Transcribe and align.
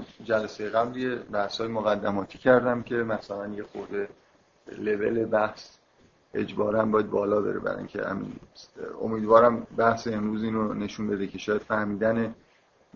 من 0.00 0.24
جلسه 0.24 0.68
قبل 0.68 0.96
یه 0.96 1.14
بحث 1.14 1.60
های 1.60 1.68
مقدماتی 1.68 2.38
کردم 2.38 2.82
که 2.82 2.94
مثلا 2.94 3.48
یه 3.48 3.62
خورده 3.62 4.08
لول 4.78 5.24
بحث 5.24 5.76
اجبارا 6.34 6.84
باید 6.84 7.10
بالا 7.10 7.40
بره 7.40 7.58
برای 7.58 7.78
اینکه 7.78 8.02
امیدوارم 9.02 9.66
بحث 9.76 10.08
امروز 10.08 10.42
این 10.42 10.54
رو 10.54 10.74
نشون 10.74 11.08
بده 11.08 11.26
که 11.26 11.38
شاید 11.38 11.62
فهمیدن 11.62 12.34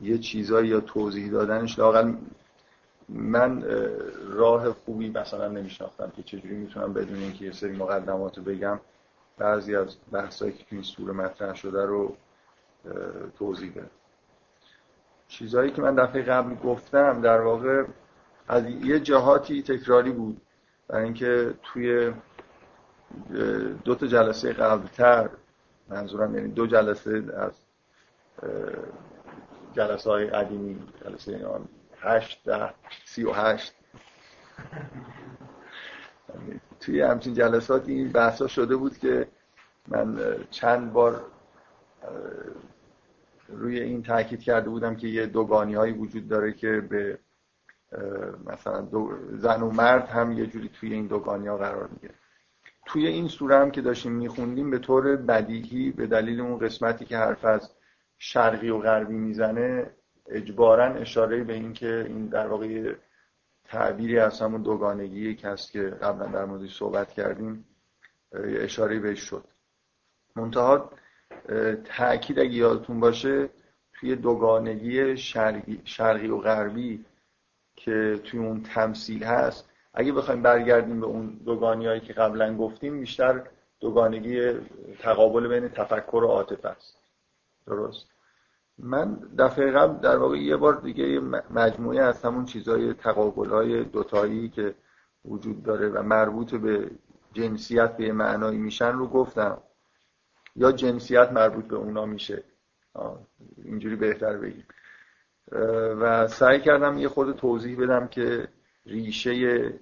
یه 0.03 0.19
چیزایی 0.19 0.69
یا 0.69 0.81
توضیح 0.81 1.31
دادنش 1.31 1.79
لاقل 1.79 2.15
من 3.09 3.65
راه 4.31 4.73
خوبی 4.73 5.11
مثلا 5.11 5.49
نمیشناختم 5.49 6.13
که 6.17 6.23
چجوری 6.23 6.55
می‌تونم 6.55 6.93
بدون 6.93 7.19
اینکه 7.19 7.45
یه 7.45 7.53
سری 7.53 7.77
مقدمات 7.77 8.39
رو 8.39 8.45
بگم 8.45 8.81
بعضی 9.39 9.77
از 9.77 9.97
بحثایی 10.13 10.53
که 10.53 10.65
تو 10.65 10.69
این 10.71 10.83
سوره 10.83 11.13
مطرح 11.13 11.55
شده 11.55 11.87
رو 11.87 12.17
توضیح 13.39 13.73
بدم. 13.73 13.91
چیزهایی 15.39 15.71
که 15.71 15.83
من 15.83 15.95
دفعه 15.95 16.23
قبل 16.23 16.55
گفتم 16.55 17.21
در 17.21 17.41
واقع 17.41 17.85
از 18.49 18.65
یه 18.67 19.01
جهاتی 19.01 19.63
تکراری 19.63 20.11
بود. 20.13 20.41
برای 20.89 21.05
اینکه 21.05 21.55
توی 21.63 22.13
دو 23.85 23.95
تا 23.95 24.07
جلسه 24.07 24.53
قبلتر 24.53 25.31
منظورم 25.89 26.35
یعنی 26.35 26.49
دو 26.49 26.67
جلسه 26.67 27.25
از 27.37 27.53
جلسه 29.73 30.11
های 30.11 30.27
قدیمی 30.27 30.83
جلسه 31.05 31.47
هشت 32.01 32.45
ده 32.45 32.75
سی 33.05 33.25
و 33.25 33.33
هشت. 33.33 33.75
توی 36.81 37.01
همچین 37.01 37.35
جلسات 37.35 37.89
این 37.89 38.13
بحثا 38.13 38.47
شده 38.47 38.77
بود 38.77 38.99
که 38.99 39.29
من 39.89 40.37
چند 40.51 40.93
بار 40.93 41.23
روی 43.57 43.81
این 43.81 44.03
تاکید 44.03 44.41
کرده 44.41 44.71
بودم 44.71 44.97
که 44.97 45.09
یه 45.09 45.27
دوگانی 45.27 45.75
هایی 45.75 45.93
وجود 45.93 46.29
داره 46.29 46.53
که 46.53 46.81
به 46.81 47.19
مثلا 48.47 48.81
دو 48.81 49.11
زن 49.33 49.63
و 49.63 49.71
مرد 49.71 50.09
هم 50.09 50.33
یه 50.33 50.47
جوری 50.47 50.69
توی 50.69 50.93
این 50.93 51.07
دوگانی 51.07 51.47
ها 51.47 51.57
قرار 51.57 51.89
می‌گیره. 51.89 52.15
توی 52.87 53.07
این 53.07 53.29
سوره 53.29 53.59
هم 53.59 53.71
که 53.71 53.81
داشتیم 53.81 54.13
میخوندیم 54.13 54.71
به 54.71 54.79
طور 54.79 55.17
بدیهی 55.17 55.91
به 55.91 56.07
دلیل 56.07 56.41
اون 56.41 56.59
قسمتی 56.59 57.05
که 57.05 57.17
حرف 57.17 57.45
از 57.45 57.71
شرقی 58.19 58.71
و 58.71 58.79
غربی 58.79 59.15
می‌زنه 59.15 59.91
اجبارا 60.29 60.85
اشاره 60.85 61.45
به 61.45 61.53
این 61.53 61.73
که 61.73 62.05
این 62.09 62.27
در 62.27 62.47
واقع 62.47 62.95
تعبیری 63.65 64.19
از 64.19 64.41
همون 64.41 64.63
دوگانگی 64.63 65.35
هست 65.35 65.73
که 65.73 65.81
قبلا 65.81 66.27
در 66.27 66.45
موردش 66.45 66.79
صحبت 66.79 67.13
کردیم 67.13 67.65
اشاره 68.33 68.99
بهش 68.99 69.21
شد. 69.21 69.45
منتها 70.37 70.91
تاکید 71.85 72.39
اگه 72.39 72.55
یادتون 72.55 73.01
باشه 73.01 73.49
توی 73.93 74.17
دوگانگی 74.17 75.17
شرقی, 75.17 75.81
شرقی 75.85 76.29
و 76.29 76.39
غربی 76.39 77.05
که 77.77 78.21
توی 78.25 78.41
اون 78.41 78.63
تمثیل 78.63 79.25
هست 79.25 79.71
اگه 79.95 80.13
بخوایم 80.13 80.43
برگردیم 80.43 81.01
به 81.01 81.07
اون 81.07 81.41
دوگانی 81.45 81.87
هایی 81.87 82.01
که 82.01 82.13
قبلا 82.13 82.57
گفتیم 82.57 83.01
بیشتر 83.01 83.43
دوگانگی 83.81 84.53
تقابل 84.99 85.49
بین 85.49 85.69
تفکر 85.69 86.17
و 86.17 86.27
عاطفه 86.27 86.69
است. 86.69 86.99
درست؟ 87.67 88.07
من 88.79 89.19
دفعه 89.39 89.71
قبل 89.71 90.01
در 90.01 90.17
واقع 90.17 90.37
یه 90.37 90.57
بار 90.57 90.81
دیگه 90.81 91.21
مجموعه 91.51 92.03
از 92.03 92.23
همون 92.25 92.45
چیزهای 92.45 92.95
تقابل 92.95 93.51
های 93.51 93.85
دوتایی 93.85 94.49
که 94.49 94.75
وجود 95.25 95.63
داره 95.63 95.89
و 95.89 96.03
مربوط 96.03 96.55
به 96.55 96.91
جنسیت 97.33 97.97
به 97.97 98.13
معنایی 98.13 98.59
میشن 98.59 98.93
رو 98.93 99.07
گفتم. 99.07 99.63
یا 100.57 100.73
جنسیت 100.73 101.33
مربوط 101.33 101.65
به 101.65 101.77
اونا 101.77 102.07
میشه. 102.07 102.45
اینجوری 103.65 103.97
بهتر 103.97 104.37
بگیم. 104.37 104.67
و 106.01 106.29
سعی 106.29 106.61
کردم 106.61 106.99
یه 106.99 107.09
خود 107.09 107.37
توضیح 107.37 107.79
بدم 107.79 108.09
که 108.09 108.49
ریشه 108.87 109.31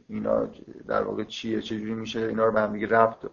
اینا 0.09 0.51
در 0.89 1.03
واقع 1.03 1.25
چیه 1.25 1.61
چجوری 1.61 1.95
میشه 1.95 2.21
اینا 2.21 2.45
رو 2.45 2.53
به 2.53 2.61
هم 2.61 2.73
دیگه 2.73 2.87
ربط 2.87 3.31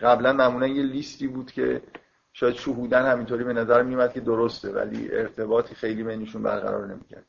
قبلا 0.00 0.32
معمولا 0.32 0.66
یه 0.66 0.82
لیستی 0.82 1.26
بود 1.26 1.52
که 1.52 1.82
شاید 2.32 2.54
شهودن 2.54 3.12
همینطوری 3.12 3.44
به 3.44 3.52
نظر 3.52 3.82
میومد 3.82 4.12
که 4.12 4.20
درسته 4.20 4.72
ولی 4.72 5.12
ارتباطی 5.12 5.74
خیلی 5.74 6.02
بینشون 6.02 6.42
برقرار 6.42 6.86
نمی‌کرد. 6.86 7.26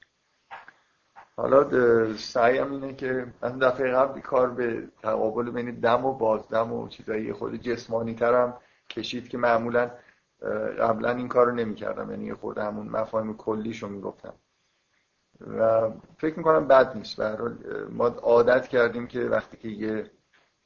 حالا 1.38 2.14
سعیم 2.14 2.72
اینه 2.72 2.94
که 2.94 3.28
از 3.42 3.60
دفعه 3.60 3.92
قبل 3.92 4.22
کار 4.22 4.50
به 4.50 4.88
تقابل 5.02 5.52
بین 5.52 5.80
دم 5.80 6.06
و 6.06 6.14
بازدم 6.14 6.74
و 6.74 6.88
چیزایی 6.88 7.34
خود 7.34 7.56
جسمانی 7.56 8.16
ترم 8.16 8.58
کشید 8.90 9.28
که 9.30 9.38
معمولا 9.38 9.92
قبلا 10.80 11.10
این 11.10 11.28
کار 11.28 11.46
رو 11.46 11.56
نمی‌کردم. 11.56 12.12
یعنی 12.12 12.34
خود 12.34 12.58
همون 12.58 12.88
مفاهیم 12.88 13.38
کلیشو 13.38 13.88
می‌گفتم. 13.88 14.34
و 15.60 15.92
فکر 16.18 16.38
می‌کنم 16.38 16.68
بد 16.68 16.98
نیست. 16.98 17.18
به 17.18 17.38
ما 17.90 18.08
عادت 18.08 18.68
کردیم 18.68 19.08
که 19.08 19.20
وقتی 19.20 19.58
که 19.58 19.68
یه 19.68 20.12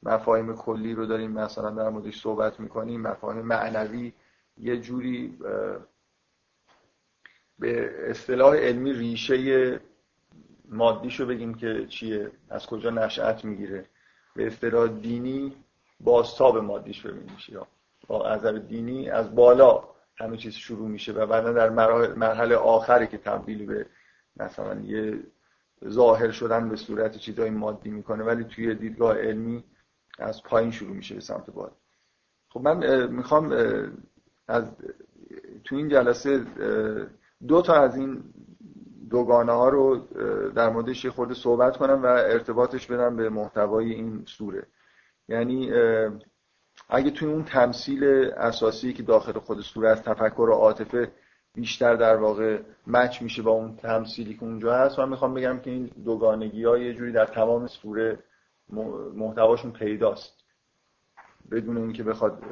مفاهیم 0.02 0.56
کلی 0.56 0.94
رو 0.94 1.06
داریم 1.06 1.30
مثلا 1.30 1.70
در 1.70 1.88
موردش 1.88 2.22
صحبت 2.22 2.60
می‌کنیم 2.60 3.00
مفاهیم 3.00 3.42
معنوی 3.46 4.12
یه 4.56 4.80
جوری 4.80 5.38
به 7.58 7.90
اصطلاح 8.10 8.56
علمی 8.56 8.92
ریشه 8.92 9.80
مادیشو 10.70 11.26
بگیم 11.26 11.54
که 11.54 11.86
چیه 11.86 12.30
از 12.50 12.66
کجا 12.66 12.90
نشأت 12.90 13.44
می‌گیره. 13.44 13.84
به 14.36 14.46
اصطلاح 14.46 14.88
دینی 14.88 15.56
بازتاب 16.00 16.58
مادیش 16.58 17.06
ببینیم 17.06 17.36
یا 17.48 17.66
با 18.06 18.28
از 18.28 18.46
دینی 18.46 19.10
از 19.10 19.34
بالا 19.34 19.84
همه 20.16 20.36
چیز 20.36 20.54
شروع 20.54 20.88
میشه 20.88 21.12
و 21.12 21.26
بعدا 21.26 21.52
در 21.52 21.68
مرحله 22.14 22.56
آخری 22.56 23.06
که 23.06 23.18
تبدیل 23.18 23.66
به 23.66 23.86
مثلا 24.36 24.80
یه 24.80 25.20
ظاهر 25.88 26.30
شدن 26.30 26.68
به 26.68 26.76
صورت 26.76 27.16
چیزای 27.16 27.50
مادی 27.50 27.90
می‌کنه 27.90 28.24
ولی 28.24 28.44
توی 28.44 28.74
دیدگاه 28.74 29.18
علمی 29.18 29.64
از 30.18 30.42
پایین 30.42 30.70
شروع 30.70 30.96
میشه 30.96 31.14
به 31.14 31.20
سمت 31.20 31.50
بالا. 31.50 31.72
خب 32.48 32.60
من 32.60 33.06
می‌خوام 33.06 33.52
از 34.48 34.64
تو 35.64 35.76
این 35.76 35.88
جلسه 35.88 36.44
دو 37.48 37.62
تا 37.62 37.74
از 37.74 37.96
این 37.96 38.24
دوگانه 39.10 39.52
ها 39.52 39.68
رو 39.68 39.98
در 40.50 40.68
موردش 40.68 41.04
یه 41.04 41.10
خورده 41.10 41.34
صحبت 41.34 41.76
کنم 41.76 42.02
و 42.02 42.06
ارتباطش 42.06 42.86
بدم 42.86 43.16
به 43.16 43.28
محتوای 43.28 43.92
این 43.92 44.24
سوره. 44.26 44.66
یعنی 45.28 45.72
اگه 46.88 47.10
توی 47.10 47.28
اون 47.28 47.44
تمثیل 47.44 48.04
اساسی 48.36 48.92
که 48.92 49.02
داخل 49.02 49.32
خود 49.32 49.60
سوره 49.60 49.88
از 49.88 50.02
تفکر 50.02 50.40
و 50.40 50.52
عاطفه 50.52 51.12
بیشتر 51.54 51.96
در 51.96 52.16
واقع 52.16 52.60
مچ 52.86 53.22
میشه 53.22 53.42
با 53.42 53.50
اون 53.50 53.76
تمثیلی 53.76 54.34
که 54.34 54.42
اونجا 54.42 54.74
هست 54.74 54.98
من 54.98 55.08
می‌خوام 55.08 55.34
بگم 55.34 55.58
که 55.58 55.70
این 55.70 55.90
دوگانگی 56.04 56.64
ها 56.64 56.78
یه 56.78 56.94
جوری 56.94 57.12
در 57.12 57.26
تمام 57.26 57.66
سوره 57.66 58.18
محتواشون 59.14 59.72
پیداست. 59.72 60.44
بدون 61.50 61.76
اینکه 61.76 62.02
بخواد 62.02 62.42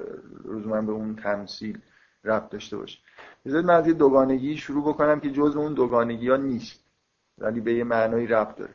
روزمن 0.45 0.87
به 0.87 0.93
اون 0.93 1.17
تمثیل 1.17 1.79
ربط 2.25 2.51
داشته 2.51 2.77
باشه. 2.77 2.99
بذارید 3.47 3.67
من 3.67 3.75
از 3.75 3.87
یه 3.87 3.93
دوگانگی 3.93 4.57
شروع 4.57 4.89
بکنم 4.95 5.21
که 5.21 5.31
جز 5.31 5.57
اون 5.57 5.75
دوگانگی 5.75 6.29
ها 6.29 6.37
نیست. 6.37 6.85
ولی 7.39 7.61
به 7.61 7.75
یه 7.75 7.85
معنایی 7.85 8.27
ربط 8.27 8.57
داره. 8.57 8.75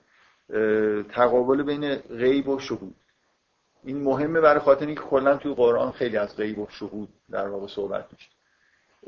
تقابل 1.03 1.63
بین 1.63 1.95
غیب 1.95 2.49
و 2.49 2.59
شهود. 2.59 2.95
این 3.83 4.03
مهمه 4.03 4.41
برای 4.41 4.59
خاطر 4.59 4.85
اینکه 4.85 5.01
کلا 5.01 5.37
توی 5.37 5.53
قرآن 5.53 5.91
خیلی 5.91 6.17
از 6.17 6.35
غیب 6.35 6.59
و 6.59 6.67
شهود 6.69 7.09
در 7.31 7.47
واقع 7.47 7.67
صحبت 7.67 8.05
میشه. 8.11 8.29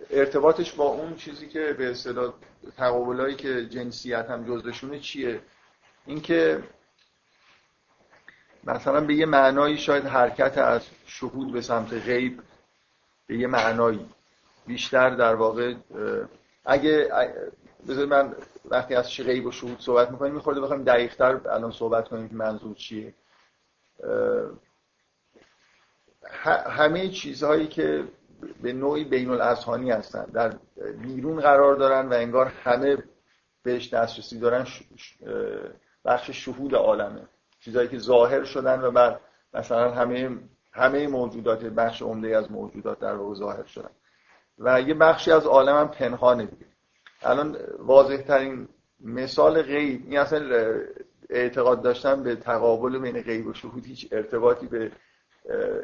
ارتباطش 0.09 0.73
با 0.73 0.84
اون 0.84 1.16
چیزی 1.16 1.47
که 1.47 1.75
به 1.78 1.91
اصطلاح 1.91 2.34
تقابلایی 2.78 3.35
که 3.35 3.66
جنسیت 3.66 4.25
هم 4.29 4.46
جزشونه 4.46 4.99
چیه؟ 4.99 5.41
اینکه 6.05 6.63
مثلا 8.63 9.02
به 9.02 9.16
یه 9.16 9.25
معنایی 9.25 9.78
شاید 9.78 10.05
حرکت 10.05 10.57
از 10.57 10.81
شهود 11.05 11.52
به 11.52 11.61
سمت 11.61 11.93
غیب 11.93 12.41
به 13.28 13.37
یه 13.37 13.47
معنایی 13.47 14.09
بیشتر 14.67 15.09
در 15.09 15.35
واقع 15.35 15.73
اگه 16.66 17.09
بذار 17.88 18.06
من 18.06 18.35
وقتی 18.66 18.96
از 18.96 19.17
غیب 19.17 19.46
و 19.46 19.52
شهود 19.52 19.79
صحبت 19.79 20.12
می‌کنیم 20.12 20.34
میخورده 20.34 20.62
بخوایم 20.62 20.84
دقیقتر 20.84 21.40
الان 21.50 21.72
صحبت 21.72 22.08
کنیم 22.08 22.29
که 22.29 22.35
منظور 22.35 22.76
چیه. 22.76 23.14
همه 26.70 27.09
چیزهایی 27.09 27.67
که 27.67 28.03
به 28.62 28.73
نوعی 28.73 29.03
بین 29.03 29.29
الاذهانی 29.29 29.91
هستن 29.91 30.26
در 30.26 30.53
بیرون 31.02 31.40
قرار 31.40 31.76
دارن 31.76 32.09
و 32.09 32.14
انگار 32.14 32.46
همه 32.46 32.97
بهش 33.64 33.94
دسترسی 33.94 34.40
دارن 34.40 34.67
بخش 36.06 36.29
شهود 36.29 36.76
عالمه. 36.76 37.22
چیزهایی 37.59 37.88
که 37.88 37.97
ظاهر 37.97 38.44
شدن 38.44 38.82
و 38.82 38.91
بعد 38.91 39.20
مثلا 39.53 39.91
همه 39.91 40.38
همه 40.72 41.08
موجودات 41.08 41.66
بخش 41.66 42.02
عمده 42.02 42.38
از 42.38 42.52
موجودات 42.52 43.00
در 43.00 43.16
واقع 43.16 43.35
ظاهر 43.35 43.64
شدن. 43.64 43.90
و 44.59 44.81
یه 44.81 44.93
بخشی 44.93 45.31
از 45.31 45.46
عالم 45.46 45.75
هم 45.75 45.87
پنهانه 45.87 46.46
دیگه. 46.46 46.66
الان 47.22 47.57
واضح 47.79 48.17
ترین 48.17 48.67
مثال 48.99 49.61
غیب 49.61 50.03
این 50.07 50.19
اصلا 50.19 50.72
اعتقاد 51.29 51.81
داشتن 51.81 52.23
به 52.23 52.35
تقابل 52.35 52.99
بین 52.99 53.22
غیب 53.22 53.47
و 53.47 53.53
شهود 53.53 53.85
هیچ 53.85 54.07
ارتباطی 54.11 54.67
به 54.67 54.91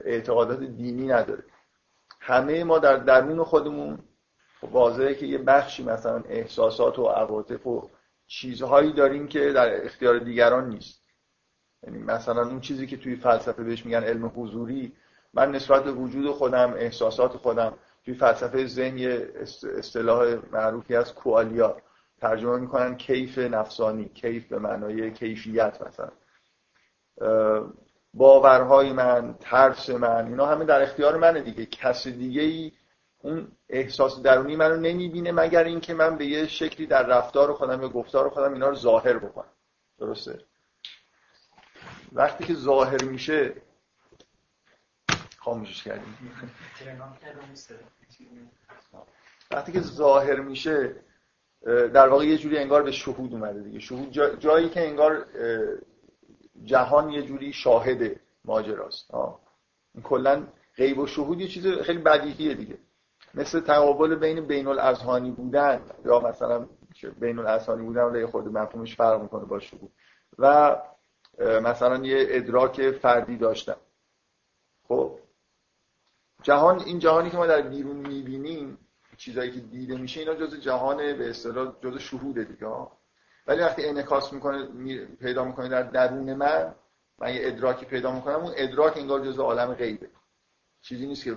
اعتقادات 0.06 0.60
دینی 0.60 1.08
نداره. 1.08 1.44
همه 2.20 2.64
ما 2.64 2.80
در 2.80 2.98
درون 2.98 3.44
خودمون 3.44 4.00
واضحه 4.72 5.16
که 5.16 5.26
یه 5.26 5.38
بخشی 5.38 5.84
مثلا 5.84 6.24
احساسات 6.30 7.00
و 7.00 7.06
عواطف 7.06 7.68
و 7.68 7.90
چیزهایی 8.28 8.94
داریم 8.94 9.28
که 9.28 9.52
در 9.52 9.86
اختیار 9.86 10.20
دیگران 10.20 10.70
نیست. 10.70 11.02
یعنی 11.84 11.98
مثلا 12.00 12.42
اون 12.48 12.62
چیزی 12.62 12.88
که 12.88 12.98
توی 12.98 13.16
فلسفه 13.16 13.64
بهش 13.64 13.86
میگن 13.86 14.04
علم 14.04 14.32
حضوری 14.36 14.94
من 15.34 15.52
نسبت 15.52 15.84
به 15.84 15.92
وجود 15.92 16.32
خودم 16.32 16.74
احساسات 16.74 17.38
خودم 17.38 17.74
توی 18.06 18.14
فلسفه 18.14 18.66
ذهن 18.66 18.98
یه 18.98 19.34
اصطلاح 19.78 20.38
معروفی 20.52 20.96
از 20.96 21.14
کوالیا 21.14 21.78
ترجمه 22.22 22.58
می‌کنن 22.58 22.96
کیف 22.98 23.38
نفسانی 23.38 24.10
کیف 24.10 24.48
به 24.48 24.60
معنای 24.60 25.12
کیفیت 25.12 25.82
مثلا. 25.88 26.12
باورهای 28.14 28.94
من 28.94 29.36
ترس 29.40 29.90
من 29.90 30.28
اینا 30.28 30.46
همه 30.46 30.66
در 30.66 30.82
اختیار 30.82 31.18
منه 31.18 31.42
دیگه. 31.42 31.66
کس 31.66 32.08
دیگه 32.08 32.42
ای 32.42 32.72
اون 33.22 33.48
احساس 33.70 34.22
درونی 34.22 34.56
منو 34.56 34.76
نمی‌بینه 34.76 35.32
مگر 35.32 35.64
اینکه 35.64 35.94
من 35.94 36.18
به 36.18 36.26
یه 36.26 36.48
شکلی 36.48 36.88
در 36.88 37.08
رفتار 37.08 37.54
خودم 37.54 37.82
یا 37.82 37.90
گفتار 37.90 38.30
خودم 38.30 38.54
اینا 38.54 38.70
رو 38.70 38.76
ظاهر 38.76 39.18
بکنم. 39.18 39.54
درسته؟ 40.00 40.40
وقتی 42.14 42.44
که 42.44 42.54
ظاهر 42.54 43.04
میشه 43.04 43.54
خاموشش 45.44 45.84
کردیم. 45.84 46.18
وقتی 49.52 49.72
که 49.72 49.82
ظاهر 49.82 50.40
میشه 50.40 50.96
در 51.66 52.08
واقع 52.10 52.26
یه 52.26 52.38
جوری 52.38 52.58
انگار 52.58 52.84
به 52.84 52.92
شهود 52.92 53.34
اومده 53.34 53.60
دیگه. 53.60 53.80
شهود 53.80 54.12
جایی 54.40 54.70
که 54.70 54.88
انگار 54.88 55.26
جهان 56.64 57.10
یه 57.10 57.22
جوری 57.22 57.54
شاهد 57.54 58.20
ماجراست. 58.46 59.12
کلا 60.04 60.48
غیب 60.76 61.00
و 61.00 61.08
شهود 61.08 61.42
یه 61.42 61.48
چیز 61.48 61.68
خیلی 61.68 62.00
بدیهیه 62.00 62.54
دیگه. 62.54 62.78
مثل 63.34 63.60
تقابل 63.60 64.16
بین 64.16 64.48
بین 64.48 64.68
الاذهانی 64.68 65.32
بودن 65.32 65.82
یا 66.06 66.20
مثلا 66.20 66.68
بین 67.20 67.40
الاذهانی 67.40 67.84
بودن 67.84 68.02
ولی 68.02 68.26
خود 68.26 68.48
مفهومش 68.48 68.96
فرق 68.96 69.22
می‌کنه 69.22 69.46
با 69.46 69.60
شهود. 69.60 69.92
و 70.40 70.76
مثلا 71.40 72.06
یه 72.06 72.26
ادراک 72.30 72.92
فردی 72.92 73.38
داشتن. 73.38 73.76
خب؟ 74.88 75.20
جهان 76.44 76.80
این 76.80 77.00
جهانی 77.00 77.30
که 77.30 77.38
ما 77.38 77.48
در 77.48 77.62
بیرون 77.62 77.96
می‌بینیم 77.96 78.78
چیزایی 79.18 79.52
که 79.52 79.60
دیده 79.60 79.98
میشه 79.98 80.20
اینا 80.20 80.34
جز 80.34 80.60
جهان 80.60 80.98
به 80.98 81.30
اصطلاح 81.30 81.74
جز 81.84 81.98
شهود 81.98 82.36
دیگه. 82.36 82.88
ولی 83.48 83.62
وقتی 83.62 83.86
انعکاس 83.86 84.34
می‌کنه 84.34 84.66
پیدا 85.06 85.44
می‌کنه 85.44 85.70
در 85.70 85.84
درون 85.84 86.34
من 86.34 86.76
من 87.20 87.34
یه 87.34 87.40
ادراکی 87.44 87.86
پیدا 87.86 88.12
می‌کنم 88.12 88.36
اون 88.36 88.54
ادراک 88.56 88.98
انگار 88.98 89.20
جز 89.26 89.40
عالم 89.40 89.74
غیبه. 89.74 90.10
چیزی 90.82 91.08
نیست 91.08 91.24
که 91.24 91.36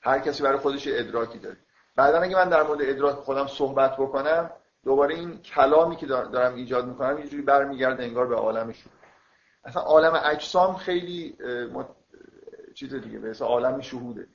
هر 0.00 0.18
کسی 0.18 0.42
برای 0.42 0.58
خودش 0.58 0.88
ادراکی 0.88 1.38
داره. 1.38 1.56
بعدا 1.96 2.20
اگه 2.20 2.36
من 2.36 2.48
در 2.48 2.62
مورد 2.62 2.78
ادراک 2.82 3.14
خودم 3.14 3.46
صحبت 3.46 3.96
بکنم 3.96 4.50
دوباره 4.84 5.14
این 5.14 5.38
کلامی 5.38 5.96
که 5.96 6.06
دارم 6.06 6.54
ایجاد 6.54 6.86
می‌کنم 6.86 7.18
یه 7.18 7.26
جوری 7.26 7.42
برمیگرده 7.42 8.02
انگار 8.02 8.26
به 8.26 8.36
عالم 8.36 8.72
شهود 8.72 8.92
اصلا 9.64 9.82
عالم 9.82 10.20
اجسام 10.24 10.76
خیلی 10.76 11.36
چیز 12.74 12.94
دیگه 12.94 13.18
به 13.18 13.32
عالم 13.40 13.80
شهوده. 13.80 14.28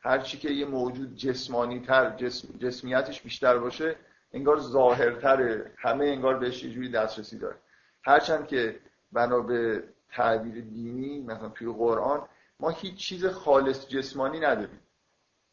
هر 0.00 0.18
چی 0.18 0.38
که 0.38 0.50
یه 0.50 0.64
موجود 0.64 1.14
جسمانی 1.14 1.80
تر 1.80 2.16
جسم، 2.16 2.58
جسمیتش 2.58 3.22
بیشتر 3.22 3.58
باشه 3.58 3.96
انگار 4.32 4.60
ظاهرتره. 4.60 5.72
همه 5.78 6.04
انگار 6.04 6.38
بهش 6.38 6.64
یه 6.64 6.70
جوری 6.70 6.90
دسترسی 6.90 7.38
داره. 7.38 7.56
هرچند 8.04 8.46
که 8.46 8.80
بنا 9.12 9.40
به 9.40 9.84
تعبیر 10.08 10.64
دینی 10.64 11.20
مثلا 11.20 11.48
توی 11.48 11.72
قرآن 11.72 12.28
ما 12.60 12.70
هیچ 12.70 12.94
چیز 12.94 13.26
خالص 13.26 13.88
جسمانی 13.88 14.40
نداریم. 14.40 14.80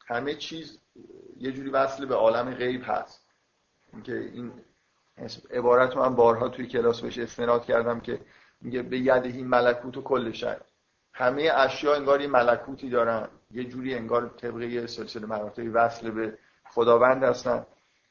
همه 0.08 0.36
چیز 0.36 0.80
یه 1.38 1.52
جوری 1.52 1.70
وصل 1.70 2.06
به 2.06 2.16
عالم 2.16 2.54
غیب 2.54 2.82
هست. 2.86 3.24
که 4.04 4.18
این 4.18 4.52
عبارت 5.52 5.98
من 5.98 6.16
بارها 6.16 6.50
توی 6.50 6.68
کلاس 6.68 7.02
بهش 7.02 7.18
استناد 7.20 7.66
کردم 7.66 8.00
که 8.00 8.20
میگه 8.62 8.82
به 8.82 9.00
یدهی 9.00 9.44
ملکوت 9.44 9.98
و 9.98 10.02
کل 10.02 10.32
شد 10.32 10.66
همه 11.14 11.52
اشیا 11.56 11.96
انگار 11.96 12.22
یه 12.22 12.28
ملکوتی 12.28 12.90
دارن. 12.90 13.28
یه 13.52 13.64
جوری 13.64 13.96
انگار 13.96 14.28
طبقه 14.28 14.88
سلسله 14.88 15.26
مراتبی 15.26 15.68
وصل 15.68 16.12
به 16.12 16.38
خداوند 16.66 17.24
هستن. 17.24 17.66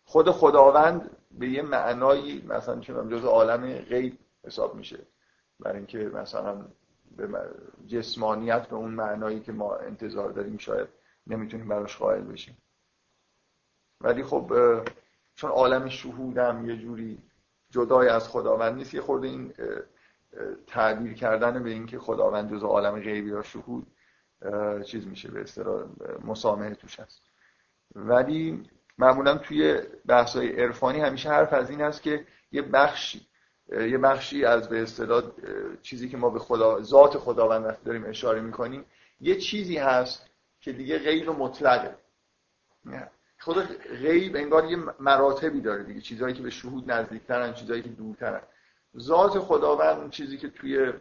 خود 0.05 0.31
خداوند 0.31 1.11
به 1.31 1.49
یه 1.49 1.63
معنایی 1.63 2.45
مثلا 2.49 2.81
چه 2.81 2.95
جز 2.95 3.25
عالم 3.25 3.73
غیب 3.73 4.19
حساب 4.45 4.75
میشه. 4.75 4.99
برای 5.61 5.77
اینکه 5.77 5.99
مثلا 5.99 6.65
به 7.17 7.29
جسمانیت 7.87 8.67
به 8.67 8.77
اون 8.77 8.91
معنایی 8.91 9.41
که 9.41 9.53
ما 9.53 9.77
انتظار 9.77 10.31
داریم 10.31 10.59
شاید 10.59 10.89
نمی‌تونیم 11.27 11.69
براش 11.69 11.97
قائل 11.97 12.23
بشیم. 12.23 12.57
ولی 14.01 14.25
خب 14.25 14.53
چون 15.35 15.51
عالم 15.51 15.89
شهودم 15.89 16.71
یه 16.71 16.77
جوری 16.77 17.19
جدای 17.71 18.09
از 18.09 18.29
خداوند 18.29 18.75
نیست 18.75 18.95
یه 18.95 19.01
خورده 19.01 19.27
این 19.27 19.55
تعبیر 20.67 21.15
کردن 21.15 21.63
به 21.63 21.71
اینکه 21.71 21.99
خداوند 21.99 22.53
جز 22.53 22.63
عالم 22.63 23.01
غیبی 23.01 23.31
یا 23.31 23.43
شهود 23.43 23.87
چیز 24.87 25.07
میشه 25.07 25.31
به 25.31 25.41
اصطلاح 25.41 25.85
مسامحه 26.25 26.75
توش 26.75 27.01
هست. 27.01 27.23
ولی 27.95 28.71
معمولا 28.99 29.39
توی 29.39 29.81
بحث‌های 30.07 30.63
عرفانی 30.63 31.01
همیشه 31.01 31.29
حرف 31.29 31.53
از 31.53 31.71
این 31.71 31.81
هست 31.81 32.03
که 32.03 32.27
یه 32.53 32.63
بخشی 32.63 33.27
یه 33.73 33.99
بخشی 33.99 34.45
از 34.45 34.69
به 34.69 34.83
اصطلاح 34.83 35.23
چیزی 35.83 36.09
که 36.09 36.17
ما 36.17 36.31
به 36.31 36.39
خدا 36.39 36.83
ذات 36.83 37.19
خداوند 37.19 37.79
داریم 37.85 38.05
اشاره 38.07 38.41
می‌کنیم 38.41 38.85
یه 39.21 39.37
چیزی 39.37 39.77
هست 39.77 40.31
که 40.61 40.73
دیگه 40.73 40.99
غیب 40.99 41.31
مطلقه. 41.31 41.97
خود 43.39 43.57
غیب 44.03 44.37
انگار 44.37 44.65
یه 44.65 44.77
مراتبی 45.01 45.61
داره 45.61 45.85
دیگه. 45.85 46.01
چیزهایی 46.01 46.35
که 46.35 46.43
به 46.43 46.51
شهود 46.51 46.91
نزدیکترن 46.91 47.53
چیزهایی 47.53 47.83
که 47.83 47.89
دورترن. 47.89 48.41
ذات 48.99 49.39
خداوند 49.39 50.11
چیزی 50.11 50.37
که 50.39 50.49
توی 50.49 50.93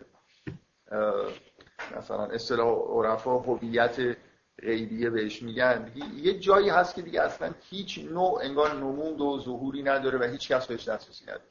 مثلا 1.97 2.25
اصطلاح 2.25 2.67
عرفا 2.67 3.37
هویت 3.37 4.17
غیبیه 4.61 5.09
بهش 5.09 5.41
میگن. 5.41 5.91
یه 6.15 6.39
جایی 6.39 6.69
هست 6.69 6.95
که 6.95 7.01
دیگه 7.01 7.21
اصلا 7.21 7.51
هیچ 7.69 7.99
نوع 8.11 8.39
انگار 8.43 8.73
نمود 8.73 9.21
و 9.21 9.39
ظهوری 9.39 9.83
نداره 9.83 10.19
و 10.19 10.23
هیچ 10.23 10.51
کس 10.51 10.67
بهش 10.67 10.87
دسترسی 10.87 11.23
نداره. 11.23 11.43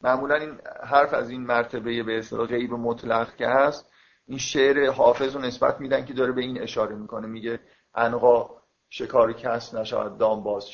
معمولا 0.00 0.34
این 0.34 0.58
حرف 0.84 1.14
از 1.14 1.30
این 1.30 1.40
مرتبه 1.40 2.02
به 2.02 2.18
اصطلاح 2.18 2.46
غیب 2.46 2.72
مطلق 2.72 3.36
که 3.36 3.46
هست 3.46 3.90
این 4.26 4.38
شعر 4.38 4.90
حافظ 4.90 5.34
رو 5.36 5.40
نسبت 5.40 5.80
میدن 5.80 6.04
که 6.04 6.14
داره 6.14 6.32
به 6.32 6.40
این 6.40 6.62
اشاره 6.62 6.94
می‌کنه. 6.94 7.26
میگه 7.26 7.60
انقا 7.94 8.50
شکار 8.90 9.32
کس 9.32 9.74
نشود 9.74 10.18
دام 10.18 10.42
باز 10.42 10.68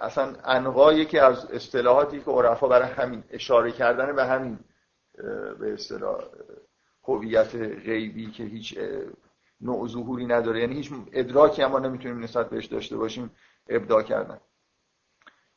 اصلا 0.00 0.34
انقا 0.44 0.92
یکی 0.92 1.18
از 1.18 1.44
اصطلاحاتی 1.44 2.20
که 2.20 2.30
عرفا 2.30 2.68
برای 2.68 2.88
همین 2.88 3.24
اشاره 3.30 3.72
کردن 3.72 4.16
به 4.16 4.24
همین 4.24 4.58
به 5.58 5.72
اصطلاح 5.72 6.24
هویت 7.04 7.56
غیبی 7.56 8.30
که 8.30 8.44
هیچ 8.44 8.78
نوع 9.60 9.88
ظهوری 9.88 10.26
نداره. 10.26 10.60
یعنی 10.60 10.74
هیچ 10.74 10.92
ادراکی 11.12 11.62
هم 11.62 11.70
ما 11.70 11.78
نمی‌تونیم 11.78 12.24
نسبت 12.24 12.50
بهش 12.50 12.66
داشته 12.66 12.96
باشیم 12.96 13.30
ابدا 13.68 14.02
کردن. 14.02 14.40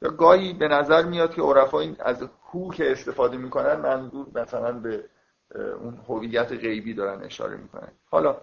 یا 0.02 0.10
گاهی 0.10 0.54
به 0.54 0.68
نظر 0.68 1.04
میاد 1.04 1.34
که 1.34 1.42
عرفا 1.42 1.80
این 1.80 1.96
از 2.00 2.24
هو 2.52 2.72
که 2.72 2.92
استفاده 2.92 3.38
می‌کنن 3.38 3.76
منظور 3.76 4.28
مثلا 4.36 4.72
به 4.72 5.06
اون 5.82 6.02
هویت 6.08 6.52
غیبی 6.52 6.94
دارن 6.94 7.24
اشاره 7.24 7.58
می‌کنن. 7.58 7.92
حالا 8.06 8.38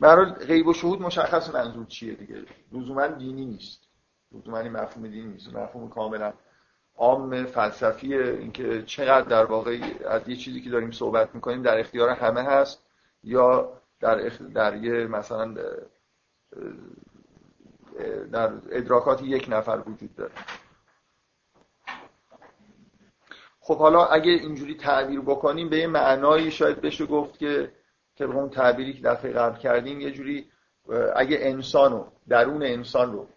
برای 0.00 0.32
غیب 0.32 0.66
و 0.66 0.72
شهود 0.72 1.02
مشخص 1.02 1.54
منظور 1.54 1.86
چیه 1.86 2.14
دیگه؟ 2.14 2.44
لزوما 2.72 3.06
دینی 3.06 3.44
نیست. 3.44 3.85
این 4.32 4.68
مفهوم 4.68 5.08
دینی 5.08 5.26
نیست. 5.32 5.54
مفهوم 5.54 5.88
کاملا 5.88 6.32
عام 6.96 7.44
فلسفی 7.44 8.14
اینکه 8.14 8.82
چقدر 8.82 9.28
در 9.28 9.44
واقع 9.44 9.78
از 10.08 10.28
یه 10.28 10.36
چیزی 10.36 10.60
که 10.60 10.70
داریم 10.70 10.90
صحبت 10.90 11.34
می‌کنیم 11.34 11.62
در 11.62 11.78
اختیار 11.78 12.10
همه 12.10 12.42
هست 12.42 12.82
یا 13.24 13.72
در, 14.00 14.28
در 14.54 14.76
یه 14.76 15.06
مثلا 15.06 15.54
در 18.32 18.52
ادراکات 18.70 19.22
یک 19.22 19.46
نفر 19.48 19.82
وجود 19.86 20.14
داره. 20.14 20.32
خب 23.60 23.78
حالا 23.78 24.04
اگه 24.04 24.30
اینجوری 24.30 24.74
تعبیر 24.74 25.20
بکنیم 25.20 25.68
به 25.68 25.78
یه 25.78 25.86
معنایی 25.86 26.50
شاید 26.50 26.80
بشه 26.80 27.06
گفت 27.06 27.38
که 27.38 27.72
طبق 28.18 28.36
اون 28.36 28.50
تعبیری 28.50 28.92
که 28.92 29.02
دفعه 29.02 29.32
قبل 29.32 29.58
کردیم 29.58 30.00
یه 30.00 30.10
جوری 30.10 30.50
اگه 31.16 31.38
انسان 31.40 31.92
رو 31.92 32.12
درون 32.28 32.62
انسان 32.62 33.12
رو 33.12 33.28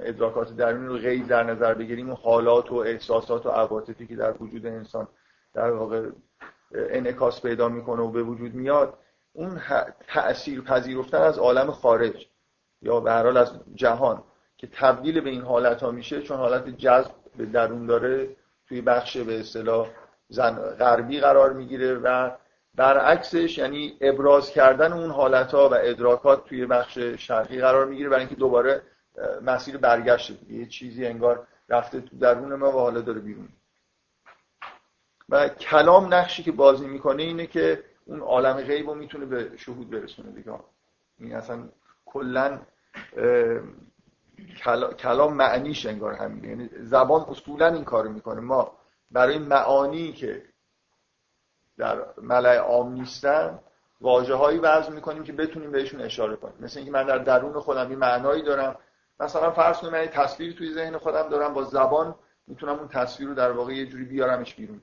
ادراکات 0.00 0.56
درونی 0.56 0.86
رو 0.86 0.98
غیب 0.98 1.26
در 1.26 1.42
نظر 1.42 1.74
بگیریم 1.74 2.10
و 2.10 2.14
حالات 2.14 2.72
و 2.72 2.76
احساسات 2.76 3.46
و 3.46 3.50
عواطفی 3.50 4.06
که 4.06 4.16
در 4.16 4.42
وجود 4.42 4.66
انسان 4.66 5.08
در 5.54 5.70
واقع 5.70 6.08
انعکاس 6.74 7.42
پیدا 7.42 7.68
می‌کنه 7.68 8.02
و 8.02 8.10
به 8.10 8.22
وجود 8.22 8.54
میاد 8.54 8.98
اون 9.32 9.60
تأثیر 10.08 10.60
پذیرفتن 10.60 11.18
از 11.18 11.38
عالم 11.38 11.70
خارج 11.70 12.26
یا 12.82 13.00
به 13.00 13.10
هر 13.10 13.22
حال 13.22 13.36
از 13.36 13.52
جهان 13.74 14.22
که 14.56 14.66
تبدیل 14.66 15.20
به 15.20 15.30
این 15.30 15.42
حالت 15.42 15.82
ها 15.82 15.90
میشه 15.90 16.22
چون 16.22 16.36
حالت 16.36 16.68
جذب 16.68 17.10
به 17.36 17.46
درون 17.46 17.86
داره 17.86 18.36
توی 18.68 18.80
بخش 18.80 19.16
به 19.16 19.40
اصطلاح 19.40 19.88
زن 20.28 20.54
غربی 20.54 21.20
قرار 21.20 21.52
می‌گیره 21.52 21.94
و 21.94 22.30
برعکسش 22.74 23.58
یعنی 23.58 23.96
ابراز 24.00 24.50
کردن 24.50 24.92
اون 24.92 25.10
حالت 25.10 25.54
ها 25.54 25.68
و 25.68 25.74
ادراکات 25.74 26.44
توی 26.44 26.66
بخش 26.66 26.98
شرقی 26.98 27.60
قرار 27.60 27.86
می‌گیره 27.86 28.08
برای 28.08 28.20
اینکه 28.20 28.34
دوباره 28.34 28.82
مسیر 29.42 29.76
برگشت 29.76 30.50
یه 30.50 30.66
چیزی 30.66 31.06
انگار 31.06 31.46
رفته 31.68 32.00
تو 32.00 32.18
درون 32.18 32.54
ما 32.54 32.68
و 32.68 32.80
حالا 32.80 33.00
داره 33.00 33.20
بیرون. 33.20 33.48
و 35.28 35.48
کلام 35.48 36.14
نقشی 36.14 36.42
که 36.42 36.52
بازی 36.52 36.86
می‌کنه 36.86 37.22
اینه 37.22 37.46
که 37.46 37.84
اون 38.04 38.20
عالم 38.20 38.56
غیب 38.56 38.88
رو 38.88 38.94
می‌تونه 38.94 39.26
به 39.26 39.56
شهود 39.56 39.90
برسونه 39.90 40.30
دیگه. 40.30 40.60
این 41.18 41.34
اصلا 41.34 41.68
کلا 42.06 42.60
کلام 44.98 45.34
معنیش 45.34 45.86
انگار 45.86 46.14
همین 46.14 46.44
یعنی 46.44 46.70
زبان 46.80 47.20
اصولا 47.20 47.66
این 47.66 47.84
کارو 47.84 48.10
می‌کنه. 48.10 48.40
ما 48.40 48.78
برای 49.10 49.38
معانی 49.38 50.12
که 50.12 50.42
در 51.78 52.04
ملع 52.22 52.56
عام 52.56 52.92
نیستن 52.92 53.58
واجه 54.00 54.34
هایی 54.34 54.58
وضع 54.58 54.90
می‌کنیم 54.90 55.24
که 55.24 55.32
بتونیم 55.32 55.70
بهشون 55.70 56.00
اشاره 56.00 56.36
کنیم. 56.36 56.54
مثل 56.60 56.78
اینکه 56.78 56.92
من 56.92 57.06
در 57.06 57.18
درون 57.18 57.60
خودم 57.60 57.90
یه 57.90 57.96
معنایی 57.96 58.42
دارم. 58.42 58.76
مثلا 59.20 59.50
فرض 59.50 59.78
کنیم 59.78 59.92
من 59.92 60.06
تصویری 60.06 60.54
توی 60.54 60.72
ذهن 60.72 60.98
خودم 60.98 61.28
دارم 61.28 61.54
با 61.54 61.62
زبان 61.62 62.14
می‌تونم 62.46 62.78
اون 62.78 62.88
تصویر 62.88 63.28
رو 63.28 63.34
در 63.34 63.52
واقع 63.52 63.72
یه 63.72 63.86
جوری 63.86 64.04
بیارمش 64.04 64.54
بیرون. 64.54 64.80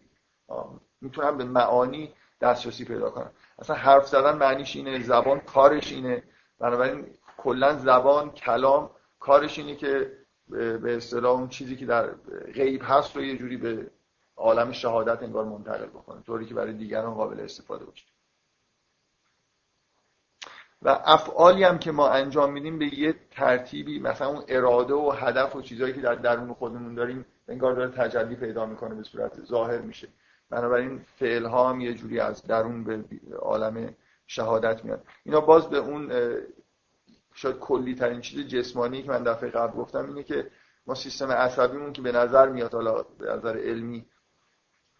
می‌تونم 1.01 1.37
به 1.37 1.43
معانی 1.43 2.13
دسترسی 2.41 2.85
پیدا 2.85 3.09
کنم. 3.09 3.31
اصلا 3.59 3.75
حرف 3.75 4.07
زدن 4.07 4.37
معنیش 4.37 4.75
اینه 4.75 5.03
زبان 5.03 5.39
کارش 5.39 5.91
اینه. 5.91 6.23
بنابراین 6.59 7.07
کلا 7.37 7.75
زبان 7.77 8.31
کلام 8.31 8.89
کارش 9.19 9.59
اینه 9.59 9.75
که 9.75 10.17
به 10.47 10.97
اصطلاح 10.97 11.31
اون 11.31 11.47
چیزی 11.47 11.75
که 11.75 11.85
در 11.85 12.07
غیب 12.53 12.81
هست 12.83 13.15
رو 13.15 13.23
یه 13.23 13.37
جوری 13.37 13.57
به 13.57 13.91
عالم 14.37 14.71
شهادت 14.71 15.23
انگار 15.23 15.45
منتقل 15.45 15.85
بکنه. 15.85 16.21
طوری 16.21 16.45
که 16.45 16.53
برای 16.53 16.73
دیگران 16.73 17.13
قابل 17.13 17.39
استفاده 17.39 17.85
باشه. 17.85 18.05
و 20.81 21.01
افعالی 21.05 21.63
هم 21.63 21.79
که 21.79 21.91
ما 21.91 22.09
انجام 22.09 22.53
میدیم 22.53 22.79
به 22.79 22.99
یه 22.99 23.15
ترتیبی 23.31 23.99
مثلا 23.99 24.27
اون 24.27 24.43
اراده 24.47 24.93
و 24.93 25.11
هدف 25.11 25.55
و 25.55 25.61
چیزهایی 25.61 25.93
که 25.93 26.01
در 26.01 26.15
درون 26.15 26.53
خودمون 26.53 26.95
داریم 26.95 27.25
انگار 27.47 27.73
داره 27.73 27.91
تجلی 27.91 28.35
پیدا 28.35 28.65
می‌کنه 28.65 28.95
به 28.95 29.03
صورت 29.03 29.45
ظاهر 29.45 29.81
میشه. 29.81 30.07
بنابراین 30.49 31.01
فعل 31.19 31.45
ها 31.45 31.69
هم 31.69 31.81
یه 31.81 31.93
جوری 31.93 32.19
از 32.19 32.43
درون 32.43 32.83
به 32.83 33.03
عالم 33.39 33.95
شهادت 34.27 34.85
میاد. 34.85 35.03
اینا 35.23 35.41
باز 35.41 35.69
به 35.69 35.77
اون 35.77 36.11
شاید 37.33 37.59
کلی 37.59 37.95
ترین 37.95 38.21
چیز 38.21 38.47
جسمانی 38.47 39.03
که 39.03 39.09
من 39.09 39.23
دفعه 39.23 39.49
قبل 39.49 39.77
گفتم 39.77 40.05
اینه 40.05 40.23
که 40.23 40.51
ما 40.87 40.95
سیستم 40.95 41.31
عصبیمون 41.31 41.93
که 41.93 42.01
به 42.01 42.11
نظر 42.11 42.49
میاد 42.49 42.73
حالا 42.73 43.03
به 43.03 43.25
نظر 43.25 43.57
علمی 43.57 44.05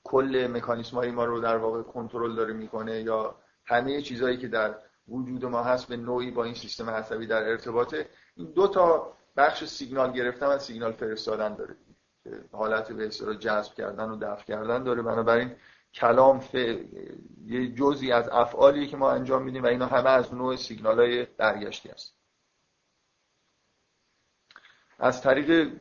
کل 0.04 0.50
مکانیسم 0.54 0.98
های 0.98 1.12
ما 1.12 1.26
رو 1.26 1.42
در 1.42 1.58
واقع 1.58 1.82
کنترل 1.82 2.36
داره 2.36 2.54
می‌کنه 2.54 3.02
یا 3.02 3.36
همه 3.66 4.02
چیزهایی 4.02 4.38
که 4.38 4.48
در 4.48 4.76
وجود 5.10 5.46
ما 5.46 5.63
هست 5.63 5.88
به 5.88 5.98
نوعی 5.98 6.32
با 6.32 6.44
این 6.44 6.54
سیستم 6.54 6.89
عصبی 6.89 7.28
در 7.28 7.44
ارتباطه. 7.44 8.10
این 8.36 8.51
دو 8.51 8.68
تا 8.68 9.13
بخش 9.38 9.63
سیگنال 9.63 10.12
گرفتن 10.12 10.46
و 10.46 10.58
سیگنال 10.58 10.92
فرستادن 10.92 11.56
داره. 11.56 11.75
حالت 12.51 12.92
به 12.92 13.08
اصطلاح 13.08 13.36
جذب 13.36 13.74
کردن 13.74 14.10
و 14.10 14.18
دفع 14.18 14.44
کردن 14.44 14.84
داره. 14.84 15.01
بنابراین 15.01 15.56
کلام 15.94 16.39
فعل 16.39 16.86
یه 17.46 17.75
جزی 17.75 18.12
از 18.12 18.30
افعالیه 18.30 18.88
که 18.88 18.98
ما 18.98 19.12
انجام 19.12 19.44
میدیم 19.44 19.63
و 19.63 19.66
اینا 19.66 19.86
همه 19.86 20.10
از 20.10 20.34
نوع 20.34 20.56
سیگنال 20.56 21.00
های 21.00 21.25
برگشتی 21.25 21.89
هست. 21.89 22.16
از 25.00 25.22
طریق 25.22 25.72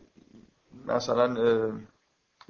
مثلا 0.87 1.27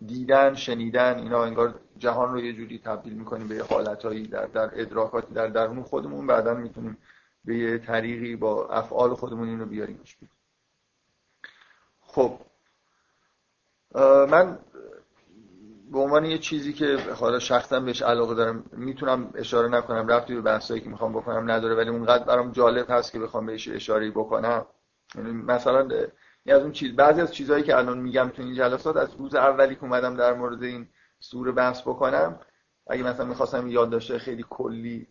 دیدن 0.06 0.54
شنیدن 0.54 1.18
اینا 1.18 1.44
انگار 1.44 1.74
جهان 1.98 2.32
رو 2.32 2.40
یه 2.40 2.52
جوری 2.52 2.78
تبدیل 2.78 3.12
می‌کنیم 3.12 3.48
به 3.48 3.54
یه 3.54 3.62
حالتهایی 3.62 4.26
در, 4.26 4.46
در 4.46 4.70
ادراکاتی 4.80 5.34
در 5.34 5.46
درون 5.46 5.82
خودمون. 5.82 6.26
بعدا 6.26 6.54
می‌تونیم 6.54 6.98
به 7.44 7.58
یه 7.58 7.78
طریقی 7.78 8.36
با 8.36 8.68
افعال 8.68 9.14
خودمون 9.14 9.48
اینو 9.48 9.66
بیاریمش 9.66 10.16
خب. 12.00 12.38
من 14.30 14.58
به 15.92 15.98
عنوان 15.98 16.24
یه 16.24 16.38
چیزی 16.38 16.72
که 16.72 16.96
حالا 16.96 17.38
شخصا 17.38 17.80
بهش 17.80 18.02
علاقه 18.02 18.34
دارم 18.34 18.64
می‌تونم 18.72 19.30
اشاره 19.34 19.68
نکنم 19.68 20.08
رفتی 20.08 20.34
به 20.34 20.40
بحثایی 20.40 20.80
که 20.80 20.88
می‌خوام 20.88 21.12
بکنم 21.12 21.50
نداره 21.50 21.74
ولی 21.74 21.90
اونقدر 21.90 22.24
برام 22.24 22.52
جالب 22.52 22.86
هست 22.90 23.12
که 23.12 23.18
بخوام 23.18 23.46
بهش 23.46 23.68
اشاره 23.68 24.10
بکنم. 24.10 24.66
یعنی 25.14 25.32
مثلا 25.32 25.88
از 26.46 26.62
اون 26.62 26.72
چیز 26.72 26.96
بعضی 26.96 27.20
از 27.20 27.34
چیزهایی 27.34 27.62
که 27.62 27.76
الان 27.76 27.98
میگم 27.98 28.28
تو 28.28 28.42
این 28.42 28.54
جلسات 28.54 28.96
از 28.96 29.14
روز 29.14 29.34
اولی 29.34 29.74
که 29.74 29.82
اومدم 29.82 30.16
در 30.16 30.34
مورد 30.34 30.62
این 30.62 30.88
سوره 31.20 31.52
بحث 31.52 31.80
بکنم 31.80 32.40
اگه 32.86 33.02
مثلا 33.02 33.26
می‌خواستم 33.26 33.66
یاد 33.66 33.90
داشته 33.90 34.18
خیلی 34.18 34.44
کلی 34.50 35.06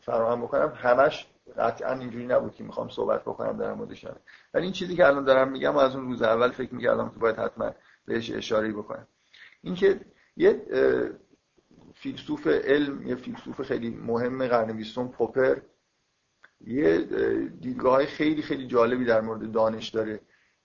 فراهم 0.00 0.42
بکنم 0.42 0.72
همش 0.76 1.26
قطعا 1.58 1.92
اینجوری 1.92 2.26
نبود 2.26 2.54
که 2.54 2.64
می‌خوام 2.64 2.88
صحبت 2.88 3.22
بکنم 3.22 3.58
در 3.58 3.74
موردش 3.74 4.06
ولی 4.54 4.64
این 4.64 4.72
چیزی 4.72 4.96
که 4.96 5.06
الان 5.06 5.24
دارم 5.24 5.50
میگم 5.50 5.76
از 5.76 5.96
اون 5.96 6.04
روز 6.04 6.22
اول 6.22 6.50
فکر 6.50 6.74
می‌کردم 6.74 7.10
که 7.10 7.18
باید 7.18 7.36
حتما 7.36 7.74
بهش 8.04 8.30
اشاره 8.30 8.72
بکنم. 8.72 9.06
اینکه 9.62 10.00
یه 10.36 10.62
فیلسوف 11.94 12.46
علم 12.46 13.06
یه 13.06 13.14
فیلسوف 13.14 13.62
خیلی 13.62 13.90
مهم 13.90 14.48
قرن 14.48 14.72
بیستم 14.72 15.08
پوپر 15.08 15.58
یه 16.60 16.98
دیدگاه 17.60 18.04
خیلی 18.04 18.42
خیلی 18.42 18.66
جالبی 18.66 19.04
در 19.04 19.20
مورد 19.20 19.52
دانش 19.52 19.88
داره. 19.88 20.20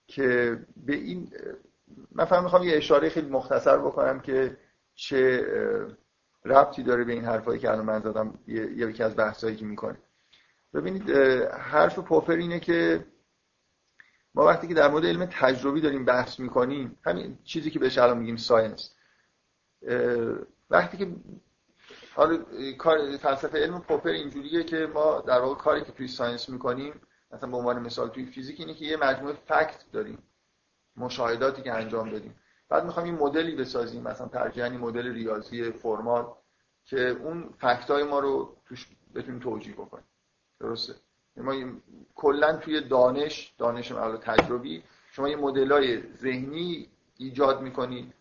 که 0.08 0.58
به 0.76 0.94
این 0.94 1.32
من 2.12 2.24
فهم 2.24 2.42
می‌خوام 2.42 2.62
یه 2.62 2.76
اشاره 2.76 3.08
خیلی 3.08 3.30
مختصر 3.30 3.78
بکنم 3.78 4.20
که 4.20 4.56
چه 4.94 5.46
ربطی 6.44 6.82
داره 6.82 7.04
به 7.04 7.12
این 7.12 7.24
حرفایی 7.24 7.60
که 7.60 7.70
الان 7.70 7.84
من 7.84 8.00
زدم 8.00 8.38
یکی 8.46 9.02
از 9.02 9.16
بحثایی 9.16 9.56
که 9.56 9.64
می‌کنه. 9.64 9.98
ببینید 10.74 11.10
حرف 11.50 11.98
پوپر 11.98 12.32
اینه 12.32 12.60
که 12.60 13.06
ما 14.34 14.44
وقتی 14.46 14.68
که 14.68 14.74
در 14.74 14.90
مورد 14.90 15.06
علم 15.06 15.26
تجربی 15.26 15.80
داریم 15.80 16.04
بحث 16.04 16.40
می‌کنیم 16.40 16.98
همین 17.04 17.38
چیزی 17.44 17.70
که 17.70 17.78
بهش 17.78 17.98
الان 17.98 18.18
میگیم 18.18 18.36
science. 18.36 18.94
وقتی 20.70 20.96
که 20.96 21.12
کار 22.78 23.16
فلسفه 23.16 23.58
علم 23.58 23.80
پوپر 23.80 24.10
اینجوریه 24.10 24.64
که 24.64 24.76
ما 24.94 25.20
در 25.20 25.40
واقع 25.40 25.54
کاری 25.54 25.84
که 25.84 25.92
توی 25.92 26.08
science 26.08 26.48
می‌کنیم 26.48 27.00
مثلا 27.30 27.50
به 27.50 27.56
عنوان 27.56 27.78
مثال 27.78 28.08
توی 28.08 28.24
فیزیک 28.24 28.60
اینه 28.60 28.74
که 28.74 28.84
یه 28.84 28.96
مجموعه 28.96 29.34
فکت 29.34 29.84
داریم 29.92 30.22
مشاهداتی 30.96 31.62
که 31.62 31.72
انجام 31.72 32.10
بدیم. 32.10 32.34
بعد 32.68 32.84
می‌خوام 32.84 33.06
این 33.06 33.14
مدلی 33.14 33.56
بسازیم 33.56 34.02
مثلا 34.02 34.28
ترجیحاً 34.28 34.68
مدل 34.68 35.12
ریاضی 35.12 35.70
فرمال 35.70 36.26
که 36.84 37.00
اون 37.00 37.50
فکت 37.58 37.90
های 37.90 38.02
ما 38.02 38.18
رو 38.18 38.56
توش 38.66 38.88
بتونیم 39.14 39.40
توجیه 39.40 39.74
بکنیم. 39.74 40.04
درسته؟ 40.60 40.94
ما 41.36 41.54
کلا 42.14 42.56
توی 42.56 42.80
دانش 42.80 43.54
دانش 43.58 43.92
معلوم 43.92 44.16
تجربی 44.16 44.82
شما 45.10 45.28
یه 45.28 45.36
مدل 45.36 46.02
ذهنی 46.16 46.88
ایجاد 47.16 47.60
می‌کنید 47.60 48.14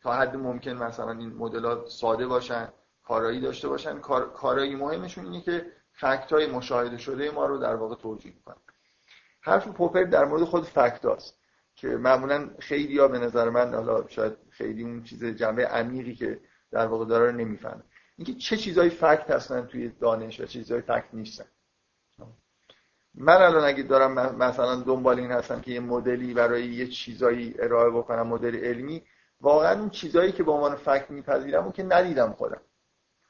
تا 0.00 0.12
حد 0.12 0.36
ممکن 0.36 0.72
مثلا 0.72 1.10
این 1.10 1.32
مدل 1.32 1.88
ساده 1.88 2.26
باشن 2.26 2.68
کارایی 3.04 3.40
داشته 3.40 3.68
باشن. 3.68 4.00
کار... 4.00 4.32
کارایی 4.32 4.74
مهمشون 4.76 5.24
اینه 5.24 5.40
که 5.40 5.66
فکت 5.94 6.32
های 6.32 6.46
مشاهده 6.46 6.98
شده 6.98 7.30
ما 7.30 7.46
رو 7.46 7.58
در 7.58 7.74
واقع 7.74 7.94
توجیه 7.94 8.32
کنن 8.44 8.56
حرف 9.40 9.68
پوپر 9.68 10.02
در 10.04 10.24
مورد 10.24 10.44
خود 10.44 10.64
فکت 10.64 11.04
هاست 11.04 11.38
که 11.76 11.88
معمولا 11.88 12.50
خیلی 12.58 12.98
ها 12.98 13.08
به 13.08 13.18
نظر 13.18 13.50
من 13.50 13.74
حالا 13.74 14.08
شاید 14.08 14.32
خیلی 14.50 14.82
اون 14.82 15.02
چیز 15.02 15.24
جنبه 15.24 15.66
عمیقی 15.66 16.14
که 16.14 16.40
در 16.70 16.86
واقع 16.86 17.04
داره 17.04 17.30
رو 17.30 17.36
نمی‌فهمه. 17.36 17.82
اینکه 18.16 18.34
چه 18.34 18.56
چیزهای 18.56 18.90
فکت 18.90 19.30
هستن 19.30 19.66
توی 19.66 19.88
دانش 19.88 20.40
و 20.40 20.46
چیزهای 20.46 20.80
فکت 20.80 21.08
نیستن. 21.12 21.44
من 23.14 23.42
الان 23.42 23.64
اگه 23.64 23.82
دارم 23.82 24.36
مثلا 24.36 24.76
دنبال 24.76 25.18
این 25.18 25.30
هستم 25.30 25.60
که 25.60 25.70
یه 25.70 25.80
مدلی 25.80 26.34
برای 26.34 26.66
یه 26.66 26.86
چیزایی 26.86 27.54
ارائه 27.58 27.90
بکنم 27.90 28.26
مدل 28.26 28.56
علمی 28.56 29.02
واقعا 29.40 29.80
اون 29.80 29.90
چیزایی 29.90 30.32
که 30.32 30.42
به 30.42 30.52
عنوان 30.52 30.76
فکت 30.76 31.10
میپذیرم 31.10 31.62
اون 31.62 31.72
که 31.72 31.82
ندیدم 31.82 32.32
خودم. 32.32 32.60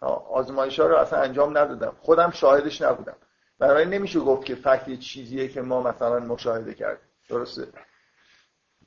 آزمایش 0.00 0.80
ها 0.80 0.86
رو 0.86 0.96
اصلا 0.96 1.20
انجام 1.20 1.58
ندادم. 1.58 1.96
خودم 2.00 2.30
شاهدش 2.30 2.82
نبودم. 2.82 3.16
برای 3.58 3.84
نمیشه 3.84 4.20
گفت 4.20 4.44
که 4.44 4.54
فکت 4.54 4.88
یه 4.88 4.96
چیزیه 4.96 5.48
که 5.48 5.62
ما 5.62 5.82
مثلا 5.82 6.20
مشاهده 6.20 6.74
کردیم. 6.74 7.08
درسته. 7.28 7.68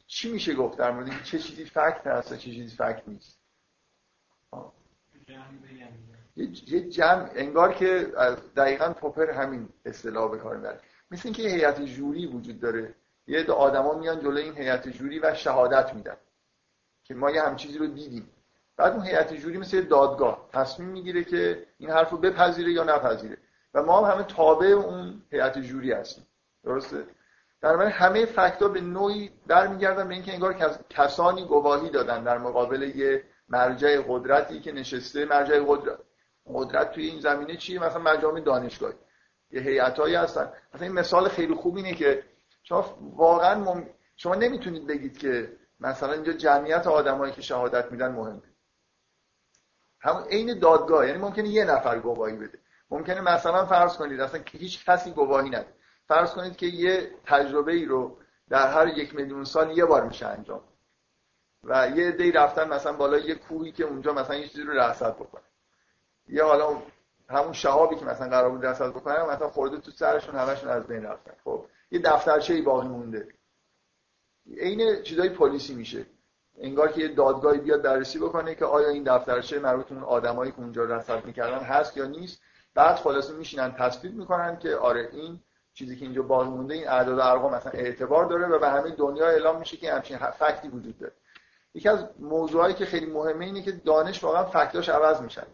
چی 0.08 0.32
میشه 0.32 0.56
گفت 0.56 0.78
در 0.78 0.92
مورد 0.92 1.24
چه 1.24 1.40
چیزی 1.40 1.66
فکت 1.66 2.08
هست 2.08 2.34
چه 2.34 2.52
چیزی 2.52 2.76
فکت 2.76 3.04
نیست؟ 3.08 3.40
یه 6.68 6.90
جمع 6.90 7.30
انگار 7.36 7.74
که 7.74 8.12
دقیقا 8.56 8.94
پوپر 8.94 9.32
همین 9.32 9.70
اصطلاح 9.86 10.32
به 10.32 10.38
کار 10.38 10.58
می‌بره. 10.58 10.80
مثل 11.12 11.22
اینکه 11.26 11.44
هیئت 11.44 11.82
جوری 11.82 12.26
وجود 12.26 12.60
داره. 12.60 12.96
یه 13.28 13.46
آدما 13.52 14.00
میان 14.00 14.20
جلوی 14.20 14.42
این 14.42 14.58
هیئت 14.58 14.90
جوری 14.90 15.20
و 15.20 15.36
شهادت 15.36 15.94
میدن 15.94 16.18
که 17.04 17.14
ما 17.14 17.32
یه 17.32 17.42
هم 17.42 17.56
چیزی 17.56 17.78
رو 17.78 17.88
دیدیم. 17.88 18.30
بعد 18.77 18.93
اون 18.93 19.05
هیئت 19.05 19.34
جوری 19.34 19.57
مثل 19.57 19.81
دادگاه 19.81 20.50
تصمیم 20.53 20.89
می‌گیره 20.89 21.24
که 21.24 21.67
این 21.77 21.89
حرف 21.89 22.10
رو 22.10 22.17
بپذیره 22.17 22.72
یا 22.72 22.84
نپذیره. 22.84 23.38
و 23.74 23.84
ما 23.84 24.05
هم 24.05 24.13
همه 24.13 24.24
تابع 24.24 24.67
اون 24.67 25.22
هیئت 25.31 25.57
جوری 25.57 25.91
هستیم. 25.91 26.27
درسته؟ 26.63 27.03
در 27.62 27.75
مورد 27.75 27.88
همه 27.88 28.25
فکتا 28.25 28.67
به 28.67 28.81
نوعی 28.81 29.31
برمیگردن 29.48 30.07
به 30.07 30.13
اینکه 30.13 30.34
انگار 30.34 30.55
کسانی 30.89 31.46
گواهی 31.46 31.89
دادن 31.89 32.24
در 32.24 32.38
مقابل 32.38 32.81
یه 32.81 33.24
مرجع 33.50 34.01
قدرتی 34.07 34.60
که 34.60 34.72
نشسته. 34.72 35.25
مرجع 35.25 35.63
قدرت 35.67 35.98
قدرت 36.46 36.91
توی 36.91 37.05
این 37.05 37.19
زمینه 37.19 37.57
چیه؟ 37.57 37.84
مثلا 37.84 38.01
مجامع 38.01 38.39
دانشگاهی. 38.39 38.96
یه 39.51 39.62
هیئتایی 39.62 40.15
هستن. 40.15 40.51
مثلا 40.74 40.88
این 40.88 40.96
مثال 40.96 41.27
خیلی 41.27 41.53
خوب 41.53 41.75
اینه 41.75 41.93
که 41.93 42.24
شما 42.63 42.98
واقعا 43.15 43.84
شما 44.15 44.36
نمی‌تونید 44.36 44.88
بگید 44.88 45.17
که 45.17 45.51
مثلا 45.79 46.13
اینجا 46.13 46.34
جمعیت 46.34 46.88
آدمایی 46.88 47.34
که 47.34 47.41
شهادت 47.41 47.91
میدن 47.91 48.12
مهمه. 48.12 48.41
همون 50.08 50.24
عین 50.24 50.60
دادگاه 50.60 51.08
یعنی 51.08 51.20
ممکنه 51.20 51.48
یه 51.48 51.66
نفر 51.66 52.00
گواهی 52.00 52.36
بده. 52.36 52.60
ممکنه 52.90 53.22
مثلا 53.22 53.66
فرض 53.66 53.98
کنید 53.98 54.22
اصلا 54.22 54.42
هیچ 54.52 54.86
کسی 54.86 55.12
گواهی 55.12 55.50
نده. 55.50 55.74
فرض 56.08 56.34
کنید 56.34 56.56
که 56.56 56.66
یه 56.66 57.12
تجربه 57.26 57.72
ای 57.72 57.86
رو 57.86 58.18
در 58.50 58.72
هر 58.72 58.88
یک 58.88 59.16
میلیون 59.16 59.44
سال 59.44 59.78
یه 59.78 59.86
بار 59.86 60.08
میشه 60.08 60.28
انجام 60.28 60.62
و 61.64 61.90
یه 61.96 62.12
دی 62.12 62.32
رفتن 62.32 62.68
مثلا 62.68 62.94
بالا 62.94 63.18
یه 63.18 63.36
کوهی 63.36 63.72
که 63.72 63.84
اونجا 63.84 64.14
مثلا 64.14 64.36
یه 64.36 64.48
چیزی 64.48 64.64
رو 64.64 64.74
رصد 64.74 65.16
بکنه. 65.16 65.44
یه 66.28 66.44
حالا 66.44 66.82
همون 67.30 67.54
شهابی 67.54 67.96
که 67.96 68.06
مثلا 68.06 68.30
قرار 68.30 68.50
بود 68.50 68.66
رصد 68.66 68.90
بکنن 68.90 69.22
مثلا 69.22 69.50
خورده 69.50 69.78
تو 69.78 69.92
سرشون 69.92 70.36
همشون 70.36 70.70
از 70.70 70.88
بین 70.88 71.04
رفتن. 71.04 71.34
خب 71.44 71.66
یه 71.92 72.00
دفترچه 72.00 72.54
ای 72.54 72.62
باقی 72.62 72.88
مونده. 72.88 73.28
عین 74.58 75.04
چیزای 75.04 75.30
پلیسی 75.30 75.76
میشه. 75.76 76.06
انگار 76.58 76.92
که 76.92 77.02
یه 77.02 77.08
دادگاهی 77.08 77.60
بیاد 77.60 77.82
بررسی 77.82 78.20
بکنه 78.20 78.56
که 78.56 78.66
آیا 78.66 78.90
این 78.90 79.04
دفترچه 79.04 79.60
مربوط 79.60 79.92
اون 79.92 80.04
آدمایی 80.04 80.52
که 80.52 80.60
اونجا 80.60 80.84
رصد 80.84 81.26
می‌کردن 81.26 81.60
هست 81.60 81.98
یا 81.98 82.06
نیست. 82.06 82.42
بعد 82.76 82.96
خلاصه 82.96 83.34
میشینن 83.34 83.72
تثبیت 83.72 84.14
می‌کنن 84.14 84.58
که 84.60 84.76
آره 84.76 85.10
این 85.12 85.40
چیزی 85.74 85.96
که 85.96 86.06
اینجا 86.06 86.22
باقی 86.22 86.50
مونده 86.50 86.74
این 86.74 86.88
اعداد 86.88 87.18
و 87.18 87.22
ارقام 87.22 87.54
مثلا 87.54 87.72
اعتبار 87.72 88.26
داره 88.26 88.48
و 88.48 88.60
به 88.60 88.70
همه 88.70 88.90
دنیا 88.92 89.28
اعلام 89.28 89.60
میشه 89.60 89.78
که 89.78 89.94
همچین 89.94 90.18
فکتی 90.18 90.68
وجود 90.68 90.98
داره. 90.98 91.14
یکی 91.74 91.90
از 91.90 92.06
موضوعایی 92.20 92.76
که 92.76 92.86
خیلی 92.86 93.06
مهمه 93.06 93.46
اینه 93.46 93.62
که 93.62 93.72
دانش 93.72 94.24
واقعا 94.24 94.44
فکتاش 94.44 94.90
عوض 94.90 95.22
میشن 95.22 95.46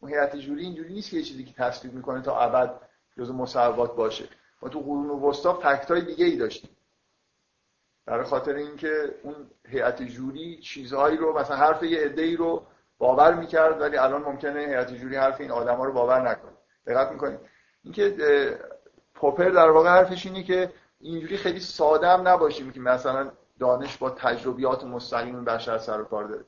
اون 0.00 0.10
هیئت 0.10 0.36
جوری 0.36 0.62
اینجوری 0.62 0.94
نیست 0.94 1.10
که 1.10 1.22
چیزی 1.22 1.44
که 1.44 1.52
تصدیق 1.52 1.92
می‌کنه 1.92 2.22
تا 2.22 2.38
ابد 2.40 2.80
جزء 3.18 3.32
مصوبات 3.32 3.96
باشه. 3.96 4.28
ما 4.62 4.68
تو 4.68 4.80
قرون 4.80 5.10
وسطا 5.10 5.54
فکتای 5.54 6.00
دیگه 6.00 6.24
ای 6.24 6.36
داشتیم. 6.36 6.70
برای 8.06 8.24
خاطر 8.24 8.54
اینکه 8.54 9.14
اون 9.22 9.34
هیئت 9.68 10.02
جوری 10.02 10.60
چیزهایی 10.60 11.16
رو 11.16 11.38
مثلا 11.38 11.56
حرف 11.56 11.82
یه 11.82 12.00
عده‌ای 12.00 12.36
رو 12.36 12.66
باور 12.98 13.34
می‌کرد 13.34 13.80
ولی 13.80 13.96
الان 13.96 14.22
ممکنه 14.22 14.60
هیئت 14.60 14.94
جوری 14.94 15.16
حرف 15.16 15.40
این 15.40 15.50
آدما 15.50 15.84
رو 15.84 15.92
باور 15.92 16.30
نکنه. 16.30 16.52
دقت 16.86 17.12
می‌کنید. 17.12 17.40
اینکه 17.84 18.14
پوپر 19.14 19.48
در 19.48 19.70
واقع 19.70 19.88
حرفش 19.88 20.26
اینه 20.26 20.42
که 20.42 20.72
اینجوری 21.00 21.36
خیلی 21.36 21.60
ساده 21.60 22.06
هم 22.06 22.28
نباشیم 22.28 22.72
که 22.72 22.80
مثلا 22.80 23.30
دانش 23.60 23.96
با 23.96 24.10
تجربیات 24.10 24.84
مستقیم 24.84 25.44
بشر 25.44 25.78
سر 25.78 26.00
و 26.00 26.04
کار 26.04 26.24
داره. 26.24 26.44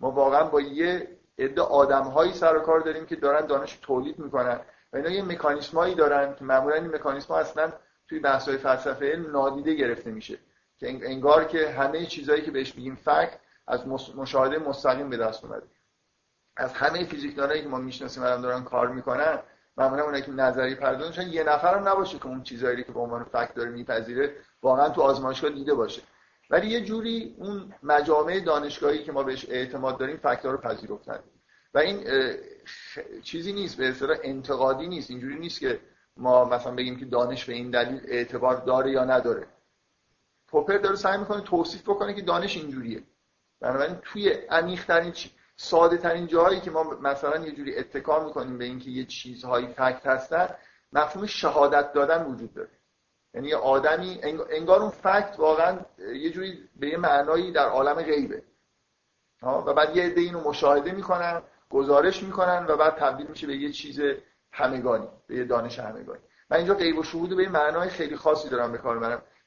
ما 0.00 0.10
واقعا 0.10 0.44
با 0.44 0.60
یه 0.60 1.08
عده 1.38 1.62
آدمهایی 1.62 2.32
سر 2.32 2.56
و 2.56 2.60
کار 2.60 2.80
داریم 2.80 3.06
که 3.06 3.16
دارن 3.16 3.46
دانش 3.46 3.78
تولید 3.82 4.18
می‌کنن 4.18 4.60
و 4.92 4.96
اینا 4.96 5.10
یه 5.10 5.22
مکانیسمایی 5.22 5.94
دارن 5.94 6.34
که 6.34 6.44
معمولا 6.44 6.74
این 6.74 6.94
مکانیسم 6.94 7.34
اصلا 7.34 7.72
توی 8.08 8.18
بحث‌های 8.18 8.56
فلسفه 8.56 9.24
نادیده 9.32 9.74
گرفته 9.74 10.10
میشه. 10.10 10.38
که 10.78 10.88
انگار 10.88 11.44
که 11.44 11.70
همه 11.70 12.06
چیزهایی 12.06 12.42
که 12.42 12.50
بهش 12.50 12.74
میگیم 12.74 12.94
فکت 12.94 13.38
از 13.66 13.86
مشاهده 14.16 14.58
مستقیم 14.58 15.10
به 15.10 15.16
دست 15.16 15.44
اومده. 15.44 15.66
از 16.56 16.72
همه 16.72 17.04
فیزیکدانایی 17.04 17.62
که 17.62 17.68
ما 17.68 17.78
می‌شناسیم 17.78 18.22
الان 18.22 18.40
دارن 18.40 18.64
کار 18.64 18.88
می‌کنن 18.88 19.38
معمولا 19.76 20.04
اونایی 20.04 20.22
که 20.22 20.30
نظری 20.30 20.74
پردازن 20.74 21.28
یه 21.28 21.44
نفرم 21.44 21.88
نباشه 21.88 22.18
که 22.18 22.26
اون 22.26 22.42
چیزایی 22.42 22.84
که 22.84 22.92
به 22.92 23.00
عنوان 23.00 23.24
فکت 23.24 23.54
داره 23.54 23.70
میپذیره 23.70 24.36
واقعا 24.62 24.88
تو 24.88 25.02
آزمایشگاه 25.02 25.50
دیده 25.50 25.74
باشه. 25.74 26.02
ولی 26.50 26.66
یه 26.66 26.80
جوری 26.80 27.34
اون 27.38 27.74
مجامع 27.82 28.40
دانشگاهی 28.40 29.04
که 29.04 29.12
ما 29.12 29.22
بهش 29.22 29.46
اعتماد 29.48 29.98
داریم 29.98 30.16
فکت‌ها 30.16 30.50
رو 30.50 30.58
پذیرفتن. 30.58 31.18
و 31.74 31.78
این 31.78 32.04
چیزی 33.22 33.52
نیست 33.52 33.76
به 33.76 33.88
اصطلاح 33.88 34.18
انتقادی 34.22 34.88
نیست. 34.88 35.10
اینجوری 35.10 35.38
نیست 35.38 35.60
که 35.60 35.80
ما 36.16 36.44
مثلا 36.44 36.74
بگیم 36.74 36.96
که 36.96 37.04
دانش 37.04 37.44
به 37.44 37.52
این 37.52 37.70
دلیل 37.70 38.00
اعتبار 38.04 38.56
داره 38.56 38.90
یا 38.90 39.04
نداره. 39.04 39.46
پوپر 40.48 40.78
داره 40.78 40.96
سعی 40.96 41.18
می‌کنه 41.18 41.40
توصیف 41.40 41.82
بکنه 41.82 42.14
که 42.14 42.22
دانش 42.22 42.56
اینجوریه. 42.56 43.02
بنابراین 43.60 43.94
توی 44.02 44.28
عمیق‌ترین 44.30 45.14
ساده 45.56 45.96
ترین 45.96 46.26
جایی 46.26 46.60
که 46.60 46.70
ما 46.70 46.82
مثلا 47.02 47.36
یه 47.44 47.52
جوری 47.52 47.78
اتکا 47.78 48.24
می‌کنیم 48.24 48.58
به 48.58 48.64
اینکه 48.64 48.90
یه 48.90 49.04
چیزهایی 49.04 49.66
فکت 49.66 50.06
هستن 50.06 50.48
مفهوم 50.92 51.26
شهادت 51.26 51.92
دادن 51.92 52.24
وجود 52.24 52.54
داره. 52.54 52.70
یعنی 53.34 53.48
یه 53.48 53.56
آدمی 53.56 54.20
انگار 54.50 54.80
اون 54.80 54.90
فکت 54.90 55.34
واقعا 55.38 55.78
یه 55.98 56.30
جوری 56.30 56.68
به 56.76 56.88
یه 56.88 56.96
معنایی 56.96 57.52
در 57.52 57.68
عالم 57.68 57.94
غیبه. 57.94 58.42
و 59.42 59.74
بعد 59.74 59.96
یه 59.96 60.02
عده 60.02 60.20
اینو 60.20 60.40
مشاهده 60.40 60.92
می‌کنن 60.92 61.42
گزارش 61.70 62.22
می‌کنن 62.22 62.66
و 62.68 62.76
بعد 62.76 62.96
تبدیل 62.96 63.26
میشه 63.26 63.46
به 63.46 63.56
یه 63.56 63.72
چیز 63.72 64.00
همگانی 64.52 65.08
به 65.26 65.36
یه 65.36 65.44
دانش 65.44 65.78
همگانی. 65.78 66.20
من 66.50 66.56
اینجا 66.56 66.74
غیب 66.74 66.98
و 66.98 67.02
شهود 67.02 67.36
به 67.36 67.42
یه 67.42 67.48
معنای 67.48 67.88
خیلی 67.88 68.16
خاصی 68.16 68.48
دارم 68.48 68.72
به 68.72 68.78
کار 68.78 68.98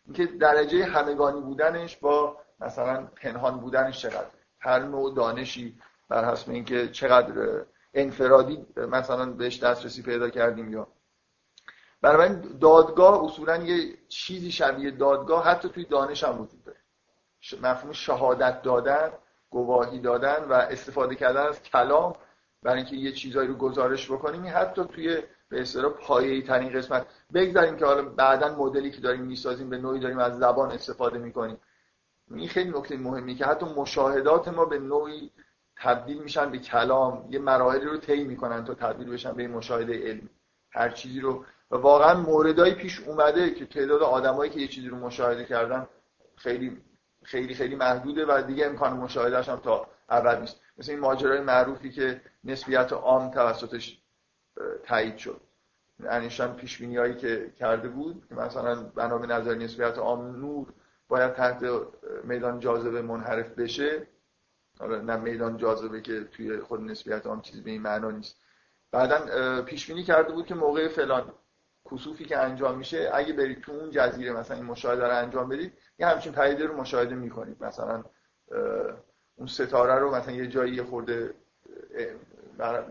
اینکه 0.06 0.26
درجه 0.26 0.86
همگانی 0.86 1.42
بودنش 1.42 1.98
با 1.98 2.38
مثلا 2.60 3.08
پنهان 3.16 3.60
بودنش 3.60 4.02
چقدر 4.02 4.28
هر 4.60 4.80
نوع 4.80 5.16
دانشی 5.16 5.80
بر 6.10 6.32
حسب 6.32 6.50
اینکه 6.50 6.88
چقدر 6.88 7.66
انفرادی 7.94 8.66
مثلا 8.78 9.26
بهش 9.26 9.64
دسترسی 9.64 10.02
پیدا 10.02 10.30
کردیم 10.30 10.74
یا. 10.74 10.88
بنابراین 12.02 12.58
دادگاه 12.62 13.24
اصولا 13.24 13.58
یه 13.58 13.98
چیزی 14.08 14.52
شبیه 14.52 14.92
دادگاه 14.92 15.46
حتی 15.46 15.70
توی 15.70 15.86
دانش 15.86 16.24
هم 16.24 16.42
وجود 16.42 16.64
داره. 16.64 16.78
مفهوم 17.62 17.92
شهادت 17.92 18.62
دادن 18.62 19.12
گواهی 19.50 20.00
دادن 20.00 20.44
و 20.44 20.54
استفاده 20.54 21.16
کردن 21.16 21.48
از 21.48 21.64
کلام 21.64 22.16
برای 22.64 22.78
اینکه 22.78 22.96
یه 22.96 23.12
چیزایی 23.12 23.48
رو 23.48 23.56
گزارش 23.56 24.12
بکنیم. 24.12 24.52
حتی 24.56 24.86
توی 24.86 25.24
به 25.52 25.62
اصطلاح 25.62 25.92
پایه‌ای 25.92 26.42
ترین 26.42 26.70
قسمت. 26.70 27.06
بگذاریم 27.34 27.76
که 27.76 27.86
حالا 27.86 28.02
بعدا 28.02 28.56
مدلی 28.56 28.92
که 28.92 29.02
داریم 29.02 29.22
می‌سازیم 29.22 29.70
به 29.70 29.78
نوعی 29.78 30.00
داریم 30.00 30.20
از 30.20 30.38
زبان 30.38 30.72
استفاده 30.72 31.20
می‌کنیم. 31.20 31.58
این 32.32 32.48
خیلی 32.48 32.70
نکته 32.70 32.98
مهمی 32.98 33.36
که 33.36 33.46
حتی 33.46 33.66
مشاهدات 33.66 34.48
ما 34.48 34.66
به 34.66 34.80
نوعی 34.80 35.32
تبدیل 35.78 36.24
میشن 36.24 36.52
به 36.52 36.58
کلام. 36.58 37.28
یه 37.30 37.40
مراحلی 37.40 37.86
رو 37.86 37.98
طی 37.98 38.24
می‌کنن 38.24 38.66
تا 38.66 38.74
تبدیل 38.74 39.10
بشن 39.10 39.32
به 39.32 39.48
مشاهده 39.48 39.94
علمی. 39.94 40.30
هر 40.72 40.90
چیزی 40.90 41.20
رو. 41.20 41.46
و 41.72 41.76
واقعا 41.76 42.20
موردایی 42.20 42.74
پیش 42.74 43.00
اومده 43.00 43.54
که 43.54 43.66
تعداد 43.66 44.04
آدمایی 44.04 44.52
که 44.52 44.60
یه 44.60 44.68
چیزی 44.68 44.88
رو 44.88 44.98
مشاهده 44.98 45.46
کردن 45.46 45.88
خیلی 46.36 46.78
خیلی 47.24 47.54
خیلی 47.54 47.76
محدوده 47.76 48.26
و 48.26 48.42
دیگه 48.42 48.66
امکان 48.66 48.94
مشاهدهش 48.94 49.50
هم 49.50 49.60
تا 49.60 49.88
ابد 50.10 50.40
نیست. 50.40 50.62
مثل 50.78 50.92
این 50.92 51.00
ماجرای 51.00 51.42
معروفی 51.42 51.92
که 51.92 52.22
نسبیت 52.44 52.94
عام 52.94 53.32
توسطش 53.32 54.01
تایید 54.84 55.18
شد. 55.18 55.42
انیشتین 56.04 56.54
پیش 56.54 56.82
هایی 56.82 57.16
که 57.16 57.54
کرده 57.60 57.88
بود 57.90 58.26
که 58.30 58.36
مثلا 58.36 58.84
بنا 58.84 59.18
به 59.18 59.28
نظر 59.28 59.56
نسبیت 59.56 59.98
عام 59.98 60.36
نور 60.36 60.74
باید 61.08 61.34
تحت 61.34 61.66
میدان 62.24 62.60
جاذبه 62.60 63.02
منحرف 63.02 63.50
بشه. 63.50 64.08
حالا 64.80 65.02
نه 65.02 65.16
میدان 65.16 65.58
جاذبه 65.58 66.02
که 66.02 66.24
توی 66.24 66.60
خود 66.60 66.82
نسبیت 66.82 67.26
عام 67.26 67.42
چیزی 67.42 67.62
به 67.62 67.72
این 67.72 67.82
معنا 67.82 68.12
نیست. 68.12 68.36
بعدا 68.92 69.62
پیش 69.62 69.88
بینی 69.88 70.04
کرده 70.04 70.34
بود 70.34 70.46
که 70.46 70.56
موقع 70.56 70.88
فلان 70.88 71.34
کسوفی 71.92 72.26
که 72.26 72.38
انجام 72.38 72.78
میشه 72.78 73.10
اگه 73.14 73.34
برید 73.34 73.62
تو 73.62 73.72
اون 73.72 73.92
جزیره 73.92 74.34
مثلا 74.34 74.58
این 74.58 74.66
مشاهده 74.66 75.08
رو 75.08 75.18
انجام 75.18 75.50
بدید 75.50 75.74
یه 76.00 76.08
همچین 76.08 76.34
پدیده 76.34 76.66
رو 76.66 76.78
مشاهده 76.78 77.16
می‌کنید. 77.16 77.64
مثلا 77.64 78.04
اون 79.36 79.48
ستاره 79.48 80.00
رو 80.00 80.16
مثلا 80.16 80.34
یه 80.34 80.48
جایی 80.48 80.82
خورده 80.82 81.34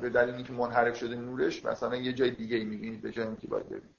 به 0.01 0.11
دلیل 0.11 0.35
اینکه 0.35 0.53
منحرف 0.53 0.97
شده 0.97 1.17
نورش 1.17 1.65
مثلا 1.65 1.97
یه 1.97 2.13
جای 2.13 2.31
دیگه 2.31 2.57
ای 2.57 2.65
می‌بینید 2.65 3.03
به 3.03 3.11
جای 3.11 3.27
اینکه 3.27 3.47
باید 3.47 3.67
ببینید. 3.67 3.95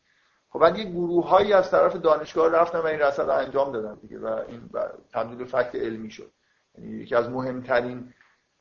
خب 0.50 0.60
بعد 0.60 0.78
یه 0.78 0.84
گروه 0.84 1.30
هایی 1.30 1.54
از 1.54 1.72
طرف 1.72 1.96
دانشگاه 1.96 2.52
رفتن 2.52 2.80
و 2.80 2.86
این 2.86 3.00
رصد 3.00 3.24
رو 3.24 3.38
انجام 3.38 3.72
دادن 3.72 3.96
دیگه 4.02 4.20
و 4.20 4.26
این 4.26 4.70
تبدیل 5.14 5.46
فکت 5.46 5.76
علمی 5.76 6.12
شد. 6.12 6.32
یعنی 6.78 6.92
یکی 6.92 7.16
از 7.16 7.30
مهمترین 7.30 8.14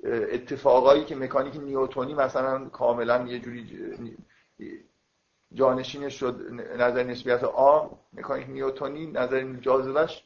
اتفاقایی 0.04 1.04
که 1.04 1.16
مکانیک 1.16 1.56
نیوتونی 1.56 2.14
مثلا 2.14 2.64
کاملا 2.64 3.26
یه 3.26 3.38
جوری 3.38 4.16
جانشین 5.52 6.08
شد 6.08 6.52
نظر 6.78 7.02
نسبیت 7.02 7.44
عام 7.44 7.98
مکانیک 8.12 8.48
نیوتونی 8.48 9.06
نظر 9.06 9.52
جاذبهش 9.52 10.24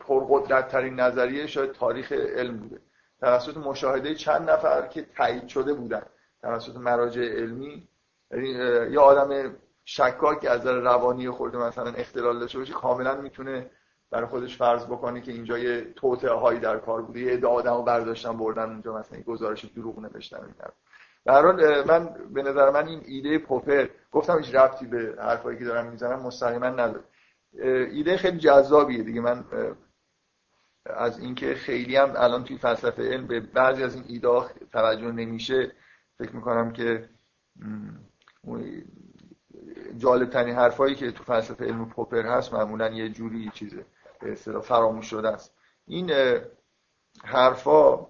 پرقدرت 0.00 0.68
ترین 0.68 1.00
نظریه 1.00 1.46
شاید 1.46 1.72
تاریخ 1.72 2.12
علم 2.12 2.56
بوده. 2.56 2.80
توسط 3.20 3.56
مشاهده 3.56 4.14
چند 4.14 4.50
نفر 4.50 4.86
که 4.86 5.02
تایید 5.16 5.48
شده 5.48 5.74
بودن. 5.74 6.02
توسط 6.42 6.76
مراجع 6.76 7.22
علمی. 7.22 7.88
یه 8.90 8.98
آدم 8.98 9.56
شکاک 9.84 10.46
از 10.50 10.60
نظر 10.60 10.80
روانی 10.80 11.30
خورده 11.30 11.58
مثلا 11.58 11.90
اختلال 11.90 12.40
داشته 12.40 12.58
باشه 12.58 12.72
کاملا 12.72 13.20
می‌تونه 13.20 13.70
برای 14.10 14.26
خودش 14.26 14.56
فرض 14.56 14.86
بکنه 14.86 15.20
که 15.20 15.32
اینجا 15.32 15.58
یه 15.58 15.92
توطئه 15.96 16.30
هایی 16.30 16.60
در 16.60 16.78
کار 16.78 17.02
بوده. 17.02 17.20
یه 17.20 17.32
عده 17.32 17.46
آدمو 17.46 17.82
برداشتن 17.82 18.36
بردن 18.36 18.70
اونجا 18.70 18.98
مثلا 18.98 19.16
این 19.16 19.22
گزارش 19.22 19.64
دروغ 19.64 19.98
نوشتن 19.98 20.36
اینا 20.36 20.72
در 21.24 21.42
حال 21.42 21.84
من 21.84 22.14
به 22.34 22.42
نظر 22.42 22.70
من 22.70 22.86
این 22.86 23.02
ایده 23.06 23.38
پوپر 23.38 23.86
گفتم 24.12 24.38
هیچ 24.38 24.54
ربطی 24.54 24.86
به 24.86 25.14
حرفایی 25.18 25.58
که 25.58 25.64
دارم 25.64 25.86
می‌زنم 25.86 26.20
مستقیما 26.20 26.66
نداره. 26.66 27.04
ایده 27.92 28.16
خیلی 28.16 28.38
جذابیه 28.38 29.02
دیگه. 29.02 29.20
من 29.20 29.44
از 30.86 31.18
اینکه 31.18 31.54
خیلی 31.54 31.96
هم 31.96 32.12
الان 32.16 32.44
توی 32.44 32.58
فلسفه 32.58 33.02
علم 33.02 33.26
به 33.26 33.40
بعضی 33.40 33.82
از 33.82 33.94
این 33.94 34.04
ایده 34.08 34.40
توجه 34.72 35.12
نمیشه. 35.12 35.72
فکر 36.18 36.36
می‌کنم 36.36 36.72
که 36.72 37.08
جالب 39.96 40.30
ترین 40.30 40.54
حرفایی 40.54 40.94
که 40.94 41.12
تو 41.12 41.24
فلسفه 41.24 41.64
علم 41.64 41.88
پوپر 41.88 42.26
هست 42.26 42.54
معمولا 42.54 42.88
یه 42.88 43.08
جوری 43.08 43.50
چیزه 43.54 43.84
به 44.20 44.34
فراموش 44.60 45.06
شده 45.06 45.28
است. 45.28 45.54
این 45.86 46.10
حرفا 47.24 48.06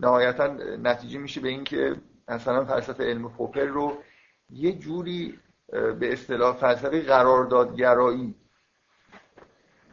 نهایتا 0.00 0.46
نتیجه 0.82 1.18
میشه 1.18 1.40
به 1.40 1.48
اینکه 1.48 1.96
مثلا 2.28 2.64
فلسفه 2.64 3.04
علم 3.04 3.28
پوپر 3.28 3.64
رو 3.64 4.02
یه 4.50 4.72
جوری 4.72 5.38
به 5.70 6.12
اصطلاح 6.12 6.56
فلسفه 6.56 7.00
قراردادگرایی 7.02 8.34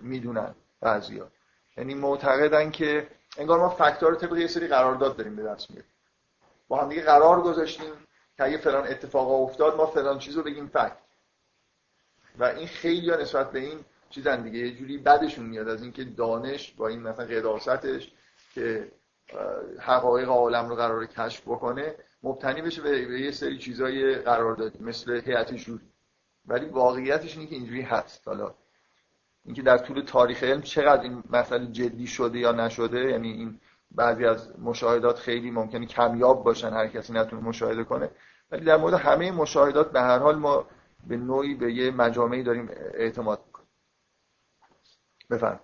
می‌دونن 0.01 0.55
بعضیا. 0.81 1.31
یعنی 1.77 1.93
معتقدن 1.93 2.71
که 2.71 3.07
انگار 3.37 3.59
ما 3.59 3.69
فکت‌ها 3.69 4.09
رو 4.09 4.15
طبق 4.15 4.37
یه 4.37 4.47
سری 4.47 4.67
قرارداد 4.67 5.17
داریم 5.17 5.35
به 5.35 5.43
دست 5.43 5.71
میاریم. 5.71 5.91
با 6.67 6.81
هم 6.81 6.89
دیگه 6.89 7.01
قرار 7.01 7.41
گذاشتیم 7.41 7.91
که 8.37 8.43
اگه 8.43 8.57
فلان 8.57 8.87
اتفاق 8.87 9.31
افتاد 9.31 9.75
ما 9.75 9.85
فلان 9.85 10.19
چیز 10.19 10.37
رو 10.37 10.43
بگیم 10.43 10.67
فکت. 10.67 10.97
و 12.39 12.43
این 12.43 12.67
خیلی 12.67 13.11
نسبت 13.11 13.51
به 13.51 13.59
این 13.59 13.79
چیزن 14.09 14.41
دیگه. 14.41 14.59
یه 14.59 14.75
جوری 14.75 14.97
بدشون 14.97 15.45
میاد 15.45 15.67
از 15.67 15.83
اینکه 15.83 16.03
دانش 16.03 16.71
با 16.71 16.87
این 16.87 16.99
مثلا 16.99 17.25
قداستش 17.25 18.11
که 18.53 18.91
حقایق 19.79 20.29
عالم 20.29 20.69
رو 20.69 20.75
قرار 20.75 21.05
کشف 21.05 21.41
بکنه 21.41 21.95
مبتنی 22.23 22.61
بشه 22.61 22.81
به 22.81 23.21
یه 23.21 23.31
سری 23.31 23.57
چیزای 23.57 24.15
قرار 24.15 24.55
دادی 24.55 24.79
مثل 24.79 25.21
هیئت 25.25 25.53
جوری. 25.53 25.91
ولی 26.45 26.65
واقعیتش 26.65 27.37
اینه 27.37 27.49
که 27.49 27.55
اینجوری 27.55 27.81
هست. 27.81 28.27
حالا 28.27 28.55
اینکه 29.47 29.61
در 29.61 29.77
طول 29.77 30.01
تاریخ 30.01 30.43
علم 30.43 30.61
چقدر 30.61 31.01
این 31.01 31.23
مسئله 31.29 31.67
جدی 31.67 32.07
شده 32.07 32.39
یا 32.39 32.51
نشده 32.51 32.99
یعنی 32.99 33.31
این 33.31 33.59
بعضی 33.91 34.25
از 34.25 34.59
مشاهدات 34.59 35.19
خیلی 35.19 35.51
ممکنه 35.51 35.85
کمیاب 35.85 36.43
باشن 36.43 36.69
هر 36.69 36.87
کسی 36.87 37.13
نتونه 37.13 37.41
مشاهده 37.41 37.83
کنه. 37.83 38.09
ولی 38.51 38.65
در 38.65 38.77
مورد 38.77 38.93
همه 38.93 39.31
مشاهدات 39.31 39.91
به 39.91 40.01
هر 40.01 40.19
حال 40.19 40.35
ما 40.35 40.67
به 41.07 41.17
نوعی 41.17 41.55
به 41.55 41.73
یه 41.73 41.91
مجامعی 41.91 42.43
داریم 42.43 42.69
اعتماد 42.93 43.41
می‌کنیم. 43.45 43.67
بفرم 45.29 45.59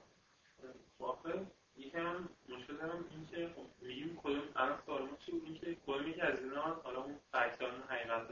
یکم 1.75 2.29
مشکل 2.49 2.77
دارم 2.77 3.05
این 3.11 3.27
که 3.31 3.49
خب 3.55 3.85
میگیم 3.85 4.19
کدوم 4.23 4.41
ما 4.55 5.17
چی 5.19 6.13
که 6.13 6.25
از 6.25 6.39
اینا 6.39 6.61
حالا 6.83 7.03
اون 7.03 7.15
فکتان 7.31 7.71
حقیقت 7.87 8.29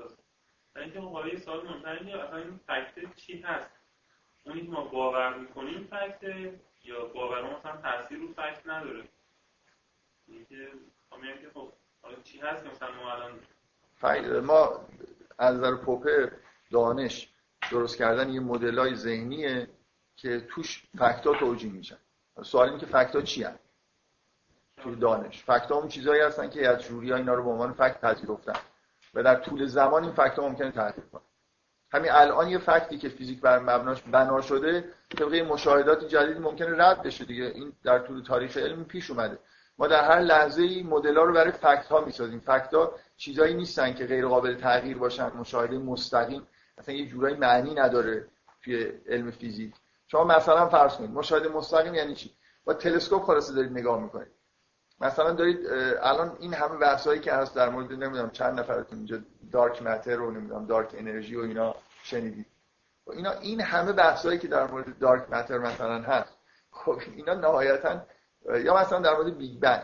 و 0.76 0.80
اینکه 0.80 1.00
یه 1.34 1.40
سوال 1.40 1.68
اصلا 1.68 2.38
این 2.38 2.60
فکت 2.68 3.16
چی 3.16 3.42
هست؟ 3.42 3.81
اونی 4.43 4.65
که 4.65 4.71
ما 4.71 4.84
باور 4.84 5.38
می‌کنیم 5.38 5.88
فکت 5.91 6.23
یا 6.84 7.06
باور 7.06 7.58
مثلا 7.58 7.77
تاثیر 7.77 8.17
رو 8.17 8.27
فکت 8.27 8.62
نداره. 8.67 9.04
اینکه 10.27 10.71
که 11.41 11.49
خب 11.54 11.71
حالا 12.01 12.15
چی 12.23 12.39
هست 12.39 12.65
مثلا 12.65 12.91
ما 12.91 13.13
الان 13.13 14.41
ما 14.41 14.86
از 15.38 15.56
نظر 15.56 15.75
پوپر 15.75 16.32
دانش 16.71 17.30
درست 17.71 17.97
کردن 17.97 18.30
یه 18.30 18.39
مدلای 18.39 18.95
ذهنیه 18.95 19.67
که 20.15 20.47
توش 20.49 20.84
فکتا 20.97 21.34
توجیه 21.34 21.71
میشن. 21.71 21.97
سوال 22.43 22.67
اینه 22.67 22.80
که 22.80 22.86
فکتا 22.86 23.21
چی 23.21 23.43
هست 23.43 23.60
توی 24.77 24.95
دانش. 24.95 25.43
فکتا 25.43 25.75
اون 25.75 25.88
چیزایی 25.88 26.21
هستن 26.21 26.49
که 26.49 26.69
از 26.69 26.84
جوری 26.84 27.12
ها 27.12 27.17
اینا 27.17 27.34
رو 27.34 27.43
به 27.43 27.49
عنوان 27.49 27.73
فکت 27.73 28.01
پذیرفتن. 28.01 28.60
و 29.13 29.23
در 29.23 29.36
طول 29.36 29.65
زمان 29.65 30.04
این 30.04 30.13
فکتا 30.13 30.49
ممکنه 30.49 30.71
تغییر 30.71 31.06
کنه. 31.12 31.21
همین 31.93 32.12
الان 32.12 32.47
یه 32.47 32.58
فکتی 32.58 32.97
که 32.97 33.10
فیزیک 33.10 33.41
بر 33.41 33.60
مبناش 33.60 34.01
بنا 34.01 34.41
شده 34.41 34.84
طبق 35.17 35.34
مشاهدات 35.34 36.08
جدید 36.08 36.38
ممکنه 36.38 36.84
رد 36.86 37.04
بشه 37.04 37.25
دیگه. 37.25 37.45
این 37.45 37.73
در 37.84 37.99
طول 37.99 38.23
تاریخ 38.23 38.58
علم 38.58 38.84
پیش 38.84 39.12
اومده. 39.12 39.39
ما 39.77 39.88
در 39.88 40.04
هر 40.04 40.19
لحظه 40.19 40.62
ای 40.62 40.84
مدل 40.84 41.15
رو 41.15 41.34
برای 41.34 41.51
فکت 41.51 41.86
ها 41.86 42.01
می‌سازیم. 42.01 42.39
فکت 42.39 42.73
ها 42.73 42.91
چیزایی 43.17 43.54
نیستن 43.54 43.93
که 43.93 44.06
غیر 44.06 44.27
قابل 44.27 44.56
تغییر 44.56 44.97
باشن 44.97 45.32
مشاهده 45.38 45.77
مستقیم. 45.77 46.47
اصلا 46.77 46.95
یه 46.95 47.06
جورایی 47.06 47.36
معنی 47.36 47.73
نداره 47.73 48.27
توی 48.63 48.91
علم 49.10 49.32
فیزیک. 49.32 49.73
شما 50.08 50.23
مثلا 50.23 50.69
فرض 50.69 50.95
کنید 50.95 51.12
مشاهده 51.12 51.49
مستقیم 51.49 51.95
یعنی 51.95 52.15
چی؟ 52.15 52.32
با 52.65 52.73
تلسکوپ 52.73 53.23
خلاصه 53.23 53.54
دارید 53.54 53.71
نگاه 53.71 54.04
می‌کنید. 54.04 54.40
مثلا 55.02 55.32
دارید 55.32 55.68
الان 56.02 56.38
این 56.40 56.54
همه 56.54 56.78
بحثایی 56.78 57.20
که 57.20 57.34
هست 57.34 57.56
در 57.56 57.70
مورد 57.70 57.92
نمی‌دونم 57.92 58.30
چند 58.30 58.60
نفرتون 58.60 58.98
اینجا 58.98 59.18
dark 59.52 59.82
matter 59.82 60.15
رو 60.16 60.32
نمی‌دونم 60.32 60.66
dark 60.65 60.96
energy 60.98 61.36
و 61.36 61.40
اینا 61.40 61.76
شنیدید. 62.04 62.46
و 63.08 63.12
اینا 63.12 63.32
این 63.32 63.62
همه 63.62 63.94
بحثایی 63.94 64.40
که 64.40 64.48
در 64.48 64.68
مورد 64.68 65.00
dark 65.00 65.30
matter 65.30 65.58
مثلا 65.58 66.02
هست 66.02 66.38
خب 66.72 67.02
اینا 67.16 67.34
نهایتا 67.34 68.02
یا 68.64 68.78
مثلا 68.78 69.00
در 69.00 69.14
مورد 69.14 69.38
Big 69.38 69.60
Bang 69.60 69.84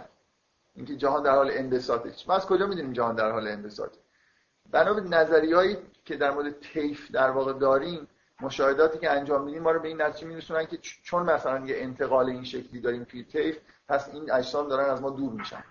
اینکه 0.75 0.95
جهان 0.95 1.23
در 1.23 1.31
حال 1.31 1.51
انبساطه. 1.51 2.13
ما 2.27 2.35
از 2.35 2.45
کجا 2.45 2.67
می‌دونیم 2.67 2.93
جهان 2.93 3.15
در 3.15 3.31
حال 3.31 3.47
انبساطه؟ 3.47 3.97
بنا 4.71 4.93
به 4.93 5.01
نظریه‌هایی 5.01 5.77
که 6.05 6.17
در 6.17 6.31
مورد 6.31 6.59
طیف 6.59 7.11
در 7.11 7.29
واقع 7.29 7.53
داریم 7.53 8.07
مشاهداتی 8.41 8.99
که 8.99 9.11
انجام 9.11 9.43
میدیم 9.43 9.63
ما 9.63 9.71
رو 9.71 9.79
به 9.79 9.87
این 9.87 10.01
نتیجه 10.01 10.27
میرسونن 10.27 10.65
که 10.65 10.77
چون 10.77 11.23
مثلا 11.23 11.65
یه 11.65 11.77
انتقال 11.77 12.29
این 12.29 12.43
شکلی 12.43 12.79
داریم 12.81 13.03
توی 13.03 13.23
طیف 13.23 13.57
پس 13.87 14.09
این 14.09 14.31
اجسام 14.31 14.67
دارن 14.67 14.89
از 14.89 15.01
ما 15.01 15.09
دور 15.09 15.31
میشن. 15.33 15.63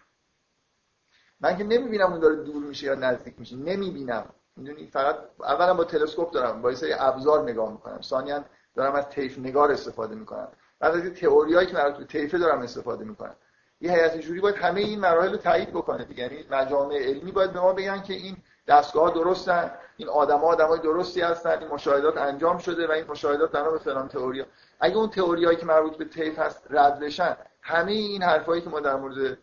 من 1.41 1.57
که 1.57 1.65
نمی‌بینم 1.65 2.11
اون 2.11 2.21
داره 2.21 2.37
دور 2.37 2.63
میشه 2.63 2.87
یا 2.87 2.95
نزدیک 2.95 3.35
میشه. 3.39 3.57
نمی‌بینم. 3.57 4.25
می‌دونی؟ 4.57 4.87
فقط 4.87 5.19
اولا 5.41 5.75
با 5.75 5.85
تلسکوپ 5.85 6.31
دارم. 6.31 6.63
با 6.63 6.73
یه 6.73 6.97
ابزار 6.99 7.43
نگاه 7.43 7.73
می‌کنم. 7.73 8.01
ثانیا 8.03 8.45
دارم 8.75 8.95
از 8.95 9.09
تیف 9.09 9.39
نگار 9.39 9.73
استفاده 9.73 10.15
می‌کنم. 10.15 10.49
بعد 10.81 10.95
از 10.95 11.03
تئوریایی 11.03 11.67
که 11.67 11.75
مربوط 11.75 11.97
به 11.97 12.05
تیفه 12.05 12.39
دارم 12.39 12.61
استفاده 12.61 13.05
می‌کنم. 13.05 13.37
یه 13.81 13.93
هیئت 13.93 14.21
جوری 14.21 14.41
باید 14.41 14.57
همه 14.57 14.81
این 14.81 15.01
مراحل 15.01 15.33
رو 15.33 15.37
تایید 15.37 15.71
بکنه. 15.71 16.05
دیگه 16.05 16.23
یعنی 16.23 16.47
مجامع 16.51 16.97
علمی 16.97 17.33
باید 17.33 17.53
به 17.53 17.61
ما 17.61 17.73
بگن 17.73 18.03
که 18.03 18.15
این 18.15 18.37
دستگاه 18.69 19.15
درستن 19.15 19.71
این 19.97 20.09
آدما 20.09 20.47
آدمای 20.47 20.79
درستی 20.79 21.21
هستن 21.21 21.59
این 21.59 21.69
مشاهدات 21.69 22.17
انجام 22.17 22.59
شده 22.59 22.87
و 22.87 22.91
این 22.91 23.07
مشاهدات 23.09 23.53
در 23.53 23.71
به 23.71 23.79
فلان 23.79 24.09
تئوری 24.09 24.45
اگه 24.81 24.97
اون 24.97 25.11
تئوریایی 25.11 25.57
که 25.57 25.67
مربوط 25.67 25.97
به 25.97 26.05
تیف 26.05 26.39
هست 26.39 26.67
رد 26.71 26.99
بشن 26.99 27.37
همه 27.67 27.93
این 27.93 28.23
حرفایی 28.23 28.63
که 28.63 28.71
ما 28.71 28.81
در 28.81 28.97
مورد 28.97 29.39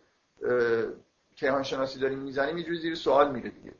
کیهان 1.36 1.62
شناسی 1.62 1.98
داریم 2.00 2.18
می‌زنیم 2.18 2.58
یه 2.58 2.64
جوری 2.64 2.78
زیر 2.78 2.94
سوال 2.94 3.30
میره 3.32 3.50
دیگه. 3.50 3.74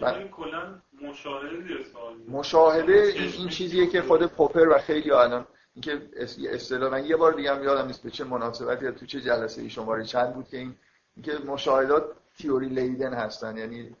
یعنی 0.00 0.28
کلا 0.28 0.82
مشاهده 1.02 1.62
زیر 1.62 1.86
سوال 1.92 2.16
مشاهده 2.28 2.92
این, 2.92 3.32
این 3.32 3.48
چیزیه 3.48 3.86
که 3.86 4.02
خود 4.02 4.26
پوپر 4.26 4.68
و 4.68 4.78
خیلی 4.78 5.10
الان 5.10 5.46
اینکه 5.74 6.08
اصطلاح 6.50 6.92
من 6.92 7.06
یه 7.06 7.16
بار 7.16 7.32
دیگه 7.32 7.54
هم 7.54 7.62
یادم 7.64 7.86
نیست 7.86 8.02
به 8.02 8.10
چه 8.10 8.24
مناسبتی 8.24 8.90
تو 8.90 9.06
چه 9.06 9.20
جلسه 9.20 9.62
ای 9.62 9.70
شماره 9.70 10.04
چند 10.04 10.34
بود 10.34 10.48
که 10.48 10.56
این 10.56 10.76
اینکه 11.16 11.38
مشاهدات 11.38 12.04
تیوری 12.38 12.68
لیدن 12.68 13.14
هستن 13.14 13.56
یعنی 13.56 13.96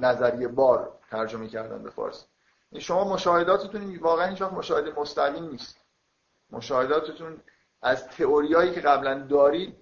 نظریه 0.00 0.48
بار 0.48 0.98
ترجمه 1.10 1.48
کردن 1.48 1.82
به 1.82 1.90
فارسی 1.90 2.26
یعنی 2.72 2.82
شما 2.82 3.14
مشاهداتتون 3.14 3.96
واقعا 3.96 4.26
هیچ 4.26 4.42
مشاهده 4.42 5.00
مستقیم 5.00 5.48
نیست. 5.48 5.76
مشاهداتتون 6.50 7.40
از 7.82 8.08
تئوریایی 8.08 8.70
که 8.70 8.80
قبلا 8.80 9.26
دارید 9.26 9.74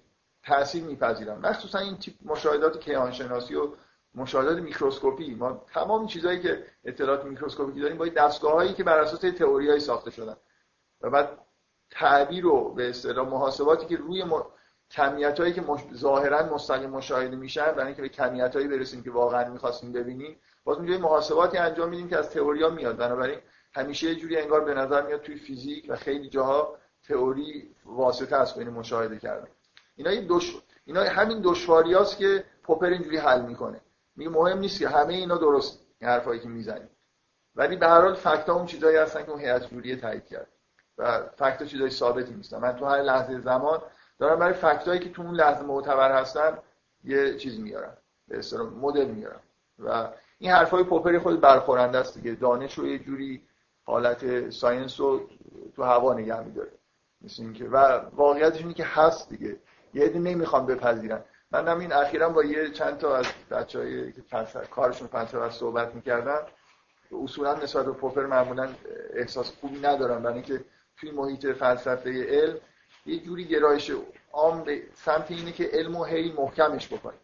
تاثیر 0.43 0.83
میپذیرن. 0.83 1.37
مخصوصا 1.37 1.79
این 1.79 1.97
تیپ 1.97 2.15
مشاهدات 2.25 2.79
کیهان 2.79 3.11
شناسی 3.11 3.55
و 3.55 3.69
مشاهدات 4.15 4.57
میکروسکوپی. 4.57 5.35
ما 5.35 5.65
تمام 5.73 6.07
چیزهایی 6.07 6.39
که 6.39 6.65
اطلاعات 6.85 7.25
میکروسکوپی 7.25 7.81
داریم 7.81 7.97
با 7.97 8.07
دستگاهایی 8.07 8.73
که 8.73 8.83
بر 8.83 8.99
اساس 8.99 9.19
تئوریایی 9.19 9.79
ساخته 9.79 10.11
شدن. 10.11 10.35
و 11.01 11.09
بعد 11.09 11.37
تعبیر 11.91 12.47
و 12.47 12.73
به 12.73 12.89
اصطلاح 12.89 13.29
محاسباتی 13.29 13.85
که 13.85 13.97
روی 13.97 14.23
م... 14.23 14.45
کمیت 14.91 15.39
هایی 15.39 15.53
که 15.53 15.61
مش... 15.61 15.81
ظاهرا 15.93 16.53
مستقیم 16.53 16.89
مشاهده 16.89 17.35
میشن 17.35 17.71
برای 17.71 17.85
اینکه 17.85 18.01
به 18.01 18.09
کمیت 18.09 18.55
هایی 18.55 18.67
برسیم 18.67 19.03
که 19.03 19.11
واقعا 19.11 19.49
می‌خواستیم 19.49 19.91
ببینیم 19.91 20.39
باز 20.63 20.77
اونجوری 20.77 20.99
محاسباتی 20.99 21.57
انجام 21.57 21.89
میدیم 21.89 22.09
که 22.09 22.17
از 22.17 22.29
تئوریا 22.29 22.69
میاد. 22.69 22.97
بنابراین 22.97 23.39
همیشه 23.73 24.07
یه 24.07 24.15
جوری 24.15 24.37
انگار 24.37 24.61
به 24.65 24.73
نظر 24.73 25.01
میاد 25.01 25.21
توی 25.21 25.35
فیزیک 25.35 25.85
و 25.89 25.95
خیلی 25.95 26.29
جاها 26.29 26.77
تئوری 27.07 27.75
واسطه 27.85 28.35
است 28.35 28.57
بین 28.57 28.69
مشاهده 28.69 29.19
کردن. 29.19 29.47
اینا 29.95 30.09
این 30.09 30.25
دش... 30.29 30.57
اینا 30.85 31.03
همین 31.03 31.41
دشواریاست 31.43 32.17
که 32.17 32.43
پوپر 32.63 32.85
اینجوری 32.85 33.17
حل 33.17 33.41
می‌کنه. 33.41 33.81
میگه 34.15 34.29
مهم 34.31 34.59
نیست 34.59 34.79
که 34.79 34.89
همه 34.89 35.13
اینا 35.13 35.37
درست 35.37 35.79
حرفایی 36.01 36.39
که 36.39 36.49
می‌زنیم 36.49 36.89
ولی 37.55 37.75
به 37.75 37.87
هر 37.87 38.01
حال 38.01 38.13
فکت 38.13 38.49
اون 38.49 38.65
چیزایی 38.65 38.97
هستن 38.97 39.23
که 39.23 39.29
اون 39.31 39.39
هیئت 39.39 39.69
جوری 39.69 39.95
تایید 39.95 40.25
کرد. 40.25 40.47
و 40.97 41.21
فکت 41.35 41.63
چیزای 41.63 41.89
ثابتی 41.89 42.33
نیستن. 42.33 42.57
من 42.57 42.75
تو 42.75 42.85
هر 42.85 43.01
لحظه 43.01 43.39
زمان 43.39 43.81
دارم 44.19 44.39
برای 44.39 44.53
فکتایی 44.53 44.99
که 44.99 45.09
تو 45.09 45.21
اون 45.21 45.35
لحظه 45.35 45.63
معتبر 45.63 46.21
هستن 46.21 46.57
یه 47.03 47.37
چیز 47.37 47.59
میارم. 47.59 47.97
به 48.27 48.39
اصطلاح 48.39 48.67
مدل 48.69 49.05
میارم. 49.05 49.41
و 49.79 50.09
این 50.37 50.51
حرفای 50.51 50.83
پوپر 50.83 51.19
خود 51.19 51.41
برخورنده 51.41 51.97
است 51.97 52.13
دیگه. 52.13 52.35
دانش 52.35 52.77
رو 52.77 52.87
یه 52.87 52.99
جوری 52.99 53.41
حالت 53.83 54.49
ساینس 54.49 54.99
رو 54.99 55.29
تو 55.75 55.83
هوا 55.83 56.13
نگه 56.13 56.43
میداره. 56.43 56.71
مثل 57.23 57.43
اینکه. 57.43 57.65
و 57.65 57.75
واقعیتش 58.13 58.61
اینه 58.61 58.73
که 58.73 58.85
هست 58.85 59.29
دیگه. 59.29 59.57
یه 59.93 60.03
عده 60.05 60.19
نمی‌خوام 60.19 60.65
بپذیرن. 60.65 61.23
من 61.51 61.67
هم 61.67 61.79
این 61.79 61.93
اخیرا 61.93 62.29
با 62.29 62.43
یه 62.43 62.71
چند 62.71 62.97
تا 62.97 63.15
از 63.15 63.25
بچه‌ای 63.51 64.11
که 64.11 64.21
کارشون 64.71 65.07
فلسفه 65.07 65.49
صحبت 65.49 65.95
می‌کردن 65.95 66.39
اصولا 67.23 67.55
نسبت 67.55 67.85
به 67.85 67.91
پوپر 67.91 68.25
معمولا 68.25 68.69
احساس 69.13 69.51
خوبی 69.61 69.79
ندارم. 69.79 70.23
برای 70.23 70.33
اینکه 70.33 70.65
توی 70.97 71.11
محیط 71.11 71.45
فلسفه 71.47 72.23
علم 72.23 72.57
یه 73.05 73.19
جوری 73.19 73.45
گرایش 73.45 73.91
عام 74.31 74.63
به 74.63 74.83
سمت 74.93 75.31
اینه 75.31 75.51
که 75.51 75.69
علم 75.73 75.95
و 75.95 76.03
هی 76.03 76.31
محکمش 76.31 76.93
بکنیم. 76.93 77.19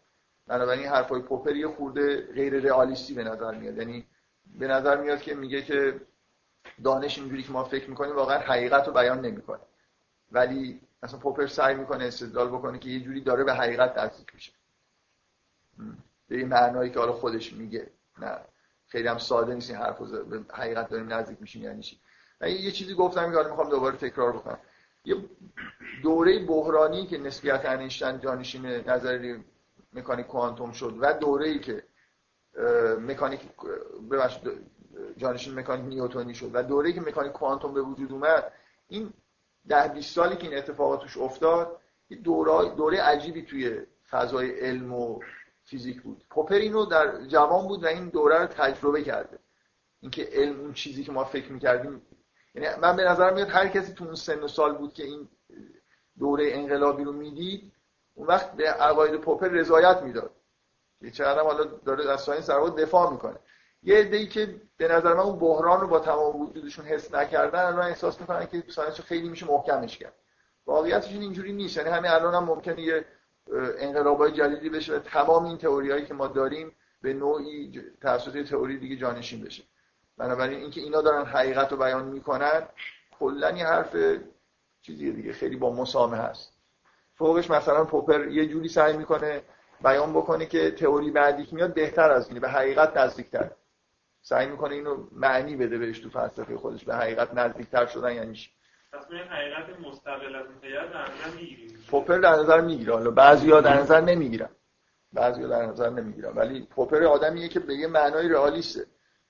بنابراین 0.46 0.86
حرفای 0.86 1.22
پوپر 1.22 1.56
یه 1.56 1.68
خورده 1.68 2.32
غیر 2.32 2.60
رئالیستی 2.60 3.14
به 3.14 3.24
نظر 3.24 3.54
میاد. 3.54 3.76
یعنی 3.78 4.06
به 4.58 4.66
نظر 4.66 4.96
میاد 4.96 5.20
که 5.20 5.34
میگه 5.34 5.62
که 5.62 6.00
دانش 6.84 7.18
اینجوری 7.18 7.42
که 7.42 7.52
ما 7.52 7.64
فکر 7.64 7.90
می‌کنیم 7.90 8.16
واقعا 8.16 8.38
حقیقت 8.38 8.86
رو 8.86 8.92
بیان 8.92 9.20
نمی‌کنه. 9.20 9.60
ولی 10.32 10.80
مثلا 11.02 11.18
پوپر 11.18 11.46
سعی 11.46 11.74
می‌کنه 11.74 12.04
استدلال 12.04 12.48
بکنه 12.48 12.78
که 12.78 12.90
یه 12.90 13.00
جوری 13.00 13.20
داره 13.20 13.44
به 13.44 13.54
حقیقت 13.54 13.98
نزدیک 13.98 14.34
میشه 14.34 14.52
به 16.28 16.36
این 16.36 16.48
معنایی 16.48 16.90
که 16.90 16.98
حالا 16.98 17.12
خودش 17.12 17.52
میگه. 17.52 17.90
نه 18.18 18.38
خیلی 18.88 19.08
هم 19.08 19.18
ساده 19.18 19.54
نیست 19.54 19.70
این 19.70 19.78
حرف 19.78 20.00
به 20.00 20.40
حقیقت 20.54 20.88
داریم 20.88 21.12
نزدیک 21.12 21.40
میشیم 21.40 21.62
یعنی 21.62 21.82
چی 21.82 22.00
یه 22.42 22.70
چیزی 22.70 22.94
گفتم 22.94 23.32
که 23.32 23.48
می‌خوام 23.48 23.70
دوباره 23.70 23.96
تکرار 23.96 24.32
بکنم. 24.32 24.58
یه 25.04 25.16
دوره 26.02 26.46
بحرانی 26.46 27.06
که 27.06 27.18
نسبیت 27.18 27.62
انیشتن 27.64 28.20
جانشین 28.20 28.66
نظری 28.66 29.44
مکانیک 29.92 30.26
کوانتوم 30.26 30.72
شد 30.72 30.96
و 31.00 31.12
دوره 31.12 31.48
ای 31.48 31.58
که 31.58 31.82
مکانیک 33.00 33.40
جانشین 35.16 35.54
مکانیک 35.54 35.86
نیوتونی 35.86 36.34
شد 36.34 36.50
و 36.52 36.62
دوره 36.62 36.88
ای 36.88 36.94
که 36.94 37.00
مکانیک 37.00 37.32
کوانتوم 37.32 37.74
به 37.74 37.82
وجود 37.82 38.12
اومد 38.12 38.52
این 38.88 39.12
ده 39.68 39.88
20 39.88 40.14
سالی 40.14 40.36
که 40.36 40.48
این 40.48 40.58
اتفاقات 40.58 41.00
توش 41.00 41.16
افتاد 41.16 41.80
یه 42.10 42.18
دوره, 42.18 42.74
دوره 42.74 43.00
عجیبی 43.00 43.42
توی 43.42 43.86
فضای 44.10 44.50
علم 44.50 44.92
و 44.94 45.20
فیزیک 45.64 46.02
بود. 46.02 46.24
پوپر 46.30 46.54
اینو 46.54 46.84
در 46.84 47.24
جوان 47.24 47.68
بود 47.68 47.84
و 47.84 47.86
این 47.86 48.08
دوره 48.08 48.38
رو 48.38 48.46
تجربه 48.46 49.02
کرده. 49.02 49.38
اینکه 50.00 50.28
علم 50.32 50.60
اون 50.60 50.72
چیزی 50.72 51.04
که 51.04 51.12
ما 51.12 51.24
فکر 51.24 51.52
می‌کردیم 51.52 52.02
یعنی 52.54 52.80
من 52.80 52.96
به 52.96 53.04
نظر 53.04 53.34
میاد 53.34 53.48
هر 53.48 53.68
کسی 53.68 53.92
تو 53.92 54.04
اون 54.04 54.14
سن 54.14 54.38
و 54.38 54.48
سال 54.48 54.74
بود 54.74 54.94
که 54.94 55.04
این 55.04 55.28
دوره 56.18 56.48
انقلابی 56.52 57.04
رو 57.04 57.12
می‌دید 57.12 57.72
اون 58.14 58.26
وقت 58.26 58.52
به 58.52 58.70
عقاید 58.70 59.14
پوپر 59.14 59.48
رضایت 59.48 60.02
می‌داد. 60.02 60.30
که 61.00 61.10
چقدر 61.10 61.42
حالا 61.42 61.64
داره 61.64 62.10
از 62.10 62.20
science 62.20 62.50
دفاع 62.50 63.12
می‌کنه. 63.12 63.38
یه 63.82 63.96
عده‌ای 63.96 64.26
که 64.26 64.60
به 64.76 64.88
نظر 64.88 65.14
من 65.14 65.20
اون 65.20 65.38
بحران 65.38 65.80
رو 65.80 65.86
با 65.86 66.00
تمام 66.00 66.40
وجودشون 66.40 66.84
حس 66.84 67.14
نکردن 67.14 67.64
الان 67.64 67.86
احساس 67.86 68.20
می‌کنن 68.20 68.46
که 68.46 68.64
science 68.68 69.00
خیلی 69.00 69.28
میشه 69.28 69.46
محکمش 69.46 69.98
کرد. 69.98 70.14
واقعیتش 70.66 71.12
اینجوری 71.12 71.52
نیست. 71.52 71.76
یعنی 71.76 71.88
همین 71.90 72.10
الان 72.10 72.34
هم 72.34 72.44
ممکنه 72.44 72.80
یه 72.80 73.04
انقلابای 73.78 74.32
جدیدی 74.32 74.68
بشه 74.68 74.96
و 74.96 74.98
تمام 74.98 75.44
این 75.44 75.58
تئوریایی 75.58 76.06
که 76.06 76.14
ما 76.14 76.26
داریم 76.26 76.72
به 77.02 77.12
نوعی 77.12 77.82
توسط 78.02 78.42
تئوری 78.42 78.78
دیگه 78.78 78.96
جانشین 78.96 79.44
بشه. 79.44 79.62
بنابراین 80.16 80.60
اینکه 80.60 80.80
اینا 80.80 81.00
دارن 81.00 81.24
حقیقت 81.24 81.72
رو 81.72 81.78
بیان 81.78 82.04
می‌کنن 82.04 82.62
کلا 83.18 83.50
یه 83.50 83.66
حرف 83.66 83.96
چیزی 84.82 85.12
دیگه 85.12 85.32
خیلی 85.32 85.56
با 85.56 85.72
مسامه 85.72 86.16
هست. 86.16 86.52
فوقش 87.14 87.50
مثلا 87.50 87.84
پوپر 87.84 88.28
یه 88.28 88.46
جوری 88.46 88.68
سعی 88.68 88.96
می‌کنه 88.96 89.42
بیان 89.84 90.12
بکنه 90.12 90.46
که 90.46 90.70
تئوری 90.70 91.10
بعدی 91.10 91.46
که 91.46 91.56
میاد 91.56 91.74
بهتر 91.74 92.10
از 92.10 92.28
اینه 92.28 92.40
به 92.40 92.48
حقیقت 92.48 92.96
نزدیکتر. 92.96 93.50
سعی 94.28 94.46
می‌کنه 94.46 94.74
اینو 94.74 95.06
معنی 95.12 95.56
بده 95.56 95.78
بهش 95.78 95.98
تو 95.98 96.10
فلسفه 96.10 96.56
خودش. 96.56 96.84
به 96.84 96.94
حقیقت 96.94 97.34
نزدیکتر 97.34 97.86
شدن 97.86 98.14
یعنی 98.14 98.34
چی؟ 98.34 98.50
حقیقت 99.30 99.80
مستقل 99.80 100.34
از 100.34 100.46
پوپر 101.90 102.18
در 102.18 102.32
نظر 102.32 102.60
می‌گیره. 102.60 102.92
حالا 102.92 103.10
بعضیا 103.10 103.60
در 103.60 103.80
نظر 103.80 104.00
نمی‌گیرن. 104.00 104.48
بعضیا 105.12 105.48
در 105.48 105.66
نظر 105.66 105.90
نمی‌گیرن. 105.90 106.32
ولی 106.32 106.66
پوپر 106.70 107.04
آدمیه 107.04 107.48
که 107.48 107.60
به 107.60 107.74
یه 107.74 107.86
معنای 107.86 108.28
رئالیسته. 108.28 108.86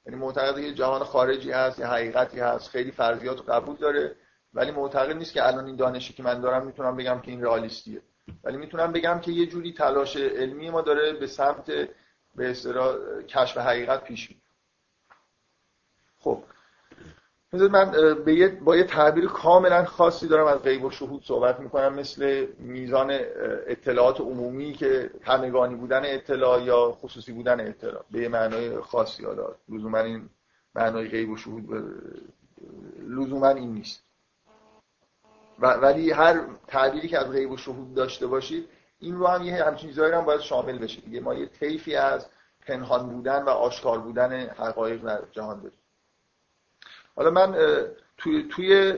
یعنی 0.06 0.18
معتقده 0.18 0.62
که 0.62 0.74
جهان 0.74 1.04
خارجی 1.04 1.50
هست 1.50 1.78
یا 1.78 1.86
حقیقتی 1.86 2.40
هست 2.40 2.70
خیلی 2.70 2.90
فرضیات 2.90 3.48
قبول 3.48 3.76
داره. 3.76 4.14
ولی 4.54 4.70
معتقد 4.70 5.16
نیست 5.16 5.32
که 5.32 5.46
الان 5.46 5.66
این 5.66 5.76
دانشی 5.76 6.12
که 6.12 6.22
من 6.22 6.40
دارم 6.40 6.66
می‌تونم 6.66 6.96
بگم 6.96 7.20
که 7.20 7.30
این 7.30 7.42
رئالیستیه. 7.42 8.02
ولی 8.44 8.56
می‌تونم 8.56 8.92
بگم 8.92 9.20
که 9.20 9.32
یه 9.32 9.46
جوری 9.46 9.72
تلاش 9.72 10.16
علمی 10.16 10.70
ما 10.70 10.80
داره 10.80 11.12
به 11.12 11.26
سمت 11.26 11.66
به 12.34 12.50
اصطلاح 12.50 12.96
کشف 13.28 13.58
حقیقت 13.58 14.04
پیش 14.04 14.30
میره. 14.30 14.42
خب. 16.34 16.42
من 17.52 17.90
به 18.24 18.48
با 18.48 18.76
یه 18.76 18.84
تعبیر 18.84 19.26
کاملا 19.26 19.84
خاصی 19.84 20.28
دارم 20.28 20.46
از 20.46 20.62
غیب 20.62 20.84
و 20.84 20.90
شهود 20.90 21.24
صحبت 21.24 21.60
می‌کنم 21.60 21.94
مثل 21.94 22.46
میزان 22.58 23.10
اطلاعات 23.66 24.20
عمومی 24.20 24.72
که 24.72 25.10
همگانی 25.22 25.74
بودن 25.74 26.02
اطلاع 26.04 26.62
یا 26.62 26.92
خصوصی 26.92 27.32
بودن 27.32 27.68
اطلاع. 27.68 28.04
به 28.10 28.20
یه 28.20 28.28
معنای 28.28 28.80
خاصی 28.80 29.24
حالا. 29.24 29.54
لزوما 29.68 29.98
این 29.98 30.28
معنای 30.74 31.08
غیب 31.08 31.30
و 31.30 31.36
شهود 31.36 31.64
لزوما 33.08 33.48
این 33.48 33.72
نیست. 33.72 34.02
ولی 35.58 36.10
هر 36.10 36.40
تعبیری 36.66 37.08
که 37.08 37.18
از 37.18 37.30
غیب 37.30 37.50
و 37.50 37.56
شهود 37.56 37.94
داشته 37.94 38.26
باشید 38.26 38.68
این 39.00 39.14
رو 39.14 39.26
هم 39.26 39.42
یه 39.42 39.64
همچین 39.64 39.88
چیزایی 39.88 40.12
هم 40.12 40.24
باید 40.24 40.40
شامل 40.40 40.78
بشه 40.78 41.00
دیگه. 41.00 41.20
ما 41.20 41.34
یه 41.34 41.46
طیفی 41.46 41.94
از 41.94 42.26
پنهان 42.66 43.08
بودن 43.08 43.42
و 43.42 43.48
آشکار 43.48 43.98
بودن 43.98 44.40
حقایق 44.40 45.02
در 45.02 45.22
جهان 45.32 45.56
داریم. 45.56 45.78
حالا 47.18 47.30
من 47.30 47.56
توی 48.16 48.42
توی 48.50 48.94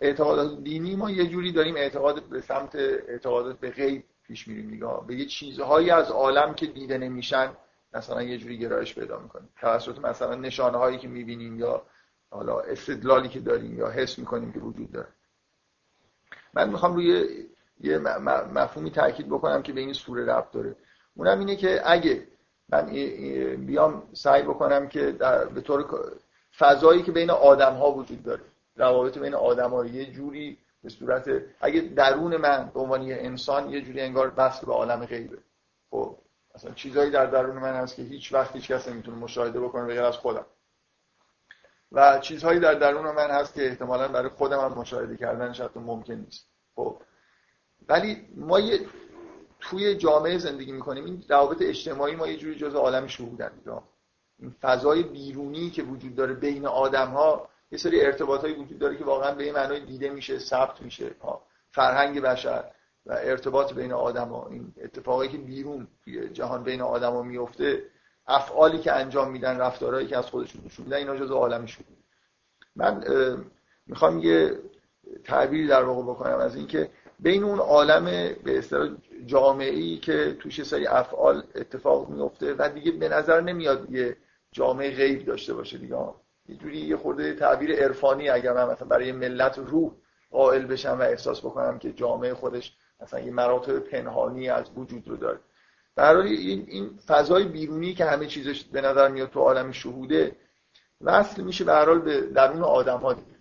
اعتقادات 0.00 0.58
دینی 0.58 0.96
ما 0.96 1.10
یه 1.10 1.26
جوری 1.26 1.52
داریم 1.52 1.76
اعتقاد 1.76 2.22
به 2.22 2.40
سمت 2.40 2.74
اعتقادات 2.74 3.58
به 3.60 3.70
غیب 3.70 4.04
پیش 4.26 4.48
میریم 4.48 4.70
نگاه 4.74 5.06
به 5.06 5.14
یه 5.14 5.26
چیزهایی 5.26 5.90
از 5.90 6.10
عالم 6.10 6.54
که 6.54 6.66
دیده 6.66 6.98
نمیشن 6.98 7.52
مثلا 7.94 8.22
یه 8.22 8.38
جوری 8.38 8.58
گرایش 8.58 8.94
پیدا 8.94 9.18
می‌کنیم. 9.18 9.48
توسط 9.60 9.98
مثلا 9.98 10.34
نشانه 10.34 10.78
هایی 10.78 10.98
که 10.98 11.08
می‌بینیم 11.08 11.58
یا 11.58 11.82
حالا 12.30 12.60
استدلالی 12.60 13.28
که 13.28 13.40
داریم 13.40 13.78
یا 13.78 13.90
حس 13.90 14.18
می‌کنیم 14.18 14.52
که 14.52 14.58
وجود 14.58 14.92
داره. 14.92 15.08
من 16.54 16.70
می‌خوام 16.70 16.94
روی 16.94 17.26
یه 17.80 17.98
مفهومی 17.98 18.90
تاکید 18.90 19.28
بکنم 19.28 19.62
که 19.62 19.72
به 19.72 19.80
این 19.80 19.92
سوره 19.92 20.24
ربط 20.24 20.50
داره. 20.50 20.76
اونم 21.16 21.38
اینه 21.38 21.56
که 21.56 21.80
اگه 21.84 22.26
من 22.68 22.86
بیام 23.56 24.08
سعی 24.12 24.42
بکنم 24.42 24.88
که 24.88 25.12
به 25.54 25.60
طور 25.60 26.10
فضایی 26.58 27.02
که 27.02 27.12
بین 27.12 27.30
آدم 27.30 27.74
ها 27.74 27.92
وجود 27.92 28.22
داره. 28.22 28.42
روابط 28.76 29.18
بین 29.18 29.34
آدم 29.34 29.70
ها 29.70 29.86
یه 29.86 30.12
جوری 30.12 30.58
به 30.82 30.88
صورت 30.88 31.30
اگه 31.60 31.80
درون 31.80 32.36
من 32.36 32.70
به 32.74 32.80
عنوان 32.80 33.02
یه 33.02 33.16
انسان 33.20 33.70
یه 33.70 33.80
جوری 33.80 34.00
انگار 34.00 34.30
بست 34.30 34.66
به 34.66 34.72
عالم 34.72 35.06
غیبه. 35.06 35.38
خب 35.90 36.18
مثلا 36.54 36.74
چیزایی 36.74 37.10
در 37.10 37.26
درون 37.26 37.56
من 37.58 37.74
هست 37.74 37.96
که 37.96 38.02
هیچ 38.02 38.32
وقت 38.32 38.56
هیچ 38.56 38.68
کس 38.68 38.88
نمی‌تونه 38.88 39.16
مشاهده 39.16 39.60
بکنه 39.60 39.86
غیر 39.86 40.02
از 40.02 40.16
خودم. 40.16 40.46
و 41.92 42.18
چیزهایی 42.18 42.60
در 42.60 42.74
درون 42.74 43.14
من 43.14 43.30
هست 43.30 43.54
که 43.54 43.66
احتمالا 43.66 44.08
برای 44.08 44.28
خودم 44.28 44.60
هم 44.60 44.72
مشاهده 44.78 45.16
کردنش 45.16 45.60
حتی 45.60 45.80
ممکن 45.80 46.14
نیست. 46.14 46.48
خب 46.76 46.96
ولی 47.88 48.28
ما 48.36 48.60
یه 48.60 48.86
توی 49.60 49.94
جامعه 49.94 50.38
زندگی 50.38 50.72
می‌کنیم 50.72 51.04
این 51.04 51.24
روابط 51.28 51.62
اجتماعی 51.62 52.16
ما 52.16 52.26
یه 52.26 52.36
جوری 52.36 52.54
جز 52.54 52.74
عالم 52.74 53.06
شهودن 53.06 53.52
فضای 54.62 55.02
بیرونی 55.02 55.70
که 55.70 55.82
وجود 55.82 56.14
داره 56.14 56.34
بین 56.34 56.66
آدم 56.66 57.08
ها 57.08 57.48
یه 57.72 57.78
سری 57.78 58.00
ارتباط 58.00 58.44
وجود 58.44 58.78
داره 58.78 58.96
که 58.96 59.04
واقعا 59.04 59.34
به 59.34 59.44
این 59.44 59.54
معنای 59.54 59.80
دیده 59.80 60.10
میشه 60.10 60.38
ثبت 60.38 60.82
میشه. 60.82 61.10
فرهنگ 61.70 62.20
بشر 62.20 62.64
و 63.06 63.12
ارتباط 63.12 63.74
بین 63.74 63.92
آدم 63.92 64.28
ها 64.28 64.48
این 64.50 64.74
اتفاقی 64.84 65.28
که 65.28 65.38
بیرون 65.38 65.88
جهان 66.32 66.62
بین 66.62 66.80
آدم 66.80 67.12
ها 67.12 67.22
میفته 67.22 67.82
افعالی 68.26 68.78
که 68.78 68.92
انجام 68.92 69.30
میدن 69.30 69.58
رفتارهایی 69.58 70.06
که 70.06 70.18
از 70.18 70.26
خودشون 70.26 70.62
نشون 70.64 70.84
میدن 70.84 70.96
اینا 70.96 71.16
جزء 71.16 71.34
عالم 71.34 71.66
شده 71.66 71.84
من 72.76 73.04
می‌خوام 73.86 74.18
یه 74.18 74.58
تعبیری 75.24 75.66
در 75.66 75.82
واقع 75.82 76.02
بکنم 76.02 76.38
از 76.38 76.56
اینکه 76.56 76.90
بین 77.20 77.44
اون 77.44 77.58
عالم 77.58 78.04
به 78.44 78.58
اصطلاح 78.58 78.88
جامعی 79.26 79.98
که 79.98 80.36
توش 80.40 80.62
سری 80.62 80.86
افعال 80.86 81.42
اتفاق 81.54 82.08
میفته 82.08 82.54
و 82.58 82.68
دیگه 82.74 82.90
به 82.90 83.08
نظر 83.08 83.40
نمیاد 83.40 83.90
یه 83.90 84.16
جامعه 84.52 84.90
غیب 84.90 85.24
داشته 85.24 85.54
باشه 85.54 85.78
دیگه. 85.78 85.96
یه 86.48 86.56
جوری 86.56 86.78
یه 86.78 86.96
خورده 86.96 87.34
تعبیر 87.34 87.72
عرفانی 87.72 88.28
اگر 88.28 88.52
من 88.52 88.64
مثلا 88.64 88.88
برای 88.88 89.12
ملت 89.12 89.58
روح 89.58 89.92
قائل 90.30 90.66
بشم 90.66 90.96
و 91.00 91.02
احساس 91.02 91.40
بکنم 91.40 91.78
که 91.78 91.92
جامعه 91.92 92.34
خودش 92.34 92.76
مثلا 93.00 93.20
یه 93.20 93.30
مراتب 93.30 93.78
پنهانی 93.78 94.48
از 94.48 94.70
وجود 94.76 95.08
رو 95.08 95.16
داره. 95.16 95.38
برای 95.96 96.34
این, 96.34 96.64
این 96.68 96.98
فضای 97.06 97.44
بیرونی 97.44 97.94
که 97.94 98.04
همه 98.04 98.26
چیزش 98.26 98.64
به 98.64 98.80
نظر 98.80 99.08
میاد 99.08 99.30
تو 99.30 99.40
عالم 99.40 99.72
شهوده 99.72 100.36
وصل 101.00 101.42
میشه 101.42 101.64
به 101.64 101.72
حال 101.72 101.98
به 101.98 102.20
درون 102.20 102.62
آدم 102.62 102.98
ها 102.98 103.12
دیگه 103.12 103.36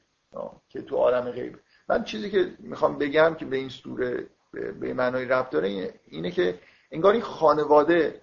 که 0.69 0.81
تو 0.81 0.95
عالم 0.95 1.31
غیب. 1.31 1.59
من 1.89 2.03
چیزی 2.03 2.29
که 2.29 2.53
می‌خوام 2.59 2.97
بگم 2.97 3.35
که 3.39 3.45
به 3.45 3.57
این 3.57 3.69
سوره 3.69 4.27
به 4.51 4.93
معنای 4.93 5.25
ربط 5.25 5.49
داره 5.49 5.93
اینه 6.07 6.31
که 6.31 6.59
انگار 6.91 7.13
این 7.13 7.21
خانواده 7.21 8.21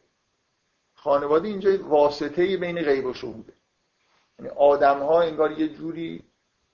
خانواده 1.02 1.48
اینجا 1.48 1.88
واسطه 1.88 2.56
بین 2.56 2.82
غیب 2.82 3.06
و 3.06 3.14
شهوده 3.14 3.52
یعنی 4.38 4.50
آدم 4.56 4.98
ها 4.98 5.22
انگار 5.22 5.52
یه 5.52 5.68
جوری 5.68 6.24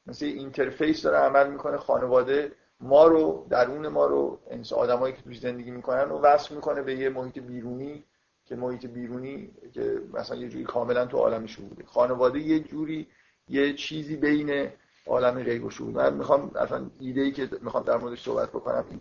مثل 0.06 0.26
اینترفیس 0.26 1.02
داره 1.02 1.18
عمل 1.18 1.50
می‌کنه 1.50 1.76
خانواده 1.76 2.52
ما 2.80 3.06
رو 3.06 3.46
درون 3.50 3.88
ما 3.88 4.06
رو 4.06 4.40
آدمایی 4.76 5.14
که 5.14 5.22
توش 5.22 5.40
زندگی 5.40 5.70
می‌کنن 5.70 6.08
رو 6.08 6.18
وصل 6.18 6.54
می‌کنه 6.54 6.82
به 6.82 6.94
یه 6.94 7.08
محیط 7.08 7.38
بیرونی 7.38 8.04
که 8.44 8.56
محیط 8.56 8.87
بیرونی 8.87 9.50
که 9.72 10.02
مثلا 10.12 10.37
یه 10.37 10.48
جوری 10.48 10.64
کاملا 10.64 11.06
تو 11.06 11.18
عالم 11.18 11.46
شهوده 11.46 11.84
خانواده 11.87 12.38
یه 12.38 12.60
جوری 12.60 13.06
یه 13.48 13.74
چیزی 13.74 14.16
بین 14.16 14.70
عالم 15.06 15.42
غیب 15.42 15.64
و 15.64 15.70
شهود 15.70 15.94
من 15.94 16.14
می‌خوام 16.14 16.50
اصلا 16.56 16.90
ایده 17.00 17.20
ای 17.20 17.32
که 17.32 17.48
می‌خوام 17.60 17.84
در 17.84 17.96
موردش 17.96 18.24
صحبت 18.24 18.48
بکنم 18.48 19.00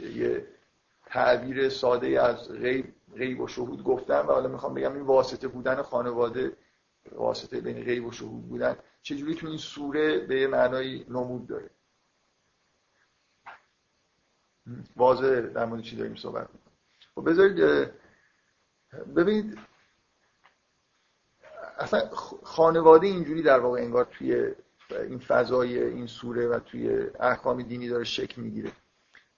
یه 0.00 0.46
تعبیر 1.06 1.68
ساده 1.68 2.22
از 2.22 2.52
غیب 2.52 2.94
غیب 3.16 3.40
و 3.40 3.48
شهود 3.48 3.82
گفتم 3.82 4.26
و 4.28 4.32
حالا 4.32 4.48
می‌خوام 4.48 4.74
بگم 4.74 4.92
این 4.92 5.02
واسطه 5.02 5.48
بودن 5.48 5.82
خانواده 5.82 6.56
واسطه 7.12 7.60
بین 7.60 7.84
غیب 7.84 8.06
و 8.06 8.12
شهود 8.12 8.48
بودن 8.48 8.76
چجوری 9.02 9.34
تو 9.34 9.46
این 9.46 9.58
سوره 9.58 10.18
به 10.18 10.46
معنای 10.46 11.04
نمود 11.08 11.46
داره؟ 11.46 11.70
واضح 14.96 15.40
در 15.40 15.64
مورد 15.64 15.82
چی 15.82 15.96
داریم 15.96 16.14
صحبت 16.14 16.48
خب 17.14 17.30
بذارید 17.30 17.90
ببینید 19.16 19.58
اصلا 21.78 22.08
خانواده 22.42 23.06
اینجوری 23.06 23.42
در 23.42 23.60
واقع 23.60 23.80
انگار 23.80 24.04
توی 24.04 24.54
این 24.90 25.18
فضای 25.18 25.82
این 25.82 26.06
سوره 26.06 26.48
و 26.48 26.58
توی 26.58 27.10
احکام 27.20 27.62
دینی 27.62 27.88
داره 27.88 28.04
شکل 28.04 28.42
می‌گیره. 28.42 28.72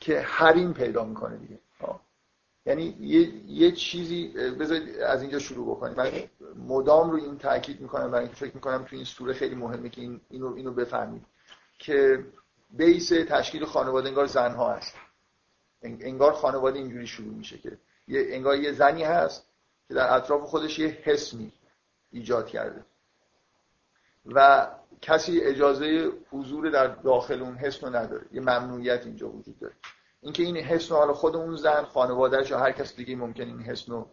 که 0.01 0.21
حریم 0.21 0.73
پیدا 0.73 1.05
می‌کنه 1.05 1.37
دیگه. 1.37 1.59
یعنی 2.67 2.97
یه, 3.01 3.21
یه 3.47 3.73
چیزی 3.73 4.29
بذارید 4.29 4.99
از 4.99 5.23
اینجا 5.23 5.39
شروع 5.39 5.77
بکنیم. 5.77 5.97
من 5.97 6.11
مدام 6.67 7.11
رو 7.11 7.17
این 7.17 7.39
تاکید 7.39 7.81
می‌کنم 7.81 8.11
برای 8.11 8.25
اینکه 8.25 8.37
فکر 8.37 8.55
می‌کنم 8.55 8.85
توی 8.85 8.99
این 8.99 9.05
سوره 9.05 9.33
خیلی 9.33 9.55
مهمه 9.55 9.89
که 9.89 10.01
این 10.01 10.21
اینو 10.31 10.55
اینو 10.55 10.73
بفهمید 10.73 11.25
که 11.79 12.25
بیس 12.71 13.09
تشکیل 13.09 13.65
خانواده 13.65 14.09
انگار 14.09 14.27
زنها 14.27 14.73
هست. 14.73 14.95
انگار 15.83 16.33
خانواده 16.33 16.79
اینجوری 16.79 17.07
شروع 17.07 17.35
میشه 17.35 17.59
که 17.59 17.79
یه 18.09 18.27
انگار 18.31 18.57
یه 18.57 18.73
زنی 18.73 19.05
هست 19.05 19.49
که 19.89 19.95
در 19.95 20.17
اطراف 20.17 20.43
خودش 20.43 20.79
یه 20.79 20.89
حسمی 20.89 21.53
ایجاد 22.11 22.47
کرده. 22.47 22.85
و 24.35 24.69
کسی 25.01 25.41
اجازه 25.41 26.13
حضور 26.31 26.71
در 26.71 26.87
داخل 26.87 27.43
اون 27.43 27.55
حس 27.55 27.85
رو 27.85 27.97
نداره. 27.97 28.27
یه 28.33 28.41
ممنوعیت 28.41 29.07
اینجا 29.07 29.29
وجود 29.29 29.59
داره. 29.59 29.75
اینکه 30.21 30.43
این 30.43 30.57
حس 30.57 30.93
حالا 30.93 31.13
خود 31.13 31.37
اون 31.37 31.57
زن 31.57 31.83
خانوادهش 31.85 32.51
یا 32.51 32.59
هر 32.59 32.73
کس 32.73 32.97
دیگه 32.97 33.17
ممکن 33.17 33.43
این 33.43 33.61
حس 33.61 33.89
رو 33.89 34.11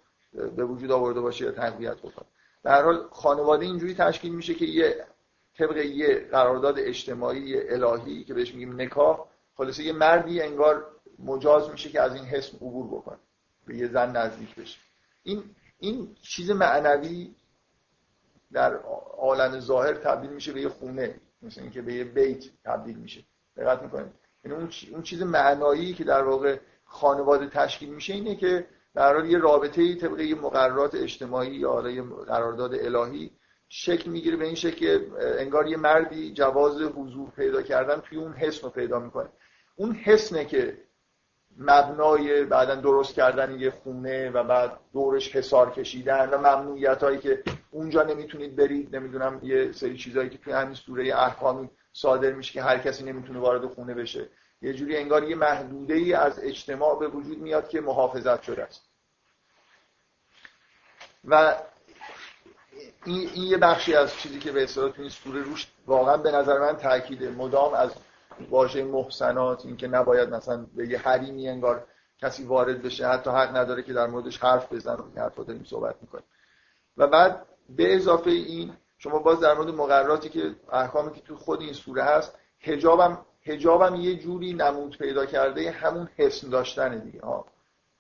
به 0.56 0.66
وجود 0.66 0.92
آورده 0.92 1.22
باشه 1.22 1.46
یا 1.46 1.52
تقویت 1.52 1.98
بکنه. 1.98 2.26
در 2.64 2.84
حال 2.84 3.08
خانواده 3.12 3.66
اینجوری 3.66 3.94
تشکیل 3.96 4.36
میشه 4.36 4.54
که 4.54 4.66
یه 4.66 5.06
طبق 5.58 5.78
یه 5.78 6.28
قرارداد 6.32 6.80
اجتماعی 6.80 7.70
الهی 7.70 8.24
که 8.24 8.34
بهش 8.34 8.54
میگیم 8.54 8.82
نکاح 8.82 9.26
خلاصه 9.58 9.84
یه 9.84 9.94
مردی 9.94 10.42
انگار 10.42 10.86
مجاز 11.20 11.70
میشه 11.70 11.90
که 11.90 12.02
از 12.02 12.16
این 12.16 12.26
حس 12.26 12.56
عبور 12.56 12.88
بکنه. 12.88 13.20
به 13.68 13.78
یه 13.78 13.88
زن 13.88 14.18
نزدیک 14.18 14.56
بشه. 14.56 14.80
این 15.24 15.44
این 15.80 16.16
چیز 16.22 16.52
معنوی 16.52 17.36
در 18.54 18.76
عالم 19.18 19.60
ظاهر 19.60 19.94
تبدیل 19.94 20.30
میشه 20.30 20.54
به 20.54 20.62
یه 20.62 20.70
خونه 20.70 21.16
مثل 21.42 21.62
اینکه 21.62 21.82
به 21.82 21.94
یه 21.94 22.04
بیت 22.04 22.44
تبدیل 22.66 22.98
میشه. 22.98 23.24
دقت 23.58 23.84
می‌کنید. 23.84 24.12
یعنی 24.44 24.68
اون 24.92 25.04
چیز 25.04 25.22
معنایی 25.22 25.94
که 25.94 26.04
در 26.04 26.24
واقع 26.24 26.60
خانواده 26.86 27.48
تشکیل 27.48 27.90
میشه 27.90 28.14
اینه 28.14 28.36
که 28.36 28.68
در 28.96 29.26
یه 29.26 29.38
رابطه 29.38 29.96
طبق 29.96 30.20
یه 30.20 30.36
مقررات 30.36 30.96
اجتماعی 30.96 31.56
یا 31.56 31.90
یه 31.90 32.02
قرارداد 32.02 32.74
الهی 32.74 33.32
شکل 33.70 34.10
می‌گیره 34.10 34.38
به 34.38 34.46
این 34.46 34.56
شکل 34.56 34.76
که 34.76 35.08
انگار 35.20 35.68
یه 35.68 35.78
مردی 35.78 36.34
جواز 36.34 36.82
حضور 36.82 37.30
پیدا 37.30 37.62
کردن 37.62 38.02
توی 38.02 38.18
اون 38.18 38.34
حسن 38.34 38.62
رو 38.62 38.70
پیدا 38.70 39.00
می‌کنه. 39.00 39.30
اون 39.76 39.96
حسنه 39.96 40.46
که 40.46 40.78
مبنای 41.58 42.44
بعدا 42.44 42.76
درست 42.76 43.14
کردن 43.14 43.60
یه 43.60 43.72
خونه 43.72 44.30
و 44.30 44.44
بعد 44.44 44.80
دورش 44.94 45.36
حسار 45.36 45.72
کشیدن 45.72 46.30
و 46.30 46.38
ممنوعیت 46.38 47.04
هایی 47.04 47.18
که 47.18 47.44
اونجا 47.72 48.04
نمی‌تونید 48.04 48.56
برید 48.56 48.96
نمی‌دونم 48.96 49.40
یه 49.44 49.72
سری 49.72 49.98
چیزهایی 49.98 50.30
که 50.30 50.38
توی 50.38 50.54
همین 50.54 50.76
سوره 50.76 51.16
احکامی 51.16 51.70
صادر 51.94 52.32
میشه 52.32 52.54
که 52.54 52.62
هر 52.64 52.78
کسی 52.78 53.04
نمی‌تونه 53.04 53.40
وارد 53.40 53.66
خونه 53.66 53.94
بشه. 53.94 54.30
یه 54.62 54.74
جوری 54.74 54.98
انگار 54.98 55.24
یه 55.24 55.36
محدوده 55.36 55.94
ای 55.94 56.14
از 56.14 56.40
اجتماع 56.40 57.00
به 57.00 57.08
وجود 57.08 57.38
میاد 57.38 57.70
که 57.70 57.82
محافظت 57.82 58.42
شده 58.42 58.64
است. 58.64 58.82
و 61.24 61.56
این, 63.06 63.30
این 63.34 63.44
یه 63.44 63.58
بخشی 63.58 63.96
از 63.96 64.18
چیزی 64.18 64.40
که 64.40 64.52
به 64.52 64.64
اصطلاح 64.64 64.92
تو 64.92 65.02
این 65.02 65.12
سوره 65.12 65.42
روش 65.42 65.68
واقعا 65.88 66.18
به 66.18 66.32
نظر 66.32 66.60
من 66.60 66.78
تاکیده 66.78 67.30
مدام 67.30 67.74
از 67.74 67.92
واژه 68.50 68.84
محسنات 68.84 69.66
اینکه 69.66 69.88
نباید 69.88 70.30
مثلا 70.30 70.66
به 70.76 70.88
یه 70.88 70.98
حریمی 70.98 71.50
انگار 71.50 71.88
کسی 72.18 72.44
وارد 72.44 72.82
بشه 72.82 73.08
حتی 73.08 73.30
حق 73.30 73.56
نداره 73.56 73.84
که 73.84 73.94
در 73.94 74.08
موردش 74.08 74.38
حرف 74.38 74.74
بزنه 74.74 75.04
این 75.04 75.18
حرفا 75.18 75.44
داریم 75.44 75.64
صحبت 75.64 75.96
می‌کنیم. 76.02 76.26
و 76.98 77.08
بعد 77.08 77.46
به 77.70 77.96
اضافه 77.96 78.30
این 78.30 78.74
شما 78.98 79.20
باز 79.20 79.40
در 79.40 79.54
مورد 79.54 79.70
مقرراتی 79.70 80.30
که 80.30 80.56
احکامی 80.72 81.12
که 81.12 81.22
تو 81.22 81.36
خود 81.36 81.62
این 81.62 81.74
سوره 81.74 82.04
هست 82.04 82.38
حجابم 82.60 83.18
حجابم 83.46 83.96
یه 83.96 84.16
جوری 84.16 84.54
نمود 84.54 84.98
پیدا 84.98 85.26
کرده 85.26 85.72
همون 85.72 86.10
حسن 86.18 86.50
داشتن 86.50 86.98
دیگه 86.98 87.22
ها. 87.22 87.46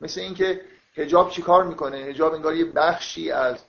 مثل 0.02 0.22
اینکه 0.22 0.62
حجاب 0.96 1.30
چیکار 1.30 1.64
می‌کنه؟ 1.64 1.98
حجاب 1.98 2.34
انگار 2.34 2.56
یه 2.56 2.66
بخشی 2.66 3.32
از 3.32 3.66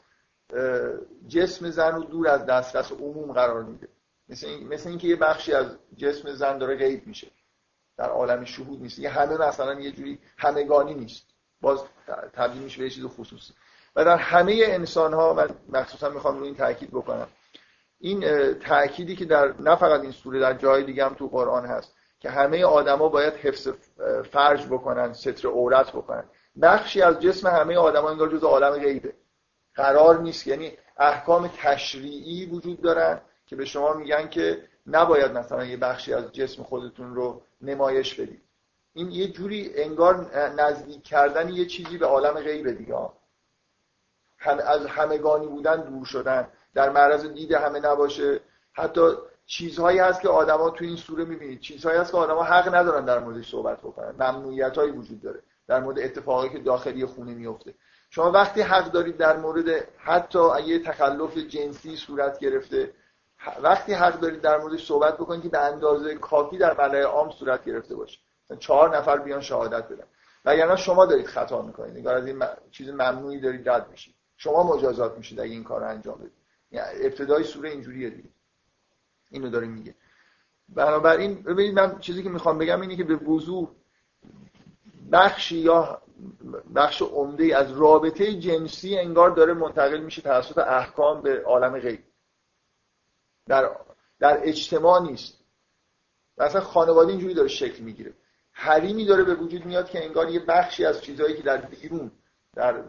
جسم 1.28 1.70
زن 1.70 1.94
رو 1.94 2.04
دور 2.04 2.28
از 2.28 2.46
دسترس 2.46 2.92
عموم 2.92 3.32
قرار 3.32 3.62
میده. 3.62 3.88
مثل, 4.28 4.46
این، 4.46 4.72
اینکه 4.86 5.08
یه 5.08 5.16
بخشی 5.16 5.52
از 5.52 5.66
جسم 5.96 6.34
زن 6.34 6.58
داره 6.58 6.76
غیب 6.76 7.06
میشه. 7.06 7.26
در 7.98 8.10
عالم 8.10 8.44
شهود 8.44 8.82
نیست. 8.82 8.98
یه 8.98 9.10
همه 9.10 9.36
مثلا 9.48 9.80
یه 9.80 9.92
جوری 9.92 10.18
همگانی 10.38 10.94
نیست. 10.94 11.26
باز 11.60 11.80
تبدیل 12.32 12.62
میشه 12.62 12.82
به 12.82 12.90
چیز 12.90 13.04
خصوصی. 13.04 13.54
و 13.96 14.04
در 14.04 14.16
همه 14.16 14.62
انسان 14.66 15.14
ها 15.14 15.32
من 15.32 15.48
مخصوصا 15.68 16.08
می‌خوام 16.08 16.38
روی 16.38 16.46
این 16.46 16.56
تاکید 16.56 16.90
بکنم. 16.90 17.28
این 18.00 18.54
تأکیدی 18.54 19.16
که 19.16 19.24
در 19.24 19.54
نه 19.60 19.76
فقط 19.76 20.00
این 20.00 20.12
سوره 20.12 20.40
در 20.40 20.54
جای 20.54 20.84
دیگه 20.84 21.04
هم 21.04 21.14
تو 21.14 21.28
قرآن 21.28 21.66
هست 21.66 21.94
که 22.20 22.30
همه 22.30 22.64
آدما 22.64 23.08
باید 23.08 23.34
حفظ 23.34 23.68
فرج 24.32 24.66
بکنن 24.66 25.12
ستر 25.12 25.48
عورت 25.48 25.92
بکنن. 25.92 26.24
بخشی 26.62 27.02
از 27.02 27.20
جسم 27.20 27.48
همه 27.48 27.76
آدما 27.76 28.10
انگار 28.10 28.28
جز 28.28 28.44
عالم 28.44 28.70
غیبه. 28.70 29.14
قرار 29.74 30.18
نیست. 30.18 30.46
یعنی 30.46 30.72
احکام 30.98 31.50
تشریعی 31.56 32.46
وجود 32.46 32.82
دارن. 32.82 33.20
که 33.46 33.56
به 33.56 33.64
شما 33.64 33.92
میگن 33.94 34.28
که 34.28 34.62
نباید 34.86 35.32
مثلا 35.32 35.64
یه 35.64 35.76
بخشی 35.76 36.14
از 36.14 36.32
جسم 36.32 36.62
خودتون 36.62 37.14
رو 37.14 37.42
نمایش 37.60 38.14
بدید. 38.20 38.42
این 38.94 39.10
یه 39.10 39.28
جوری 39.32 39.72
انگار 39.74 40.36
نزدیک 40.36 41.02
کردن 41.02 41.48
یه 41.48 41.66
چیزی 41.66 41.98
به 41.98 42.06
عالم 42.06 42.34
غیبه 42.34 42.72
دیگه. 42.72 42.94
هم 44.38 44.58
از 44.58 44.86
همگانی 44.86 45.46
بودن 45.46 45.80
دور 45.80 46.04
شدن. 46.04 46.48
در 46.74 46.90
معرض 46.90 47.26
دید 47.26 47.52
همه 47.52 47.80
نباشه. 47.80 48.40
حتی 48.72 49.00
چیزهایی 49.46 49.98
هست 49.98 50.20
که 50.20 50.28
آدما 50.28 50.70
تو 50.70 50.84
این 50.84 50.96
سوره 50.96 51.24
می‌بینید. 51.24 51.60
چیزهایی 51.60 51.98
هست 51.98 52.10
که 52.12 52.16
آدما 52.16 52.42
حق 52.42 52.74
ندارن 52.74 53.04
در 53.04 53.18
موردش 53.18 53.50
صحبت 53.50 53.78
بکنن. 53.78 54.10
ممنوعیت 54.10 54.78
هایی 54.78 54.90
وجود 54.90 55.22
داره 55.22 55.42
در 55.66 55.80
مورد 55.80 55.98
اتفاقی 55.98 56.48
که 56.48 56.58
داخلی 56.58 57.06
خونه 57.06 57.34
میفته 57.34 57.74
شما 58.10 58.30
وقتی 58.30 58.60
حق 58.60 58.92
دارید 58.92 59.16
در 59.16 59.36
مورد 59.36 59.88
حتی 59.98 60.62
یه 60.64 60.78
تخلف 60.78 61.38
جنسی 61.38 61.96
صورت 61.96 62.38
گرفته 62.38 62.92
وقتی 63.62 63.92
حق 63.92 64.20
دارید 64.20 64.40
در 64.40 64.58
موردش 64.58 64.86
صحبت 64.86 65.14
بکنید 65.14 65.42
که 65.42 65.48
به 65.48 65.58
اندازه 65.58 66.14
کافی 66.14 66.58
در 66.58 66.78
ملای 66.78 67.02
عام 67.02 67.30
صورت 67.30 67.64
گرفته 67.64 67.96
باشه. 67.96 68.18
چهار 68.58 68.96
نفر 68.96 69.18
بیان 69.18 69.40
شهادت 69.40 69.88
بدن. 69.88 70.04
وگرنه 70.44 70.76
شما 70.76 71.06
دارید 71.06 71.26
خطا 71.26 71.62
می‌کنید. 71.62 71.96
نگار 71.96 72.14
از 72.14 72.26
این 72.26 72.44
چیز 72.70 72.88
ممنوعی 72.88 73.40
دارید 73.40 73.68
رد 73.68 73.90
میشید. 73.90 74.14
شما 74.36 74.76
مجازات 74.76 75.16
میشید 75.18 75.40
اگه 75.40 75.52
این 75.52 75.64
کار 75.64 75.80
رو 75.80 75.88
انجام 75.88 76.18
بدید. 76.18 76.32
یعنی 76.70 76.88
ابتدای 77.06 77.44
سوره 77.44 77.70
اینجوریه 77.70 78.10
دیگه. 78.10 78.28
اینو 79.30 79.50
داره 79.50 79.66
میگه. 79.66 79.94
بنابراین 80.68 81.42
ببینید 81.42 81.74
من 81.74 81.98
چیزی 81.98 82.22
که 82.22 82.28
می‌خوام 82.28 82.58
بگم 82.58 82.80
اینه 82.80 82.96
که 82.96 83.04
به 83.04 83.16
وضوح 83.16 83.68
بخشی 85.12 85.56
یا 85.56 86.02
بخش 86.74 87.02
عمده 87.02 87.56
از 87.56 87.72
رابطه 87.72 88.34
جنسی 88.34 88.98
انگار 88.98 89.30
داره 89.30 89.54
منتقل 89.54 90.00
میشه 90.00 90.22
توسط 90.22 90.58
احکام 90.58 91.22
به 91.22 91.42
عالم 91.42 91.78
غیب. 91.78 92.00
در 93.46 93.70
در 94.20 94.40
اجتماع 94.42 95.02
نیست. 95.02 95.38
اصلا 96.38 96.60
خانواده 96.60 97.10
اینجوری 97.10 97.34
داره 97.34 97.48
شکل 97.48 97.82
می‌گیره. 97.82 98.12
حریمی 98.52 99.04
داره 99.04 99.24
به 99.24 99.34
وجود 99.34 99.66
میاد 99.66 99.90
که 99.90 100.04
انگار 100.04 100.30
یه 100.30 100.40
بخشی 100.40 100.84
از 100.84 101.02
چیزهایی 101.02 101.36
که 101.36 101.42
در 101.42 101.56
بیرون 101.56 102.10
در 102.54 102.82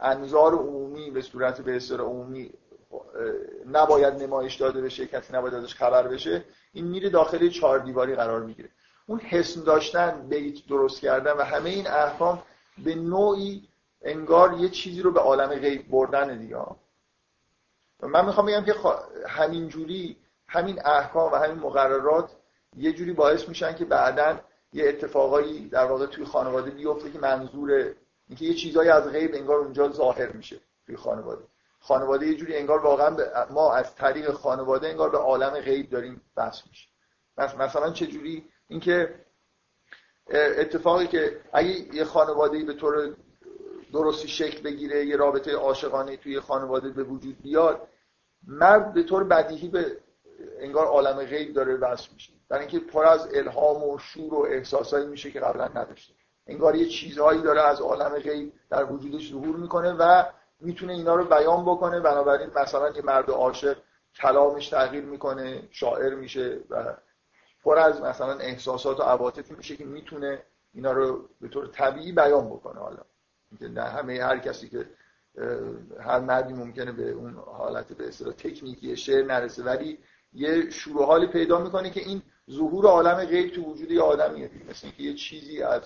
انظار 0.00 0.54
عمومی 0.54 1.10
به 1.10 1.22
صورت 1.22 1.60
به 1.60 1.76
اصطلاح 1.76 2.08
عمومی 2.08 2.50
نباید 3.72 4.14
نمایش 4.14 4.54
داده 4.54 4.80
بشه 4.80 5.06
کسی 5.06 5.32
نباید 5.32 5.54
ازش 5.54 5.74
خبر 5.74 6.08
بشه 6.08 6.44
این 6.72 6.84
میره 6.84 7.10
داخل 7.10 7.48
چهار 7.48 7.78
دیواری 7.78 8.14
قرار 8.14 8.40
می‌گیره. 8.40 8.68
اون 9.06 9.18
حسن 9.18 9.62
داشتن 9.62 10.26
بیت 10.28 10.66
درست 10.66 11.00
کردن 11.00 11.32
و 11.32 11.42
همه 11.42 11.70
این 11.70 11.86
احکام 11.86 12.42
به 12.84 12.94
نوعی 12.94 13.68
انگار 14.02 14.54
یه 14.58 14.68
چیزی 14.68 15.02
رو 15.02 15.12
به 15.12 15.20
عالم 15.20 15.48
غیب 15.48 15.88
بردن 15.90 16.38
دیگه. 16.38 16.56
من 18.08 18.24
می‌خوام 18.24 18.46
بگم 18.46 18.64
که 18.64 18.74
همین 19.28 19.68
جوری 19.68 20.16
همین 20.48 20.86
احکام 20.86 21.32
و 21.32 21.36
همین 21.36 21.58
مقررات 21.58 22.30
یه 22.76 22.92
جوری 22.92 23.12
باعث 23.12 23.48
میشن 23.48 23.74
که 23.74 23.84
بعدا 23.84 24.40
یه 24.72 24.88
اتفاقایی 24.88 25.68
در 25.68 25.84
واقع 25.84 26.06
توی 26.06 26.24
خانواده 26.24 26.70
بیفته 26.70 27.10
که 27.10 27.18
منظور 27.18 27.94
اینکه 28.28 28.44
یه 28.44 28.54
چیزایی 28.54 28.90
از 28.90 29.08
غیب 29.08 29.34
انگار 29.34 29.58
اونجا 29.58 29.88
ظاهر 29.88 30.32
میشه 30.32 30.60
توی 30.86 30.96
خانواده. 30.96 31.44
خانواده 31.80 32.26
یه 32.26 32.34
جوری 32.34 32.56
انگار 32.56 32.78
واقعا 32.78 33.16
ما 33.50 33.72
از 33.72 33.94
طریق 33.94 34.30
خانواده 34.30 34.88
انگار 34.88 35.10
به 35.10 35.18
عالم 35.18 35.50
غیب 35.50 35.90
داریم 35.90 36.20
بس 36.36 36.62
میشه. 36.68 36.88
مثلا 37.58 37.90
چه 37.90 38.06
جوری؟ 38.06 38.44
اینکه 38.68 39.14
اتفاقی 40.30 41.06
که 41.06 41.40
اگه 41.52 41.94
یه 41.94 42.04
خانواده 42.04 42.64
به 42.64 42.74
طور 42.74 43.16
درستی 43.92 44.28
شکل 44.28 44.62
بگیره 44.62 45.06
یه 45.06 45.16
رابطه 45.16 45.52
عاشقانه 45.52 46.16
توی 46.16 46.40
خانواده 46.40 46.88
به 46.88 47.02
وجود 47.02 47.42
بیاد 47.42 47.88
مرد 48.46 48.94
به 48.94 49.02
طور 49.02 49.24
بدیهی 49.24 49.68
به 49.68 49.96
انگار 50.58 50.86
عالم 50.86 51.24
غیب 51.24 51.52
داره 51.52 51.76
وصل 51.76 52.08
میشه. 52.14 52.32
برای 52.48 52.66
اینکه 52.66 52.78
پر 52.78 53.04
از 53.06 53.28
الهام 53.34 53.84
و 53.84 53.98
شور 53.98 54.34
و 54.34 54.46
احساسایی 54.50 55.06
میشه 55.06 55.30
که 55.30 55.40
قبلا 55.40 55.68
نداشته. 55.68 56.14
انگار 56.46 56.74
یه 56.74 56.88
چیزهایی 56.88 57.42
داره 57.42 57.60
از 57.62 57.80
عالم 57.80 58.18
غیب 58.18 58.52
در 58.70 58.92
وجودش 58.92 59.30
ظهور 59.30 59.56
می‌کنه 59.56 59.92
و 59.92 60.24
می‌تونه 60.60 60.92
اینا 60.92 61.14
رو 61.14 61.24
بیان 61.24 61.64
بکنه. 61.64 62.00
بنابراین 62.00 62.50
مثلا 62.56 62.90
یه 62.90 63.02
مرد 63.02 63.30
عاشق 63.30 63.76
کلامش 64.22 64.68
تغییر 64.68 65.04
می‌کنه 65.04 65.68
شاعر 65.70 66.14
میشه 66.14 66.60
و 66.70 66.94
پر 67.64 67.78
از 67.78 68.00
مثلا 68.00 68.38
احساسات 68.38 69.00
و 69.00 69.02
عواطفی 69.02 69.54
میشه 69.54 69.76
که 69.76 69.84
می‌تونه 69.84 70.42
اینا 70.74 70.92
رو 70.92 71.28
به 71.40 71.48
طور 71.48 71.66
طبیعی 71.66 72.12
بیان 72.12 72.46
بکنه. 72.46 72.80
حالا 72.80 73.02
نه 73.60 73.82
همه 73.82 74.24
هر 74.24 74.38
کسی 74.38 74.68
که 74.68 74.86
هر 76.00 76.20
مردی 76.20 76.52
ممکنه 76.52 76.92
به 76.92 77.10
اون 77.10 77.34
حالت 77.34 77.92
به 77.92 78.08
اصطلاح 78.08 78.32
تکنیکی 78.32 78.96
شعر 78.96 79.24
نرسه 79.24 79.62
ولی 79.62 79.98
یه 80.32 80.70
شروع 80.70 81.06
حالی 81.06 81.26
پیدا 81.26 81.58
می‌کنه 81.58 81.90
که 81.90 82.00
این 82.00 82.22
ظهور 82.50 82.86
عالم 82.86 83.24
غیب 83.24 83.50
تو 83.54 83.62
وجود 83.62 83.90
یه 83.90 84.02
آدمیه. 84.02 84.50
مثل 84.70 84.86
اینکه 84.86 85.02
یه 85.02 85.14
چیزی 85.14 85.62
از 85.62 85.82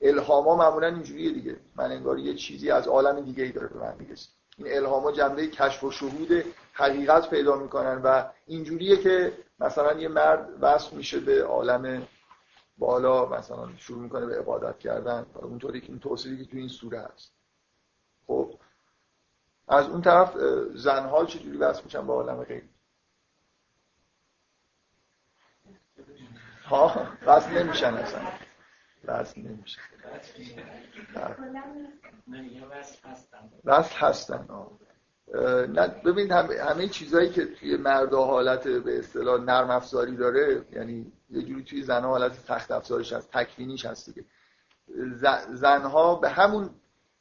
الهاما 0.00 0.56
معمولا 0.56 0.86
اینجوریه 0.86 1.32
دیگه. 1.32 1.56
من 1.76 1.92
انگار 1.92 2.18
یه 2.18 2.34
چیزی 2.34 2.70
از 2.70 2.88
عالم 2.88 3.20
دیگه 3.20 3.44
ای 3.44 3.52
داره 3.52 3.66
به 3.66 3.78
من 3.78 3.94
می‌رسه. 3.98 4.28
این 4.58 4.76
الهاما 4.76 5.12
جنبه 5.12 5.46
کشف 5.46 5.84
و 5.84 5.90
شهود 5.90 6.44
حقیقت 6.72 7.30
پیدا 7.30 7.56
می‌کنن 7.56 8.00
و 8.04 8.24
اینجوریه 8.46 8.96
که 8.96 9.32
مثلا 9.60 9.92
یه 10.00 10.08
مرد 10.08 10.48
وصل 10.60 10.96
میشه 10.96 11.20
به 11.20 11.44
عالم 11.44 12.02
بالا 12.78 13.28
مثلا 13.28 13.68
شروع 13.76 14.02
می‌کنه 14.02 14.26
به 14.26 14.38
عبادت 14.38 14.78
کردن. 14.78 15.26
اونطوری 15.34 15.80
که 15.80 15.88
این 15.88 15.98
توصیفی 15.98 16.44
که 16.44 16.50
تو 16.50 16.56
این 16.56 16.68
سوره 16.68 17.00
هست. 17.00 17.32
خب. 18.26 18.54
از 19.68 19.88
اون 19.88 20.02
طرف 20.02 20.36
زنها 20.74 21.26
چجوری 21.26 21.58
وصل 21.58 21.84
میشن 21.84 22.06
با 22.06 22.14
عالم 22.14 22.44
غیب. 22.44 22.64
ها؟ 26.64 27.06
وصل 27.26 27.50
نمیشن 27.50 27.94
اصلا. 27.94 28.20
وصل 29.04 29.40
نمیشن. 29.40 29.80
وصل 33.64 33.96
هستن. 33.96 34.48
نه 35.68 35.88
ببینید 35.88 36.32
همه, 36.32 36.62
همه 36.62 36.88
چیزهایی 36.88 37.30
که 37.30 37.46
توی 37.46 37.76
مردا 37.76 38.24
حالت 38.24 38.68
به 38.68 38.98
اصطلاح 38.98 39.40
نرم 39.40 39.70
افزاری 39.70 40.16
داره 40.16 40.64
یعنی 40.72 41.12
یه 41.30 41.42
جوری 41.42 41.64
توی 41.64 41.82
زنها 41.82 42.08
حالت 42.08 42.32
سخت 42.32 42.70
افزارش 42.70 43.12
هست 43.12 43.30
تکوینیش 43.30 43.86
هست 43.86 44.10
دیگه. 44.10 44.24
زنها 45.52 46.14
به 46.14 46.28
همون 46.28 46.70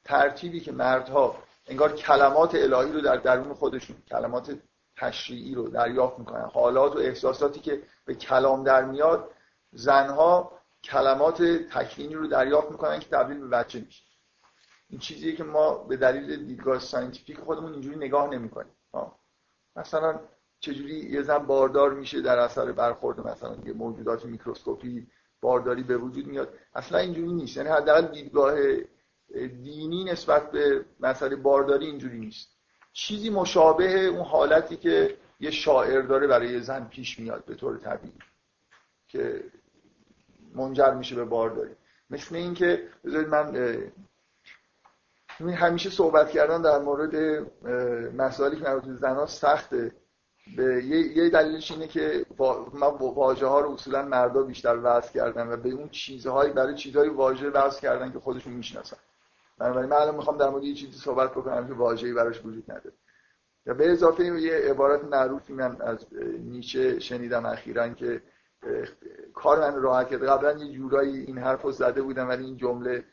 ترتیبی 0.03 0.59
که 0.59 0.71
مردها 0.71 1.35
انگار 1.67 1.95
کلمات 1.95 2.55
الهی 2.55 2.91
رو 2.91 3.01
در 3.01 3.17
درون 3.17 3.53
خودشون 3.53 3.95
کلمات 4.09 4.57
تشریعی 4.97 5.55
رو 5.55 5.69
دریافت 5.69 6.19
می‌کنن. 6.19 6.49
حالات 6.53 6.95
و 6.95 6.99
احساساتی 6.99 7.59
که 7.59 7.81
به 8.05 8.15
کلام 8.15 8.63
در 8.63 8.85
میاد 8.85 9.31
زنها 9.71 10.51
کلمات 10.83 11.43
تکوینی 11.43 12.13
رو 12.13 12.27
دریافت 12.27 12.71
می‌کنن 12.71 12.99
که 12.99 13.09
تبدیل 13.09 13.39
به 13.39 13.47
بچه 13.47 13.79
میشه. 13.79 14.03
این 14.89 14.99
چیزیه 14.99 15.35
که 15.35 15.43
ما 15.43 15.73
به 15.73 15.97
دلیل 15.97 16.45
دیدگاه 16.45 16.79
scientific 16.79 17.39
خودمون 17.39 17.73
اینجوری 17.73 17.97
نگاه 17.97 18.29
نمی‌کنیم. 18.29 18.73
مثلا 19.75 20.19
چجوری 20.59 20.95
یه 20.95 21.21
زن 21.21 21.37
باردار 21.37 21.93
میشه 21.93 22.21
در 22.21 22.37
اثر 22.37 22.71
برخورد 22.71 23.27
مثلا 23.27 23.55
یه 23.65 23.73
موجودات 23.73 24.25
میکروسکوپی 24.25 25.07
بارداری 25.41 25.83
به 25.83 25.97
وجود 25.97 26.27
میاد. 26.27 26.53
اصلا 26.73 26.97
اینجوری 26.97 27.31
نیست. 27.31 27.57
یعنی 27.57 27.69
حداقل 27.69 28.01
دیدگاه 28.01 28.53
دینی 29.63 30.03
نسبت 30.03 30.51
به 30.51 30.86
مسئله 30.99 31.36
بارداری 31.36 31.86
اینجوری 31.86 32.19
نیست. 32.19 32.49
چیزی 32.93 33.29
مشابه 33.29 34.05
اون 34.05 34.25
حالتی 34.25 34.77
که 34.77 35.17
یه 35.39 35.51
شاعر 35.51 36.01
داره 36.01 36.27
برای 36.27 36.61
زن 36.61 36.86
پیش 36.86 37.19
میاد 37.19 37.45
به 37.45 37.55
طور 37.55 37.77
طبیعی 37.77 38.13
که 39.07 39.43
منجر 40.55 40.93
میشه 40.93 41.15
به 41.15 41.25
بارداری. 41.25 41.75
مثل 42.09 42.36
اینکه 42.36 42.88
بذارید 43.05 43.27
من 43.27 43.55
همیشه 45.39 45.89
صحبت 45.89 46.29
کردن 46.29 46.61
در 46.61 46.79
مورد 46.79 47.15
مسائلی 48.17 48.55
که 48.55 48.63
مربوط 48.63 48.84
به 48.84 48.93
زنها 48.93 49.25
سخته. 49.25 49.91
به 50.57 50.86
یه 50.86 51.29
دلیلش 51.29 51.71
اینه 51.71 51.88
که 51.88 52.25
من 52.73 52.88
واژه 52.99 53.45
ها 53.45 53.59
رو 53.59 53.71
اصولا 53.71 54.01
مردا 54.01 54.43
بیشتر 54.43 54.79
وضع 54.84 55.11
کردن 55.13 55.47
و 55.47 55.57
به 55.57 55.69
اون 55.69 55.89
چیزهایی 55.89 56.53
برای 56.53 56.75
چیزهای 56.75 57.09
واژه 57.09 57.49
وضع 57.49 57.82
کردن 57.82 58.11
که 58.11 58.19
خودشون 58.19 58.53
می‌شناسن. 58.53 58.97
بنابراین 59.62 59.89
من 59.89 59.97
الان 59.97 60.16
می‌خوام 60.16 60.38
در 60.38 60.49
مورد 60.49 60.64
یه 60.64 60.74
چیزی 60.74 60.97
صحبت 60.97 61.32
بکنم 61.32 61.68
که 61.68 61.74
واژه‌ای 61.74 62.14
براش 62.14 62.45
وجود 62.45 62.72
نداره. 62.72 62.93
یا 63.66 63.74
به 63.74 63.91
اضافه 63.91 64.24
یه 64.24 64.53
عبارت 64.53 65.03
معروفی 65.03 65.53
من 65.53 65.82
از 65.82 66.05
نیچه 66.39 66.99
شنیدم 66.99 67.45
اخیرا 67.45 67.89
که 67.89 68.22
کار 69.34 69.59
من 69.59 69.82
راحت 69.82 70.09
کرد. 70.09 70.24
قبلا 70.24 70.51
یه 70.51 70.72
جورایی 70.72 71.22
این 71.26 71.38
حرف 71.38 71.62
رو 71.62 71.72
زده 71.72 72.01
بودم 72.01 72.30
ولی 72.30 72.45
این 72.45 72.57
جمله 72.57 73.03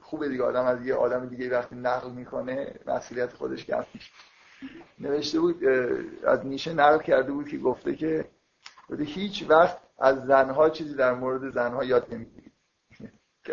خوبه 0.00 0.28
دیگه. 0.28 0.42
آدم 0.42 0.64
از 0.64 0.86
یه 0.86 0.94
آدم 0.94 1.26
دیگه 1.26 1.50
وقتی 1.50 1.76
نقل 1.76 2.10
می‌کنه 2.10 2.74
مسئولیت 2.86 3.32
خودش 3.32 3.64
کم 3.64 3.84
نوشته 4.98 5.40
بود 5.40 5.64
از 6.24 6.46
نیشه 6.46 6.72
نقل 6.72 6.98
کرده 6.98 7.32
بود 7.32 7.48
که 7.48 7.58
گفته 7.58 7.94
که 7.94 8.24
هیچ 8.98 9.46
وقت 9.48 9.78
از 9.98 10.26
زنها 10.26 10.70
چیزی 10.70 10.94
در 10.94 11.14
مورد 11.14 11.50
زنها 11.54 11.84
یاد 11.84 12.14
نمی‌گیرید. 12.14 12.49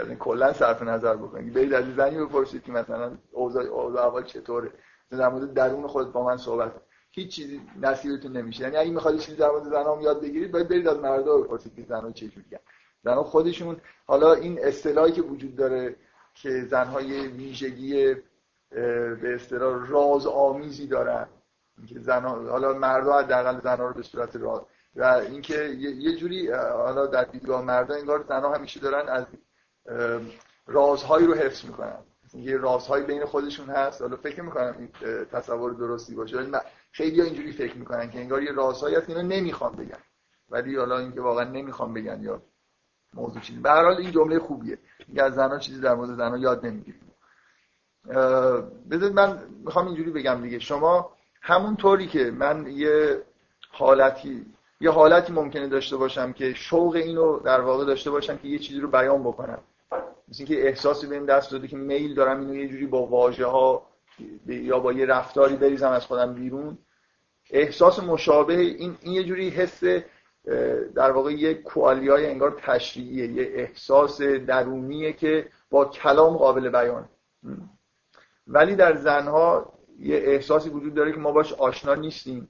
این 0.06 0.16
کلا 0.16 0.54
صرف 0.54 0.82
نظر 0.82 1.16
بکنید 1.16 1.54
برید 1.54 1.74
از 1.74 1.96
زنی 1.96 2.26
بپرسید 2.26 2.64
که 2.64 2.72
مثلا 2.72 3.18
اوضاع 3.32 3.64
اوضاع 3.64 4.08
اول 4.08 4.24
چطوره. 4.24 4.72
در 5.12 5.30
مورد 5.30 5.54
درون 5.54 5.88
خود 5.88 6.12
با 6.12 6.26
من 6.26 6.38
صحبت 6.38 6.72
هیچ 7.12 7.36
چیزی 7.36 7.62
نصیبتون 7.82 8.38
نمیشه. 8.38 8.64
یعنی 8.64 8.78
اگه 8.78 8.92
می‌خواید 8.92 9.20
چیزی 9.20 9.38
در 9.38 9.50
مورد 9.50 9.64
زنها 9.64 10.02
یاد 10.02 10.22
بگیرید 10.22 10.52
باید 10.52 10.68
برید 10.68 10.88
از 10.88 10.98
مردا 10.98 11.38
بپرسید 11.38 11.76
که 11.76 11.84
زنها 11.84 12.12
چجوریه 12.12 12.60
زنها 13.04 13.24
خودشون 13.24 13.78
حالا 14.06 14.34
این 14.34 14.60
اصطلاحی 14.62 15.12
که 15.12 15.22
وجود 15.22 15.56
داره 15.56 15.96
که 16.34 16.50
زنهای 16.70 17.28
ویژگی 17.28 18.16
به 19.22 19.36
اصطلاح 19.36 19.88
راز 19.88 20.28
آمیزی 20.28 20.88
دارن. 20.88 21.28
که 21.88 22.00
زنها 22.00 22.50
حالا 22.52 22.74
مردها 22.74 23.20
حداقل 23.20 23.62
زنها 23.62 23.88
رو 23.88 23.94
به 23.94 24.04
صورت 24.04 24.36
راز 24.36 24.62
و 24.96 25.04
اینکه 25.04 25.64
یه 25.80 26.16
جوری 26.16 26.52
حالا 26.52 27.06
در 27.06 27.24
دیدگاه 27.24 27.62
مردا 27.62 27.96
انگار 27.96 28.26
زنها 28.30 28.56
همیشه 28.56 28.80
دارن 28.80 29.10
از 29.10 29.26
رازهایی 30.68 31.28
رو 31.28 31.34
حفظ 31.34 31.66
می‌کنن. 31.66 31.98
یه 32.34 32.58
رازهایی 32.58 33.06
بین 33.06 33.26
خودشون 33.26 33.70
هست. 33.70 34.02
حالا 34.02 34.16
فکر 34.16 34.42
می‌کنم 34.42 34.76
این 34.80 34.90
تصور 35.32 35.74
درستی 35.74 36.16
باشه 36.16 36.38
ولی 36.38 36.58
خیلی 36.92 37.22
اینجوری 37.22 37.52
فکر 37.52 37.78
می‌کنن 37.78 38.10
که 38.10 38.20
انگار 38.20 38.44
یه 38.44 38.52
رازهایی 38.52 38.96
هست 38.96 39.10
اینو 39.10 39.22
نمی‌خوام 39.22 39.76
بگن. 39.76 39.98
ولی 40.50 40.76
حالا 40.76 40.98
اینکه 40.98 41.22
واقعا 41.22 41.44
نمی‌خوام 41.44 41.94
بگن 41.94 42.24
یا 42.24 42.42
موضوع 43.14 43.42
چیزی. 43.42 43.60
به 43.60 43.70
هر 43.70 43.84
حال 43.84 43.98
این 43.98 44.12
جمله 44.12 44.40
خوبیه. 44.40 44.78
میگه 45.08 45.24
از 45.24 45.34
زنها 45.34 45.60
چیزی 45.60 45.82
در 45.82 45.96
مورد 45.96 46.16
زنها 46.16 46.38
یاد 46.38 46.66
نمی‌گیریم. 46.66 47.02
بذارید 48.92 49.16
من 49.16 49.44
می‌خوام 49.66 49.88
اینجوری 49.88 50.12
بگم 50.12 50.42
دیگه. 50.42 50.60
شما 50.60 51.12
همون 51.42 51.76
طوری 51.76 52.08
که 52.08 52.32
من 52.32 52.68
یه 52.68 53.22
حالتی 53.72 54.46
یه 54.82 54.92
حالتی 54.92 55.34
ممکنه 55.34 55.68
داشته 55.68 55.98
باشم 55.98 56.34
که 56.34 56.54
شوق 56.54 56.96
اینو 56.96 57.40
در 57.40 57.62
واقع 57.62 57.86
داشته 57.86 58.12
باشم 58.12 58.38
که 58.38 58.48
یه 58.48 58.60
چیزی 58.60 58.80
رو 58.80 58.88
بیان 58.88 59.24
بکنم. 59.24 59.60
مثل 60.28 60.44
اینکه 60.44 60.68
احساسی 60.68 61.08
بهم 61.08 61.26
دست 61.26 61.52
داده 61.52 61.68
که 61.68 61.78
میل 61.78 62.14
دارم 62.14 62.40
اینو 62.40 62.56
یه 62.56 62.68
جوری 62.68 62.86
با 62.86 63.06
واژه 63.06 63.46
ها 63.46 63.88
یا 64.48 64.80
با 64.80 64.94
یه 64.94 65.06
رفتاری 65.06 65.56
بریزم 65.56 65.90
از 65.90 66.06
خودم 66.06 66.34
بیرون. 66.34 66.78
احساس 67.50 68.00
مشابه 68.00 68.54
این, 68.54 68.98
این 69.02 69.14
یه 69.14 69.24
جوری 69.24 69.50
حس 69.50 69.84
در 70.96 71.12
واقع 71.12 71.32
یه 71.32 71.54
کوالیای 71.54 72.26
انگار 72.26 72.60
تشریعیه 72.62 73.28
یه 73.28 73.44
احساس 73.44 74.22
درونیه 74.22 75.14
که 75.14 75.50
با 75.70 75.86
کلام 75.86 76.38
قابل 76.38 76.70
بیان. 76.70 77.10
ولی 78.48 78.76
در 78.76 78.96
زنها 78.96 79.74
یه 80.00 80.16
احساسی 80.16 80.70
وجود 80.70 80.94
داره 80.94 81.12
که 81.12 81.20
ما 81.20 81.32
باش 81.32 81.54
آشنا 81.54 81.96
نیستیم. 81.96 82.50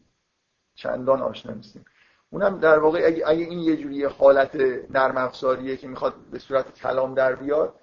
چندان 0.76 1.22
آشنا 1.22 1.54
نیستیم. 1.54 1.86
اونم 2.30 2.60
در 2.60 2.80
واقع 2.80 3.04
اگه, 3.06 3.24
اگه 3.28 3.44
این 3.44 3.60
یه 3.60 3.78
جوری 3.78 4.04
حالت 4.04 4.56
نرم 4.90 5.18
افزاریه 5.18 5.78
که 5.78 5.88
می‌خواد 5.88 6.14
به 6.32 6.40
صورت 6.40 6.74
کلام 6.74 7.14
در 7.14 7.36
بیاد 7.36 7.74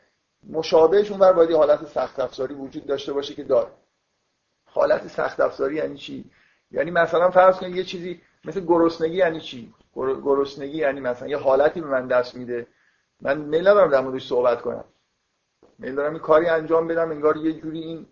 مشابهش 0.48 1.10
اونور 1.10 1.32
باید 1.32 1.50
یه 1.50 1.56
حالت 1.56 1.86
سخت 1.86 2.20
افزاری 2.20 2.54
وجود 2.54 2.86
داشته 2.86 3.12
باشه 3.12 3.34
که 3.34 3.44
داره. 3.44 3.70
حالت 4.64 5.08
سخت 5.08 5.40
افزاری 5.40 5.74
یعنی 5.74 5.96
چی؟ 5.96 6.30
یعنی 6.70 6.90
مثلا 6.90 7.30
فرض 7.30 7.56
کنید 7.56 7.76
یه 7.76 7.84
چیزی 7.84 8.20
مثل 8.44 8.60
گرسنگی 8.60 9.16
یعنی 9.16 9.40
چی؟ 9.40 9.74
گرسنگی 9.96 10.76
یعنی 10.76 11.00
مثلا 11.00 11.28
یه 11.28 11.36
حالتی 11.36 11.80
به 11.80 11.86
من 11.86 12.06
دست 12.06 12.34
میده. 12.34 12.66
من 13.20 13.38
میل 13.38 13.64
دارم 13.64 13.90
در 13.90 14.00
موردش 14.00 14.28
صحبت 14.28 14.62
کنم. 14.62 14.84
میل 15.78 15.94
دارم 15.94 16.12
این 16.12 16.22
کاری 16.22 16.46
انجام 16.46 16.88
بدم 16.88 17.10
انگار 17.10 17.36
یه 17.36 17.52
جوری 17.52 17.80
این 17.80 18.06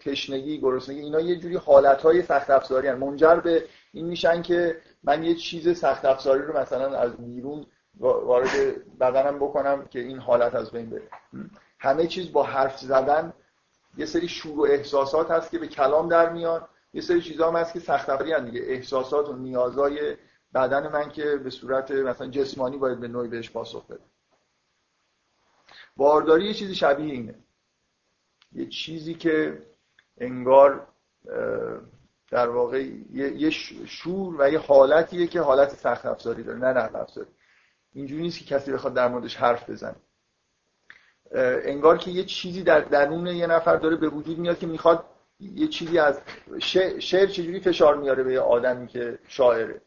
تشنگی 0.00 0.60
گرسنگی 0.60 1.00
اینا 1.00 1.20
یه 1.20 1.36
جوری 1.36 1.56
حالتهای 1.56 2.22
سخت 2.22 2.50
افزاری 2.50 2.88
هن. 2.88 2.94
منجر 2.94 3.34
به 3.34 3.64
این 3.92 4.06
میشن 4.06 4.42
که 4.42 4.76
من 5.04 5.24
یه 5.24 5.34
چیز 5.34 5.78
سخت 5.78 6.04
افزاری 6.04 6.42
رو 6.42 6.58
مثلا 6.58 6.98
از 6.98 7.16
بیرون 7.16 7.66
وارد 8.00 8.50
بدنم 9.00 9.36
بکنم 9.36 9.86
که 9.86 9.98
این 9.98 10.18
حالت 10.18 10.54
از 10.54 10.70
بین 10.70 10.90
بره. 10.90 11.08
همه 11.78 12.06
چیز 12.06 12.32
با 12.32 12.42
حرف 12.42 12.78
زدن 12.78 13.32
یه 13.96 14.06
سری 14.06 14.28
شور 14.28 14.60
و 14.60 14.62
احساسات 14.62 15.30
هست 15.30 15.50
که 15.50 15.58
به 15.58 15.66
کلام 15.66 16.08
در 16.08 16.32
میان. 16.32 16.68
یه 16.94 17.00
سری 17.00 17.22
چیزا 17.22 17.50
هم 17.50 17.56
هست 17.56 17.72
که 17.72 17.80
سخت 17.80 18.10
افزاری 18.10 18.50
دیگه. 18.50 18.60
احساسات 18.66 19.28
و 19.28 19.36
نیازهای 19.36 20.16
بدن 20.54 20.92
من 20.92 21.10
که 21.10 21.36
به 21.36 21.50
صورت 21.50 21.90
مثلا 21.90 22.26
جسمانی 22.26 22.76
باید 22.76 23.00
به 23.00 23.08
نوعی 23.08 23.28
بهش 23.28 23.50
پاسخ 23.50 23.86
بده 23.86 24.00
بارداری 25.96 26.44
یه 26.44 26.54
چیزی 26.54 26.74
شبیه 26.74 27.12
اینه. 27.14 27.34
یه 28.52 28.66
چیزی 28.66 29.14
که 29.14 29.62
انگار 30.18 30.86
در 32.30 32.48
واقع 32.48 32.82
یه 33.12 33.50
شور 33.86 34.36
و 34.38 34.52
یه 34.52 34.58
حالتیه 34.58 35.26
که 35.26 35.40
حالت 35.40 35.68
سخت 35.70 36.06
افزاری 36.06 36.42
داره 36.42 36.58
نه 36.58 36.72
نه 36.72 36.96
افزاری. 36.96 37.28
اینجوری 37.92 38.22
نیست 38.22 38.38
که 38.38 38.44
کسی 38.44 38.72
بخواد 38.72 38.94
در 38.94 39.08
موردش 39.08 39.36
حرف 39.36 39.70
بزنه. 39.70 39.96
انگار 41.64 41.98
که 41.98 42.10
یه 42.10 42.24
چیزی 42.24 42.62
در 42.62 42.80
درون 42.80 43.26
یه 43.26 43.46
نفر 43.46 43.76
داره 43.76 43.96
به 43.96 44.08
وجود 44.08 44.38
میاد 44.38 44.58
که 44.58 44.66
می‌خواد 44.66 45.04
یه 45.40 45.68
چیزی 45.68 45.98
از 45.98 46.20
شعر 46.98 47.26
چجوری 47.26 47.60
فشار 47.60 47.96
میاره 47.96 48.22
به 48.22 48.32
یه 48.32 48.40
آدمی 48.40 48.86
که 48.86 49.18
شاعره. 49.28 49.80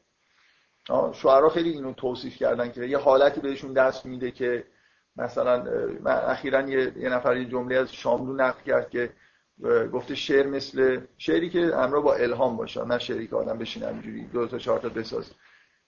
شعرها 1.14 1.50
خیلی 1.50 1.70
اینو 1.70 1.94
توصیف 1.94 2.36
کردن 2.36 2.72
که 2.72 2.86
یه 2.86 2.98
حالتی 2.98 3.42
بهشون 3.42 3.74
دست 3.74 4.06
میده 4.06 4.32
که 4.32 4.64
مثلا 5.18 5.64
من 6.02 6.12
اخیرا 6.12 6.62
یه, 6.62 7.10
نفر 7.10 7.38
یه 7.38 7.46
جمله 7.46 7.76
از 7.76 7.94
شاملو 7.94 8.34
نقل 8.34 8.62
کرد 8.62 8.90
که 8.90 9.10
گفته 9.94 10.16
شعر 10.16 10.48
مثل 10.48 11.02
شعری 11.18 11.50
که 11.50 11.76
همراه 11.76 12.04
با 12.04 12.14
الهام 12.14 12.58
باشه 12.58 12.86
نه 12.86 13.00
شعری 13.00 13.28
که 13.28 13.36
آدم 13.36 13.58
بشینه 13.58 13.88
اینجوری 13.88 14.28
دو 14.28 14.48
تا 14.48 14.58
چهار 14.58 14.80
تا 14.80 14.90
بسازه. 14.90 15.32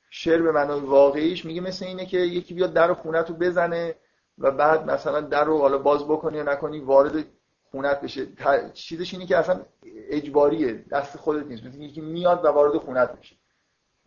شعر 0.09 0.41
به 0.41 0.51
معنای 0.51 0.80
واقعیش 0.80 1.45
میگه 1.45 1.61
مثل 1.61 1.86
اینه 1.86 2.05
که 2.05 2.17
یکی 2.17 2.53
بیاد 2.53 2.73
در 2.73 2.93
خونت 2.93 3.30
رو 3.30 3.36
بزنه 3.36 3.95
و 4.38 4.51
بعد 4.51 4.91
مثلا 4.91 5.21
در 5.21 5.43
رو 5.43 5.57
حالا 5.57 5.77
باز 5.77 6.07
بکنی 6.07 6.38
یا 6.38 6.43
نکنی 6.43 6.80
وارد 6.80 7.25
خونت 7.71 8.01
بشه. 8.01 8.27
چیزش 8.73 9.13
اینه 9.13 9.25
که 9.25 9.38
اصلا 9.38 9.61
اجباریه 10.09 10.86
دست 10.91 11.17
خودت 11.17 11.45
نیست. 11.45 11.63
یکی 11.65 12.01
میاد 12.01 12.45
و 12.45 12.47
وارد 12.47 12.77
خونت 12.77 13.15
میشه 13.17 13.36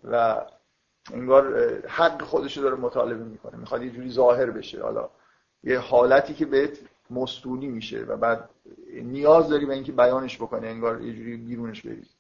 و 0.05 0.41
انگار 1.11 1.65
حق 1.89 2.23
خودش 2.23 2.59
داره 2.59 2.77
مطالبه 2.77 3.25
می‌کنه. 3.25 3.57
می‌خواد 3.57 3.83
یه 3.83 3.91
جوری 3.91 4.11
ظاهر 4.11 4.51
بشه. 4.51 4.83
حالا 4.83 5.11
یه 5.65 5.79
حالتی 5.79 6.35
که 6.35 6.47
بهت 6.47 6.79
مستونی 7.11 7.69
میشه 7.69 8.05
و 8.05 8.17
بعد 8.17 8.51
نیاز 8.93 9.49
داری 9.49 9.67
به 9.67 9.75
اینکه 9.75 9.93
بیانش 9.93 10.37
بکنه 10.37 10.69
انگار 10.69 11.03
یه 11.03 11.13
جوری 11.13 11.37
بیرونش 11.37 11.83
بریز 11.83 12.15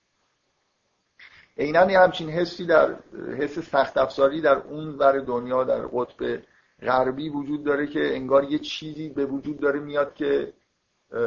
عینا 1.58 1.90
یه 1.90 2.00
همچین 2.00 2.30
حسی 2.30 2.66
در 2.66 2.94
حس 3.38 3.58
سخت 3.58 3.98
افزاری 3.98 4.40
در 4.40 4.56
اون 4.56 4.88
ور 4.88 5.20
دنیا 5.20 5.64
در 5.64 5.80
قطب 5.92 6.42
غربی 6.82 7.28
وجود 7.28 7.64
داره 7.64 7.86
که 7.86 8.16
انگار 8.16 8.44
یه 8.44 8.58
چیزی 8.58 9.08
به 9.08 9.26
وجود 9.26 9.60
داره 9.60 9.80
میاد 9.80 10.14
که 10.14 10.52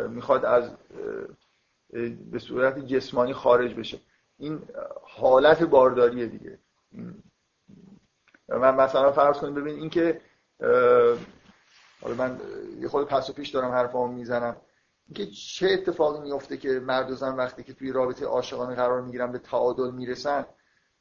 می‌خواد 0.09 0.45
از 0.45 0.71
به 2.31 2.39
صورت 2.39 2.79
جسمانی 2.79 3.33
خارج 3.33 3.73
بشه. 3.73 3.99
این 4.37 4.61
حالت 5.03 5.63
بارداریه 5.63 6.25
دیگه. 6.25 6.57
من 8.49 8.75
مثلا 8.75 9.11
فرض 9.11 9.37
کنید 9.37 9.55
ببین 9.55 9.75
اینکه 9.75 10.21
حالا 12.01 12.15
من 12.17 12.39
یه 12.79 12.87
خود 12.87 13.07
پس 13.07 13.29
و 13.29 13.33
پیش 13.33 13.49
دارم 13.49 13.71
حرفامو 13.71 14.13
می‌زنم. 14.13 14.55
اینکه 15.07 15.25
چه 15.25 15.67
اتفاقی 15.69 16.19
میفته 16.19 16.57
که 16.57 16.69
مرد 16.69 17.11
و 17.11 17.15
زن 17.15 17.35
وقتی 17.35 17.63
که 17.63 17.73
توی 17.73 17.91
رابطه 17.91 18.25
عاشقانه 18.25 18.75
قرار 18.75 19.01
می‌گیرن 19.01 19.31
به 19.31 19.39
تعادل 19.39 19.91
می‌رسن 19.91 20.45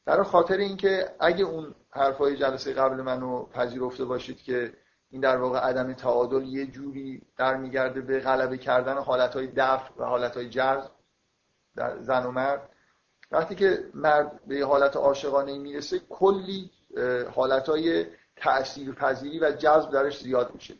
برای 0.04 0.24
خاطر 0.24 0.56
اینکه 0.56 1.14
اگه 1.20 1.44
اون 1.44 1.74
حرفای 1.90 2.36
جلسه 2.36 2.72
قبل 2.72 3.02
منو 3.02 3.46
پذیرفته 3.46 4.04
باشید 4.04 4.42
که 4.42 4.72
این 5.10 5.20
در 5.20 5.36
واقع 5.36 5.58
عدم 5.58 5.92
تعادل 5.92 6.42
یه 6.42 6.66
جوری 6.66 7.22
در 7.36 7.56
میگرده 7.56 8.00
به 8.00 8.20
غلبه 8.20 8.58
کردن 8.58 8.98
حالتهای 8.98 9.46
دفع 9.46 9.90
و 9.96 10.04
حالتهای 10.04 10.48
جذب 10.48 10.90
در 11.76 12.00
زن 12.00 12.26
و 12.26 12.30
مرد 12.30 12.70
وقتی 13.30 13.54
که 13.54 13.90
مرد 13.94 14.40
به 14.46 14.66
حالت 14.66 14.96
عاشقانه 14.96 15.58
می‌رسه 15.58 15.98
کلی 15.98 16.70
حالتهای 17.34 18.06
تأثیر 18.36 18.92
پذیری 18.92 19.38
و 19.38 19.50
جذب 19.50 19.90
درش 19.90 20.22
زیاد 20.22 20.54
میشه. 20.54 20.74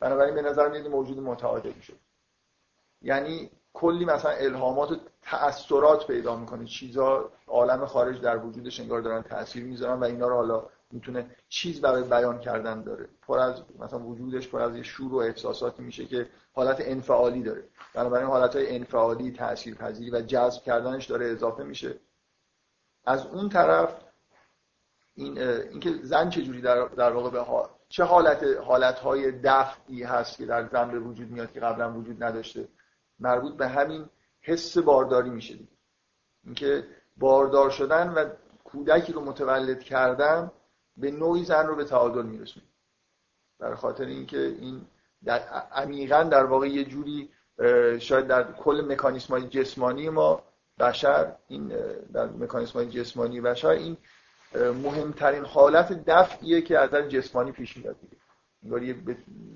بنابراین 0.00 0.34
به 0.34 0.42
نظر 0.42 0.68
میاد 0.68 0.86
موجود 0.86 1.18
متعادل 1.18 1.72
میشه. 1.72 1.92
یعنی 3.02 3.50
کلی 3.72 4.04
مثلا 4.04 4.30
الهامات 4.30 4.90
و 4.92 4.96
تأثیرات 5.22 6.06
پیدا 6.06 6.36
می‌کنه. 6.36 6.64
چیزا 6.64 7.30
عالم 7.46 7.86
خارج 7.86 8.20
در 8.20 8.38
وجودش 8.38 8.80
انگار 8.80 9.00
دارن 9.00 9.22
تاثیر 9.22 9.64
می‌ذارن 9.64 10.00
و 10.00 10.04
اینا 10.04 10.28
رو 10.28 10.34
حالا 10.34 10.66
می‌تونه 10.90 11.30
چیز 11.48 11.80
برای 11.80 12.02
بیان 12.02 12.38
کردن 12.38 12.82
داره. 12.82 13.08
پر 13.22 13.38
از 13.38 13.62
مثلا 13.78 13.98
وجودش 13.98 14.48
پر 14.48 14.60
از 14.60 14.76
یه 14.76 14.82
شور 14.82 15.14
و 15.14 15.16
احساساتی 15.16 15.82
میشه 15.82 16.06
که 16.06 16.28
حالت 16.52 16.76
انفعالی 16.80 17.42
داره. 17.42 17.64
بنابراین 17.94 18.26
حالت 18.26 18.56
های 18.56 18.76
انفعالی 18.76 19.32
تاثیرپذیری 19.32 20.10
و 20.10 20.20
جذب 20.20 20.62
کردنش 20.62 21.06
داره 21.06 21.26
اضافه 21.26 21.62
میشه. 21.62 21.94
از 23.04 23.26
اون 23.26 23.48
طرف 23.48 24.05
این 25.16 25.38
اینکه 25.38 25.94
زن 26.02 26.30
چجوری 26.30 26.60
در 26.60 26.84
در 26.84 27.12
واقع 27.12 27.30
به 27.30 27.44
چه 27.88 28.04
حالت 28.04 28.44
حالت 28.44 28.98
های 28.98 29.32
دفعی 29.32 30.02
هست 30.02 30.36
که 30.38 30.46
در 30.46 30.68
زن 30.68 30.90
به 30.90 30.98
وجود 30.98 31.30
میاد 31.30 31.52
که 31.52 31.60
قبلا 31.60 31.92
وجود 31.92 32.24
نداشته. 32.24 32.68
مربوط 33.18 33.56
به 33.56 33.68
همین 33.68 34.08
حس 34.40 34.78
بارداری 34.78 35.30
میشه 35.30 35.54
دیگه. 35.54 35.70
اینکه 36.44 36.84
باردار 37.16 37.70
شدن 37.70 38.08
و 38.08 38.28
کودکی 38.64 39.12
رو 39.12 39.20
متولد 39.20 39.82
کردن 39.82 40.50
به 40.96 41.10
نوعی 41.10 41.44
زن 41.44 41.66
رو 41.66 41.76
به 41.76 41.84
تعادل 41.84 42.22
میرسونه. 42.22 42.66
برای 43.58 43.76
خاطر 43.76 44.04
اینکه 44.04 44.38
این 44.38 44.86
در 45.24 45.38
عمیقا 45.72 46.22
در 46.22 46.44
واقع 46.44 46.68
یه 46.68 46.84
جوری 46.84 47.30
شاید 47.98 48.26
در 48.26 48.52
کل 48.52 48.84
مکانیسم 48.88 49.34
های 49.34 49.48
جسمانی 49.48 50.08
ما 50.08 50.42
بشر 50.78 51.32
این 51.48 51.68
در 52.12 52.26
مکانیسم 52.26 52.72
های 52.78 52.88
جسمانی 52.88 53.40
بشر 53.40 53.68
این 53.68 53.96
مهمترین 54.56 55.44
حالت 55.44 56.04
دفعیه 56.04 56.62
که 56.62 56.78
از 56.78 56.90
جسمانی 56.90 57.52
پیش 57.52 57.76
میاد 57.76 57.96
دیگه. 58.00 58.16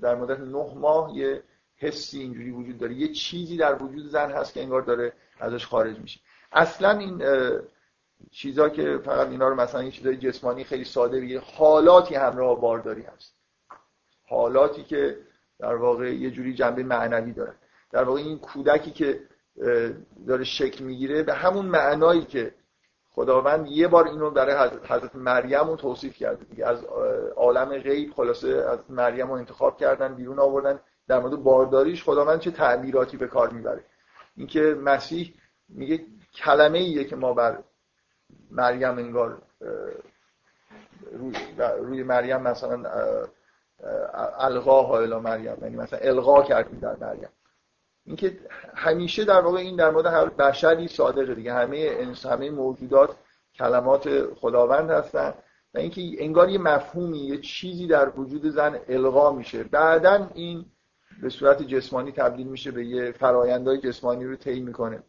در 0.01 0.15
مدت 0.15 0.39
نه 0.39 0.73
ماه 0.75 1.17
یه 1.17 1.43
حسی 1.75 2.19
اینجوری 2.19 2.51
وجود 2.51 2.77
داره. 2.77 2.93
یه 2.93 3.07
چیزی 3.07 3.57
در 3.57 3.83
وجود 3.83 4.07
زن 4.07 4.31
هست 4.31 4.53
که 4.53 4.61
انگار 4.61 4.81
داره 4.81 5.13
ازش 5.39 5.65
خارج 5.65 5.99
میشه. 5.99 6.19
اصلا 6.51 6.97
این 6.97 7.23
چیزا 8.31 8.69
که 8.69 8.97
فقط 9.05 9.27
اینا 9.27 9.49
رو 9.49 9.55
مثلا 9.55 9.81
این 9.81 9.91
چیزای 9.91 10.17
جسمانی 10.17 10.63
خیلی 10.63 10.83
ساده 10.83 11.21
بگیر 11.21 11.39
حالاتی 11.39 12.15
همراه 12.15 12.61
بارداری 12.61 13.01
هست. 13.01 13.35
حالاتی 14.27 14.83
که 14.83 15.17
در 15.59 15.75
واقع 15.75 16.13
یه 16.13 16.31
جوری 16.31 16.53
جنبه 16.53 16.83
معنوی 16.83 17.31
داره. 17.31 17.53
در 17.91 18.03
واقع 18.03 18.19
این 18.19 18.39
کودکی 18.39 18.91
که 18.91 19.19
داره 20.27 20.43
شکل 20.43 20.83
می‌گیره 20.83 21.23
به 21.23 21.33
همون 21.33 21.65
معنایی 21.65 22.21
که 22.21 22.53
خداوند 23.15 23.67
یه 23.67 23.87
بار 23.87 24.07
اینو 24.07 24.31
برای 24.31 24.69
حضرت 24.89 25.15
مریم 25.15 25.67
رو 25.67 25.75
توصیف 25.75 26.15
کرده 26.15 26.45
دیگه. 26.45 26.65
از 26.65 26.83
عالم 27.35 27.77
غیب 27.77 28.13
خلاصه 28.13 28.47
از 28.47 28.79
مریم 28.89 29.27
رو 29.27 29.33
انتخاب 29.33 29.77
کردن 29.77 30.15
بیرون 30.15 30.39
آوردن. 30.39 30.79
در 31.07 31.19
مورد 31.19 31.43
بارداریش 31.43 32.03
خداوند 32.03 32.39
چه 32.39 32.51
تعبیراتی 32.51 33.17
به 33.17 33.27
کار 33.27 33.49
می‌بره؟ 33.49 33.83
اینکه 34.37 34.61
مسیح 34.61 35.33
میگه 35.69 36.05
کلمه 36.33 36.77
ایه 36.77 37.03
که 37.03 37.15
ما 37.15 37.33
بر 37.33 37.63
مریم 38.51 38.97
انگار 38.97 39.41
روی, 41.11 41.35
روی 41.79 42.03
مریم 42.03 42.41
مثلا 42.41 42.83
القاها 44.37 44.97
الی 44.97 45.15
مریم. 45.15 45.57
یعنی 45.61 45.75
مثلا 45.75 45.99
القا 45.99 46.43
کردیم 46.43 46.79
در 46.79 46.95
مریم. 46.95 47.29
اینکه 48.05 48.39
همیشه 48.75 49.25
در 49.25 49.41
واقع 49.41 49.57
این 49.57 49.75
در 49.75 49.91
مورد 49.91 50.05
هر 50.05 50.25
بشری 50.25 50.87
صادقه 50.87 51.35
دیگه. 51.35 51.53
همه 51.53 52.07
همه 52.25 52.49
موجودات 52.49 53.15
کلمات 53.55 54.33
خداوند 54.33 54.89
هستن 54.89 55.33
و 55.73 55.77
اینکه 55.77 56.01
انگار 56.17 56.49
یه 56.49 56.57
مفهومی 56.57 57.19
یه 57.19 57.37
چیزی 57.37 57.87
در 57.87 58.19
وجود 58.19 58.49
زن 58.49 58.79
القا 58.89 59.31
میشه. 59.31 59.63
بعدا 59.63 60.29
این 60.33 60.65
به 61.21 61.29
صورت 61.29 61.61
جسمانی 61.61 62.11
تبدیل 62.11 62.47
میشه 62.47 62.71
به 62.71 62.85
یه 62.85 63.11
فرایندهای 63.11 63.77
جسمانی 63.77 64.25
رو 64.25 64.35
طی 64.35 64.59
می‌کنه. 64.59 65.03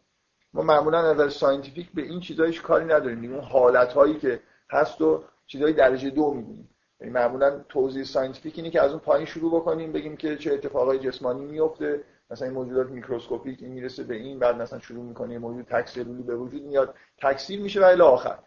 ما 0.53 0.61
معمولا 0.61 1.11
نظر 1.11 1.29
scientific 1.29 1.91
به 1.93 2.01
این 2.01 2.19
چیزایش 2.19 2.61
کاری 2.61 2.85
نداریم. 2.85 3.33
اون 3.33 3.43
حالت 3.43 3.93
هایی 3.93 4.13
که 4.13 4.39
هست 4.69 5.01
و 5.01 5.23
چیزای 5.47 5.73
درجه 5.73 6.09
دو 6.09 6.33
می‌بینیم. 6.33 6.69
یعنی 6.99 7.13
معمولا 7.13 7.59
توضیح 7.69 8.03
scientific 8.03 8.53
اینه 8.57 8.69
که 8.69 8.81
از 8.81 8.91
اون 8.91 8.99
پایین 8.99 9.25
شروع 9.25 9.61
بکنیم 9.61 9.91
بگیم 9.91 10.17
که 10.17 10.37
چه 10.37 10.53
اتفاقای 10.53 10.99
جسمانی 10.99 11.45
میفته 11.45 12.03
مثلا 12.29 12.47
این 12.47 12.57
موجودات 12.57 12.87
microscopic 12.87 13.59
این 13.61 13.71
می‌رسه 13.71 14.03
به 14.03 14.15
این 14.15 14.39
بعد 14.39 14.61
مثلا 14.61 14.79
شروع 14.79 15.03
می‌کنه 15.03 15.37
موجود 15.37 15.65
تک‌سلولی 15.65 16.23
به 16.23 16.35
وجود 16.35 16.63
میاد 16.63 16.95
تکثیر 17.17 17.61
میشه 17.61 17.81
و 17.81 17.83
الی 17.83 18.01
آخر. 18.01 18.37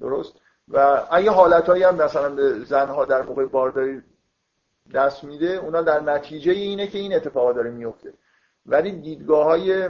درست؟ 0.00 0.34
و 0.68 1.06
اگه 1.10 1.30
حالتهایی 1.30 1.82
هم 1.82 1.94
مثلا 1.94 2.34
به 2.34 2.64
زنها 2.64 3.04
در 3.04 3.22
موقع 3.22 3.46
بارداری 3.46 4.02
دست 4.94 5.24
میده 5.24 5.46
اونا 5.46 5.82
در 5.82 6.00
نتیجه 6.00 6.52
اینه 6.52 6.86
که 6.86 6.98
این 6.98 7.14
اتفاقا 7.14 7.52
داره 7.52 7.70
میفته. 7.70 8.12
ولی 8.66 8.92
دیدگاه 8.92 9.44
های 9.44 9.88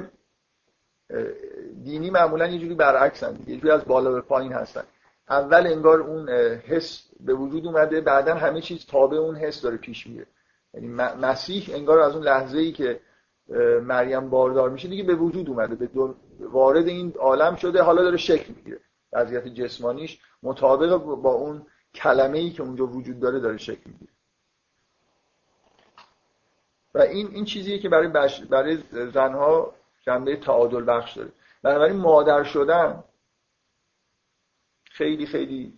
دینی 1.84 2.10
معمولا 2.10 2.46
یه 2.46 2.58
جوری 2.58 2.74
برعکسن 2.74 3.38
یه 3.46 3.56
جوری 3.56 3.70
از 3.70 3.84
بالا 3.84 4.12
به 4.12 4.20
پایین 4.20 4.52
هستن. 4.52 4.82
اول 5.28 5.66
انگار 5.66 6.00
اون 6.00 6.28
حس 6.58 7.02
به 7.20 7.34
وجود 7.34 7.66
اومده 7.66 8.00
بعدا 8.00 8.34
همه 8.34 8.60
چیز 8.60 8.86
تابع 8.86 9.16
اون 9.16 9.36
حس 9.36 9.62
داره 9.62 9.76
پیش 9.76 10.06
میره. 10.06 10.26
یعنی 10.74 10.88
مسیح 11.20 11.70
انگار 11.74 11.98
از 11.98 12.14
اون 12.14 12.24
لحظه 12.24 12.58
ای 12.58 12.72
که 12.72 13.00
مریم 13.82 14.30
باردار 14.30 14.70
میشه 14.70 14.88
دیگه 14.88 15.04
به 15.04 15.14
وجود 15.14 15.48
اومده 15.48 15.74
به 15.74 16.14
وارد 16.40 16.88
این 16.88 17.14
عالم 17.18 17.56
شده 17.56 17.82
حالا 17.82 18.02
داره 18.02 18.16
شکل 18.16 18.52
می‌گیره. 18.56 18.80
وضعیت 19.12 19.48
جسمانیش 19.48 20.20
مطابق 20.42 20.96
با 20.96 21.32
اون 21.32 21.66
کلمه 21.94 22.38
ای 22.38 22.50
که 22.50 22.62
اونجا 22.62 22.86
وجود 22.86 23.20
داره 23.20 23.40
داره 23.40 23.56
شکل 23.56 23.90
می‌گیره. 23.90 24.12
و 26.94 26.98
این 26.98 27.28
این 27.32 27.44
چیزیه 27.44 27.78
که 27.78 27.88
برای 27.88 28.08
بش... 28.08 28.40
برای 28.40 28.78
زنها 28.92 29.74
جنبه 30.02 30.36
تعادل 30.36 30.84
بخش 30.86 31.16
داره. 31.16 31.32
بنابراین 31.62 31.96
مادر 31.96 32.42
شدن 32.42 33.04
خیلی 34.84 35.26
خیلی 35.26 35.72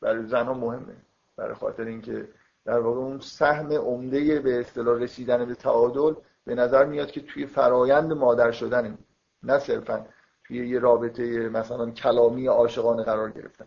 برای 0.00 0.26
زنها 0.26 0.54
مهمه. 0.54 0.96
برای 1.36 1.54
خاطر 1.54 1.84
اینکه 1.84 2.28
در 2.64 2.78
واقع 2.78 2.98
اون 2.98 3.20
سهم 3.20 3.72
عمده 3.72 4.40
به 4.40 4.60
اصطلاح 4.60 4.98
رسیدن 4.98 5.44
به 5.44 5.54
تعادل 5.54 6.14
به 6.46 6.54
نظر 6.54 6.84
میاد 6.84 7.10
که 7.10 7.20
توی 7.20 7.46
فرایند 7.46 8.12
مادر 8.12 8.50
شدن 8.50 8.98
نه 9.42 9.58
صرفا 9.58 10.06
توی 10.44 10.68
یه 10.68 10.78
رابطه 10.78 11.48
مثلا 11.48 11.90
کلامی 11.90 12.46
عاشقانه 12.46 13.02
قرار 13.02 13.30
گرفتن. 13.30 13.66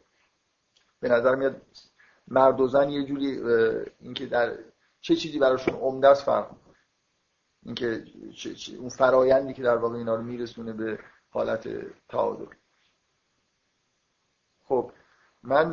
به 0.99 1.09
نظر 1.09 1.35
میاد 1.35 1.61
مرد 2.27 2.61
و 2.61 2.67
زن 2.67 2.89
یه 2.89 3.05
جوری 3.05 3.39
اینکه 3.99 4.25
در 4.25 4.57
چه 5.01 5.15
چیزی 5.15 5.39
براشون 5.39 5.75
عمده 5.75 6.07
است 6.07 6.23
فرق 6.23 6.51
اینکه 7.63 8.03
اون 8.79 8.89
فرایندی 8.89 9.53
که 9.53 9.63
در 9.63 9.77
واقع 9.77 9.95
اینا 9.97 10.15
رو 10.15 10.21
میرسونه 10.21 10.73
به 10.73 10.99
حالت 11.29 11.67
تعادل. 12.09 12.45
خب 14.63 14.91
من 15.43 15.71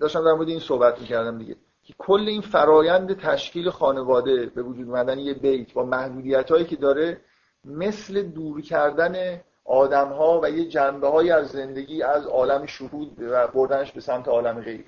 داشتم 0.00 0.24
در 0.24 0.32
مورد 0.32 0.48
این 0.48 0.60
صحبت 0.60 1.00
می‌کردم 1.00 1.38
دیگه. 1.38 1.56
که 1.88 1.94
کل 1.98 2.28
این 2.28 2.40
فرایند 2.40 3.20
تشکیل 3.20 3.70
خانواده 3.70 4.46
به 4.46 4.62
وجود 4.62 4.88
اومدن 4.88 5.18
یه 5.18 5.34
بیت 5.34 5.72
با 5.72 5.84
محدودیت 5.84 6.50
هایی 6.50 6.64
که 6.64 6.76
داره 6.76 7.20
مثل 7.64 8.22
دور 8.22 8.60
کردن 8.60 9.40
آدم 9.64 10.08
ها 10.08 10.40
و 10.42 10.50
یه 10.50 10.68
جنبه 10.68 11.08
های 11.08 11.30
از 11.30 11.48
زندگی 11.48 12.02
از 12.02 12.26
عالم 12.26 12.66
شهود 12.66 13.22
و 13.22 13.46
بردنش 13.46 13.92
به 13.92 14.00
سمت 14.00 14.28
عالم 14.28 14.60
غیب. 14.60 14.84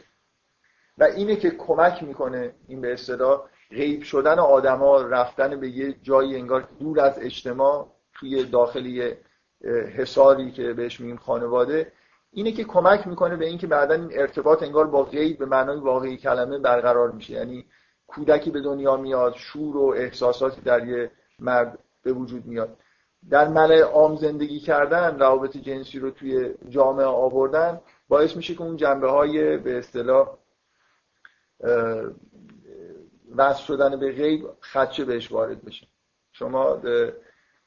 و 0.99 1.05
اینه 1.05 1.37
که 1.37 1.51
کمک 1.51 2.03
می‌کنه 2.03 2.55
این 2.69 2.81
به 2.81 2.93
اصطلاح 2.93 3.43
غیب 3.71 4.03
شدن 4.03 4.39
آدما 4.39 5.03
رفتن 5.03 5.61
به 5.61 5.69
یه 5.69 5.93
جایی 6.03 6.37
انگار 6.37 6.69
دور 6.79 7.01
از 7.01 7.19
اجتماع 7.19 7.93
توی 8.15 8.45
داخلی 8.45 9.13
حساری 9.97 10.51
که 10.51 10.73
بهش 10.73 11.01
میگیم 11.01 11.17
خانواده 11.17 11.93
اینه 12.33 12.53
که 12.53 12.65
کمک 12.65 13.07
می‌کنه 13.07 13.37
به 13.37 13.47
اینکه 13.47 13.67
بعدا 13.67 13.95
این 13.95 14.11
ارتباط 14.13 14.63
انگار 14.63 14.87
با 14.87 15.05
غیب 15.05 15.39
به 15.39 15.47
معنای 15.47 15.79
واقعی 15.79 16.17
کلمه 16.17 16.59
برقرار 16.59 17.11
میشه. 17.11 17.33
یعنی 17.33 17.65
کودکی 18.07 18.51
به 18.51 18.61
دنیا 18.61 18.97
میاد 18.97 19.35
شور 19.35 19.77
و 19.77 19.95
احساساتی 19.97 20.61
در 20.61 20.89
یه 20.89 21.11
مرد 21.39 21.79
به 22.03 22.13
وجود 22.13 22.47
میاد. 22.47 22.77
در 23.31 23.49
ملع 23.49 23.81
عام 23.81 24.17
زندگی 24.17 24.61
کردن 24.61 25.19
روابط 25.19 25.57
جنسی 25.57 25.99
رو 25.99 26.11
توی 26.11 26.55
جامعه 26.69 27.07
آوردن 27.07 27.81
باعث 28.09 28.37
میشه 28.37 28.55
که 28.55 28.63
اون 28.63 28.77
جنبه 28.77 29.11
های 29.11 29.57
به 29.57 29.79
اصطلاح 29.79 30.39
وصل 33.37 33.63
شدن 33.63 34.01
به 34.01 34.13
غیب 34.13 34.49
خدشه 34.61 35.05
بهش 35.05 35.33
وارد 35.33 35.65
بشه. 35.65 35.87
شما 36.33 36.81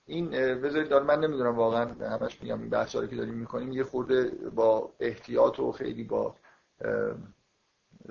این 0.06 0.30
بذارید 0.62 0.90
دار 0.90 1.04
من 1.04 1.20
نمی‌دونم 1.20 1.56
واقعا 1.56 1.86
همش 2.10 2.42
میگم 2.42 2.60
این 2.60 2.70
بحثا 2.70 3.08
که 3.08 3.16
داریم 3.16 3.34
می‌کنیم 3.34 3.72
یه 3.72 3.84
خورده 3.84 4.24
با 4.56 4.94
احتیاط 5.00 5.60
و 5.60 5.72
خیلی 5.72 6.04
با 6.04 6.36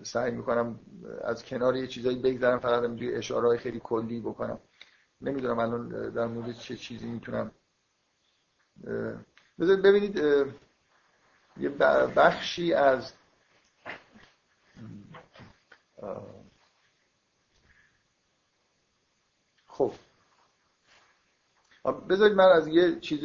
سعی 0.03 0.31
می‌کنم 0.31 0.81
از 1.25 1.45
کنار 1.45 1.77
یه 1.77 1.87
چیزایی 1.87 2.17
بگذرم 2.19 2.59
فقط 2.59 2.83
اینجوری 2.83 3.15
اشاره 3.15 3.59
خیلی 3.59 3.81
کلی 3.85 4.21
بکنم. 4.21 4.59
نمی‌دونم 5.21 5.59
الان 5.59 6.11
در 6.11 6.27
مورد 6.27 6.53
چه 6.53 6.77
چیزی 6.77 7.07
می‌تونم 7.07 7.51
بذارید 9.61 9.83
ببینید 9.83 10.17
یه 11.57 11.69
بخشی 12.17 12.73
از 12.73 13.13
خب. 19.67 19.93
بذارید 21.85 22.37
من 22.37 22.45
از 22.45 22.69
یه 22.69 23.01
چیز 23.01 23.25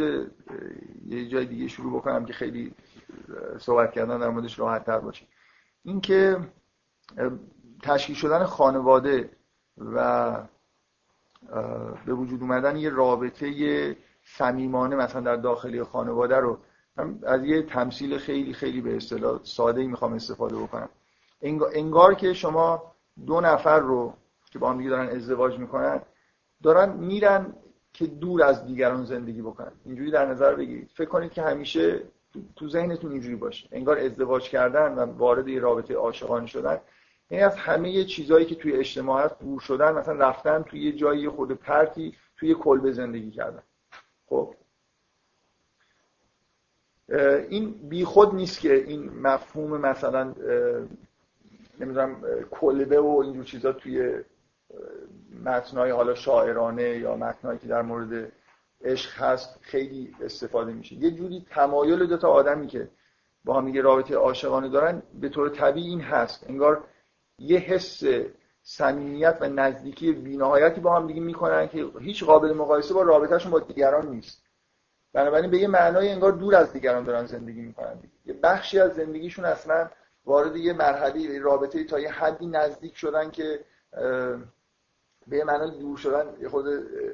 یه 1.06 1.28
جای 1.28 1.46
دیگه 1.46 1.68
شروع 1.68 2.00
بکنم 2.00 2.26
که 2.26 2.34
خیلی 2.34 2.74
صحبت 3.60 3.92
کردن 3.92 4.20
در 4.20 4.30
موردش 4.30 4.60
راحت 4.60 4.86
تر 4.86 5.00
باشه. 5.00 5.26
اینکه 5.84 6.38
تشکیل 7.84 8.16
شدن 8.16 8.44
خانواده 8.44 9.30
و 9.78 10.32
به 12.06 12.14
وجود 12.14 12.42
اومدن 12.42 12.78
یه 12.78 12.90
رابطه 12.90 13.98
صمیمانه 14.24 14.96
مثلا 14.96 15.22
در 15.22 15.36
داخلی 15.36 15.84
خانواده 15.84 16.36
رو 16.36 16.60
من 16.98 17.20
از 17.24 17.46
یه 17.46 17.62
تمثیل 17.62 18.18
خیلی 18.18 18.54
خیلی 18.54 18.82
به 18.82 18.96
اصطلاح 18.96 19.40
ساده 19.44 19.82
ای 19.82 19.88
می‌خوام 19.88 20.14
استفاده 20.14 20.56
بکنم. 20.56 20.90
انگار 21.74 22.14
که 22.14 22.34
شما 22.34 22.94
دو 23.26 23.42
نفر 23.42 23.80
رو 23.80 24.14
که 24.52 24.60
با 24.60 24.70
هم 24.70 24.90
دارن 24.90 25.10
ازدواج 25.10 25.60
می‌کنن 25.60 26.02
دارن 26.64 26.94
میرن 26.94 27.54
که 27.98 28.08
دور 28.08 28.44
از 28.44 28.66
دیگران 28.66 29.06
زندگی 29.06 29.42
بکنن. 29.42 29.72
اینجوری 29.86 30.12
در 30.12 30.26
نظر 30.26 30.56
بگیرید. 30.56 30.90
فکر 30.94 31.10
کنید 31.10 31.32
که 31.32 31.42
همیشه 31.42 32.02
تو 32.56 32.70
ذهنتون 32.70 33.12
اینجوری 33.12 33.36
باشه. 33.36 33.68
انگار 33.72 33.98
ازدواج 33.98 34.50
کردن 34.50 34.94
و 34.94 35.06
وارد 35.06 35.48
یه 35.48 35.60
رابطه 35.60 35.94
عاشقانه 35.96 36.48
شدن. 36.48 36.80
یعنی 37.32 37.44
از 37.44 37.56
همه 37.56 38.04
چیزهایی 38.04 38.46
که 38.46 38.56
توی 38.56 38.74
اجتماع 38.74 39.26
هست 39.26 39.40
دور 39.40 39.60
شدن 39.60 39.92
مثلا 39.92 40.14
رفتن 40.30 40.62
توی 40.62 40.80
یه 40.80 40.92
جایی 40.92 41.30
خود 41.30 41.52
پرتی 41.52 42.16
توی 42.38 42.54
کلبه 42.54 42.92
زندگی 42.92 43.32
کردن. 43.32 43.64
خب؟ 44.30 44.54
این 47.50 47.72
بیخود 47.90 48.36
نیست 48.36 48.60
که 48.60 48.74
این 48.74 49.10
مفهوم 49.10 49.82
مثلا 49.82 50.34
نمی‌دونم 51.80 52.16
کلبه 52.52 53.00
و 53.00 53.22
اینجور 53.24 53.44
چیزا 53.44 53.72
توی 53.72 54.24
متنای 55.46 55.92
حالا 55.92 56.16
شاعرانه 56.16 56.98
یا 56.98 57.16
متنایی 57.16 57.60
که 57.60 57.68
در 57.68 57.82
مورد 57.82 58.32
عشق 58.84 59.22
هست 59.22 59.60
خیلی 59.62 60.16
استفاده 60.22 60.74
میشه. 60.74 60.96
یه 60.96 61.12
جوری 61.12 61.46
تمایل 61.50 62.06
دو 62.06 62.18
تا 62.18 62.30
آدمی 62.30 62.68
که 62.68 62.90
با 63.44 63.58
هم 63.62 63.68
یه 63.68 63.82
رابطه 63.82 64.16
عاشقانه 64.16 64.70
دارن 64.70 65.02
به 65.22 65.30
طور 65.30 65.50
طبیعی 65.50 65.90
این 65.90 66.02
هست. 66.02 66.46
انگار 66.50 66.84
یه 67.40 67.60
حس 67.60 68.04
صمیمیت 68.62 69.38
و 69.42 69.50
نزدیکی 69.50 70.12
بینهایتی 70.12 70.82
با 70.82 70.96
هم 70.96 71.08
دیگه 71.08 71.22
می‌کنن 71.22 71.68
که 71.68 71.86
هیچ 72.00 72.24
قابل 72.24 72.54
مقایسه 72.54 72.94
با 72.94 73.02
رابطهشون 73.02 73.52
با 73.52 73.60
دیگران 73.60 74.08
نیست. 74.08 74.44
بنابراین 75.14 75.52
به 75.52 75.58
یه 75.58 75.68
معنای 75.68 76.10
انگار 76.10 76.32
دور 76.32 76.56
از 76.56 76.74
دیگران 76.74 77.04
دارن 77.04 77.26
زندگی 77.26 77.62
می‌کنن 77.62 78.00
یه 78.26 78.34
بخشی 78.34 78.80
از 78.80 78.96
زندگیشون 78.96 79.46
اصلا 79.46 79.90
وارد 80.26 80.56
یه 80.56 80.74
مرحله 80.74 81.40
رابطه 81.40 81.84
تا 81.84 82.00
یه 82.00 82.12
حدی 82.12 82.46
نزدیک 82.46 82.98
شدن 82.98 83.32
که 83.32 83.60
به 85.30 85.44
معنای 85.44 85.72
دور 85.72 85.98
شدن 85.98 86.48
خود 86.48 86.66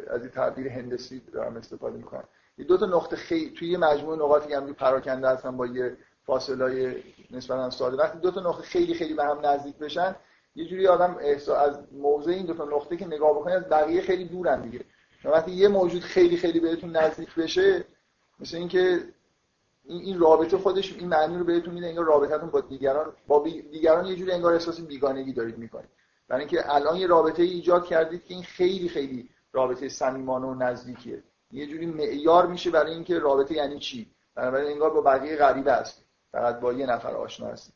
از 0.08 0.22
این 0.22 0.30
تعبیر 0.30 0.68
هندسی 0.68 1.22
دارم 1.34 1.58
استفاده 1.58 1.98
می‌کنم. 1.98 2.24
یه 2.58 2.66
دو 2.66 2.78
تا 2.78 2.86
نقطه 2.86 3.16
خیلی 3.16 3.50
توی 3.50 3.68
یه 3.68 3.78
مجموعه 3.78 4.18
نقاطی 4.18 4.54
هم 4.54 4.74
پراکنده 4.74 5.30
هستن 5.30 5.58
با 5.58 5.68
یه 5.68 5.98
فاصله 6.26 7.04
نسبتا 7.32 7.70
ساده. 7.70 7.98
وقتی 7.98 8.20
دو 8.20 8.32
تا 8.32 8.42
نقطه 8.42 8.64
خیلی 8.64 8.94
خیلی 8.94 9.14
به 9.14 9.24
هم 9.24 9.46
نزدیک 9.46 9.78
بشن 9.78 10.16
یه 10.56 10.66
جوری 10.66 10.88
آدم 10.88 11.18
احساس 11.20 11.70
از 11.70 11.80
موضع 11.92 12.32
این 12.32 12.46
دو 12.46 12.54
تا 12.54 12.66
نقطه 12.66 12.98
که 12.98 13.08
نگاه 13.08 13.32
بکنه 13.32 13.54
از 13.54 13.70
بقیه 13.70 14.02
خیلی 14.02 14.26
دورن 14.26 14.62
دیگه. 14.62 14.86
وقتی 15.26 15.52
یه 15.52 15.68
موجود 15.68 16.02
خیلی 16.02 16.38
خیلی 16.38 16.60
بهتون 16.60 16.98
نزدیک 16.98 17.36
بشه 17.36 17.86
مثل 18.40 18.58
اینکه 18.58 19.00
این 19.84 20.02
این 20.02 20.20
رابطه 20.20 20.58
خودش 20.58 20.94
این 20.94 21.08
معنی 21.08 21.38
رو 21.38 21.44
بهتون 21.44 21.74
میده 21.74 21.88
انگار 21.88 22.06
رابطتون 22.06 22.50
با 22.50 22.62
دیگران 22.62 23.14
با 23.28 23.44
دیگران 23.72 24.06
یه 24.06 24.16
جوری 24.16 24.32
انگار 24.32 24.54
احساس 24.54 24.82
بیگانگی 24.82 25.34
دارید 25.34 25.58
می‌کنید. 25.58 25.90
برای 26.28 26.42
اینکه 26.42 26.74
الان 26.76 26.96
یه 26.96 27.08
رابطه 27.08 27.44
ایجاد 27.44 27.86
کردید 27.86 28.26
که 28.26 28.34
این 28.34 28.44
خیلی 28.44 28.90
خیلی 28.90 29.30
رابطه 29.54 29.90
صمیمانه 29.90 30.48
و 30.48 30.54
نزدیکیه. 30.54 31.24
یه 31.52 31.68
جوری 31.68 31.86
معیار 31.86 32.48
میشه 32.48 32.72
برای 32.72 32.94
اینکه 32.94 33.20
رابطه 33.20 33.54
یعنی 33.54 33.80
چی؟ 33.80 34.12
بنابراین 34.36 34.72
انگار 34.72 34.90
با 34.90 35.02
بقیه 35.02 35.36
غریبه 35.36 35.72
است 35.72 36.06
فقط 36.32 36.60
با 36.60 36.74
یه 36.74 36.86
نفر 36.86 37.16
آشنا 37.16 37.48
هست 37.48 37.74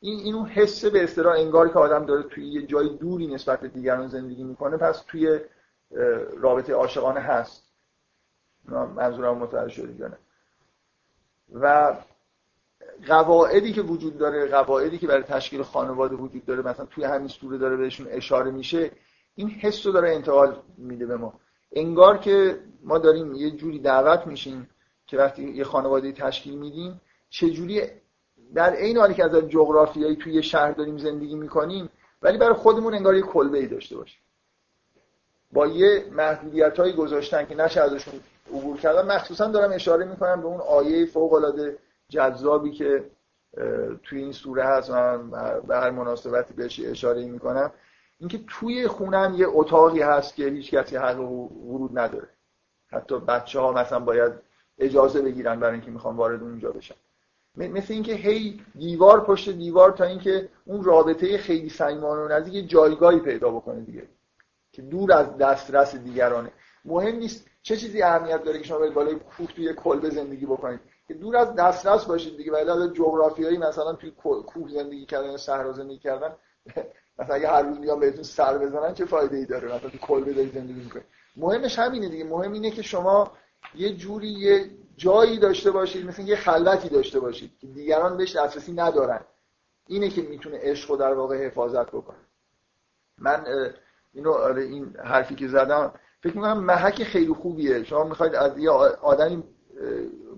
این 0.00 0.18
اینو 0.18 0.44
حس 0.44 0.84
به 0.84 1.04
اصطلاح 1.04 1.34
انگار 1.34 1.68
که 1.68 1.78
آدم 1.78 2.06
داره 2.06 2.22
توی 2.22 2.46
یه 2.46 2.66
جای 2.66 2.88
دوری 2.88 3.26
نسبت 3.26 3.60
به 3.60 3.68
دیگران 3.68 4.08
زندگی 4.08 4.44
می‌کنه 4.44 4.76
پس 4.76 5.02
توی 5.06 5.40
رابطه 6.36 6.72
عاشقانه 6.72 7.20
هست. 7.20 7.70
منظورم 8.68 9.38
متوجه 9.38 9.74
شدید 9.74 10.06
و 11.52 11.96
قواعدی 13.06 13.72
که 13.72 13.82
وجود 13.82 14.18
داره 14.18 14.46
قواعدی 14.46 14.98
که 14.98 15.06
برای 15.06 15.22
تشکیل 15.22 15.62
خانواده 15.62 16.16
وجود 16.16 16.46
داره 16.46 16.62
مثلا 16.62 16.86
توی 16.86 17.04
همین 17.04 17.28
سوره 17.28 17.58
داره 17.58 17.76
بهشون 17.76 18.06
اشاره 18.10 18.50
میشه 18.50 18.90
این 19.34 19.48
حس 19.48 19.86
رو 19.86 19.92
داره 19.92 20.14
انتقال 20.14 20.56
میده 20.78 21.06
به 21.06 21.16
ما. 21.16 21.40
انگار 21.72 22.18
که 22.18 22.60
ما 22.82 22.98
داریم 22.98 23.34
یه 23.34 23.50
جوری 23.50 23.78
دعوت 23.78 24.26
میشیم 24.26 24.68
که 25.06 25.16
وقتی 25.16 25.50
یه 25.50 25.64
خانواده 25.64 26.12
تشکیل 26.12 26.58
میدیم 26.58 27.00
چه 27.30 27.50
جوری 27.50 27.82
در 28.54 28.74
عین 28.74 28.96
حالی 28.96 29.14
که 29.14 29.24
از 29.24 29.36
جغرافیایی 29.48 30.16
توی 30.16 30.32
یه 30.32 30.40
شهر 30.40 30.72
داریم 30.72 30.98
زندگی 30.98 31.36
می‌کنیم 31.36 31.88
ولی 32.22 32.38
برای 32.38 32.54
خودمون 32.54 32.94
انگار 32.94 33.14
یه 33.14 33.22
کلبه 33.22 33.58
ای 33.58 33.66
داشته 33.66 33.96
باشیم. 33.96 34.20
با 35.52 35.66
یه 35.66 36.04
محدودیت 36.12 36.78
هایی 36.78 36.92
گذاشتن 36.92 37.46
که 37.46 37.54
نشه 37.54 37.80
ازشون 37.80 38.14
عبور 38.54 38.76
کردن 38.76 39.14
مخصوصا 39.14 39.46
دارم 39.46 39.72
اشاره 39.72 40.04
می‌کنم 40.04 40.40
به 40.40 40.46
اون 40.46 40.60
آیه 40.60 41.06
فوق 41.06 41.32
العاده 41.32 41.78
جذابی 42.10 42.70
که 42.70 43.10
توی 44.02 44.18
این 44.18 44.32
سوره 44.32 44.64
هست 44.64 44.90
من 44.90 45.30
به 45.60 45.76
هر 45.76 45.90
مناسبتی 45.90 46.54
بهش 46.54 46.80
اشاره 46.84 47.24
می‌کنم. 47.24 47.72
اینکه 48.18 48.40
توی 48.48 48.88
خونم 48.88 49.34
یه 49.36 49.46
اتاقی 49.48 50.02
هست 50.02 50.34
که 50.34 50.44
هیچ 50.44 50.70
کسی 50.70 50.96
حق 50.96 51.20
ورود 51.20 51.98
نداره. 51.98 52.28
حتی 52.92 53.18
بچه 53.18 53.60
ها 53.60 53.72
مثلا 53.72 54.00
باید 54.00 54.32
اجازه 54.78 55.22
بگیرن 55.22 55.60
برای 55.60 55.72
اینکه 55.72 55.90
می‌خوان 55.90 56.16
وارد 56.16 56.42
اونجا 56.42 56.70
بشن. 56.70 56.94
مثل 57.56 57.92
اینکه 57.94 58.12
هی 58.12 58.60
دیوار 58.78 59.24
پشت 59.24 59.50
دیوار 59.50 59.90
تا 59.90 60.04
اینکه 60.04 60.48
اون 60.64 60.84
رابطه 60.84 61.38
خیلی 61.38 61.68
صمیمانه 61.68 62.22
و 62.22 62.28
نزدیک 62.28 62.70
جایگاهی 62.70 63.18
پیدا 63.18 63.50
بکنه 63.50 63.80
دیگه 63.80 64.08
که 64.72 64.82
دور 64.82 65.12
از 65.12 65.36
دسترس 65.36 65.96
دیگرانه. 65.96 66.52
مهم 66.84 67.16
نیست 67.16 67.46
چه 67.62 67.76
چیزی 67.76 68.02
اهمیت 68.02 68.44
داره 68.44 68.58
که 68.58 68.64
شما 68.64 68.78
برید 68.78 68.94
بالای 68.94 69.14
کوه 69.14 69.46
توی 69.46 69.74
کلبه 69.74 70.10
زندگی 70.10 70.46
بکنید. 70.46 70.80
که 71.10 71.16
دور 71.16 71.36
از 71.36 71.54
دسترس 71.54 72.04
باشید 72.04 72.36
دیگه 72.36 72.52
ولی 72.52 72.70
از 72.70 72.94
جغرافیایی 72.94 73.58
مثلا 73.58 73.92
توی 73.92 74.10
کوه 74.10 74.68
زندگی 74.68 75.06
کردن 75.06 75.36
صحرا 75.36 75.72
زندگی 75.72 75.98
کردن 75.98 76.34
مثلا 77.18 77.34
اگه 77.34 77.48
هر 77.48 77.62
روز 77.62 77.78
میان 77.78 78.00
بهتون 78.00 78.22
سر 78.22 78.58
بزنن 78.58 78.94
چه 78.94 79.04
فایده 79.04 79.36
ای 79.36 79.46
داره؟ 79.46 79.74
مثلا 79.74 79.90
تو 79.90 79.98
کلبه 79.98 80.32
زندگی 80.32 80.72
می‌کنید 80.72 81.04
مهمش 81.36 81.78
همینه 81.78 82.08
دیگه 82.08 82.24
مهم 82.24 82.52
اینه 82.52 82.70
که 82.70 82.82
شما 82.82 83.32
یه 83.74 83.96
جوری 83.96 84.28
یه 84.28 84.70
جایی 84.96 85.38
داشته 85.38 85.70
باشید 85.70 86.06
مثل 86.06 86.22
یه 86.22 86.36
خلوتی 86.36 86.88
داشته 86.88 87.20
باشید 87.20 87.50
که 87.60 87.66
دیگران 87.66 88.16
بهش 88.16 88.36
دسترسی 88.36 88.72
ندارن. 88.72 89.20
اینه 89.86 90.08
که 90.08 90.22
می‌تونه 90.22 90.58
عشق 90.62 90.90
رو 90.90 90.96
در 90.96 91.14
واقع 91.14 91.46
حفاظت 91.46 91.86
بکنه. 91.86 92.18
من 93.18 93.44
اینو 94.12 94.32
آره، 94.32 94.62
این 94.62 94.96
حرفی 95.04 95.34
که 95.34 95.48
زدم 95.48 95.92
فکر 96.22 96.36
می‌کنم 96.36 96.64
محک 96.64 97.04
خیلی 97.04 97.34
خوبیه. 97.34 97.84
شما 97.84 98.04
می‌خواید 98.04 98.34
از 98.34 98.58
یه 98.58 98.70
آدمی 98.70 99.44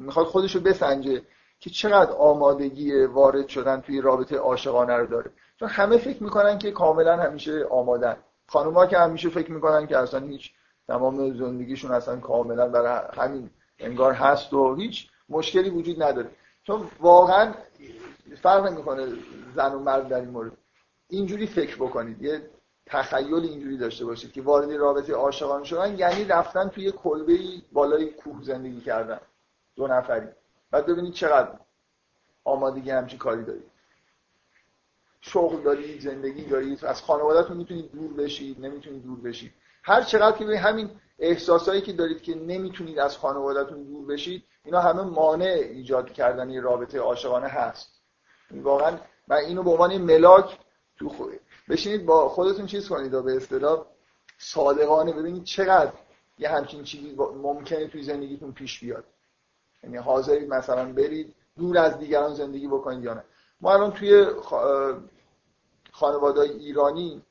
می‌خواد 0.03 0.27
خودشو 0.27 0.61
بسنجه 0.61 1.23
که 1.61 1.71
چقدر 1.71 2.13
آمادگی 2.13 3.05
وارد 3.05 3.49
شدن 3.49 3.81
توی 3.81 4.01
رابطه 4.01 4.37
عاشقانه 4.37 4.97
رو 4.97 5.07
داره. 5.07 5.31
چون 5.59 5.69
همه 5.69 5.99
فکر 5.99 6.23
می‌کنن 6.23 6.59
که 6.59 6.71
کاملا 6.71 7.17
همیشه 7.17 7.65
آمادن. 7.71 8.17
خانوما 8.47 8.87
که 8.87 8.99
همیشه 8.99 9.29
فکر 9.29 9.53
می‌کنن 9.53 9.87
که 9.87 9.99
اصلا 9.99 10.27
هیچ 10.27 10.53
تمام 10.89 11.35
زندگیشون 11.39 11.91
اصلا 11.91 12.21
کاملا 12.21 12.69
برای 12.69 13.01
همین 13.17 13.51
انگار 13.79 14.13
هست 14.13 14.53
و 14.55 14.75
هیچ 14.75 15.09
مشکلی 15.29 15.71
وجود 15.71 16.03
نداره. 16.03 16.31
چون 16.63 16.89
واقعا 17.01 17.55
فرق 18.43 18.67
نمی‌کنه 18.67 19.07
زن 19.55 19.73
و 19.75 19.79
مرد 19.79 20.09
در 20.09 20.21
این 20.21 20.31
مورد. 20.31 20.53
اینجوری 21.09 21.47
فکر 21.47 21.77
بکنید. 21.77 22.23
یه 22.23 22.51
تخیل 22.87 23.35
اینجوری 23.35 23.77
داشته 23.77 24.05
باشید 24.05 24.33
که 24.33 24.43
وارد 24.43 24.73
رابطه 24.73 25.13
عاشقانه 25.13 25.65
شدن 25.65 25.99
یعنی 25.99 26.25
رفتن 26.25 26.69
توی 26.69 26.93
کلبه 26.93 27.39
بالای 27.73 28.11
کوه 28.11 28.43
زندگی 28.43 28.81
کردن. 28.81 29.21
دو 29.77 29.87
نفری. 29.87 30.29
بعد 30.71 30.87
ببینید 30.87 31.13
چقدر 31.13 31.59
آمادگی 32.45 32.91
همچین 32.91 33.19
کاری 33.19 33.45
دارید. 33.45 33.71
شغل 35.21 35.63
دارید 35.63 36.01
زندگی 36.01 36.45
دارید. 36.45 36.85
از 36.85 37.03
خانوادهتون 37.03 37.57
می‌تونید 37.57 37.93
دور 37.93 38.13
بشید 38.13 38.61
نمی‌تونید 38.61 39.03
دور 39.03 39.21
بشید. 39.21 39.53
هر 39.83 40.03
چقدر 40.03 40.39
که 40.39 40.59
همین 40.59 40.91
احساسایی 41.19 41.81
که 41.81 41.93
دارید 41.93 42.23
که 42.23 42.35
نمی‌تونید 42.35 42.99
از 42.99 43.19
خانوادهتون 43.19 43.83
دور 43.85 44.07
بشید 44.07 44.45
اینا 44.65 44.81
همه 44.81 45.03
مانع 45.03 45.45
ایجاد 45.45 46.13
کردن 46.13 46.51
یه 46.51 46.61
رابطه 46.61 46.99
عاشقانه 46.99 47.49
هست. 47.49 48.03
واقعا 48.51 48.99
من 49.29 49.37
اینو 49.37 49.63
به 49.63 49.71
عنوان 49.71 49.99
ملاک 49.99 50.59
تو 50.99 51.09
خود 51.09 51.41
بشینید 51.69 52.07
با 52.07 52.29
خودتون 52.29 52.67
چیز 52.67 52.89
کنید 52.89 53.15
و 53.15 53.23
به 53.23 53.37
اصطلاح 53.37 53.87
صادقانه 54.39 55.13
ببینید 55.13 55.45
چقدر 55.45 55.93
یه 56.39 56.49
همچین 56.49 56.85
چیزی 56.85 57.17
ممکنه 57.43 57.89
توی 57.89 58.03
زندگیتون 58.03 58.53
پیش 58.53 58.81
بیاد. 58.81 59.05
یعنی 59.83 59.97
حاضرید 59.97 60.49
مثلا 60.49 60.93
برید 60.93 61.35
دور 61.57 61.79
از 61.79 61.99
دیگران 61.99 62.35
زندگی 62.35 62.69
بکنید 62.69 63.05
یا 63.05 63.15
نه. 63.15 63.25
ما 63.61 63.73
الان 63.75 63.93
توی 63.93 64.27
خانواده 65.93 66.41
ایرانی 66.41 67.23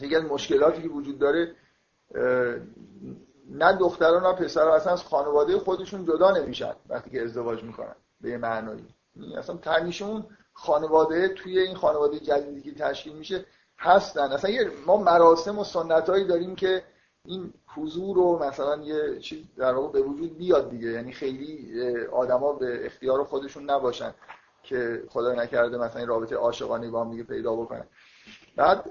یکی 0.00 0.16
از 0.16 0.24
مشکلاتی 0.24 0.82
که 0.82 0.88
وجود 0.88 1.18
داره 1.18 1.54
نه 3.50 3.72
دختران 3.80 4.26
نه 4.26 4.32
پسران 4.32 4.72
اصلا 4.72 4.92
از 4.92 5.02
خانواده 5.02 5.58
خودشون 5.58 6.04
جدا 6.04 6.30
نمیشن 6.30 6.72
وقتی 6.88 7.10
که 7.10 7.22
ازدواج 7.22 7.62
می‌کنن 7.62 7.94
به 8.20 8.30
یه 8.30 8.36
معنایی. 8.36 8.86
یعنی 9.16 9.36
اصلا 9.36 9.56
تنیش 9.56 10.02
اون 10.02 10.24
خانواده 10.52 11.28
توی 11.28 11.58
این 11.58 11.76
خانواده 11.76 12.18
جدیدی 12.18 12.60
که 12.60 12.74
تشکیل 12.74 13.12
میشه 13.12 13.44
هستن. 13.78 14.32
اصلا 14.32 14.50
یه 14.50 14.70
ما 14.86 14.96
مراسم 14.96 15.58
و 15.58 15.64
سنتایی 15.64 16.24
داریم 16.24 16.56
که 16.56 16.82
این 17.24 17.52
حضور 17.76 18.16
رو 18.16 18.38
مثلا 18.38 18.82
یه 18.82 19.18
چیز 19.18 19.38
در 19.56 19.74
واقع 19.74 19.92
به 19.92 20.00
وجود 20.00 20.38
بیاد 20.38 20.70
دیگه. 20.70 20.88
یعنی 20.88 21.12
خیلی 21.12 21.80
آدما 22.12 22.52
به 22.52 22.86
اختیار 22.86 23.24
خودشون 23.24 23.70
نباشن 23.70 24.14
که 24.62 25.02
خدا 25.08 25.32
نکرده 25.32 25.78
مثلا 25.78 25.98
این 25.98 26.08
رابطه 26.08 26.36
عاشقانه 26.36 26.90
با 26.90 27.04
هم 27.04 27.10
دیگه 27.10 27.22
پیدا 27.22 27.56
بکنن. 27.56 27.84
بعد 28.56 28.90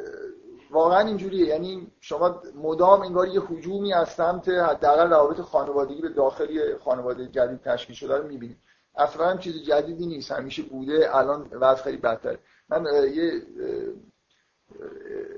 واقعا 0.72 1.00
اینجوریه. 1.00 1.46
یعنی 1.46 1.92
شما 2.00 2.42
مدام 2.56 3.02
انگار 3.02 3.28
یه 3.28 3.42
حجومی 3.42 3.94
از 3.94 4.10
سمت 4.10 4.50
حداقل 4.50 5.10
روابط 5.10 5.42
خانوادگی 5.42 6.02
به 6.02 6.10
داخلی 6.10 6.76
خانواده 6.76 7.28
جدید 7.28 7.62
تشکیل 7.62 7.96
شده 7.96 8.18
رو 8.18 8.28
می‌بینید 8.28 8.58
اصلا 8.96 9.38
چیز 9.38 9.64
جدیدی 9.64 10.06
نیست. 10.06 10.32
همیشه 10.32 10.64
بوده 10.64 11.16
الان 11.18 11.48
وضع 11.52 11.84
خیلی 11.84 11.98
بدتره. 11.98 12.40
من 12.70 12.86
یه 13.14 13.42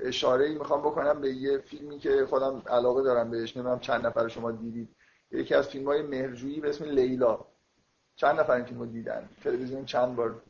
اشاره 0.02 0.44
ای 0.44 0.54
می‌خوام 0.54 0.80
بکنم 0.80 1.20
به 1.20 1.32
یه 1.32 1.58
فیلمی 1.58 1.98
که 1.98 2.26
خودم 2.26 2.62
علاقه 2.66 3.02
دارم 3.02 3.30
بهش 3.30 3.56
نمی‌دونم 3.56 3.80
چند 3.80 4.06
نفر 4.06 4.28
شما 4.28 4.52
دیدید. 4.52 4.88
یکی 5.30 5.54
از 5.54 5.68
فیلم 5.68 5.86
های 5.86 6.02
مهرجویی 6.02 6.60
به 6.60 6.68
اسم 6.68 6.84
لیلا. 6.84 7.44
چند 8.16 8.40
نفر 8.40 8.52
این 8.52 8.64
فیلم 8.64 8.80
رو 8.80 8.86
دیدن؟ 8.86 9.28
تلویزیون 9.44 9.84
چند 9.84 10.16
بار 10.16 10.42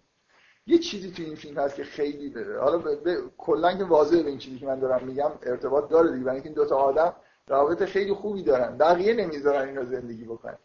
یه 0.67 0.79
چیزی 0.79 1.11
تو 1.11 1.23
این 1.23 1.35
فیلم 1.35 1.59
هست 1.59 1.75
که 1.75 1.85
خیلی 1.85 2.29
بره 2.29 2.61
حالا 2.61 2.79
به 2.79 3.19
کلا 3.39 3.77
که 3.77 3.85
واضحه 3.85 4.23
به 4.23 4.29
این 4.29 4.39
چیزی 4.39 4.59
که 4.59 4.67
من 4.67 4.81
دارم 4.81 5.07
میگم 5.07 5.31
ارتباط 5.43 5.91
داره 5.91 6.13
دیگه. 6.13 6.25
برای 6.25 6.41
این 6.41 6.53
دو 6.53 6.67
تا 6.67 6.77
آدم 6.77 7.17
روابط 7.47 7.85
خیلی 7.85 8.13
خوبی 8.13 8.43
دارن. 8.43 8.79
بقیه 8.79 9.15
نمی‌ذارن 9.15 9.69
اینا 9.69 9.85
زندگی 9.85 10.25
بکنن. 10.25 10.59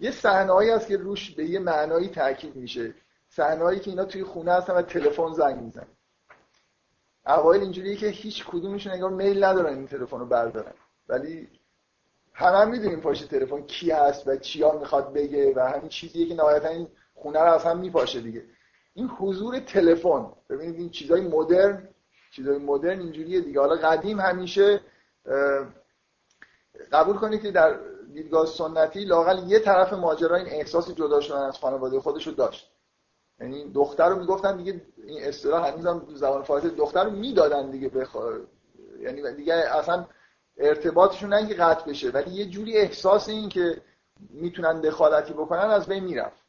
یه 0.00 0.10
صحنه‌ای 0.10 0.70
هست 0.70 0.88
که 0.88 0.96
روش 0.96 1.34
به 1.34 1.44
یه 1.44 1.58
معنایی 1.58 2.08
تاکید 2.08 2.56
میشه. 2.56 2.94
صحنه‌ای 3.28 3.78
که 3.80 3.90
اینا 3.90 4.04
توی 4.04 4.24
خونه 4.24 4.52
هستن 4.52 4.74
و 4.74 4.82
تلفن 4.82 5.32
زنگ 5.32 5.60
می‌زنن. 5.60 5.86
اوایل 7.26 7.62
اینجوریه 7.62 7.96
که 7.96 8.06
هیچ 8.06 8.44
کدومشون 8.46 8.92
انگار 8.92 9.10
میل 9.10 9.44
ندارن 9.44 9.74
این 9.74 9.86
تلفن 9.86 10.18
رو 10.18 10.26
بردارن. 10.26 10.72
ولی 11.08 11.48
همه 12.32 12.56
هم 12.56 12.70
می‌دونیم 12.70 13.00
پشت 13.00 13.28
تلفن 13.28 13.62
کی 13.62 13.90
هست 13.90 14.28
و 14.28 14.36
چیا 14.36 14.72
می‌خواد 14.72 15.12
بگه 15.12 15.52
و 15.56 15.60
همین 15.60 15.88
چیزیه 15.88 16.26
که 16.26 16.34
نهایتا 16.34 16.68
این 16.68 16.88
خونه 17.14 17.40
رو 17.40 17.52
از 17.52 17.64
هم 17.64 17.78
میپاشه 17.78 18.20
دیگه. 18.20 18.44
این 18.94 19.06
حضور 19.06 19.58
تلفن 19.58 20.32
ببینید 20.50 20.74
این 20.74 20.90
چیزای 20.90 21.20
مدرن 21.20 21.88
چیزای 22.30 22.58
مدرن 22.58 23.00
اینجوریه 23.00 23.40
دیگه. 23.40 23.60
حالا 23.60 23.76
قدیم 23.76 24.20
همیشه 24.20 24.80
قبول 26.92 27.16
کنید 27.16 27.42
که 27.42 27.50
در 27.50 27.78
دیدگاه 28.14 28.46
سنتی 28.46 29.04
لاقل 29.04 29.48
یه 29.48 29.58
طرف 29.58 29.92
ماجرا 29.92 30.36
این 30.36 30.46
احساس 30.46 30.90
جدا 30.90 31.20
شدن 31.20 31.42
از 31.42 31.58
خانواده 31.58 32.00
خودش 32.00 32.26
رو 32.26 32.32
داشت. 32.32 32.73
یعنی 33.40 33.72
دختر 33.72 34.08
رو 34.08 34.18
می‌گفتن 34.18 34.56
دیگه 34.56 34.82
این 35.06 35.24
اصطلاح 35.24 35.68
هنوزم 35.68 36.02
زبان 36.14 36.42
فارسی 36.42 36.70
دختر 36.70 37.04
رو 37.04 37.10
می‌دادن 37.10 37.70
دیگه 37.70 37.88
بخوا... 37.88 38.32
یعنی 39.00 39.32
دیگه 39.32 39.54
اصلا 39.54 40.06
ارتباطشون 40.58 41.30
نه 41.30 41.36
اینکه 41.36 41.54
قطع 41.54 41.90
بشه 41.90 42.10
ولی 42.10 42.30
یه 42.30 42.46
جوری 42.46 42.76
احساس 42.76 43.28
این 43.28 43.48
که 43.48 43.80
می‌تونن 44.30 44.80
دخالتی 44.80 45.32
بکنن 45.32 45.70
از 45.70 45.86
بین 45.86 46.04
می‌رفت. 46.04 46.44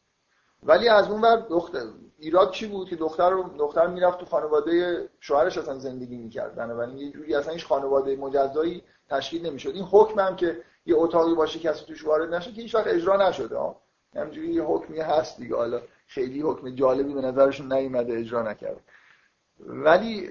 ولی 0.64 0.90
از 0.90 1.10
اون 1.10 1.22
ور 1.22 1.36
دختر 1.36 1.82
ایراد 2.20 2.52
چی 2.52 2.68
بود 2.68 2.90
که 2.90 2.96
دختر 2.96 3.30
رو 3.30 3.50
دختر 3.58 3.88
می‌رفت 3.88 4.20
تو 4.20 4.26
خانواده 4.26 5.10
شوهرش 5.20 5.58
اصلا 5.58 5.78
زندگی 5.78 6.18
می‌کرد. 6.18 6.56
بنابراین 6.56 6.98
یه 6.98 7.12
جوری 7.12 7.36
اصلا 7.36 7.54
هیچ 7.54 7.66
خانواده 7.66 8.16
مجزایی 8.16 8.84
تشکیل 9.10 9.46
نمی‌شد. 9.46 9.70
این 9.70 9.84
حکم 9.84 10.20
هم 10.20 10.36
که 10.36 10.62
یه 10.86 10.96
اتاقی 10.98 11.36
باشه 11.36 11.60
کسی 11.60 11.86
توش 11.86 12.06
وارد 12.06 12.34
نشه 12.34 12.52
که 12.52 12.62
هیچ 12.62 12.76
وقت 12.76 12.88
اجرا 12.88 13.30
نشده 13.30 13.58
همینجوری 14.16 14.54
یه 14.54 14.64
حکمی 14.64 15.00
هست 15.00 15.38
دیگه 15.38 15.56
حالا 15.56 15.82
خیلی 16.08 16.42
حکم 16.42 16.70
جالبی 16.70 17.14
به 17.14 17.22
نظرشون 17.22 17.74
نیومده 17.74 18.14
اجرا 18.14 18.52
نکرد 18.52 18.82
ولی 19.60 20.30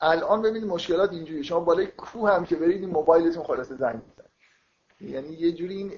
الان 0.00 0.42
ببینید 0.42 0.68
مشکلات 0.68 1.12
اینجوری 1.12 1.44
شما 1.44 1.60
بالای 1.60 1.86
کوه 1.86 2.30
هم 2.30 2.44
که 2.44 2.56
برید 2.56 2.84
موبایلتون 2.84 3.44
خلاصه 3.44 3.76
زنگ 3.76 4.02
می‌زنه. 4.06 4.28
یعنی 5.00 5.28
یه 5.28 5.52
جوری 5.52 5.76
این 5.76 5.92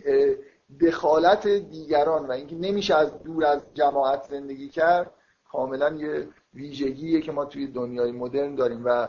دخالت 0.80 1.48
دیگران 1.48 2.26
و 2.26 2.32
اینکه 2.32 2.57
نمیشه 2.57 2.94
از 2.94 3.22
دور 3.22 3.44
از 3.44 3.62
جماعت 3.74 4.22
زندگی 4.22 4.68
کرد 4.68 5.14
کاملا 5.44 5.90
یه 5.90 6.28
ویژگیه 6.54 7.20
که 7.20 7.32
ما 7.32 7.44
توی 7.44 7.66
دنیای 7.66 8.12
مدرن 8.12 8.54
داریم 8.54 8.82
و 8.84 9.09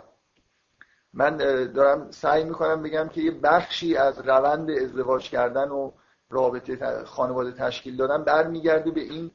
من 1.13 1.37
دارم 1.73 2.11
سعی 2.11 2.43
می‌کنم 2.43 2.83
بگم 2.83 3.07
که 3.07 3.21
یه 3.21 3.31
بخشی 3.31 3.95
از 3.95 4.19
روند 4.19 4.71
ازدواج 4.71 5.29
کردن 5.29 5.69
و 5.69 5.91
رابطه 6.29 7.03
خانواده 7.03 7.51
تشکیل 7.51 7.95
دادن 7.95 8.23
برمیگرده 8.23 8.91
به 8.91 9.01
این 9.01 9.31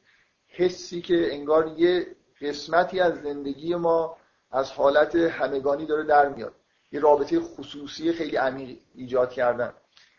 حسی 0.55 1.01
که 1.01 1.33
انگار 1.33 1.67
یه 1.77 2.07
قسمتی 2.41 2.99
از 2.99 3.21
زندگی 3.21 3.75
ما 3.75 4.17
از 4.51 4.71
حالت 4.71 5.15
همگانی 5.15 5.85
داره 5.85 6.03
در 6.03 6.29
میاد. 6.29 6.53
یه 6.91 6.99
رابطه 6.99 7.39
خصوصی 7.39 8.11
خیلی 8.11 8.35
عمیق 8.35 8.77
ایجاد 8.95 9.31
کردن. 9.31 9.73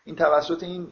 این 0.05 0.15
توسط 0.15 0.63
این 0.63 0.91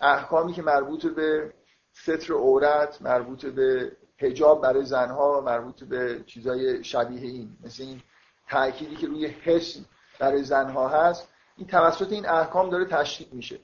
احکامی 0.00 0.52
که 0.52 0.62
مربوط 0.62 1.06
به 1.06 1.52
ستر 1.92 2.32
عورت 2.32 3.02
مربوط 3.02 3.46
به 3.46 3.96
حجاب 4.18 4.62
برای 4.62 4.84
زنها 4.84 5.40
مربوط 5.40 5.84
به 5.84 6.24
چیزای 6.26 6.84
شبیه 6.84 7.20
این 7.20 7.56
مثل 7.64 7.82
این 7.82 8.02
تأکیدی 8.48 8.96
که 8.96 9.06
روی 9.06 9.26
حس 9.26 9.76
برای 10.18 10.42
زنها 10.42 10.88
هست 10.88 11.28
این 11.56 11.66
توسط 11.66 12.12
این 12.12 12.28
احکام 12.28 12.70
داره 12.70 12.84
تشدید 12.84 13.32
میشه. 13.32 13.58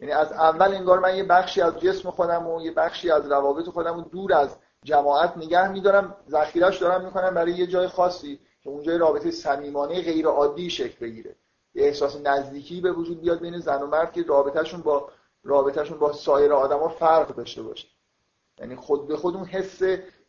یعنی 0.00 0.12
از 0.12 0.32
اول 0.32 0.74
انگار 0.74 0.98
من 0.98 1.16
یه 1.16 1.24
بخشی 1.24 1.60
از 1.60 1.78
جسم 1.78 2.10
خودم 2.10 2.46
و 2.46 2.62
یه 2.62 2.72
بخشی 2.72 3.10
از 3.10 3.30
روابط 3.30 3.68
خودم 3.68 3.94
رو 3.94 4.00
دور 4.00 4.34
از 4.34 4.56
جماعت 4.84 5.36
نگه 5.36 5.68
میدارم 5.68 6.16
ذخیرش 6.30 6.78
دارم 6.78 7.04
می‌کنم 7.04 7.34
برای 7.34 7.52
یه 7.52 7.66
جای 7.66 7.88
خاصی 7.88 8.40
که 8.60 8.70
اونجا 8.70 8.96
رابطه 8.96 9.30
صمیمانه 9.30 10.02
غیر 10.02 10.26
عادی 10.26 10.70
شکل 10.70 11.06
بگیره. 11.06 11.36
یه 11.74 11.84
احساس 11.84 12.16
نزدیکی 12.24 12.80
به 12.80 12.92
وجود 12.92 13.20
بیاد 13.20 13.40
بین 13.40 13.58
زن 13.58 13.82
و 13.82 13.86
مرد 13.86 14.12
که 14.12 14.22
رابطهشون 14.22 14.80
با 14.80 15.08
رابطهشون 15.42 15.98
با 15.98 16.12
سایر 16.12 16.52
آدما 16.52 16.88
فرق 16.88 17.36
داشته 17.36 17.62
باشه. 17.62 17.88
یعنی 18.58 18.76
خود 18.76 19.08
به 19.08 19.16
خود 19.16 19.36
اون 19.36 19.44
حس 19.44 19.82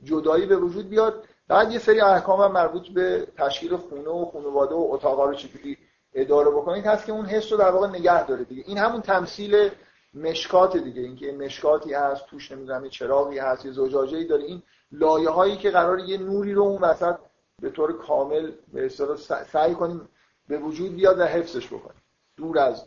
جدایی 0.03 0.45
به 0.45 0.55
وجود 0.55 0.89
بیاد. 0.89 1.23
بعد 1.47 1.71
یه 1.71 1.79
سری 1.79 2.01
احکام 2.01 2.41
هم 2.41 2.51
مربوط 2.51 2.87
به 2.87 3.27
تشکیل 3.37 3.77
خونه 3.77 4.09
و 4.09 4.25
خانواده 4.25 4.75
و 4.75 4.87
اتاقا 4.91 5.25
رو 5.25 5.33
چجوری 5.33 5.77
اداره 6.13 6.49
بکنید 6.49 6.85
هست 6.85 7.05
که 7.05 7.11
اون 7.11 7.25
حس 7.25 7.51
رو 7.51 7.57
در 7.57 7.71
واقع 7.71 7.87
نگه 7.87 8.25
داره 8.25 8.43
دیگه. 8.43 8.63
این 8.67 8.77
همون 8.77 9.01
تمثیل 9.01 9.69
مشکات 10.13 10.77
دیگه 10.77 11.01
اینکه 11.01 11.31
مشکاتی 11.31 11.93
هست 11.93 12.25
توش 12.25 12.51
نمی‌دونم 12.51 12.83
یه 12.83 12.89
چراغی 12.89 13.39
هست 13.39 13.65
یه 13.65 13.71
زجاجه‌ای 13.71 14.25
داره. 14.25 14.43
این 14.43 14.63
لایه 14.91 15.29
هایی 15.29 15.57
که 15.57 15.71
قرار 15.71 15.99
یه 15.99 16.17
نوری 16.17 16.53
رو 16.53 16.63
اون 16.63 16.81
وسط 16.81 17.15
به 17.61 17.69
طور 17.69 17.97
کامل 17.97 18.51
به 18.73 18.85
اصطلاح 18.85 19.17
سعی 19.43 19.73
کنیم 19.73 20.09
به 20.47 20.57
وجود 20.57 20.95
بیاد 20.95 21.19
و 21.19 21.23
حفظش 21.23 21.67
بکنیم. 21.67 22.01
دور 22.37 22.59
از 22.59 22.85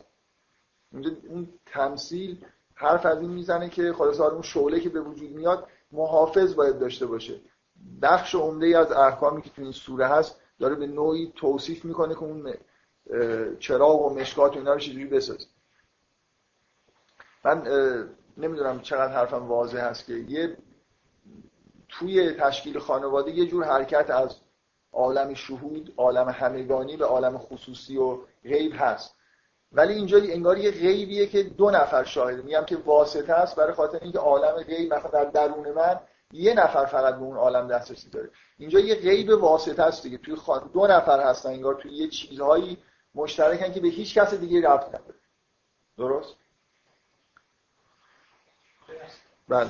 اون. 1.29 1.49
تمثیل 1.65 2.45
حرف 2.75 3.05
از 3.05 3.21
این 3.21 3.29
می‌زنه 3.29 3.69
که 3.69 3.93
خلاص 3.93 4.19
اون 4.19 4.41
شعله 4.41 4.79
که 4.79 4.89
به 4.89 5.01
وجود 5.01 5.31
میاد 5.31 5.67
محافظ 5.91 6.55
باید 6.55 6.79
داشته 6.79 7.05
باشه. 7.05 7.39
بخش 8.01 8.35
عمده 8.35 8.65
ای 8.65 8.73
از 8.73 8.91
احکامی 8.91 9.41
که 9.41 9.49
تو 9.49 9.61
این 9.61 9.71
سوره 9.71 10.07
هست 10.07 10.41
داره 10.59 10.75
به 10.75 10.87
نوعی 10.87 11.33
توصیف 11.35 11.85
می‌کنه 11.85 12.13
که 12.13 12.23
اون 12.23 12.53
چراغ 13.59 14.01
و 14.01 14.09
مشکات 14.09 14.55
و 14.55 14.59
اینا 14.59 14.73
رو 14.73 14.79
چجوری 14.79 15.05
بسازه 15.05 15.45
من 17.45 17.63
نمی‌دونم 18.37 18.81
چقدر 18.81 19.13
حرفم 19.13 19.47
واضح 19.47 19.79
هست 19.79 20.05
که 20.05 20.13
یه 20.13 20.57
توی 21.89 22.31
تشکیل 22.31 22.79
خانواده 22.79 23.31
یه 23.31 23.45
جور 23.45 23.63
حرکت 23.63 24.09
از 24.09 24.35
عالم 24.93 25.33
شهود 25.33 25.93
عالم 25.97 26.29
همگانی 26.29 26.97
به 26.97 27.05
عالم 27.05 27.37
خصوصی 27.37 27.97
و 27.97 28.17
غیب 28.43 28.73
هست. 28.75 29.15
ولی 29.71 29.93
اینجا 29.93 30.17
انگار 30.17 30.57
یه 30.57 30.71
غیبیه 30.71 31.27
که 31.27 31.43
دو 31.43 31.71
نفر 31.71 32.03
شاهده 32.03 32.41
میگم 32.41 32.65
که 32.65 32.77
واسطه 32.77 33.33
است 33.33 33.55
برای 33.55 33.73
خاطر 33.73 33.99
اینکه 34.01 34.19
عالم 34.19 34.63
غیب 34.63 34.93
مثلا 34.93 35.09
در 35.09 35.25
درون 35.25 35.71
من 35.71 35.99
یه 36.33 36.53
نفر 36.53 36.85
فقط 36.85 37.15
به 37.15 37.21
اون 37.21 37.37
عالم 37.37 37.67
دسترسی 37.67 38.09
داره. 38.09 38.29
اینجا 38.57 38.79
یه 38.79 38.95
غیب 38.95 39.29
واسطه 39.29 39.83
است 39.83 40.03
دیگه. 40.03 40.17
توی 40.17 40.35
خان... 40.35 40.69
دو 40.73 40.87
نفر 40.87 41.19
هستن 41.19 41.49
انگار 41.49 41.75
توی 41.75 41.91
یه 41.91 42.07
چیزهایی 42.07 42.77
مشترکن 43.15 43.73
که 43.73 43.79
به 43.79 43.87
هیچ 43.87 44.13
کس 44.13 44.33
دیگه 44.33 44.69
ربط 44.69 44.87
نداره. 44.87 45.19
درست؟ 45.97 46.35
بله. 49.47 49.69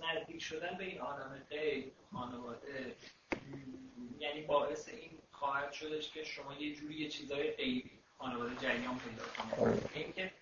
نزدیک 0.00 0.42
شدن 0.42 0.76
به 0.78 0.84
این 0.84 1.00
عالم 1.00 1.46
غیب 1.50 1.92
خانواده 2.12 2.96
یعنی 4.18 4.42
باعث 4.42 4.88
این 4.88 5.10
خواهد 5.32 5.72
شدش 5.72 6.10
که 6.10 6.24
شما 6.24 6.54
یه 6.54 6.74
جوری 6.74 6.94
یه 6.94 7.08
چیزای 7.08 7.50
غیبی 7.50 7.90
خانواده 8.18 8.54
جریان 8.56 8.98
پیدا 8.98 9.24
کنه 9.56 9.78
اینکه 9.94 10.32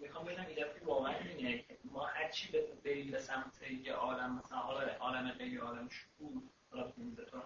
می‌خوام 0.00 0.24
ببینم 0.24 0.46
ایده 0.48 0.66
واقعا 0.84 1.14
اینه 1.14 1.58
که 1.58 1.75
ما 1.96 2.04
هر 2.04 2.30
چی 2.30 2.52
بریم 2.84 3.10
به 3.10 3.18
سمت 3.18 3.70
یه 3.84 3.92
عالم 3.92 4.42
مثلا 4.44 4.58
حالا 4.58 4.80
عالم 5.00 5.30
غیبی 5.30 5.56
عالم 5.56 5.88
شهود 5.88 6.50
حالا 6.70 6.92
به 7.16 7.24
طور 7.24 7.42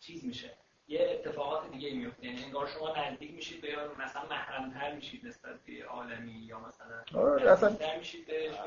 چیز 0.00 0.24
میشه. 0.24 0.54
یه 0.88 1.08
اتفاقات 1.10 1.70
دیگه 1.72 1.94
میفته. 1.94 2.26
یعنی 2.26 2.44
انگار 2.44 2.66
شما 2.66 2.94
نزدیک 2.96 3.34
میشید 3.34 3.60
به 3.60 3.68
مثلا 4.04 4.22
محرمتر 4.30 4.94
میشید 4.94 5.26
نسبت 5.26 5.60
به 5.66 5.84
عالمی 5.84 6.32
یا 6.32 6.58
مثلا 6.60 7.22
آره 7.22 7.50
اصلا 7.50 7.76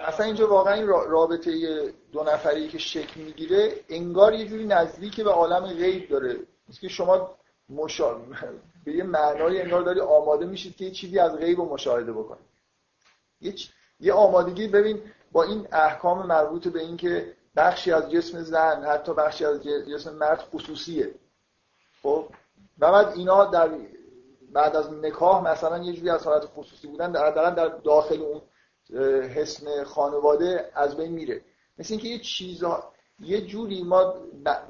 اصلا 0.08 0.26
اینجا 0.26 0.48
واقعا 0.48 0.74
این 0.74 0.88
رابطه 0.88 1.52
دو 2.12 2.24
نفری 2.24 2.68
که 2.68 2.78
شکل 2.78 3.22
می‌گیره 3.22 3.72
انگار 3.90 4.34
یه 4.34 4.48
جوری 4.48 4.66
نزدیک 4.66 5.22
به 5.22 5.32
عالم 5.32 5.74
غیب 5.74 6.10
داره. 6.10 6.38
که 6.82 6.88
شما 6.88 7.38
مشا... 7.70 8.14
به 8.86 8.92
یه 8.92 9.04
معنای 9.04 9.62
انگار 9.62 9.82
داری 9.82 10.00
آماده 10.00 10.46
میشید 10.46 10.76
که 10.76 10.86
یه 10.86 10.92
چیزی 10.92 11.20
از 11.20 11.38
غیب 11.38 11.58
رو 11.58 11.74
مشاهده 11.74 12.14
بکنید. 12.14 12.46
یه, 13.42 13.54
یه 14.02 14.14
آمادگی 14.14 14.68
ببین 14.68 15.02
با 15.32 15.44
این 15.44 15.68
احکام 15.72 16.28
مربوط 16.28 16.68
به 16.68 16.80
این 16.80 16.98
که 16.98 17.34
بخشی 17.56 17.92
از 17.92 18.12
جسم 18.12 18.42
زن 18.42 18.84
حتی 18.84 19.14
بخشی 19.14 19.46
از 19.46 19.64
جسم 19.64 20.16
مرد 20.16 20.40
خصوصیه. 20.40 21.14
خب؟ 22.04 22.26
و 22.80 22.92
بعد 22.92 23.08
اینا 23.16 23.46
در 23.46 23.70
بعد 24.54 24.76
از 24.76 24.94
نکاح 24.94 25.52
مثلا 25.52 25.78
یه 25.78 25.94
جوری 25.94 26.10
از 26.10 26.26
حالت 26.26 26.46
خصوصی 26.46 26.88
بودن 26.88 27.12
در 27.12 27.52
در 27.52 27.68
داخل 27.68 28.22
اون 28.22 28.42
حسن 29.22 29.84
خانواده 29.84 30.72
از 30.76 30.98
بین 30.98 31.12
میره. 31.12 31.42
مثل 31.78 31.94
اینکه 31.94 32.08
یه 32.08 32.20
چیزا 32.20 32.92
یه 33.20 33.42
جوری 33.42 33.84
ما 33.84 34.14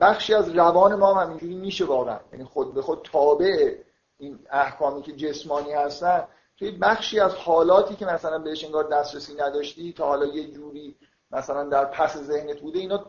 بخشی 0.01 0.34
از 0.34 0.49
روان 0.49 0.95
ما 0.95 1.13
هم 1.13 1.25
همینجوری 1.27 1.55
میشه 1.55 1.86
واقعا. 1.86 2.19
یعنی 2.32 2.45
خود 2.45 2.73
به 2.73 2.82
خود 2.82 3.09
تابع 3.11 3.75
این 4.17 4.39
احکامی 4.51 5.01
که 5.01 5.11
جسمانی 5.11 5.71
هستن. 5.71 6.27
توی 6.62 6.72
بخشی 6.72 7.20
از 7.20 7.36
حالاتی 7.36 7.95
که 7.95 8.05
مثلا 8.05 8.39
بهش 8.39 8.66
انگار 8.66 8.84
دسترسی 8.84 9.34
نداشتی 9.34 9.93
تا 9.93 10.05
حالا 10.05 10.26
یه 10.26 10.51
جوری 10.51 10.95
مثلا 11.32 11.64
در 11.64 11.86
پس 11.86 12.18
ذهنت 12.18 12.59
بوده 12.59 12.80
اینا 12.80 13.05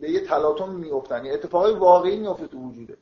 به 0.00 0.10
یه 0.10 0.20
تلاطم 0.20 0.68
میافتن. 0.68 1.16
یعنی 1.16 1.30
اتفاقی 1.30 1.72
واقعی 1.72 2.16
میفته 2.16 2.46
تو 2.46 2.58
وجوده 2.58 2.96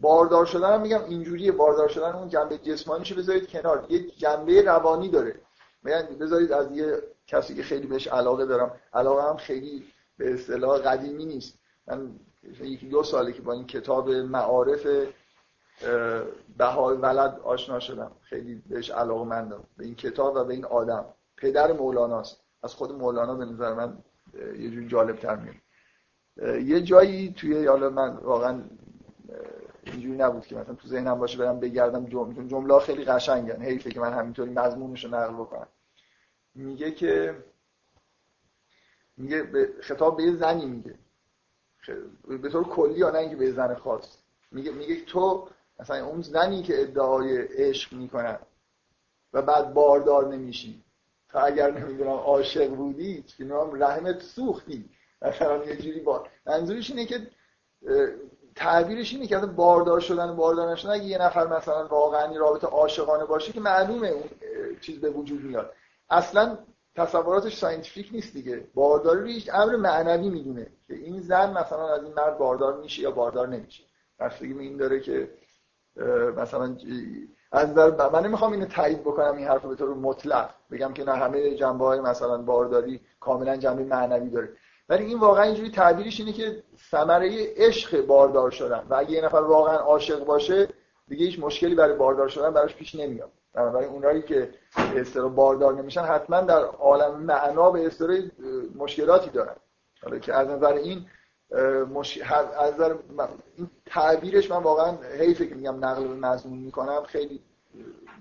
باردار 0.00 0.46
شدن 0.46 0.72
هم 0.72 0.80
میگم 0.80 1.04
اینجوریه 1.04 1.52
باردار 1.52 1.88
شدن 1.88 2.12
اون 2.12 2.28
جنبه 2.28 2.58
جسمانیشو 2.58 3.14
بذارید 3.14 3.48
کنار. 3.48 3.86
یه 3.88 4.10
جنبه 4.10 4.62
روانی 4.62 5.08
داره. 5.08 5.40
میگن 5.82 6.06
بذارید 6.20 6.52
از 6.52 6.76
یه 6.76 7.02
کسی 7.26 7.54
که 7.54 7.62
خیلی 7.62 7.86
بهش 7.86 8.06
علاقه 8.06 8.46
دارم 8.46 8.80
علاقه 8.94 9.22
هم 9.22 9.36
خیلی 9.36 9.84
به 10.18 10.34
اصطلاح 10.34 10.78
قدیمی 10.78 11.24
نیست. 11.24 11.58
من 11.86 12.10
یکی 12.60 12.88
دو 12.88 13.02
ساله 13.02 13.32
که 13.32 13.42
با 13.42 13.52
این 13.52 13.66
کتاب 13.66 14.10
معارف 14.10 14.86
بهای 16.58 16.96
ولد 16.96 17.40
آشنا 17.44 17.80
شدم. 17.80 18.10
خیلی 18.20 18.62
بهش 18.68 18.90
علاقه 18.90 19.24
مندم 19.24 19.64
به 19.76 19.84
این 19.84 19.94
کتاب 19.94 20.36
و 20.36 20.44
به 20.44 20.54
این 20.54 20.64
آدم. 20.64 21.04
پدر 21.36 21.72
مولاناست. 21.72 22.40
از 22.62 22.74
خود 22.74 22.92
مولانا 22.92 23.34
به 23.34 23.44
نظر 23.44 23.74
من 23.74 23.98
یه 24.58 24.70
جور 24.70 24.88
جالب 24.88 25.16
تر 25.16 25.36
میاد 25.36 25.54
یه 26.62 26.80
جایی 26.80 27.32
توی 27.32 27.66
حالا 27.66 27.90
من 27.90 28.16
واقعا 28.16 28.62
اینجوری 29.82 30.18
نبود 30.18 30.46
که 30.46 30.56
مثلا 30.56 30.74
تو 30.74 30.88
ذهنم 30.88 31.18
باشه 31.18 31.38
برم 31.38 31.60
بگردم 31.60 32.06
جمله 32.06 32.48
جمله 32.48 32.78
خیلی 32.78 33.04
قشنگن. 33.04 33.62
حیفه 33.62 33.90
که 33.90 34.00
من 34.00 34.12
همینطوری 34.12 34.50
مضمونش 34.50 35.04
رو 35.04 35.10
نقل 35.10 35.34
بکنم. 35.34 35.68
میگه 36.54 36.90
که 36.90 37.44
میگه 39.16 39.42
به 39.42 39.72
خطاب 39.80 40.16
به 40.16 40.22
یه 40.22 40.36
زنی 40.36 40.66
میگه. 40.66 40.94
به 42.42 42.48
طور 42.50 42.64
کلی 42.64 42.98
یا 42.98 43.10
نه 43.10 43.18
اینکه 43.18 43.36
به 43.36 43.52
زن 43.52 43.74
خاص. 43.74 44.18
میگه 44.50 44.72
میگه 44.72 45.04
تو 45.04 45.48
مثلا 45.80 46.06
اون 46.06 46.22
زنی 46.22 46.62
که 46.62 46.82
ادعای 46.82 47.38
عشق 47.38 47.92
می‌کنن 47.92 48.38
و 49.32 49.42
بعد 49.42 49.74
باردار 49.74 50.34
نمیشی. 50.34 50.84
تا 51.28 51.40
اگر 51.40 51.70
نمی‌دونم 51.70 52.10
عاشق 52.10 52.68
بودی 52.68 53.24
نام 53.40 53.82
رحمت 53.82 54.22
سوختی. 54.22 54.90
مثلا 55.22 55.64
یه 55.64 55.76
جوری 55.76 56.00
با 56.00 56.26
منظورش 56.46 56.90
اینه 56.90 57.06
که 57.06 57.26
تعبیرش 58.54 59.12
اینه 59.12 59.26
که 59.26 59.38
باردار 59.38 60.00
شدن 60.00 60.30
و 60.30 60.34
باردار 60.34 60.72
نشدن 60.72 60.90
اگه 60.90 61.04
یه 61.04 61.18
نفر 61.18 61.46
مثلا 61.46 61.86
واقعا 61.86 62.36
رابطه 62.36 62.66
عاشقانه 62.66 63.24
باشه 63.24 63.52
که 63.52 63.60
معلومه 63.60 64.08
اون 64.08 64.24
چیز 64.80 65.00
به 65.00 65.10
وجود 65.10 65.42
میاد. 65.42 65.72
اصلا 66.10 66.58
تصوراتش 66.94 67.58
scientific 67.58 68.08
نیست 68.12 68.32
دیگه. 68.32 68.66
بارداری 68.74 69.20
رو 69.20 69.26
هیچ 69.26 69.50
امر 69.54 69.76
معنوی 69.76 70.28
می‌دونه 70.28 70.66
که 70.86 70.94
این 70.94 71.20
زن 71.20 71.50
مثلا 71.50 71.94
از 71.94 72.04
این 72.04 72.14
مرد 72.14 72.38
باردار 72.38 72.80
میشه 72.80 73.02
یا 73.02 73.10
باردار 73.10 73.48
نمیشه. 73.48 73.84
بستگی 74.20 74.58
این 74.58 74.76
داره 74.76 75.00
که 75.00 75.30
مثلا 76.36 76.76
از 77.52 77.74
در 77.74 78.10
من 78.10 78.26
نمی‌خوام 78.26 78.52
اینو 78.52 78.66
تایید 78.66 79.00
بکنم 79.00 79.36
این 79.36 79.48
حرف 79.48 79.64
به 79.64 79.74
طور 79.74 79.94
مطلق. 79.94 80.50
بگم 80.70 80.92
که 80.92 81.04
نه 81.04 81.12
همه 81.12 81.54
جنبه 81.54 81.84
های 81.84 82.00
مثلا 82.00 82.38
بارداری 82.38 83.00
کاملا 83.20 83.56
جنبه 83.56 83.84
معنوی 83.84 84.30
داره. 84.30 84.48
ولی 84.88 85.04
این 85.04 85.18
واقعا 85.18 85.42
اینجوری 85.42 85.70
تعبیرش 85.70 86.20
اینه 86.20 86.32
که 86.32 86.62
ثمره 86.90 87.54
عشق 87.56 88.06
باردار 88.06 88.50
شدن. 88.50 88.86
و 88.90 88.94
اگه 88.94 89.10
یه 89.10 89.24
نفر 89.24 89.36
واقعا 89.36 89.76
عاشق 89.76 90.24
باشه 90.24 90.68
دیگه 91.08 91.26
هیچ 91.26 91.38
مشکلی 91.38 91.74
برای 91.74 91.96
باردار 91.96 92.28
شدن 92.28 92.50
براش 92.50 92.76
پیش 92.76 92.94
نمیاد. 92.94 93.30
بنابراین 93.54 93.88
اونایی 93.88 94.22
که 94.22 94.50
به 95.14 95.22
باردار 95.22 95.74
نمیشن 95.74 96.02
حتما 96.02 96.40
در 96.40 96.64
عالم 96.64 97.20
معنا 97.20 97.70
به 97.70 97.86
اصطلاح 97.86 98.18
مشکلاتی 98.76 99.30
دارن. 99.30 99.56
حالا 100.02 100.18
که 100.18 100.34
از 100.34 100.48
نظر 100.48 100.72
این 100.72 101.06
مش... 101.94 102.18
از 102.58 102.74
نظر 102.74 102.94
این 103.56 103.70
تعبیرش 103.86 104.50
من 104.50 104.62
واقعا 104.62 104.96
حیفه 105.18 105.46
که 105.46 105.54
میگم 105.54 105.84
نقل 105.84 106.08
به 106.08 106.14
مضمون 106.14 106.58
می‌کنم. 106.58 107.02
خیلی 107.04 107.40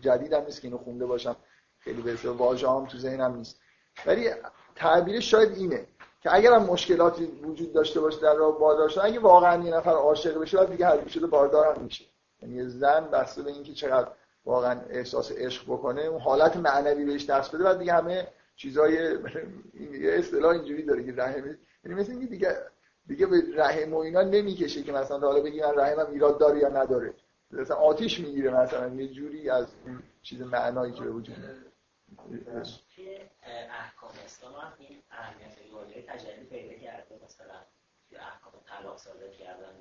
جدیدم 0.01 0.43
نیست 0.45 0.61
که 0.61 0.67
اینو 0.67 0.77
خونده 0.77 1.05
باشم. 1.05 1.35
خیلی 1.79 2.01
به 2.01 2.31
واژه 2.31 2.69
هم 2.69 2.85
تو 2.85 2.97
ذهنم 2.97 3.35
نیست. 3.35 3.59
ولی 4.05 4.29
تعبیرش 4.75 5.31
شاید 5.31 5.57
اینه 5.57 5.87
که 6.21 6.35
اگر 6.35 6.53
هم 6.53 6.63
مشکلاتی 6.63 7.25
وجود 7.25 7.73
داشته 7.73 7.99
باشه 7.99 8.21
در 8.21 8.33
راه 8.33 8.59
باردار 8.59 8.91
اگه 9.03 9.19
واقعا 9.19 9.63
یه 9.63 9.75
نفر 9.75 9.91
عاشق 9.91 10.41
بشه 10.41 10.57
بعد 10.57 10.71
دیگه 10.71 10.87
هر 10.87 11.07
شده 11.07 11.27
باردار 11.27 11.75
هم 11.75 11.83
میشه. 11.83 12.05
یعنی 12.41 12.69
زن 12.69 13.09
بسته 13.11 13.43
به 13.43 13.51
اینکه 13.51 13.73
چقدر 13.73 14.07
واقعا 14.45 14.81
احساس 14.89 15.31
عشق 15.31 15.63
بکنه 15.63 16.01
اون 16.01 16.21
حالت 16.21 16.57
معنوی 16.57 17.05
بهش 17.05 17.25
دست 17.25 17.55
بده 17.55 17.63
بعد 17.63 17.79
دیگه 17.79 17.93
همه 17.93 18.27
چیزای 18.55 18.93
یه 20.01 20.11
اصطلاح 20.11 20.51
اینجوری 20.51 20.83
داره 20.83 21.05
که 21.05 21.13
رحم 21.13 21.57
یعنی 21.83 22.01
مثل 22.01 22.11
اینکه 22.11 22.27
دیگه 22.27 22.57
دیگه 23.07 23.25
به 23.25 23.43
رحم 23.53 23.93
و 23.93 23.97
اینا 23.97 24.21
نمی‌کشه 24.21 24.83
که 24.83 24.91
مثلا 24.91 25.19
حالا 25.19 25.41
بگی 25.41 25.61
من 25.61 25.75
رحمم 25.75 26.11
ایراد 26.11 26.39
داره 26.39 26.59
یا 26.59 26.69
نداره. 26.69 27.13
مثلا 27.51 27.75
آتیش 27.75 28.19
می‌گیره 28.19 28.51
مثلا 28.51 28.95
یه 28.95 29.07
جوری 29.07 29.49
از 29.49 29.75
این 29.85 30.03
چیز 30.21 30.41
معنایی 30.41 30.93
که 30.93 31.01
به 31.01 31.09
وجود 31.09 31.37
میاد. 31.37 31.57
احکام 33.69 34.11
اسلام 34.25 34.73
این 34.77 35.03
اهمیت 35.11 36.07
تجلی 36.07 36.45
پیدا 36.45 36.73
کرده 36.73 37.19
مثلا 37.25 37.55
احکام 38.11 38.53
طلاق 38.65 38.97
صادر 38.97 39.29
کردن 39.29 39.75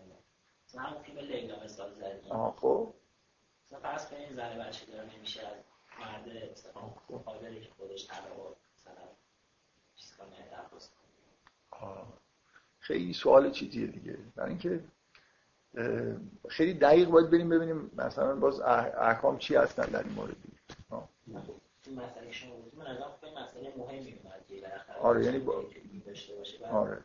مثلا 0.69 0.83
همون 0.83 1.03
فیلم 1.03 1.19
لیلا 1.19 1.65
مثال 1.65 1.95
زدیم. 1.95 2.51
خب. 2.51 2.95
مثلا 3.67 3.81
فرض 3.81 4.11
کنید 4.11 4.37
زن 4.37 4.59
بچه 4.59 4.87
داره 4.87 5.17
نمیشه 5.17 5.47
از 5.47 5.57
مرد 6.01 6.51
مثلا 6.53 6.73
قادری 7.25 7.61
که 7.61 7.69
خودش 7.79 8.07
طلاق 8.07 8.57
مثلا 8.77 9.09
چیز 9.97 10.17
کنه. 10.17 10.51
درخواست 10.51 10.93
خیلی 12.87 13.13
سوال 13.13 13.51
چیزیه 13.51 13.87
دیگه. 13.87 14.19
برای 14.37 14.49
اینکه 14.49 14.81
خیلی 16.49 16.75
دقیق 16.75 17.09
باید 17.09 17.31
بریم 17.31 17.49
ببینیم 17.49 17.91
مثلا 17.97 18.37
باز 18.37 18.61
احکام 18.61 19.39
چی 19.39 19.55
هستن 19.55 19.85
در 19.87 20.03
این 20.03 20.13
مورد 20.13 20.37
مسئله 21.97 22.33
شما 22.33 22.51
من 22.79 22.87
از 22.87 22.99
مسئله 23.43 23.75
مهمی 23.77 24.15
آره 25.01 25.25
یعنی 25.25 25.39
با... 25.39 25.65
آره. 26.71 26.99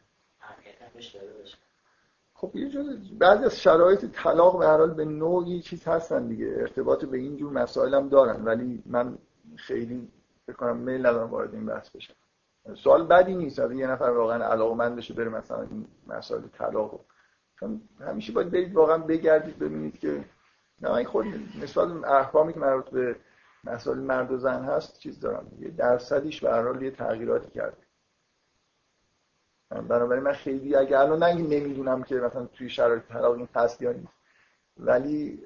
خب 2.33 2.55
یه 2.55 2.69
جور 2.69 2.97
بعضی 3.19 3.45
از 3.45 3.59
شرایط 3.59 4.05
طلاق 4.05 4.59
به 4.59 4.67
هر 4.67 4.77
حال 4.77 4.93
به 4.93 5.05
نوعی 5.05 5.61
چیز 5.61 5.83
هستن 5.87 6.27
دیگه. 6.27 6.55
ارتباط 6.57 7.05
به 7.05 7.17
این 7.17 7.37
جور 7.37 7.51
مسائل 7.51 7.93
هم 7.93 8.09
دارن. 8.09 8.45
ولی 8.45 8.83
من 8.85 9.17
خیلی 9.55 10.07
فکر 10.45 10.55
کنم 10.55 10.77
میل 10.77 11.05
ندارم 11.05 11.29
وارد 11.29 11.53
این 11.53 11.65
بحث 11.65 11.89
بشم. 11.89 12.13
سوال 12.75 13.07
بدی 13.07 13.35
نیست. 13.35 13.59
از 13.59 13.71
یه 13.71 13.87
نفر 13.87 14.09
واقعا 14.09 14.45
علاقمند 14.45 14.95
بشه 14.95 15.13
بره 15.13 15.29
مثلا 15.29 15.61
این 15.61 15.87
مسائل 16.07 16.41
طلاق 16.47 16.99
چون 17.59 17.81
همیشه 17.99 18.33
باید 18.33 18.51
برید 18.51 18.73
واقعا 18.73 18.97
بگردید 18.97 19.59
ببینید 19.59 19.99
که 19.99 20.25
نه 20.81 20.91
این 20.91 21.07
خود 21.07 21.25
نسبت 21.63 22.03
احکامی 22.03 22.53
که 22.53 22.59
مربوط 22.59 22.89
به 22.89 23.15
مسائل 23.63 23.97
مرد 23.97 24.31
و 24.31 24.37
زن 24.37 24.63
هست 24.63 24.99
چیز 24.99 25.19
دارم. 25.19 25.51
یه 25.59 25.69
درصدیش 25.69 26.43
به 26.43 26.51
هر 26.51 26.81
یه 26.81 26.91
تغییراتی 26.91 27.51
کرده. 27.51 27.77
بنابراین 29.69 30.23
من 30.23 30.33
خیلی 30.33 30.75
اگه 30.75 30.99
الان 30.99 31.23
نه 31.23 31.33
نمی‌دونم 31.33 32.03
که 32.03 32.15
مثلا 32.15 32.45
توی 32.45 32.69
شرایط 32.69 33.03
طلاق 33.03 33.35
این 33.35 33.47
هست 33.55 33.81
یا 33.81 33.91
نیست 33.91 34.13
ولی 34.77 35.43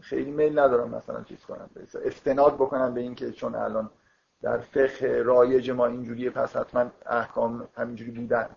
خیلی 0.00 0.30
میل 0.30 0.58
ندارم 0.58 0.90
مثلا 0.94 1.22
چیز 1.22 1.44
کنم. 1.44 1.70
استناد 2.04 2.54
بکنم 2.54 2.94
به 2.94 3.00
اینکه 3.00 3.32
چون 3.32 3.54
الان 3.54 3.90
در 4.42 4.58
فقه 4.58 5.22
رایج 5.24 5.70
ما 5.70 5.86
اینجوریه 5.86 6.30
پس 6.30 6.56
حتما 6.56 6.90
احکام 7.06 7.68
همینجوری 7.76 8.10
بودن 8.10 8.48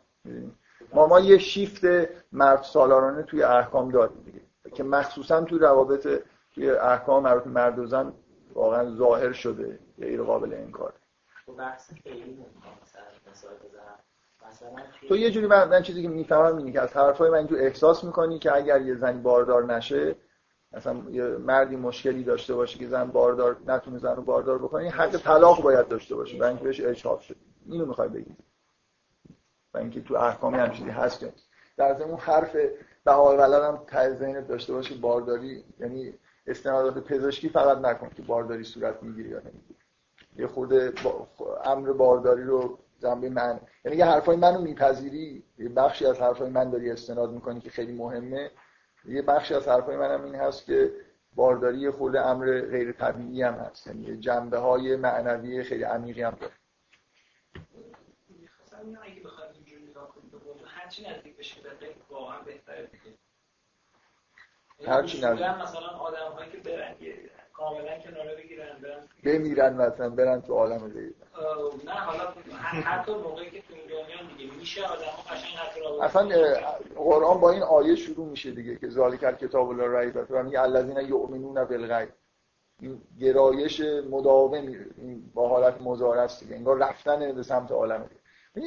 ما 0.93 1.07
ما 1.07 1.19
یه 1.19 1.37
شیفت 1.37 1.81
مرد 2.31 2.63
سالارانه 2.63 3.23
توی 3.23 3.43
احکام 3.43 3.91
داریم 3.91 4.23
دیگه 4.25 4.41
که 4.75 4.83
مخصوصا 4.83 5.41
توی 5.41 5.59
روابط 5.59 6.07
توی 6.55 6.69
احکام 6.71 7.23
مربوط 7.23 7.47
مرد 7.47 7.79
و 7.79 7.85
زن 7.85 8.13
واقعا 8.53 8.95
ظاهر 8.95 9.31
شده 9.31 9.79
غیر 9.99 10.23
قابل 10.23 10.53
انکار. 10.53 10.93
تو 15.07 15.15
یه 15.15 15.31
جوری 15.31 15.47
من, 15.47 15.81
چیزی 15.81 16.01
که 16.01 16.07
می‌فهمم 16.07 16.57
اینه 16.57 16.71
که 16.71 16.81
از 16.81 16.93
حرفای 16.93 17.29
من 17.29 17.37
اینجور 17.37 17.59
احساس 17.59 18.03
می‌کنی 18.03 18.39
که 18.39 18.55
اگر 18.55 18.81
یه 18.81 18.95
زنی 18.95 19.21
باردار 19.21 19.65
نشه 19.65 20.15
مثلا 20.75 21.03
یه 21.11 21.23
مردی 21.23 21.75
مشکلی 21.75 22.23
داشته 22.23 22.53
باشه 22.53 22.79
که 22.79 22.87
زن 22.87 23.03
باردار 23.03 23.57
نتونه 23.67 23.97
زن 23.97 24.15
رو 24.15 24.21
باردار 24.21 24.57
بکنه 24.57 24.89
حق 24.89 25.17
طلاق 25.17 25.61
باید 25.61 25.87
داشته 25.87 26.15
باشه 26.15 26.37
برای 26.37 26.49
اینکه 26.49 26.63
بهش 26.63 26.81
اجحاف 26.81 27.21
شده 27.21 27.37
اینو 27.65 27.85
می‌خوای 27.85 28.09
بگی. 28.09 28.35
و 29.73 29.77
اینکه 29.77 30.01
تو 30.01 30.15
احکامی 30.15 30.57
هم 30.57 30.71
چیزی 30.71 30.89
هست 30.89 31.25
در 31.77 31.93
ضمن 31.93 32.15
حرف 32.15 32.55
بهار 33.03 33.37
ولد 33.37 33.63
هم 33.63 33.79
ته 33.87 34.41
داشته 34.41 34.73
باشه 34.73 34.95
بارداری 34.95 35.63
یعنی 35.79 36.13
استنادات 36.47 37.03
پزشکی 37.03 37.49
فقط 37.49 37.77
نکن 37.77 38.09
که 38.09 38.21
بارداری 38.21 38.63
صورت 38.63 39.03
می‌گیری 39.03 39.29
یا 39.29 39.39
نمی‌گیری 39.39 39.79
یه 40.37 40.47
خورده 40.47 40.93
با... 41.03 41.27
امر 41.65 41.93
بارداری 41.93 42.43
رو 42.43 42.77
جنبه 42.99 43.29
من 43.29 43.59
یعنی 43.85 43.97
یه 43.97 44.05
حرفای 44.05 44.37
منو 44.37 44.61
میپذیری 44.61 45.43
یه 45.57 45.69
بخشی 45.69 46.05
از 46.05 46.19
حرفای 46.19 46.49
من 46.49 46.69
داری 46.69 46.91
استناد 46.91 47.31
می‌کنی 47.31 47.59
که 47.59 47.69
خیلی 47.69 47.93
مهمه. 47.93 48.51
یه 49.07 49.21
بخشی 49.21 49.53
از 49.53 49.67
حرفای 49.67 49.97
منم 49.97 50.23
این 50.23 50.35
هست 50.35 50.65
که 50.65 50.91
بارداری 51.35 51.89
خود 51.91 52.15
امر 52.15 52.61
غیر 52.61 52.91
طبیعی 52.91 53.41
هم 53.41 53.53
هست. 53.53 53.87
یعنی 53.87 54.17
جنبه 54.17 54.57
های 54.57 54.95
معنوی 54.95 55.63
خیلی 55.63 55.83
عمیقی 55.83 56.21
هم 56.21 56.37
داره. 56.41 56.53
هرچی 60.67 61.09
نزدیک 61.09 61.37
بشه 61.37 61.61
به 61.61 61.69
واقعا 62.09 62.41
بهتره 62.41 62.85
دیگه. 62.85 63.17
هرچی 64.91 65.21
نزدیک. 65.21 65.47
مثلا 65.47 65.87
آدم 65.87 66.31
هایی 66.31 66.51
که 66.51 66.57
برن 66.57 66.95
کاملا 67.57 67.99
کناره 67.99 68.35
بگیرن 68.35 68.79
برن 68.83 69.07
بمیرن 69.23 69.73
مثلا 69.73 70.09
برن 70.09 70.41
تو 70.41 70.53
عالم 70.53 70.87
غیب 70.93 71.15
نه 71.85 71.91
حالا 71.91 72.33
حتی 72.83 73.11
موقعی 73.11 73.51
که 73.51 73.61
تو 73.61 73.73
این 73.73 73.83
دنیا 73.87 74.35
دیگه 74.37 74.55
میشه 74.59 74.85
آدم 74.85 75.01
قشنگ 75.29 76.01
اصلا 76.01 76.29
قرآن 76.95 77.39
با 77.39 77.51
این 77.51 77.63
آیه 77.63 77.95
شروع 77.95 78.27
میشه 78.27 78.51
دیگه 78.51 78.75
که 78.75 78.89
ذالک 78.89 79.37
کتاب 79.37 79.69
الله 79.69 79.99
ریب 79.99 80.25
و 80.29 80.43
میگه 80.43 80.61
الذین 80.61 80.97
یؤمنون 80.97 81.65
بالغیب. 81.65 82.09
این 82.81 83.01
گرایش 83.19 83.81
مداوم 84.09 84.53
این 84.53 85.31
با 85.33 85.49
حالت 85.49 85.81
مضارع 85.81 86.21
است 86.21 86.43
دیگه. 86.43 86.55
انگار 86.55 86.77
رفتن 86.77 87.31
به 87.35 87.43
سمت 87.43 87.71
عالم 87.71 88.09
غیب 88.55 88.63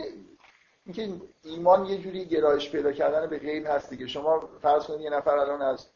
اینکه 0.85 1.09
ایمان 1.45 1.87
یه 1.87 1.99
جوری 1.99 2.25
گرایش 2.25 2.71
پیدا 2.71 2.93
کردن 2.93 3.27
به 3.27 3.39
غیب 3.39 3.67
هست 3.67 3.91
دیگه. 3.91 4.07
شما 4.07 4.49
فرض 4.63 4.87
کنید 4.87 5.01
یه 5.01 5.11
نفر 5.11 5.39
الان 5.39 5.63
از 5.63 5.87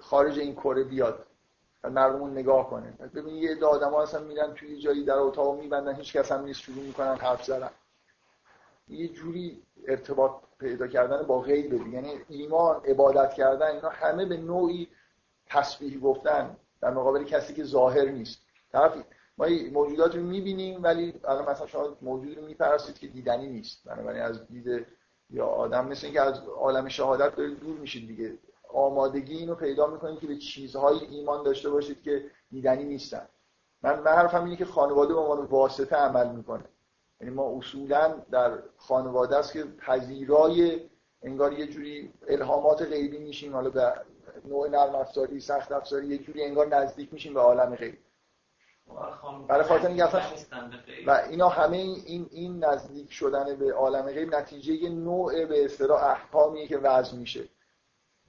خارج 0.00 0.38
این 0.38 0.54
کره 0.54 0.84
بیاد 0.84 1.26
مردمون 1.84 2.30
نگاه 2.30 2.70
کنه. 2.70 2.92
ببین 3.14 3.34
یه 3.34 3.50
عده 3.50 3.66
آدم‌ها 3.66 4.02
اصلا 4.02 4.20
میرن 4.20 4.54
توی 4.54 4.78
جایی 4.78 5.04
در 5.04 5.14
اتاق 5.14 5.60
میبندن 5.60 5.94
هیچ 5.94 6.16
کس 6.16 6.32
هم 6.32 6.44
نیست 6.44 6.60
شروع 6.60 6.84
می‌کنن 6.84 7.14
حرف 7.14 7.44
زدن. 7.44 7.70
یه 8.88 9.08
جوری 9.08 9.62
ارتباط 9.88 10.32
پیدا 10.58 10.86
کردن 10.86 11.22
با 11.22 11.40
غیب 11.40 11.72
یعنی 11.72 12.12
ایمان 12.28 12.80
عبادت 12.84 13.34
کردن 13.34 13.66
اینا 13.66 13.88
همه 13.88 14.24
به 14.24 14.36
نوعی 14.36 14.88
تسبیح 15.46 16.00
گفتن. 16.00 16.56
در 16.80 16.90
مقابل 16.90 17.24
کسی 17.24 17.54
که 17.54 17.64
ظاهر 17.64 18.04
نیست. 18.04 18.38
طرف 18.72 18.94
ما 19.38 19.46
موجودات 19.72 20.16
رو 20.16 20.22
می‌بینیم 20.22 20.82
ولی 20.82 21.14
الان 21.24 21.50
مثلا 21.50 21.66
شما 21.66 21.96
موجود 22.02 22.38
رو 22.38 22.46
میپرستید 22.46 22.98
که 22.98 23.06
دیدنی 23.06 23.46
نیست. 23.46 23.84
بنابراین 23.84 24.22
از 24.22 24.46
دید 24.48 24.86
یا 25.30 25.46
آدم 25.46 25.88
مثل 25.88 26.06
اینکه 26.06 26.20
از 26.20 26.38
عالم 26.48 26.88
شهادت 26.88 27.36
دارید 27.36 27.60
دور 27.60 27.76
میشید 27.78 28.08
دیگه. 28.08 28.38
آمادگی 28.74 29.36
اینو 29.36 29.54
پیدا 29.54 29.86
می‌کنید 29.86 30.20
که 30.20 30.26
به 30.26 30.36
چیزهای 30.36 30.98
ایمان 31.10 31.42
داشته 31.42 31.70
باشید 31.70 32.02
که 32.02 32.24
دیدنی 32.50 32.84
نیستن. 32.84 33.28
من 33.82 34.00
من 34.00 34.12
حرفم 34.12 34.44
اینه 34.44 34.56
که 34.56 34.64
خانواده 34.64 35.14
به 35.14 35.20
عنوان 35.20 35.46
واسطه 35.46 35.96
عمل 35.96 36.28
می‌کنه. 36.28 36.64
یعنی 37.20 37.34
ما 37.34 37.58
اصولا 37.58 38.14
در 38.30 38.58
خانواده 38.76 39.36
است 39.36 39.52
که 39.52 39.64
پذیرای 39.64 40.80
انگار 41.22 41.52
یه 41.52 41.66
جوری 41.66 42.12
الهامات 42.28 42.82
غیبی 42.82 43.18
میشیم. 43.18 43.52
حالا 43.52 43.70
به 43.70 43.92
نوع 44.48 44.68
نرم 44.68 44.94
افزاری 44.94 45.40
سخت 45.40 45.72
افزاری 45.72 46.06
یه 46.06 46.18
جوری 46.18 46.44
انگار 46.44 46.66
نزدیک 46.66 47.12
میشیم 47.12 47.34
به 47.34 47.40
عالم 47.40 47.74
غیب. 47.74 47.98
برای 49.48 49.64
خاطر 49.64 49.86
اینکه 49.88 50.04
اصلا 50.04 50.20
و 51.06 51.10
اینا 51.30 51.48
همه 51.48 51.76
این 51.76 52.28
این 52.30 52.64
نزدیک 52.64 53.12
شدن 53.12 53.56
به 53.56 53.72
عالم 53.72 54.02
غیب 54.02 54.34
نتیجه 54.34 54.88
نوع 54.88 55.44
به 55.44 55.64
اصطلاح 55.64 56.04
احکامیه 56.04 56.66
که 56.66 56.78
وضع 56.78 57.16
میشه. 57.16 57.48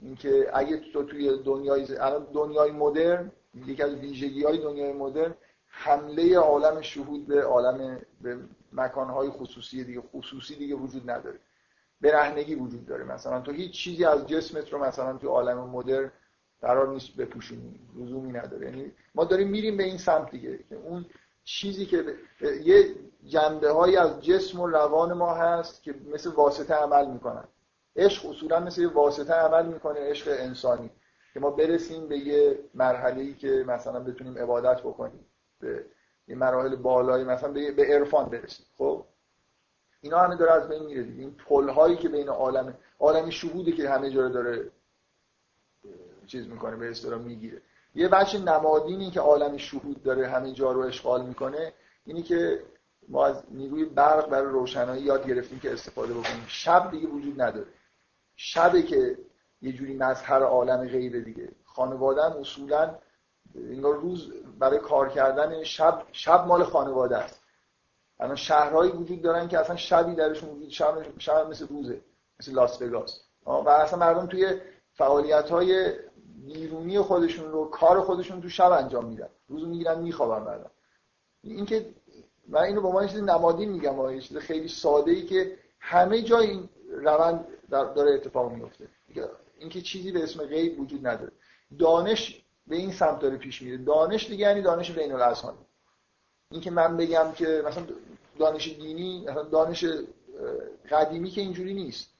اینکه 0.02 0.50
اگه 0.54 0.76
تو 0.92 1.02
توی 1.02 1.42
دنیای 1.42 1.96
الان 1.96 2.26
دنیای 2.32 2.70
مدرن 2.70 3.32
یکی 3.66 3.82
از 3.82 3.94
ویژگی 3.94 4.44
های 4.44 4.58
دنیای 4.58 4.92
مدرن 4.92 5.34
حمله 5.66 6.38
عالم 6.38 6.80
شهود 6.80 7.26
به 7.26 7.42
عالم 7.42 8.00
به 8.20 8.38
مکانهای 8.72 9.28
خصوصی 9.28 9.84
دیگه 9.84 10.00
خصوصی 10.00 10.56
دیگه 10.56 10.74
وجود 10.74 11.10
نداره. 11.10 11.38
برهنگی 12.00 12.54
وجود 12.54 12.86
داره. 12.86 13.04
مثلا 13.04 13.40
تو 13.40 13.52
هیچ 13.52 13.72
چیزی 13.72 14.04
از 14.04 14.26
جسمت 14.26 14.72
رو 14.72 14.84
مثلا 14.84 15.16
تو 15.16 15.28
عالم 15.28 15.58
مدرن 15.58 16.12
قرار 16.60 16.88
نیست 16.88 17.16
بپوشونیم 17.16 17.88
لزومی 17.96 18.32
نداره. 18.32 18.66
یعنی 18.66 18.92
ما 19.14 19.24
داریم 19.24 19.48
میریم 19.48 19.76
به 19.76 19.84
این 19.84 19.98
سمت 19.98 20.30
دیگه. 20.30 20.58
که 20.68 20.76
اون 20.76 21.06
چیزی 21.44 21.86
که 21.86 22.14
یه 22.64 22.94
جنبه 23.26 23.70
های 23.70 23.96
از 23.96 24.24
جسم 24.24 24.60
و 24.60 24.66
روان 24.66 25.12
ما 25.12 25.34
هست 25.34 25.82
که 25.82 25.94
مثل 26.12 26.30
واسطه 26.30 26.74
عمل 26.74 27.10
می‌کنن. 27.10 27.44
عشق 27.96 28.26
اصولا 28.30 28.60
مثل 28.60 28.80
یه 28.80 28.88
واسطه 28.88 29.32
عمل 29.32 29.66
می‌کنه 29.66 30.00
عشق 30.00 30.28
انسانی. 30.38 30.90
که 31.34 31.40
ما 31.40 31.50
برسیم 31.50 32.08
به 32.08 32.18
یه 32.18 32.58
مرحله 32.74 33.22
ای 33.22 33.34
که 33.34 33.64
مثلا 33.66 34.00
بتونیم 34.00 34.38
عبادت 34.38 34.80
بکنیم 34.80 35.26
به 35.60 35.84
یه 36.28 36.36
مراحل 36.36 36.76
بالایی 36.76 37.24
مثلا 37.24 37.52
به 37.52 37.72
به 37.72 37.84
عرفان 37.84 38.24
برسیم. 38.28 38.66
خب؟ 38.78 39.04
اینا 40.00 40.18
همه 40.18 40.36
داره 40.36 40.52
از 40.52 40.68
بین 40.68 40.82
میره 40.82 41.02
دیگه. 41.02 41.20
این 41.20 41.34
پل 41.48 41.68
هایی 41.68 41.96
که 41.96 42.08
بین 42.08 42.28
عالم 42.28 42.74
عالم 42.98 43.30
شهودی 43.30 43.72
که 43.72 43.90
همه 43.90 44.10
جا 44.10 44.28
داره 44.28 44.70
چیز 46.26 46.46
می‌کنه 46.46 46.76
به 46.76 46.90
اصطلاح 46.90 47.20
می‌گیره. 47.20 47.62
یه 47.94 48.08
بچه 48.08 48.38
نمادینی 48.38 49.10
که 49.10 49.20
عالم 49.20 49.56
شهود 49.56 50.02
داره 50.02 50.28
همه 50.28 50.52
جا 50.52 50.72
رو 50.72 50.80
اشغال 50.80 51.26
می‌کنه 51.26 51.72
اینی 52.04 52.22
که 52.22 52.62
ما 53.08 53.26
از 53.26 53.42
نیروی 53.50 53.84
برق 53.84 54.28
برای 54.28 54.52
روشنایی 54.52 55.02
یاد 55.02 55.26
گرفتیم 55.26 55.58
که 55.58 55.72
استفاده 55.72 56.14
بکنیم. 56.14 56.44
شب 56.46 56.90
دیگه 56.90 57.06
وجود 57.08 57.40
نداره. 57.40 57.66
شبه 58.36 58.82
که 58.82 59.18
یه 59.62 59.72
جوری 59.72 59.96
مظهر 59.96 60.42
عالم 60.42 60.88
غیبه 60.88 61.20
دیگه. 61.20 61.48
خانواده 61.64 62.36
اصولا 62.36 62.94
انگار 63.54 63.94
روز 63.94 64.32
برای 64.58 64.78
کار 64.78 65.08
کردن 65.08 65.64
شب 65.64 66.02
شب 66.12 66.46
مال 66.46 66.64
خانواده 66.64 67.16
است. 67.16 67.42
الان 68.20 68.36
شهرهایی 68.36 68.92
وجود 68.92 69.22
دارن 69.22 69.48
که 69.48 69.58
اصلا 69.58 69.76
شبی 69.76 70.14
درشون 70.14 70.50
وجود 70.50 70.68
شب, 70.68 71.18
شب 71.18 71.50
مثل 71.50 71.66
روزه 71.66 72.00
مثل 72.40 72.52
لاس 72.52 72.82
وگاس. 72.82 73.20
و 73.46 73.68
اصلا 73.68 73.98
مردم 73.98 74.26
توی 74.26 74.60
فعالیت 74.92 75.50
های 75.50 75.92
بیرونی 76.46 77.00
خودشون 77.00 77.52
رو 77.52 77.64
کار 77.64 78.00
خودشون 78.00 78.40
تو 78.40 78.48
شب 78.48 78.72
انجام 78.72 79.04
میدن. 79.04 79.28
روزو 79.48 79.66
می‌گیرن 79.66 80.00
میخوابن 80.00 80.44
بعدا. 80.44 80.70
اینکه 81.42 81.94
من 82.48 82.60
اینو 82.62 82.80
به 82.80 82.88
عنوان 82.88 83.06
چیز 83.06 83.22
نمادین 83.22 83.70
میگم 83.70 84.10
یه 84.10 84.20
چیز 84.20 84.36
خیلی 84.36 84.68
ساده 84.68 85.10
ای 85.10 85.22
که 85.22 85.58
همه 85.80 86.22
جا 86.22 86.38
این 86.38 86.68
روند 86.90 87.46
داره 87.70 88.14
اتفاق 88.14 88.52
میفته 88.52 88.88
اینکه 89.58 89.80
چیزی 89.80 90.12
به 90.12 90.22
اسم 90.22 90.44
غیب 90.44 90.80
وجود 90.80 91.06
نداره. 91.06 91.32
دانش 91.78 92.44
به 92.66 92.76
این 92.76 92.92
سمت 92.92 93.18
داره 93.18 93.36
پیش 93.36 93.62
میره. 93.62 93.76
دانش 93.76 94.26
دیگه 94.26 94.46
یعنی 94.46 94.62
دانش 94.62 94.90
بین 94.90 95.12
الاذهان 95.12 95.54
اینکه 96.50 96.70
من 96.70 96.96
بگم 96.96 97.32
که 97.32 97.62
مثلا 97.66 97.84
دانش 98.38 98.68
دینی 98.68 99.24
مثلا 99.28 99.42
دانش 99.42 99.84
قدیمی 100.90 101.30
که 101.30 101.40
اینجوری 101.40 101.74
نیست. 101.74 102.10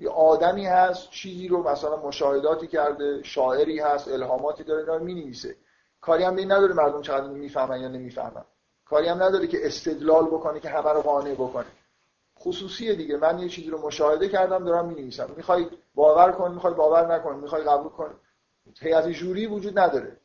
یه 0.00 0.08
آدمی 0.10 0.66
هست 0.66 1.10
چیزی 1.10 1.48
رو 1.48 1.68
مثلا 1.68 1.96
مشاهداتی 1.96 2.66
کرده 2.66 3.22
شاعری 3.22 3.78
هست 3.78 4.08
الهاماتی 4.08 4.64
داره 4.64 4.84
داره 4.84 5.04
می‌نویسه. 5.04 5.56
کاری 6.00 6.24
هم 6.24 6.34
به 6.34 6.40
این 6.40 6.52
نداره 6.52 6.74
مردم 6.74 7.02
چقدر 7.02 7.26
می‌فهمن 7.26 7.80
یا 7.80 7.88
نمی‌فهمن. 7.88 8.44
کاری 8.84 9.08
هم 9.08 9.22
نداره 9.22 9.46
که 9.46 9.66
استدلال 9.66 10.26
بکنه 10.26 10.60
که 10.60 10.68
همه 10.68 10.92
رو 10.92 11.02
قانع 11.02 11.34
بکنه. 11.34 11.66
خصوصیه 12.40 12.94
دیگه. 12.94 13.16
من 13.16 13.38
یه 13.38 13.48
چیزی 13.48 13.70
رو 13.70 13.86
مشاهده 13.86 14.28
کردم 14.28 14.64
دارم 14.64 14.86
می‌نویسم. 14.86 15.30
می‌خوای 15.36 15.66
باور 15.94 16.32
کن 16.32 16.52
می‌خوای 16.52 16.74
باور 16.74 17.14
نکن 17.14 17.36
می‌خوای 17.36 17.62
قبول 17.62 17.88
کن. 17.88 18.10
هیئت 18.80 19.08
جوری 19.08 19.46
وجود 19.46 19.78
نداره. 19.78 20.16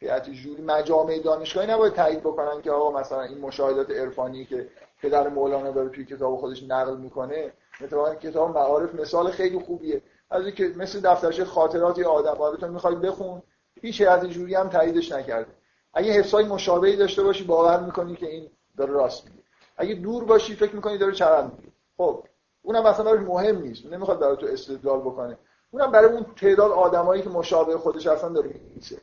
هیئت 0.00 0.30
جوری 0.30 0.62
مجامع 0.62 1.18
دانشگاهی 1.18 1.66
نباید 1.66 1.92
تایید 1.92 2.20
بکنن 2.20 2.62
که 2.62 2.70
آقا 2.70 3.00
مثلا 3.00 3.22
این 3.22 3.38
مشاهدات 3.38 3.90
عرفانی 3.90 4.44
که 4.44 4.68
پدر 5.02 5.28
مولانا 5.28 5.70
داره 5.70 5.88
توی 5.88 6.04
کتاب 6.04 6.36
خودش 6.36 6.62
نقل 6.62 6.96
می‌کنه 6.96 7.52
مثلا 7.80 8.14
کتاب 8.14 8.50
معارف 8.50 8.94
مثال 8.94 9.30
خیلی 9.30 9.58
خوبیه. 9.58 10.02
از 10.30 10.46
که 10.46 10.72
مثل 10.76 11.00
دفترچه 11.00 11.44
خاطرات 11.44 11.98
یه 11.98 12.06
آدم 12.06 12.42
آدم 12.42 12.70
می‌خوای 12.70 12.94
بخون 12.94 13.42
هیچ 13.80 14.00
هیئت 14.00 14.24
جوری 14.24 14.54
هم 14.54 14.68
تاییدش 14.68 15.12
نکرده. 15.12 15.50
اگه 15.94 16.12
حسای 16.12 16.44
مشابهی 16.44 16.96
داشته 16.96 17.22
باشی 17.22 17.44
باور 17.44 17.80
می‌کنی 17.80 18.16
که 18.16 18.26
این 18.26 18.50
داره 18.76 18.92
راست 18.92 19.24
میگه. 19.24 19.45
اگه 19.76 19.94
دور 19.94 20.24
باشی 20.24 20.54
فکر 20.54 20.74
می‌کنی 20.74 20.98
داره 20.98 21.12
چرند 21.12 21.52
میگه 21.58 21.72
خب 21.96 22.24
اونم 22.62 22.86
مثلا 22.86 23.04
براش 23.04 23.20
مهم 23.20 23.58
نیست. 23.58 23.86
نمی‌خواد 23.86 24.20
برای 24.20 24.36
تو 24.36 24.46
استدلال 24.46 25.00
بکنه. 25.00 25.38
اونم 25.70 25.90
برای 25.90 26.08
اون 26.08 26.26
تعداد 26.36 26.72
آدمایی 26.72 27.22
که 27.22 27.28
مشابه 27.28 27.78
خودش 27.78 28.06
اصلا 28.06 28.28
داره 28.28 28.48
می‌نویسه. 28.48 29.00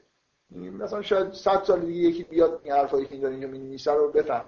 مثلا 0.52 1.02
شاید 1.02 1.34
100 1.34 1.64
سال 1.64 1.80
دیگه 1.80 2.00
یکی 2.10 2.24
بیاد 2.24 2.62
این 2.64 2.74
حرفایی 2.74 3.06
که 3.06 3.16
این 3.16 3.26
اینجا 3.26 3.48
می‌نویسه 3.48 3.92
رو 3.92 4.12
بفهم 4.12 4.46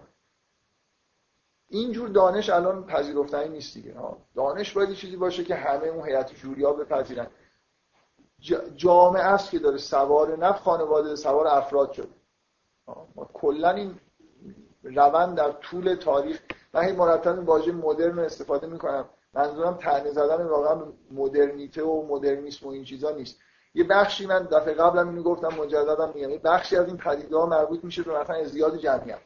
اینجور 1.70 2.10
دانش 2.10 2.50
الان 2.50 2.86
پذیرفتنی 2.86 3.50
نیست 3.50 3.74
دیگه. 3.74 3.96
دانش 4.36 4.74
باید 4.74 4.94
چیزی 4.94 5.18
باشه 5.18 5.44
که 5.44 5.56
همه 5.56 5.88
اون 5.88 6.08
هیئت 6.08 6.34
جوریا 6.34 6.74
بپذیرن. 6.74 7.28
جامعه 8.76 9.24
است 9.24 9.52
که 9.52 9.60
داره 9.60 9.78
سوار 9.78 10.38
نف 10.38 10.60
خانواده 10.60 11.16
سوار 11.16 11.48
افراد 11.48 11.92
شده. 11.92 12.10
ما 13.16 13.30
کلا 13.34 13.70
این 13.70 14.00
روند 14.86 15.38
در 15.38 15.52
طول 15.52 15.96
تاریخ. 15.96 16.40
من 16.74 16.84
هی 16.84 16.92
مرتب 16.92 17.50
واژه 17.50 17.72
مدرن 17.72 18.18
رو 18.18 18.24
استفاده 18.24 18.68
می‌کنم. 18.68 19.06
منظورم 19.34 19.74
تنه 19.74 20.12
زدن 20.12 20.46
واقعا 20.46 20.82
مدرنیته 21.12 21.84
و 21.84 22.08
مدرنیسم 22.08 22.68
و 22.68 22.70
این 22.70 22.84
چیزا 22.84 23.12
نیست. 23.12 23.40
یه 23.74 23.84
بخشی 23.84 24.26
من 24.26 24.44
دفعه 24.44 24.74
قبلم 24.74 25.10
اینو 25.10 25.24
گفتم 25.24 25.48
مجددا 25.48 26.12
میگم. 26.16 26.30
یه 26.30 26.38
بخشی 26.38 26.78
از 26.78 26.88
این 26.88 26.98
پدیده 26.98 27.38
ها 27.38 27.46
مربوط 27.46 27.84
میشه 27.84 28.04
به 28.04 28.20
مثلا 28.20 28.36
ازدیاد 28.36 28.78
جمعیت. 28.78 29.20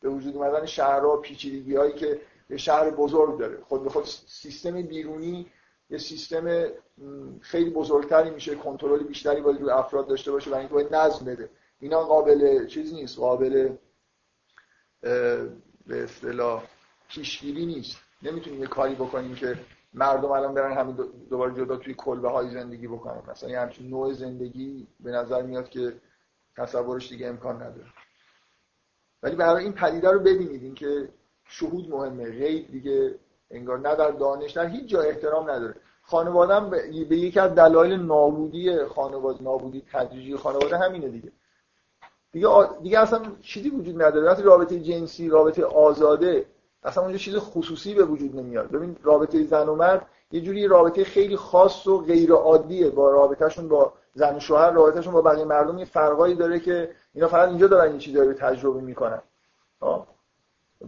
به 0.00 0.08
وجود 0.08 0.36
اومدن 0.36 0.66
شهرها 0.66 1.16
پیچیدگی 1.16 1.76
هایی 1.76 1.92
که 1.92 2.20
یه 2.50 2.56
شهر 2.56 2.90
بزرگ 2.90 3.38
داره. 3.38 3.58
خود 3.68 3.82
به 3.82 3.90
خود 3.90 4.04
سیستم 4.26 4.82
بیرونی 4.82 5.46
یه 5.90 5.98
سیستم 5.98 6.66
خیلی 7.40 7.70
بزرگتری 7.70 8.30
میشه. 8.30 8.54
کنترل 8.54 9.02
بیشتری 9.02 9.40
باید 9.40 9.60
روی 9.60 9.70
افراد 9.70 10.06
داشته 10.06 10.32
باشه 10.32 10.50
و 10.50 10.54
اینکه 10.54 10.74
باید 10.74 10.94
نظم 10.94 11.24
بده. 11.24 11.50
اینا 11.80 12.04
قابل 12.04 12.66
چیز 12.66 12.94
نیست. 12.94 13.18
قابل 13.18 13.72
به 15.02 16.02
اصطلاح 16.02 16.62
پیشگیری 17.08 17.66
نیست. 17.66 17.98
نمی‌تونیم 18.22 18.60
یه 18.60 18.66
کاری 18.66 18.94
بکنیم 18.94 19.34
که 19.34 19.58
مردم 19.94 20.30
الان 20.30 20.54
برن 20.54 20.72
همین 20.72 20.96
دوباره 21.30 21.54
جدا 21.54 21.76
توی 21.76 21.94
کلبه 21.94 22.30
های 22.30 22.50
زندگی 22.50 22.86
بکنن. 22.86 23.22
مثلا 23.30 23.50
یه 23.50 23.60
همچین 23.60 23.90
نوع 23.90 24.12
زندگی 24.12 24.86
به 25.00 25.10
نظر 25.10 25.42
میاد 25.42 25.68
که 25.68 25.92
تصورش 26.56 27.08
دیگه 27.08 27.26
امکان 27.26 27.56
نداره. 27.56 27.86
ولی 29.22 29.36
برای 29.36 29.64
این 29.64 29.72
پدیده 29.72 30.10
رو 30.10 30.18
ببینید 30.18 30.62
اینکه 30.62 31.08
شهود 31.44 31.88
مهمه. 31.90 32.30
غیب 32.30 32.70
دیگه 32.70 33.14
انگار 33.50 33.78
نه 33.78 33.96
در 33.96 34.10
دانش 34.10 34.52
در 34.52 34.66
هیچ 34.66 34.90
جا 34.90 35.00
احترام 35.00 35.50
نداره. 35.50 35.74
خانواده 36.02 36.78
به 37.04 37.16
یکی 37.16 37.40
از 37.40 37.54
دلایل 37.54 38.00
نابودی 38.00 38.84
خانواده 38.84 39.42
نابودی 39.42 39.82
تدریجی 39.92 40.36
خانواده 40.36 40.78
همینه 40.78 41.08
دیگه. 41.08 41.32
دیگه 42.32 42.48
دیگه 42.82 42.98
اصلا 42.98 43.22
چیزی 43.42 43.70
وجود 43.70 44.02
نداره. 44.02 44.26
وقتی 44.26 44.42
رابطه 44.42 44.80
جنسی 44.80 45.28
رابطه 45.28 45.64
آزاده 45.64 46.46
اصلا 46.84 47.02
اونجا 47.02 47.18
چیز 47.18 47.36
خصوصی 47.36 47.94
به 47.94 48.04
وجود 48.04 48.36
نمیاد. 48.36 48.70
ببین 48.70 48.96
رابطه 49.02 49.44
زن 49.44 49.68
و 49.68 49.74
مرد 49.74 50.06
یه 50.32 50.40
جوری 50.40 50.66
رابطه 50.66 51.04
خیلی 51.04 51.36
خاص 51.36 51.86
و 51.86 51.98
غیر 51.98 52.32
عادیه 52.32 52.90
با 52.90 53.10
رابطهشون 53.10 53.68
با 53.68 53.92
زن 54.14 54.36
و 54.36 54.40
شوهر 54.40 54.70
رابطهشون 54.70 55.12
با 55.12 55.22
بقیه 55.22 55.44
مردم 55.44 55.78
یه 55.78 55.84
فرقایی 55.84 56.34
داره 56.34 56.60
که 56.60 56.90
اینا 57.14 57.28
فقط 57.28 57.48
اینجا 57.48 57.66
دارن 57.66 57.90
این 57.90 57.98
چیزا 57.98 58.22
رو 58.22 58.32
تجربه 58.32 58.80
می‌کنن. 58.80 59.22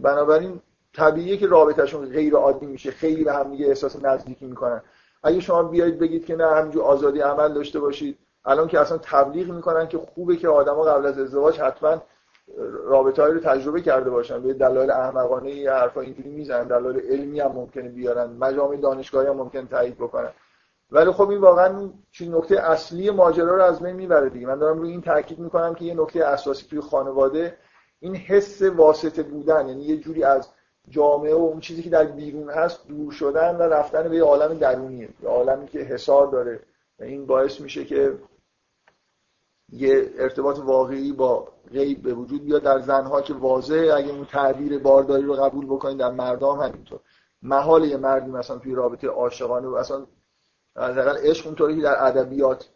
بنابراین 0.01 0.61
طبیعیه 0.93 1.37
که 1.37 1.47
رابطهشون 1.47 2.05
غیر 2.05 2.35
عادی 2.35 2.65
میشه. 2.65 2.91
خیلی 2.91 3.23
به 3.23 3.33
هم 3.33 3.51
دیگه 3.51 3.65
احساس 3.65 4.03
نزدیکی 4.03 4.45
می‌کنن. 4.45 4.81
اگه 5.23 5.39
شما 5.39 5.63
بیاید 5.63 5.99
بگید 5.99 6.25
که 6.25 6.35
نه 6.35 6.47
همینجور 6.47 6.83
آزادی 6.83 7.19
عمل 7.19 7.53
داشته 7.53 7.79
باشید 7.79 8.17
الان 8.45 8.67
که 8.67 8.79
اصلا 8.79 8.97
تبلیغ 8.97 9.49
می‌کنن 9.49 9.87
که 9.87 9.97
خوبه 9.97 10.35
که 10.35 10.47
آدما 10.47 10.83
قبل 10.83 11.05
از 11.05 11.19
ازدواج 11.19 11.59
حتما 11.59 12.01
رابطه 12.83 13.23
رو 13.23 13.39
تجربه 13.39 13.81
کرده 13.81 14.09
باشن. 14.09 14.41
به 14.41 14.53
دلایل 14.53 14.91
احمقانه 14.91 15.51
یه 15.51 15.71
حرفا 15.71 16.01
اینجوری 16.01 16.29
می‌زنن. 16.29 16.67
دلایل 16.67 16.99
علمی 16.99 17.39
هم 17.39 17.51
ممکنه 17.51 17.89
بیارن. 17.89 18.29
مجامع 18.29 18.75
دانشگاهی 18.75 19.27
هم 19.27 19.35
ممکن 19.35 19.67
تایید 19.67 19.95
بکنن. 19.95 20.29
ولی 20.91 21.11
خب 21.11 21.29
این 21.29 21.41
واقعا 21.41 21.89
چه 22.11 22.29
نکته 22.29 22.59
اصلی 22.59 23.11
ماجرا 23.11 23.55
رو 23.55 23.63
از 23.63 23.79
بین 23.79 23.95
می‌بره 23.95 24.29
دیگه. 24.29 24.47
من 24.47 24.59
دارم 24.59 24.79
روی 24.79 24.91
این 24.91 25.01
تاکید 25.01 25.39
می‌کنم 25.39 25.75
که 25.75 25.85
یه 25.85 25.93
نکته 25.93 26.25
اساسی 26.25 26.65
توی 26.69 26.79
خانواده 26.79 27.57
این 27.99 28.15
حس 28.15 28.61
واسطه 28.61 29.23
بودن. 29.23 29.67
یعنی 29.67 29.83
یه 29.83 29.97
جوری 29.97 30.23
از 30.23 30.49
جامعه 30.89 31.33
و 31.33 31.37
اون 31.37 31.59
چیزی 31.59 31.83
که 31.83 31.89
در 31.89 32.03
بیرون 32.03 32.49
هست 32.49 32.87
دور 32.87 33.11
شدن 33.11 33.55
و 33.55 33.61
رفتن 33.61 34.09
به 34.09 34.15
یه 34.15 34.23
عالم 34.23 34.53
درونیه. 34.53 35.09
یه 35.23 35.29
عالمی 35.29 35.67
که 35.67 35.79
حسار 35.79 36.27
داره. 36.27 36.59
و 36.99 37.03
این 37.03 37.25
باعث 37.25 37.61
میشه 37.61 37.85
که 37.85 38.13
یه 39.75 40.09
ارتباط 40.17 40.59
واقعی 40.59 41.13
با 41.13 41.47
غیب 41.71 42.01
به 42.01 42.13
وجود 42.13 42.43
بیاد. 42.45 42.63
در 42.63 42.79
زنها 42.79 43.21
که 43.21 43.33
واضحه 43.33 43.93
اگه 43.93 44.11
اون 44.11 44.25
تعبیر 44.25 44.79
بارداری 44.79 45.23
رو 45.23 45.33
قبول 45.33 45.65
بکنید 45.65 45.97
در 45.97 46.11
مردم 46.11 46.55
همینطور. 46.55 46.99
محال 47.41 47.83
یه 47.83 47.97
مردی 47.97 48.31
مثلا 48.31 48.57
توی 48.57 48.75
رابطه 48.75 49.07
عاشقانه 49.07 49.67
و 49.67 49.75
اصلا 49.75 50.05
از 50.75 50.97
عشق 50.97 51.45
اونطوری 51.45 51.75
که 51.75 51.81
در 51.81 52.05
ادبیات 52.05 52.69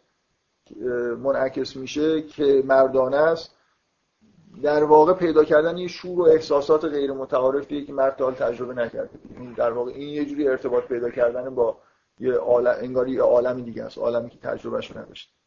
منعکس 1.18 1.76
میشه 1.76 2.22
که 2.22 2.62
مردانه 2.66 3.16
است. 3.16 3.56
در 4.62 4.84
واقع 4.84 5.12
پیدا 5.12 5.44
کردن 5.44 5.78
یه 5.78 5.88
شور 5.88 6.20
و 6.20 6.22
احساسات 6.22 6.84
غیر 6.84 7.12
متعارفیه 7.12 7.84
که 7.84 7.92
مرد 7.92 8.20
حال 8.20 8.34
تجربه 8.34 8.74
نکرده. 8.74 9.10
این 9.38 9.52
در 9.52 9.72
واقع 9.72 9.92
این 9.92 10.08
یه 10.08 10.24
جوری 10.24 10.48
ارتباط 10.48 10.84
پیدا 10.84 11.10
کردن 11.10 11.54
با 11.54 11.76
یه 12.20 12.32
عالم 12.32 12.76
انگاری 12.80 13.12
یه 13.12 13.22
عالمی 13.22 13.62
دیگه 13.62 13.84
است 13.84 13.98
عالمی 13.98 14.30
که 14.30 14.38
تجربهش 14.38 14.96
نداشته. 14.96 15.39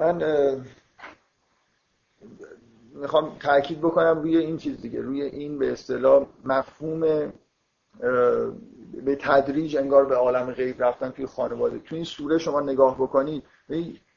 من 0.00 0.22
می‌خوام 2.94 3.36
تاکید 3.38 3.78
بکنم 3.78 4.22
روی 4.22 4.36
این 4.36 4.56
چیز 4.56 4.80
دیگه 4.80 5.00
روی 5.00 5.22
این 5.22 5.58
به 5.58 5.72
اصطلاح 5.72 6.26
مفهوم 6.44 7.32
به 9.04 9.16
تدریج 9.20 9.76
انگار 9.76 10.04
به 10.04 10.14
عالم 10.14 10.52
غیب 10.52 10.82
رفتن 10.82 11.10
توی 11.10 11.26
خانواده. 11.26 11.78
توی 11.78 11.96
این 11.96 12.04
سوره 12.04 12.38
شما 12.38 12.60
نگاه 12.60 12.94
بکنید 12.94 13.44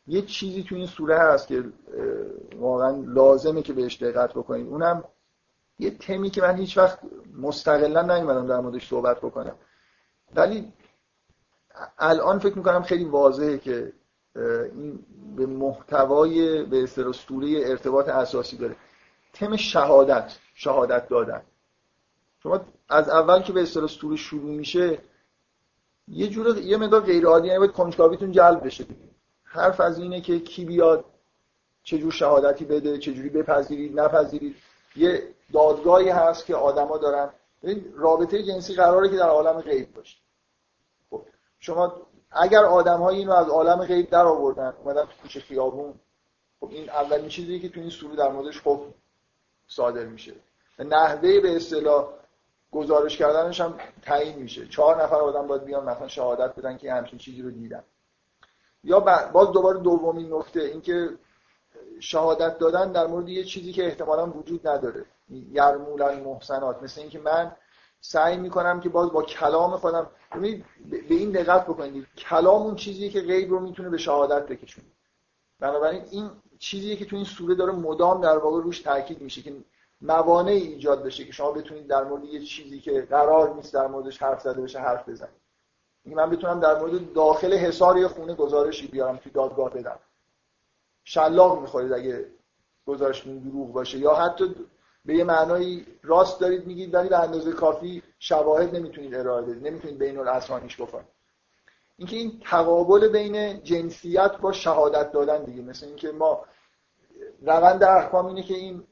یه 0.07 0.21
چیزی 0.21 0.63
توی 0.63 0.77
این 0.77 0.87
سوره 0.87 1.19
هست 1.19 1.47
که 1.47 1.63
واقعا 2.59 3.03
لازمه 3.07 3.61
که 3.61 3.73
بهش 3.73 4.03
دقت 4.03 4.33
بکنید. 4.33 4.67
اونم 4.67 5.03
یه 5.79 5.91
تمی 5.91 6.29
که 6.29 6.41
من 6.41 6.55
هیچ 6.55 6.77
وقت 6.77 6.99
مستقلا 7.41 8.01
نیومدم 8.01 8.47
در 8.47 8.59
موردش 8.59 8.87
صحبت 8.89 9.17
بکنم. 9.17 9.55
ولی 10.35 10.73
الان 11.97 12.39
فکر 12.39 12.57
می‌کنم 12.57 12.81
خیلی 12.81 13.05
واضحه 13.05 13.57
که 13.57 13.93
این 14.35 14.99
به 15.37 15.45
محتوای 15.45 16.63
به 16.63 16.85
سوره 16.85 17.61
ارتباط 17.65 18.09
اساسی 18.09 18.57
داره. 18.57 18.75
تم 19.33 19.55
شهادت 19.55 20.37
شهادت 20.55 21.07
دادن. 21.07 21.41
شما 22.43 22.61
از 22.89 23.09
اول 23.09 23.41
که 23.41 23.53
به 23.53 23.65
سوره 23.65 24.15
شروع 24.15 24.51
میشه 24.51 24.97
یه 26.07 26.27
جور 26.27 26.57
یه 26.57 26.77
مقدار 26.77 27.01
غیر 27.01 27.25
عادی 27.25 27.47
یعنی 27.47 27.59
باید 27.59 27.71
کنجکاویتون 27.71 28.31
جلب 28.31 28.65
بشه 28.65 28.85
حرف 29.43 29.79
از 29.79 29.99
اینه 29.99 30.21
که 30.21 30.39
کی 30.39 30.65
بیاد 30.65 31.05
چه 31.83 31.97
جور 31.97 32.11
شهادتی 32.11 32.65
بده 32.65 32.97
چه 32.97 33.13
جوری 33.13 33.29
بپذیرید 33.29 33.99
نپذیرید. 33.99 34.55
یه 34.95 35.23
دادگاهی 35.53 36.09
هست 36.09 36.45
که 36.45 36.55
آدما 36.55 36.97
دارن. 36.97 37.29
رابطه 37.95 38.43
جنسی 38.43 38.75
قراره 38.75 39.09
که 39.09 39.15
در 39.15 39.29
عالم 39.29 39.61
غیب 39.61 39.93
باشه. 39.93 40.17
خب 41.09 41.21
شما 41.59 42.01
اگر 42.35 42.65
آدم 42.65 42.99
های 43.01 43.17
اینو 43.17 43.31
از 43.31 43.47
عالم 43.47 43.85
غیب 43.85 44.09
در 44.09 44.25
آوردن 44.25 44.73
اومدن 44.83 45.05
تو 45.05 45.11
کوچه 45.21 45.39
خیابون 45.39 45.93
خب 46.59 46.69
این 46.69 46.89
اولین 46.89 47.29
چیزی 47.29 47.59
که 47.59 47.69
تو 47.69 47.79
این 47.79 47.89
سوره 47.89 48.15
در 48.15 48.31
موردش 48.31 48.61
خب 48.61 48.81
صادر 49.67 50.05
میشه. 50.05 50.33
نحوه 50.79 51.39
به 51.39 51.55
اصطلاح 51.55 52.07
گزارش 52.71 53.17
کردنش 53.17 53.61
هم 53.61 53.77
تعیین 54.01 54.39
میشه. 54.39 54.67
چهار 54.67 55.03
نفر 55.03 55.15
آدم 55.15 55.47
باید 55.47 55.63
بیان 55.63 55.85
مثلا 55.85 56.07
شهادت 56.07 56.55
بدن 56.55 56.77
که 56.77 56.93
همچین 56.93 57.19
چیزی 57.19 57.41
رو 57.41 57.51
دیدن. 57.51 57.83
یا 58.83 58.99
باز 59.33 59.51
دوباره 59.51 59.79
دومین 59.79 60.33
نکته 60.33 60.61
اینکه 60.61 61.09
شهادت 61.99 62.57
دادن 62.57 62.91
در 62.91 63.07
مورد 63.07 63.29
یه 63.29 63.43
چیزی 63.43 63.73
که 63.73 63.85
احتمالا 63.85 64.25
وجود 64.25 64.67
نداره. 64.67 65.05
یرمولن 65.29 66.19
محسنات. 66.19 66.83
مثل 66.83 67.01
اینکه 67.01 67.19
من 67.19 67.55
سعی 68.05 68.37
می‌کنم 68.37 68.79
که 68.79 68.89
باز 68.89 69.11
با 69.11 69.23
کلام 69.23 69.77
خودم 69.77 70.07
به 70.89 71.15
این 71.15 71.31
دقت 71.31 71.65
بکنید 71.65 72.07
کلام 72.17 72.61
اون 72.61 72.75
چیزیه 72.75 73.09
که 73.09 73.21
غیب 73.21 73.49
رو 73.49 73.59
می‌تونه 73.59 73.89
به 73.89 73.97
شهادت 73.97 74.47
بکشونه. 74.47 74.87
بنابراین 75.59 76.03
این 76.11 76.29
چیزیه 76.59 76.95
که 76.95 77.05
تو 77.05 77.15
این 77.15 77.25
سوره 77.25 77.55
داره 77.55 77.71
مدام 77.71 78.21
در 78.21 78.37
واقع 78.37 78.61
روش 78.61 78.81
تاکید 78.81 79.21
میشه 79.21 79.41
که 79.41 79.53
موانع 80.01 80.51
ایجاد 80.51 81.03
بشه 81.03 81.25
که 81.25 81.31
شما 81.31 81.51
بتونید 81.51 81.87
در 81.87 82.03
مورد 82.03 82.23
یه 82.23 82.41
چیزی 82.41 82.79
که 82.79 83.01
قرار 83.01 83.55
نیست 83.55 83.73
در 83.73 83.87
موردش 83.87 84.23
حرف 84.23 84.41
زده 84.41 84.61
بشه 84.61 84.79
حرف 84.79 85.09
بزنید. 85.09 85.41
من 86.05 86.29
بتونم 86.29 86.59
در 86.59 86.79
مورد 86.79 87.13
داخل 87.13 87.53
حصار 87.53 87.97
یه 87.97 88.07
خونه 88.07 88.35
گزارشی 88.35 88.87
بیارم 88.87 89.17
توی 89.17 89.31
دادگاه 89.31 89.69
بدم. 89.69 89.99
شلاق 91.03 91.61
می‌خورید 91.61 91.93
اگه 91.93 92.25
گزارشتون 92.85 93.37
دروغ 93.39 93.71
باشه 93.71 93.97
یا 93.97 94.15
حتی 94.15 94.55
به 95.05 95.15
یه 95.15 95.23
معنایی 95.23 95.85
راست 96.03 96.39
دارید 96.39 96.67
میگید 96.67 96.93
ولی 96.93 97.09
به 97.09 97.19
اندازه 97.19 97.51
کافی 97.51 98.03
شواهد 98.19 98.75
نمی‌تونید 98.75 99.15
ارائه 99.15 99.41
بدید 99.41 99.67
نمی‌تونید 99.67 99.97
بین 99.97 100.17
الاسمانیش 100.19 100.81
بکنید 100.81 101.07
اینکه 101.97 102.15
این 102.15 102.41
تقابل 102.45 103.07
بین 103.07 103.63
جنسیت 103.63 104.37
با 104.41 104.51
شهادت 104.51 105.11
دادن 105.11 105.43
دیگه 105.43 105.61
مثل 105.61 105.85
اینکه 105.85 106.11
ما 106.11 106.45
روند 107.41 107.83
احکام 107.83 108.25
اینه 108.25 108.43
که 108.43 108.53
این 108.53 108.83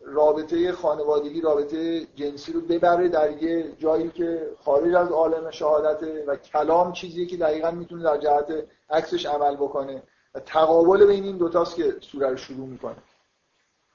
رابطه 0.00 0.72
خانوادگی 0.72 1.40
رابطه 1.40 2.06
جنسی 2.14 2.52
رو 2.52 2.60
ببره 2.60 3.08
در 3.08 3.42
یه 3.42 3.72
جایی 3.78 4.10
که 4.10 4.50
خارج 4.64 4.94
از 4.94 5.08
عالم 5.08 5.50
شهادته 5.50 6.24
و 6.26 6.36
کلام 6.36 6.92
چیزیه 6.92 7.26
که 7.26 7.36
دقیقا 7.36 7.70
می‌تونه 7.70 8.02
در 8.02 8.18
جهت 8.18 8.64
عکسش 8.90 9.26
عمل 9.26 9.56
بکنه. 9.56 10.02
و 10.34 10.40
تقابل 10.40 11.06
بین 11.06 11.24
این 11.24 11.36
دوتاست 11.36 11.76
که 11.76 11.96
سوره 12.00 12.30
رو 12.30 12.36
شروع 12.36 12.66
می‌کنه. 12.66 12.96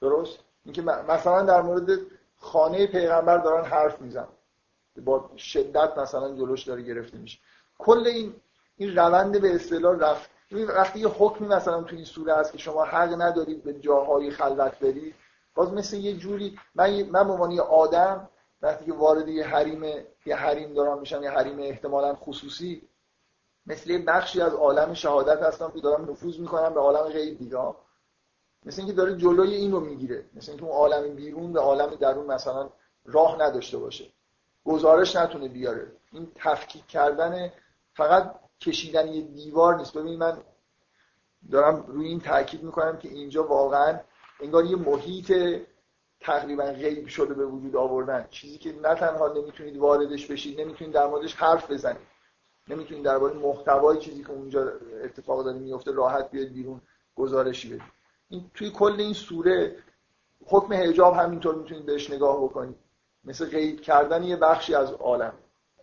درست؟ 0.00 0.38
اینکه 0.66 0.82
مثلا 0.82 1.42
در 1.42 1.62
مورد 1.62 1.98
خانه 2.38 2.86
پیغمبر 2.86 3.38
دارن 3.38 3.64
حرف 3.64 4.00
میزن 4.00 4.28
با 5.04 5.30
شدت 5.36 5.98
مثلا 5.98 6.36
جلوش 6.36 6.64
داره 6.64 6.82
گرفته 6.82 7.18
میشه. 7.18 7.38
کل 7.78 8.06
این 8.06 8.34
این 8.76 8.96
روند 8.96 9.40
به 9.40 9.54
اصطلاح 9.54 9.98
رفت. 9.98 10.30
وقتی 10.52 10.98
یه 10.98 11.08
حکمی 11.08 11.48
مثلا 11.48 11.82
تو 11.82 11.96
این 11.96 12.04
سوره 12.04 12.34
هست 12.34 12.52
که 12.52 12.58
شما 12.58 12.84
حق 12.84 13.22
ندارید 13.22 13.62
به 13.64 13.74
جاهای 13.74 14.30
خلوت 14.30 14.78
برید 14.78 15.14
باز 15.54 15.72
مثل 15.72 15.96
یه 15.96 16.16
جوری 16.16 16.58
من 16.74 17.02
من 17.02 17.56
به 17.56 17.62
آدم 17.62 18.28
وقتی 18.62 18.84
که 18.84 18.92
وارد 18.92 19.28
یه 19.28 19.46
حریم 19.46 19.84
یه 20.26 20.36
حریم 20.36 20.74
دارم 20.74 20.98
میشم 20.98 21.22
یه 21.22 21.30
حریم 21.30 21.58
احتمالا 21.58 22.14
خصوصی 22.14 22.82
مثل 23.66 23.90
یه 23.90 23.98
بخشی 23.98 24.40
از 24.40 24.54
عالم 24.54 24.94
شهادت 24.94 25.42
هستم 25.42 25.70
که 25.70 25.80
دارم 25.80 26.10
نفوذ 26.10 26.38
می‌کنم 26.38 26.74
به 26.74 26.80
عالم 26.80 27.12
غیب 27.12 27.38
دیگه 27.38 27.58
مثل 28.66 28.80
اینکه 28.80 28.96
داره 28.96 29.16
جلوی 29.16 29.54
این 29.54 29.72
رو 29.72 29.80
می‌گیره. 29.80 30.24
مثل 30.34 30.50
اینکه 30.52 30.66
اون 30.66 30.74
عالم 30.74 31.14
بیرون 31.14 31.52
به 31.52 31.60
عالم 31.60 31.94
درون 31.94 32.26
مثلا 32.26 32.70
راه 33.04 33.42
نداشته 33.42 33.78
باشه. 33.78 34.04
گزارش 34.64 35.16
نتونه 35.16 35.48
بیاره. 35.48 35.92
این 36.12 36.32
تفکیک 36.34 36.86
کردن 36.86 37.52
فقط 37.94 38.34
کشیدن 38.60 39.08
یه 39.08 39.22
دیوار 39.22 39.76
نیست. 39.76 39.98
ببین 39.98 40.18
من 40.18 40.38
دارم 41.50 41.84
روی 41.88 42.08
این 42.08 42.20
تاکید 42.20 42.62
می‌کنم 42.62 42.98
که 42.98 43.08
اینجا 43.08 43.46
واقعا 43.46 44.00
انگار 44.40 44.64
یه 44.64 44.76
محیط 44.76 45.32
تقریبا 46.20 46.64
غیب 46.64 47.06
شده 47.06 47.34
به 47.34 47.46
وجود 47.46 47.76
آوردن. 47.76 48.26
چیزی 48.30 48.58
که 48.58 48.72
نه 48.72 48.94
تنها 48.94 49.32
نمی‌تونید 49.32 49.76
واردش 49.76 50.26
بشید 50.26 50.60
نمی‌تونید 50.60 50.94
در 50.94 51.06
موردش 51.06 51.34
حرف 51.34 51.70
بزنید. 51.70 52.06
نمی‌تونید 52.68 53.04
درباره 53.04 53.34
محتوای 53.34 53.98
چیزی 53.98 54.24
که 54.24 54.30
اونجا 54.30 54.72
اتفاق 55.04 55.44
داره 55.44 55.58
میفته 55.58 55.92
راحت 55.92 56.30
بیاد 56.30 56.48
بیرون 56.48 56.80
گزارشی 57.16 57.68
بدید. 57.68 57.95
توی 58.54 58.70
کل 58.70 58.94
این 58.98 59.12
سوره 59.12 59.76
حکم 60.46 60.74
حجاب 60.74 61.14
همینطور 61.14 61.54
می‌تونید 61.54 61.86
بهش 61.86 62.10
نگاه 62.10 62.44
بکنید. 62.44 62.76
مثل 63.24 63.50
غیب 63.50 63.80
کردن 63.80 64.22
یه 64.22 64.36
بخشی 64.36 64.74
از 64.74 64.92
عالم. 64.92 65.32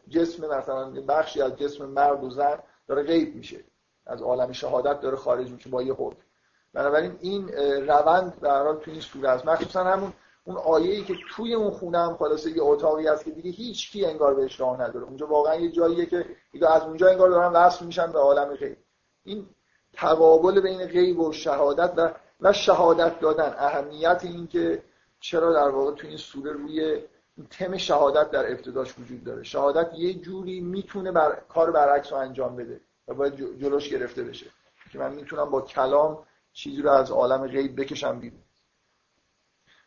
جسم 0.10 0.58
مثلا 0.58 0.92
یه 0.96 1.02
بخشی 1.02 1.42
از 1.42 1.56
جسم 1.56 1.86
مرد 1.86 2.24
و 2.24 2.30
زن 2.30 2.60
داره 2.88 3.04
غیب 3.04 3.36
میشه. 3.36 3.64
از 4.06 4.22
عالم 4.22 4.52
شهادت 4.52 5.02
داره 5.02 5.16
خارج 5.16 5.52
میشه 5.52 5.70
با 5.70 5.82
یه 5.84 5.94
حکم. 5.94 6.18
بنابراین 6.74 7.18
این 7.20 7.50
روند 7.88 8.40
در 8.42 8.64
حال 8.64 8.78
توی 8.78 8.94
این 8.94 9.02
سوره 9.02 9.30
است. 9.30 9.46
مخصوصا 9.46 9.84
همون 9.84 10.14
اون 10.46 10.58
آیه‌ای 10.58 11.04
که 11.04 11.16
توی 11.32 11.54
اون 11.54 11.72
خونه 11.72 11.98
هم 11.98 12.16
خلاصه 12.16 12.52
یه 12.52 12.64
اتاقی 12.64 13.08
هست 13.08 13.26
که 13.26 13.32
دیگه 13.32 13.52
هیچ 13.52 13.92
کی 13.92 14.06
انگار 14.06 14.34
بهش 14.34 14.60
راه 14.60 14.82
نداره. 14.82 15.06
اونجا 15.06 15.28
واقعا 15.28 15.56
یه 15.56 15.72
جاییه 15.72 16.06
که 16.06 16.26
از 16.70 16.82
اونجا 16.82 17.08
انگار 17.08 17.30
دارن 17.30 17.54
وصل 17.54 17.86
میشن 17.86 18.12
به 18.12 18.20
عالم 18.20 18.56
غیب. 18.56 18.78
این 19.24 19.50
تقابل 19.94 20.62
بین 20.62 20.86
غیب 20.86 21.20
و 21.20 21.32
شهادت 21.32 21.94
و 21.98 22.14
و 22.44 22.54
شهادت 22.54 23.20
دادن. 23.20 23.56
اهمیت 23.58 24.22
این 24.24 24.48
که 24.48 24.84
چرا 25.20 25.54
در 25.54 25.70
واقع 25.70 25.96
تو 25.96 26.08
این 26.08 26.18
سوره 26.18 26.52
روی 26.52 27.02
تم 27.50 27.78
شهادت 27.78 28.32
در 28.32 28.52
ابتداش 28.52 29.00
وجود 29.00 29.24
داره. 29.24 29.44
شهادت 29.44 29.94
یه 29.94 30.14
جوری 30.14 30.62
می‌تونه 30.62 31.12
بر... 31.12 31.42
کار 31.50 31.72
برعکس 31.72 32.12
رو 32.12 32.18
انجام 32.18 32.56
بده 32.56 32.82
و 33.08 33.14
باید 33.14 33.36
جلوش 33.36 33.90
گرفته 33.90 34.24
بشه. 34.24 34.46
که 34.92 35.00
من 35.00 35.14
می‌تونم 35.14 35.50
با 35.50 35.62
کلام 35.62 36.26
چیزی 36.54 36.82
رو 36.82 36.92
از 36.92 37.12
عالم 37.12 37.48
غیب 37.48 37.82
بکشم 37.82 38.20
بیرون. 38.20 38.40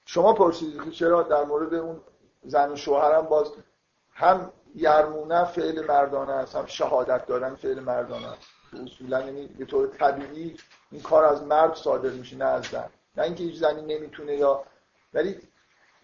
شما 0.04 0.32
پرسیدید 0.32 0.84
که 0.84 0.90
چرا 0.90 1.22
در 1.22 1.44
مورد 1.44 1.74
اون 1.74 2.00
زن 2.44 2.72
و 2.72 2.76
شوهرم 2.76 3.22
باز 3.22 3.52
هم 4.12 4.52
یرمونه 4.74 5.44
فعل 5.44 5.86
مردانه 5.86 6.32
است 6.32 6.56
هم 6.56 6.66
شهادت 6.66 7.26
دادن 7.26 7.54
فعل 7.54 7.80
مردانه 7.80 8.26
است. 8.26 8.48
اصولا 8.84 9.20
یعنی 9.20 9.46
به 9.46 9.64
طور 9.64 9.86
طبیعی 9.86 10.56
این 10.90 11.02
کار 11.02 11.24
از 11.24 11.42
مرد 11.42 11.74
صادر 11.74 12.10
میشه 12.10 12.36
نه 12.36 12.44
از 12.44 12.64
زن. 12.64 12.88
نه 13.16 13.22
اینکه 13.22 13.44
هیچ 13.44 13.56
زنی 13.56 13.94
نمی‌تونه 13.94 14.36
یا 14.36 14.64
ولی 15.14 15.40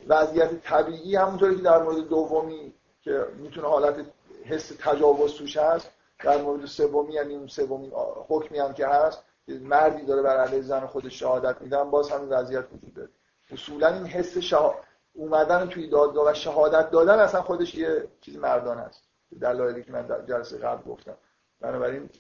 وضعیت 0.09 0.63
طبیعی 0.63 1.17
همونطوری 1.17 1.57
که 1.57 1.63
در 1.63 1.83
مورد 1.83 2.09
دومی 2.09 2.75
که 3.03 3.27
می‌تونه 3.37 3.69
حالت 3.69 4.07
حس 4.45 4.73
تجاوز 4.79 5.35
توش 5.35 5.57
هست 5.57 5.91
در 6.25 6.43
مورد 6.43 6.67
سومی 6.67 7.15
یعنی 7.15 7.35
اون 7.35 7.47
سومی 7.47 7.93
حکمی 8.29 8.59
هم 8.59 8.75
که 8.75 8.87
هست 8.87 9.25
مردی 9.49 10.07
داره 10.07 10.23
بر 10.23 10.37
علیه 10.37 10.61
زن 10.63 10.87
خودش 10.87 11.21
شهادت 11.21 11.63
میدن 11.63 11.91
باز 11.91 12.11
همین 12.11 12.29
وضعیت 12.29 12.65
وجود 12.73 12.95
داره. 12.95 13.09
اصولا 13.51 13.89
این 13.89 14.07
حس 14.07 14.39
شها... 14.39 14.75
اومدن 15.15 15.69
توی 15.69 15.89
دادگاه 15.89 16.31
و 16.31 16.35
شهادت 16.35 16.91
دادن 16.91 17.19
اصلا 17.19 17.43
خودش 17.43 17.75
یه 17.75 18.09
چیز 18.21 18.37
مردان 18.37 18.79
است. 18.79 19.03
دلایلی 19.41 19.83
که 19.83 19.93
من 19.93 20.07
در 20.07 20.23
جلسه 20.23 20.59
قبل 20.59 20.91
گفتم. 20.91 21.17
بنابراین 21.61 22.11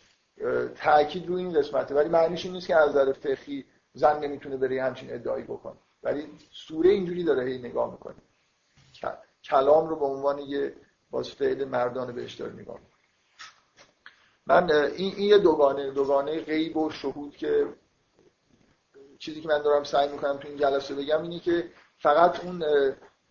تاکید 0.77 1.27
روی 1.27 1.44
این 1.44 1.52
قسمته 1.52 1.94
ولی 1.94 2.09
معنیش 2.09 2.44
این 2.44 2.55
نیست 2.55 2.66
که 2.66 2.77
از 2.77 2.90
نظر 2.90 3.12
فقهی 3.12 3.64
زن 3.94 4.20
نمی‌تونه 4.20 4.56
بره 4.56 4.82
همچین 4.82 5.14
ادعایی 5.14 5.44
بکنه. 5.44 5.77
ولی 6.02 6.27
سوره 6.52 6.90
اینجوری 6.90 7.24
داره 7.24 7.44
هی 7.44 7.59
نگاه 7.59 7.93
می‌کنه. 7.93 8.14
کلام 9.44 9.89
رو 9.89 9.97
به 9.97 10.05
عنوان 10.05 10.39
یه 10.39 10.74
باز 11.10 11.31
فعل 11.31 11.64
مردانه 11.64 12.12
بهش 12.12 12.35
داره 12.35 12.52
نگاه 12.52 12.78
من 14.47 14.70
این, 14.70 15.14
این 15.16 15.28
یه 15.28 15.39
دوگانه 15.39 15.90
دوگانه 15.90 16.40
غیب 16.40 16.77
و 16.77 16.90
شهود 16.90 17.36
که 17.36 17.66
چیزی 19.19 19.40
که 19.40 19.48
من 19.48 19.62
دارم 19.62 19.85
سعی 19.85 20.09
می‌کنم 20.09 20.36
تو 20.36 20.48
این 20.48 20.56
جلسه 20.56 20.94
بگم 20.94 21.23
اینه 21.23 21.40
که 21.40 21.70
فقط 21.98 22.44
اون 22.44 22.64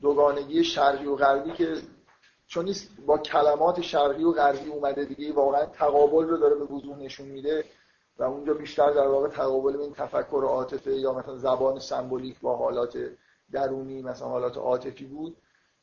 دوگانگی 0.02 0.64
شرقی 0.64 1.06
و 1.06 1.16
غربی 1.16 1.52
که 1.52 1.78
چون 2.52 2.66
نیست 2.66 2.90
با 3.06 3.18
کلمات 3.18 3.82
شرقی 3.82 4.24
و 4.24 4.32
غربی 4.32 4.70
اومده 4.70 5.06
دیگه 5.06 5.34
واقعا 5.34 5.66
تقابل 5.66 6.28
رو 6.28 6.38
داره 6.38 6.56
به 6.56 6.66
وضوح 6.66 6.98
نشون 6.98 7.28
میده 7.28 7.66
و 8.18 8.24
اونجا 8.24 8.54
بیشتر 8.54 8.92
در 8.92 9.08
واقع 9.08 9.28
تقابل 9.28 9.76
این 9.76 9.94
تفکر 9.94 10.44
عاطفه 10.46 10.96
یا 10.96 11.14
مثلا 11.14 11.38
زبان 11.38 11.80
سمبولیک 11.80 12.40
با 12.40 12.56
حالات 12.56 12.98
درونی 13.52 14.02
مثلا 14.02 14.28
حالات 14.28 14.58
عاطفی 14.58 15.06
بود. 15.06 15.38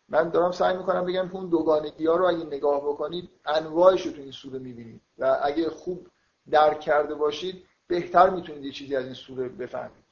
من 0.09 0.28
دارم 0.28 0.53
سعی 0.53 0.77
می‌کنم 0.77 1.05
بگم 1.05 1.28
که 1.28 1.35
اون 1.35 1.49
دوگانگی 1.49 2.07
ها 2.07 2.16
رو 2.16 2.27
اگه 2.27 2.45
نگاه 2.45 2.81
بکنید 2.81 3.31
انواعش 3.47 4.07
رو 4.07 4.12
تو 4.12 4.23
این 4.23 4.32
سوره 4.32 4.59
می‌بینید 4.59 5.01
و 5.19 5.39
اگه 5.43 5.70
خوب 5.70 6.07
درک 6.51 6.81
کرده 6.81 7.15
باشید 7.15 7.65
بهتر 7.86 8.31
می‌تونید 8.31 8.65
یه 8.65 8.73
چیزی 8.73 8.97
از 8.97 9.05
این 9.05 9.15
سوره 9.15 9.49
بفهمید. 9.49 10.05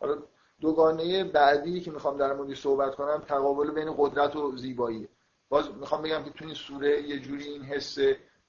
حالا 0.00 0.18
دوگانه 0.60 1.24
بعدی 1.24 1.80
که 1.80 1.90
می‌خوام 1.90 2.16
در 2.16 2.32
موردش 2.32 2.60
صحبت 2.60 2.94
کنم 2.94 3.22
تقابل 3.28 3.70
بین 3.70 3.94
قدرت 3.98 4.36
و 4.36 4.56
زیبایی. 4.56 5.08
باز 5.48 5.70
می‌خوام 5.70 6.02
بگم 6.02 6.24
که 6.24 6.30
تو 6.30 6.44
این 6.44 6.54
سوره 6.54 7.02
یه 7.02 7.20
جوری 7.20 7.44
این 7.44 7.62
حس 7.62 7.98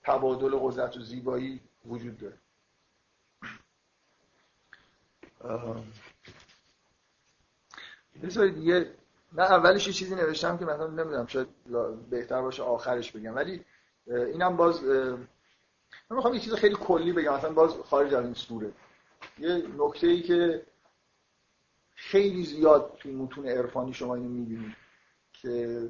تبادل 0.03 0.57
قدرت 0.59 0.97
و 0.97 0.99
زیبایی 0.99 1.61
وجود 1.85 2.17
داره. 2.17 2.37
بذارید 8.23 8.57
یه 8.57 8.93
من 9.31 9.43
اولش 9.43 9.87
یه 9.87 9.93
چیزی 9.93 10.15
نوشتم 10.15 10.57
که 10.57 10.65
مثلا 10.65 10.87
نمی‌دونم 10.87 11.27
شاید 11.27 11.47
بهتر 12.09 12.41
باشه 12.41 12.63
آخرش 12.63 13.11
بگم. 13.11 13.35
ولی 13.35 13.65
اینم 14.07 14.57
باز 14.57 14.83
من 14.83 15.27
می‌خوام 16.09 16.33
یه 16.33 16.39
چیز 16.39 16.53
خیلی 16.53 16.75
کلی 16.75 17.13
بگم. 17.13 17.33
مثلا 17.33 17.51
باز 17.53 17.71
خارج 17.71 18.13
از 18.13 18.25
این 18.25 18.33
سوره. 18.33 18.71
یه 19.39 19.67
نکته 19.77 20.07
ای 20.07 20.21
که 20.21 20.65
خیلی 21.95 22.45
زیاد 22.45 22.97
توی 22.99 23.11
متون 23.11 23.47
عرفانی 23.47 23.93
شما 23.93 24.15
اینو 24.15 24.29
می‌بینید 24.29 24.75
که 25.33 25.89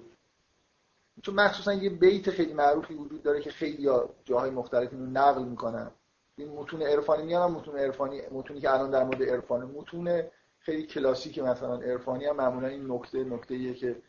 چون 1.22 1.36
مخصوصا 1.36 1.74
یه 1.74 1.90
بیت 1.90 2.30
خیلی 2.30 2.54
معروفی 2.54 2.94
وجود 2.94 3.24
داره 3.24 3.42
که 3.42 3.52
خیلی 3.52 3.90
جاهای 4.26 4.50
مختلف 4.50 4.94
اینو 4.94 5.06
نقل 5.06 5.44
می‌کنن. 5.44 5.92
این 6.36 6.50
متون 6.50 6.82
عرفانی 6.82 7.24
میان 7.24 7.52
متون 7.52 7.78
عرفانی 7.78 8.22
متونی 8.32 8.60
که 8.60 8.74
الان 8.74 8.92
در 8.92 9.04
مورد 9.04 9.24
عرفان 9.24 9.66
متون 9.66 10.24
خیلی 10.60 10.84
کلاسیک 10.84 11.40
مثلا. 11.40 11.76
عرفانی 11.82 12.26
هم 12.26 12.36
معمولا 12.36 12.68
این 12.68 12.92
نکته 12.92 13.24
نکته 13.24 13.56
ایه 13.56 13.74
که 13.74 14.02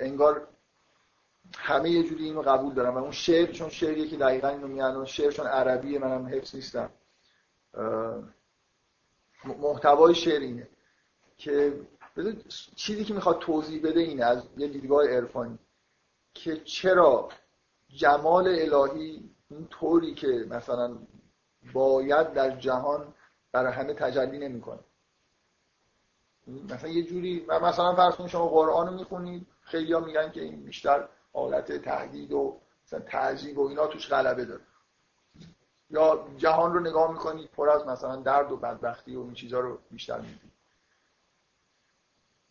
انگار 0.00 0.48
همه 1.58 1.90
یه 1.90 2.02
جوری 2.02 2.24
اینو 2.24 2.42
قبول 2.42 2.74
دارن. 2.74 2.94
و 2.94 2.98
اون 2.98 3.10
شعر 3.10 3.52
چون 3.52 3.68
شعریه 3.68 4.08
که 4.08 4.16
دقیقا 4.16 4.48
اینو 4.48 4.68
میان 4.68 5.04
شعر 5.04 5.30
چون 5.30 5.46
عربیه 5.46 5.98
منم 5.98 6.26
حفظ 6.26 6.54
نیستم. 6.54 6.90
محتوای 9.44 10.14
شعر 10.14 10.40
اینه 10.40 10.68
که 11.36 11.80
چیزی 12.76 13.04
که 13.04 13.14
می‌خواد 13.14 13.38
توضیح 13.38 13.82
بده 13.82 14.00
اینه 14.00 14.24
از 14.24 14.48
یه 14.56 14.68
دیدگاه 14.68 15.06
عرفانی. 15.06 15.58
که 16.34 16.56
چرا 16.56 17.28
جمال 17.88 18.48
الهی 18.48 19.30
این 19.50 19.66
طوری 19.70 20.14
که 20.14 20.46
مثلا 20.50 20.98
باید 21.72 22.32
در 22.32 22.56
جهان 22.56 23.14
برای 23.52 23.72
همه 23.72 23.94
تجلی 23.94 24.38
نمی‌کنه. 24.38 24.80
مثلا 26.46 26.90
یه 26.90 27.02
جوری 27.02 27.46
مثلا 27.62 27.94
فرض 27.94 28.14
کنید 28.14 28.30
شما 28.30 28.48
قرآن 28.48 28.86
رو 28.86 28.94
می‌خونید 28.94 29.46
خیلی 29.62 29.92
ها 29.92 30.00
میگن 30.00 30.30
که 30.30 30.42
این 30.42 30.62
بیشتر 30.62 31.08
حالت 31.32 31.72
تهدید 31.72 32.32
و 32.32 32.60
مثلا 32.86 33.00
تعذیب 33.00 33.58
و 33.58 33.68
اینا 33.68 33.86
توش 33.86 34.08
غلبه 34.08 34.44
داره. 34.44 34.62
یا 35.90 36.26
جهان 36.36 36.74
رو 36.74 36.80
نگاه 36.80 37.12
می‌کنید 37.12 37.50
پر 37.50 37.70
از 37.70 37.86
مثلا 37.86 38.16
درد 38.16 38.52
و 38.52 38.56
بدبختی 38.56 39.16
و 39.16 39.20
این 39.20 39.34
چیزها 39.34 39.60
رو 39.60 39.78
بیشتر 39.90 40.20
می‌دید 40.20 40.52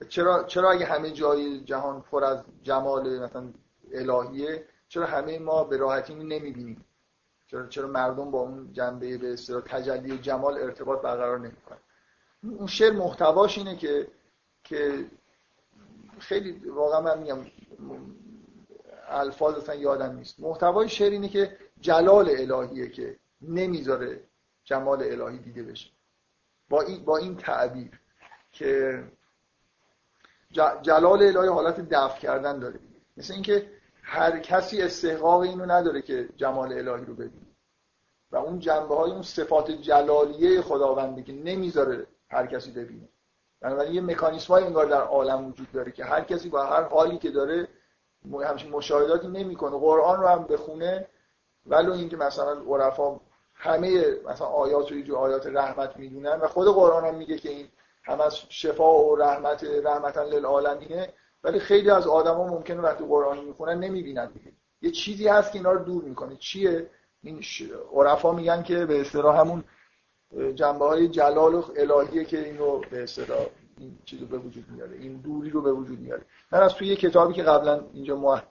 چرا 0.10 0.44
چرا 0.44 0.72
اگه 0.72 0.86
همه 0.86 1.12
جای 1.12 1.60
جهان 1.60 2.02
پر 2.02 2.24
از 2.24 2.44
جمال 2.64 3.20
مثلا 3.20 3.54
الهیه 3.94 4.66
چرا 4.88 5.06
همه 5.06 5.40
ما 5.40 5.64
به 5.64 5.78
راحتی 5.78 6.16
نمی‌بینیم؟ 6.16 6.86
چرا 7.48 7.68
چرا 7.68 7.88
مردم 7.88 8.32
با 8.32 8.40
اون 8.40 8.74
جنبه 8.74 9.18
به 9.18 9.34
اصطلاح 9.34 9.62
تجلی 9.62 10.18
جمال 10.18 10.58
ارتباط 10.58 11.02
برقرار 11.02 11.40
نمی‌کنن؟ 11.40 11.78
اون 12.44 12.68
شعر 12.68 12.92
محتواش 12.94 13.58
اینه 13.58 13.76
که 13.76 14.08
که 14.64 15.06
خیلی 16.20 16.52
واقعا 16.70 17.02
من 17.02 17.20
میگم 17.20 17.38
الفاظ 19.08 19.56
اصلا 19.56 19.76
یادم 19.76 20.16
نیست. 20.16 20.40
محتوای 20.40 20.90
شعر 20.90 21.12
اینه 21.12 21.30
که 21.30 21.58
جلال 21.80 22.30
الهیه 22.30 22.90
که 22.90 23.18
نمی‌ذاره 23.42 24.24
جمال 24.64 25.04
الهی 25.04 25.38
دیده 25.38 25.64
بشه. 25.64 25.90
با 26.70 26.82
این 26.82 27.06
با 27.06 27.18
این 27.18 27.38
تعبیر 27.38 28.00
که 28.52 29.04
جلال 30.82 31.22
الهی 31.24 31.48
حالت 31.48 31.90
دفع 31.90 32.20
کردن 32.20 32.60
داره. 32.60 32.80
مثل 33.18 33.34
اینکه 33.34 33.70
هر 34.12 34.40
کسی 34.40 34.82
استحقاق 34.82 35.40
اینو 35.42 35.66
نداره 35.66 36.02
که 36.02 36.30
جمال 36.36 36.74
الهی 36.74 37.06
رو 37.06 37.14
ببینه. 37.14 37.48
و 38.32 38.38
اون 38.38 38.60
جنبه 38.60 38.96
های 38.96 39.12
اون 39.12 39.22
صفات 39.22 39.72
جلالیه 39.72 40.62
خداونده 40.62 41.24
که 41.24 41.34
نمی‌ذاره 41.34 42.08
هر 42.30 42.48
کسی 42.48 42.72
ببینه. 42.72 43.10
بنابراین 43.62 43.94
یه 43.94 44.02
مکانیسم 44.02 44.54
های 44.54 44.64
انگار 44.64 44.86
در 44.86 45.02
عالم 45.02 45.48
وجود 45.48 45.72
داره 45.72 45.92
که 45.92 46.06
هر 46.06 46.22
کسی 46.22 46.50
با 46.50 46.66
هر 46.66 46.84
حالی 46.84 47.18
که 47.18 47.32
داره 47.32 47.68
همچین 48.44 48.72
مشاهداتی 48.72 49.28
نمی‌کنه. 49.28 49.78
قرآن 49.78 50.22
رو 50.22 50.28
هم 50.28 50.44
بخونه 50.44 51.08
ولو 51.66 51.92
اینکه 51.92 52.18
مثلا 52.18 52.62
عرفا 52.68 53.20
همه 53.54 54.06
مثلا 54.26 54.48
آیات 54.48 54.92
رو 54.92 55.16
آیات 55.16 55.48
رحمت 55.48 55.98
می‌دونن 55.98 56.40
و 56.42 56.48
خود 56.48 56.68
قرآن 56.68 57.06
هم 57.06 57.16
میگه 57.16 57.38
که 57.38 57.50
این 57.50 57.68
هم 58.04 58.22
از 58.22 58.36
شفا 58.50 59.04
و 59.04 59.16
رحمت 59.16 59.64
رحمتا 59.64 60.24
للعالمینه 60.24 61.14
ولی 61.44 61.60
خیلی 61.60 61.90
از 61.90 62.08
آدما 62.08 62.48
ممکنه 62.48 62.82
وقتی 62.82 63.04
قرآن 63.06 63.46
می‌خونن 63.46 63.80
نمی‌بینن 63.80 64.32
دیگه. 64.32 64.52
یه 64.82 64.92
چیزی 64.92 65.28
هست 65.28 65.52
که 65.52 65.58
اینا 65.58 65.72
رو 65.72 65.84
دور 65.84 66.04
می‌کنه. 66.04 66.36
چیه؟ 66.36 66.90
این 67.24 67.42
عرفا 67.96 68.32
میگن 68.34 68.64
که 68.64 68.86
به 68.86 69.02
اصطلاح 69.02 69.40
همون 69.40 69.64
جنبه 70.56 70.86
های 70.86 71.08
جلال 71.08 71.56
و 71.56 71.64
الهیه 71.78 72.26
که 72.26 72.46
اینو 72.46 72.80
به 72.80 73.04
اصطلاح 73.04 73.46
این 73.78 73.98
چیزو 74.06 74.26
به 74.26 74.38
وجود 74.38 74.66
میاره. 74.70 74.98
این 74.98 75.18
دوری 75.18 75.50
رو 75.50 75.62
به 75.62 75.72
وجود 75.72 76.00
میاره. 76.00 76.26
من 76.52 76.60
از 76.60 76.74
توی 76.74 76.88
یه 76.88 76.96
کتابی 76.96 77.34
که 77.34 77.44
قبلا 77.44 77.86
اینجا 77.94 78.42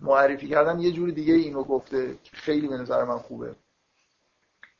معرفی 0.00 0.48
کردم 0.48 0.78
یه 0.78 0.92
جور 0.92 1.10
دیگه 1.10 1.34
اینو 1.34 1.64
گفته 1.64 2.18
که 2.22 2.36
خیلی 2.36 2.68
به 2.68 2.76
نظر 2.76 3.04
من 3.04 3.18
خوبه. 3.18 3.54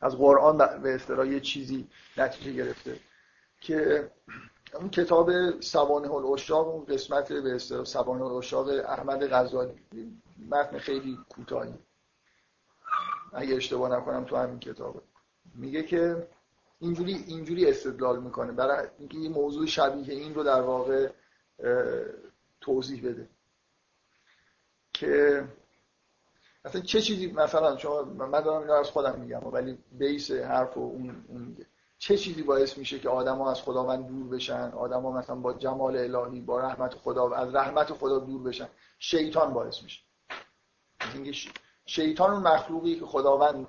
از 0.00 0.16
قرآن 0.16 0.58
به 0.58 0.94
اصطلاح 0.94 1.28
یه 1.28 1.40
چیزی 1.40 1.88
نتیجه 2.16 2.52
گرفته 2.52 2.96
که 3.60 4.10
اون 4.74 4.90
کتاب 4.90 5.60
سوانه 5.60 6.10
الاشاق 6.12 6.68
اون 6.68 6.84
قسمت 6.84 7.32
به 7.32 7.54
اصطلاح 7.54 7.84
سوانه 7.84 8.24
الاشاق 8.24 8.68
احمد 8.68 9.32
غزالی. 9.32 9.74
متن 10.50 10.78
خیلی 10.78 11.18
کوتاهی. 11.28 11.74
اگه 13.32 13.56
اشتباه 13.56 13.98
نکنم 13.98 14.24
تو 14.24 14.36
همین 14.36 14.58
کتابه. 14.58 15.00
میگه 15.54 15.82
که 15.82 16.28
اینجوری 16.78 17.14
اینجوری 17.14 17.66
استدلال 17.66 18.22
می‌کنه. 18.22 18.52
برای 18.52 18.88
اینکه 18.98 19.18
یه 19.18 19.28
موضوع 19.28 19.66
شبیه 19.66 20.14
این 20.14 20.34
رو 20.34 20.42
در 20.42 20.60
واقع 20.60 21.10
توضیح 22.60 23.08
بده. 23.08 23.28
که 24.92 25.44
مثلا 26.64 26.80
چه 26.80 27.00
چیزی 27.00 27.32
مثلا 27.32 27.76
شما 27.76 28.02
من 28.02 28.40
دارم 28.40 28.62
اینا 28.62 28.78
از 28.78 28.90
خودم 28.90 29.20
میگم 29.20 29.40
ولی 29.52 29.78
بیس 29.92 30.30
حرف 30.30 30.76
و 30.76 30.80
اون, 30.80 31.24
اون 31.28 31.56
چه 32.00 32.16
چیزی 32.16 32.42
باعث 32.42 32.78
میشه 32.78 32.98
که 32.98 33.08
آدما 33.08 33.50
از 33.50 33.62
خداوند 33.62 34.06
دور 34.06 34.28
بشن؟ 34.28 34.72
آدما 34.72 35.12
مثلا 35.12 35.36
با 35.36 35.52
جمال 35.52 35.96
الهی 35.96 36.40
با 36.40 36.60
رحمت 36.60 36.94
خدا 36.94 37.34
از 37.34 37.54
رحمت 37.54 37.92
خدا 37.92 38.18
دور 38.18 38.42
بشن. 38.42 38.68
شیطان 38.98 39.52
باعث 39.52 39.82
میشه. 39.82 40.02
اینکه 41.14 41.32
شیطان 41.86 42.30
اون 42.30 42.42
مخلوقی 42.42 43.00
که 43.00 43.06
خداوند 43.06 43.66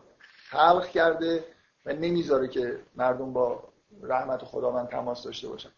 خلق 0.49 0.87
کرده 0.87 1.45
و 1.85 1.93
نمی‌ذاره 1.93 2.47
که 2.47 2.79
مردم 2.95 3.33
با 3.33 3.63
رحمت 4.01 4.43
خداوند 4.43 4.87
تماس 4.87 5.23
داشته 5.23 5.47
باشن. 5.47 5.71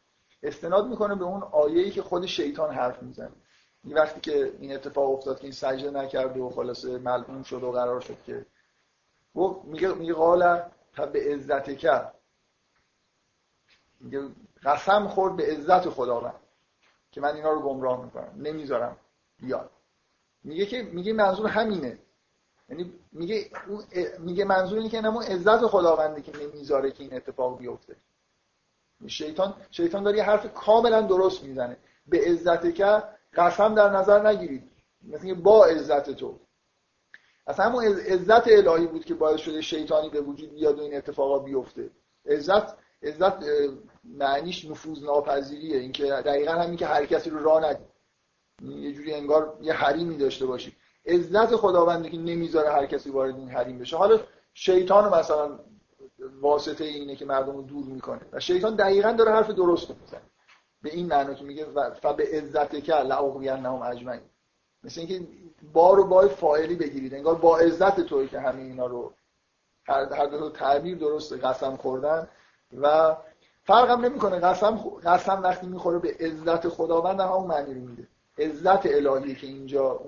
استناد 0.44 0.88
می‌کنه 0.88 1.16
به 1.16 1.24
اون 1.24 1.44
آیه‌ای 1.44 1.92
که 1.92 2.02
خود 2.02 2.26
شیطان 2.26 2.74
حرف 2.74 3.04
می‌زنه. 3.04 3.36
این 3.84 3.98
وقتی 3.98 4.22
که 4.22 4.54
این 4.60 4.76
اتفاق 4.76 5.12
افتاد 5.12 5.38
که 5.38 5.44
این 5.44 5.54
سجده 5.54 5.92
نکرد 5.92 6.38
و 6.38 6.50
خلاصه 6.50 6.98
ملعون 6.98 7.44
شد 7.44 7.64
و 7.64 7.72
قرار 7.72 8.02
شد 8.02 8.18
که 8.26 8.46
میگه 9.64 9.94
میگه 9.94 10.14
قال 10.14 10.62
به 11.14 11.34
عزت 11.34 11.78
کرد 11.78 12.20
میگه 14.04 14.30
قسم 14.64 15.08
خورد 15.08 15.36
به 15.36 15.46
عزت 15.46 15.90
خداوند 15.90 16.40
که 17.12 17.22
من 17.22 17.36
اینا 17.36 17.52
رو 17.52 17.62
گمراه 17.62 18.06
می‌کنم. 18.06 18.34
نمی‌ذارم 18.38 18.98
بیاد. 19.40 19.70
میگه 20.44 20.66
که 20.66 20.84
میگه 20.84 21.14
منظور 21.14 21.48
همینه. 21.48 22.00
یعنی 22.70 22.94
میگه 23.12 23.50
میگه 24.20 24.46
منظور 24.46 24.78
اینه 24.78 24.90
که 24.90 25.06
اون 25.06 25.24
عزت 25.24 25.68
خداونده 25.68 26.22
که 26.22 26.32
نمی‌ذاره 26.38 26.92
که 26.92 27.04
این 27.04 27.14
اتفاق 27.14 27.58
بیفته. 27.58 27.96
شیطان 29.08 29.54
شیطان 29.72 30.04
داره 30.04 30.18
یه 30.18 30.24
حرف 30.24 30.54
کاملا 30.54 31.02
درست 31.02 31.44
می‌زنه. 31.44 31.78
به 32.08 32.22
عزت 32.26 32.76
که 32.76 33.04
قسم 33.34 33.76
در 33.76 33.90
نظر 33.90 34.28
نگیرید. 34.28 34.72
مثل 35.04 35.34
با 35.34 35.66
عزت 35.66 36.10
تو. 36.10 36.40
اصلا 37.48 37.66
همون 37.66 37.84
عزت 37.86 38.48
الهی 38.48 38.88
بود 38.88 39.06
که 39.06 39.14
باعث 39.14 39.40
شده 39.40 39.62
شیطانی 39.62 40.10
به 40.10 40.22
وجود 40.22 40.54
بیاد 40.54 40.80
و 40.80 40.82
این 40.82 40.98
اتفاقا 40.98 41.40
بیفته. 41.40 41.90
عزت 42.26 42.83
عزت 43.04 43.34
معنیش 44.04 44.66
نفوذ 44.66 45.04
ناپذیریه 45.04 45.78
اینکه 45.78 46.06
دقیقا 46.06 46.52
همین 46.52 46.78
که 46.78 46.86
هر 46.86 47.06
کسی 47.06 47.30
رو 47.30 47.44
راه 47.44 47.66
ندی 47.66 47.84
یه 48.62 48.94
جوری 48.94 49.14
انگار 49.14 49.58
یه 49.62 49.74
حریمی 49.74 50.18
داشته 50.18 50.46
باشی. 50.46 50.76
عزت 51.06 51.56
خداونده 51.56 52.10
که 52.10 52.18
نمی‌ذاره 52.18 52.72
هر 52.72 52.86
کسی 52.86 53.10
وارد 53.10 53.36
این 53.36 53.50
حریم 53.50 53.80
بشه. 53.80 53.98
حالا 53.98 54.20
شیطان 54.54 55.20
مثلا 55.20 55.60
واسطه 56.42 56.84
اینه 56.84 57.16
که 57.16 57.26
مردم 57.26 57.56
رو 57.56 57.62
دور 57.62 57.86
می‌کنه. 57.86 58.22
و 58.32 58.40
شیطان 58.40 58.76
دقیقا 58.76 59.12
داره 59.12 59.32
حرف 59.32 59.50
درست 59.50 59.90
می‌زنه. 59.90 60.22
به 60.82 60.94
این 60.94 61.06
معنی 61.06 61.36
که 61.36 61.44
میگه 61.44 61.66
و 62.04 62.14
به 62.14 62.28
عزت 62.34 62.84
که 62.84 62.94
لعقوینهم 62.94 63.82
اجمعین. 63.82 64.22
مثل 64.84 65.02
اینکه 65.02 65.28
بار 65.74 66.00
و 66.00 66.08
بای 66.08 66.30
فاعلی 66.30 66.76
بگیرید. 66.76 67.14
انگار 67.14 67.36
با 67.36 67.58
عزت 67.58 68.00
توی 68.00 68.28
که 68.28 68.40
همه 68.40 68.62
اینا 68.62 68.86
رو 68.86 69.14
هر 69.88 70.26
دو 70.26 70.50
تعبیر 70.50 70.98
درسته. 70.98 71.38
قسم 71.38 71.76
خوردن. 71.76 72.28
و 72.82 73.16
فرقم 73.64 74.06
نمی‌کنه. 74.06 74.40
قسم 74.40 74.76
قسم 75.06 75.42
وقتی 75.44 75.68
می‌خوره 75.68 76.00
به 76.00 76.16
عزت 76.20 76.70
خداوند 76.70 77.20
همون 77.20 77.48
معنی 77.48 77.74
رو 77.74 77.82
میده. 77.82 78.08
عزت 78.38 78.86
الهی 78.86 79.36
که 79.36 79.48
اینجا 79.48 80.00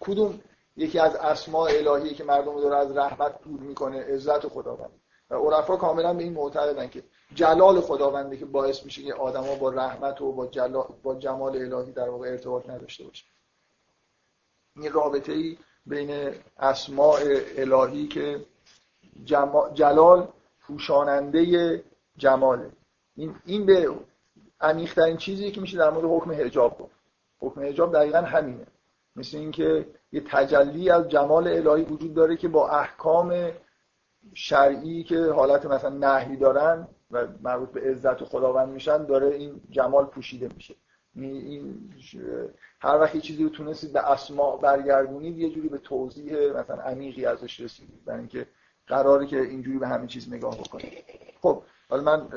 کدوم 0.00 0.40
یکی 0.76 0.98
از 0.98 1.16
اسماء 1.16 1.70
الهی 1.70 2.14
که 2.14 2.24
مردم 2.24 2.52
رو 2.52 2.72
از 2.72 2.96
رحمت 2.96 3.42
دور 3.42 3.60
می‌کنه؟ 3.60 4.00
عزت 4.00 4.48
خداوند. 4.48 5.00
و 5.30 5.34
عرفا 5.34 5.76
کاملا 5.76 6.14
به 6.14 6.22
این 6.22 6.32
معتقدن 6.32 6.88
که 6.88 7.02
جلال 7.34 7.80
خداونده 7.80 8.36
که 8.36 8.44
باعث 8.44 8.84
میشه 8.84 9.02
که 9.02 9.14
آدما 9.14 9.54
با 9.54 9.70
رحمت 9.70 10.20
و 10.20 10.32
با, 10.32 10.46
جلال 10.46 10.86
با 11.02 11.14
جمال 11.14 11.56
الهی 11.56 11.92
در 11.92 12.08
واقع 12.08 12.28
ارتباط 12.28 12.70
نداشته 12.70 13.04
باشه. 13.04 13.24
این 14.76 14.92
رابطه 14.92 15.32
ای 15.32 15.58
بین 15.86 16.34
اسماء 16.58 17.20
الهی 17.56 18.08
که 18.08 18.46
جلال 19.74 20.28
پوشاننده 20.60 21.84
جماله. 22.18 22.70
این 23.16 23.34
این 23.44 23.66
به 23.66 23.90
عمیق‌ترین 24.60 25.16
چیزی 25.16 25.50
که 25.50 25.60
میشه 25.60 25.78
در 25.78 25.90
مورد 25.90 26.04
حکم 26.04 26.30
حجاب 26.30 26.78
گفت. 26.78 26.94
حکم 27.38 27.60
حجاب 27.60 27.92
دقیقا 27.92 28.18
همینه. 28.18 28.66
مثل 29.16 29.36
اینکه 29.36 29.86
یه 30.12 30.22
تجلی 30.26 30.90
از 30.90 31.08
جمال 31.08 31.48
الهی 31.48 31.84
وجود 31.84 32.14
داره 32.14 32.36
که 32.36 32.48
با 32.48 32.68
احکام 32.68 33.50
شرعی 34.34 35.04
که 35.04 35.24
حالت 35.24 35.66
مثلا 35.66 35.90
نهی 35.90 36.36
دارن 36.36 36.88
و 37.10 37.26
مربوط 37.42 37.68
به 37.68 37.90
عزت 37.90 38.24
خداوند 38.24 38.68
میشن 38.68 39.04
داره 39.04 39.26
این 39.26 39.60
جمال 39.70 40.04
پوشیده 40.04 40.48
میشه. 40.54 40.74
این 41.16 41.90
هر 42.80 42.98
وقت 43.00 43.18
چیزی 43.18 43.44
رو 43.44 43.50
تونستید 43.50 43.92
به 43.92 44.10
اسما 44.10 44.56
برگردونید 44.56 45.38
یه 45.38 45.50
جوری 45.50 45.68
به 45.68 45.78
توضیح 45.78 46.52
مثلا 46.52 46.82
عمیقی 46.82 47.24
ازش 47.24 47.60
رسیدید. 47.60 48.04
برای 48.04 48.18
اینکه 48.18 48.46
قراره 48.86 49.26
که 49.26 49.40
اینجوری 49.40 49.78
به 49.78 49.88
همه 49.88 50.06
چیز 50.06 50.32
نگاه 50.32 50.58
بکنید. 50.58 50.92
خب 51.42 51.62
حالا 51.88 52.02
من 52.02 52.28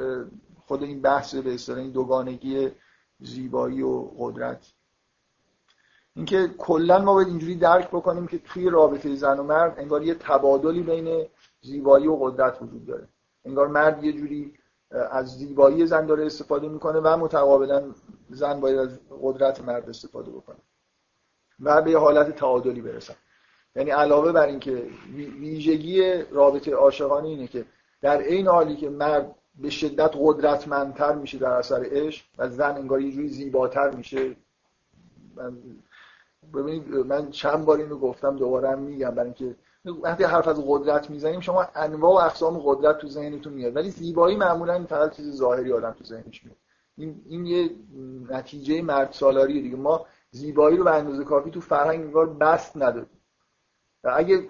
خود 0.68 0.84
این 0.84 1.02
بحث 1.02 1.36
به 1.36 1.54
اصطلاح 1.54 1.80
این 1.80 1.92
دوگانگی 1.92 2.72
زیبایی 3.20 3.82
و 3.82 4.08
قدرت. 4.18 4.74
اینکه 6.16 6.48
کلا 6.58 7.00
ما 7.00 7.14
باید 7.14 7.28
اینجوری 7.28 7.56
درک 7.56 7.88
بکنیم 7.88 8.28
که 8.28 8.40
توی 8.40 8.70
رابطه 8.70 9.16
زن 9.16 9.40
و 9.40 9.44
مرد 9.44 9.80
انگار 9.80 10.04
یه 10.04 10.16
تبادلی 10.16 10.84
بین 10.84 11.28
زیبایی 11.62 12.08
و 12.08 12.16
قدرت 12.16 12.62
وجود 12.62 12.86
داره. 12.86 13.08
انگار 13.46 13.68
مرد 13.68 14.04
یه 14.04 14.14
جوری 14.14 14.54
از 14.92 15.38
زیبایی 15.38 15.86
زن 15.88 16.06
داره 16.06 16.26
استفاده 16.26 16.68
می‌کنه 16.68 17.00
و 17.00 17.18
متقابلا 17.18 17.94
زن 18.30 18.60
باید 18.60 18.78
از 18.78 19.00
قدرت 19.22 19.62
مرد 19.62 19.90
استفاده 19.90 20.32
بکنه 20.32 20.58
و 21.60 21.82
به 21.82 22.00
حالت 22.00 22.36
تعادلی 22.36 22.82
برسن 22.82 23.16
یعنی 23.76 23.92
علاوه 23.92 24.32
بر 24.32 24.46
اینکه 24.48 24.88
ویژگی 25.16 26.14
رابطه 26.32 26.74
عاشقانه 26.74 27.28
اینه 27.28 27.48
که 27.48 27.66
در 28.02 28.18
این 28.18 28.48
حالی 28.48 28.76
که 28.76 28.90
مرد 28.90 29.36
به 29.56 29.70
شدت 29.70 30.12
قدرتمندتر 30.20 31.16
میشه 31.16 31.38
در 31.38 31.52
اثر 31.52 31.86
عشق 31.92 32.26
و 32.38 32.50
زن 32.50 32.76
انگار 32.76 33.02
یه 33.02 33.12
جوری 33.12 33.30
زیباتر 33.30 33.92
میشه. 33.92 34.36
من 35.36 35.58
ببینید 36.54 36.88
من 36.88 37.30
چند 37.30 37.66
بار 37.66 37.78
اینو 37.78 37.98
گفتم 37.98 38.38
دوباره 38.38 38.70
هم 38.70 38.80
میگم 38.80 39.10
برای 39.10 39.26
اینکه 39.26 39.56
وقتی 39.86 40.24
حرف 40.24 40.48
از 40.48 40.64
قدرت 40.68 41.10
می‌زنیم 41.10 41.40
شما 41.40 41.68
انواع 41.76 42.12
و 42.12 42.26
اقسام 42.26 42.60
قدرت 42.66 42.98
تو 42.98 43.08
ذهنتون 43.08 43.54
میاد. 43.54 43.76
ولی 43.76 43.90
زیبایی 43.90 44.38
معمولا 44.38 44.86
فقط 44.86 45.16
چیز 45.16 45.36
ظاهری 45.36 45.74
آدم 45.74 45.92
تو 45.92 46.04
ذهنش 46.04 46.44
میاد. 46.44 46.58
این 46.98 47.22
این 47.26 47.46
یه 47.46 47.70
نتیجه 48.30 48.82
مرد 48.82 49.12
سالاریه 49.12 49.62
دیگه. 49.62 49.76
ما 49.76 50.06
زیبایی 50.32 50.78
رو 50.78 50.84
به 50.84 50.96
اندازه 50.96 51.24
کافی 51.24 51.52
تو 51.52 51.62
فرهنگ 51.62 52.00
انگار 52.00 52.30
بست 52.30 52.78
ندادیم. 52.78 53.20
و 54.04 54.14
اگه 54.16 54.50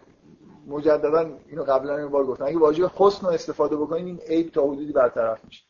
مجددا 0.70 1.20
اینو 1.48 1.64
قبلا 1.64 1.98
این 1.98 2.08
بار 2.08 2.26
گفتم. 2.26 2.46
اگه 2.46 2.58
واژه 2.58 2.92
حسن 2.96 3.28
رو 3.28 3.34
استفاده 3.34 3.76
بکنیم 3.76 4.06
این 4.06 4.20
عیب 4.20 4.52
تا 4.52 4.64
حدودی 4.64 4.92
برطرف 4.92 5.46
میشه. 5.46 5.64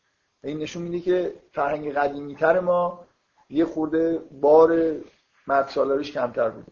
این 0.43 0.57
نشون 0.57 0.83
میده 0.83 0.99
که 0.99 1.33
فرهنگ 1.51 1.93
قدیمی 1.93 2.35
تر 2.35 2.59
ما 2.59 3.05
یه 3.49 3.65
خورده 3.65 4.17
بار 4.31 4.95
مرد 5.47 5.67
سالاریش 5.67 6.11
کمتر 6.11 6.49
بود. 6.49 6.65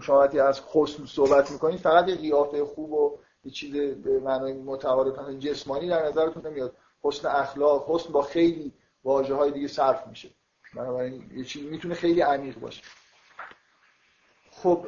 شما 0.00 0.20
وقتی 0.20 0.40
از 0.40 0.60
حسن 0.72 1.04
صحبت 1.04 1.50
می‌کنید 1.50 1.80
فقط 1.80 2.08
یه 2.08 2.16
قیافه 2.16 2.64
خوب 2.64 2.92
و 2.92 3.18
یه 3.44 3.50
چیز 3.50 3.72
به 3.96 4.20
معنای 4.20 4.52
متعارف 4.52 5.30
جسمانی 5.38 5.88
در 5.88 6.06
نظرتون 6.06 6.46
نمیاد. 6.46 6.76
حسن 7.02 7.28
اخلاق 7.28 7.84
حسن 7.88 8.12
با 8.12 8.22
خیلی 8.22 8.72
واژه 9.04 9.34
های 9.34 9.50
دیگه 9.50 9.68
صرف 9.68 10.06
میشه. 10.06 10.28
بنابراین 10.76 11.30
یه 11.34 11.44
چیزی 11.44 11.66
می‌تونه 11.66 11.94
خیلی 11.94 12.20
عمیق 12.20 12.58
باشه. 12.58 12.82
خب 14.50 14.86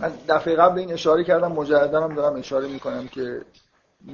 من 0.00 0.12
دفعه 0.28 0.56
قبل 0.56 0.78
این 0.78 0.92
اشاره 0.92 1.24
کردم 1.24 1.52
مجددا 1.52 2.04
هم 2.04 2.14
دارم 2.14 2.36
اشاره 2.36 2.68
می‌کنم 2.68 3.08
که 3.08 3.42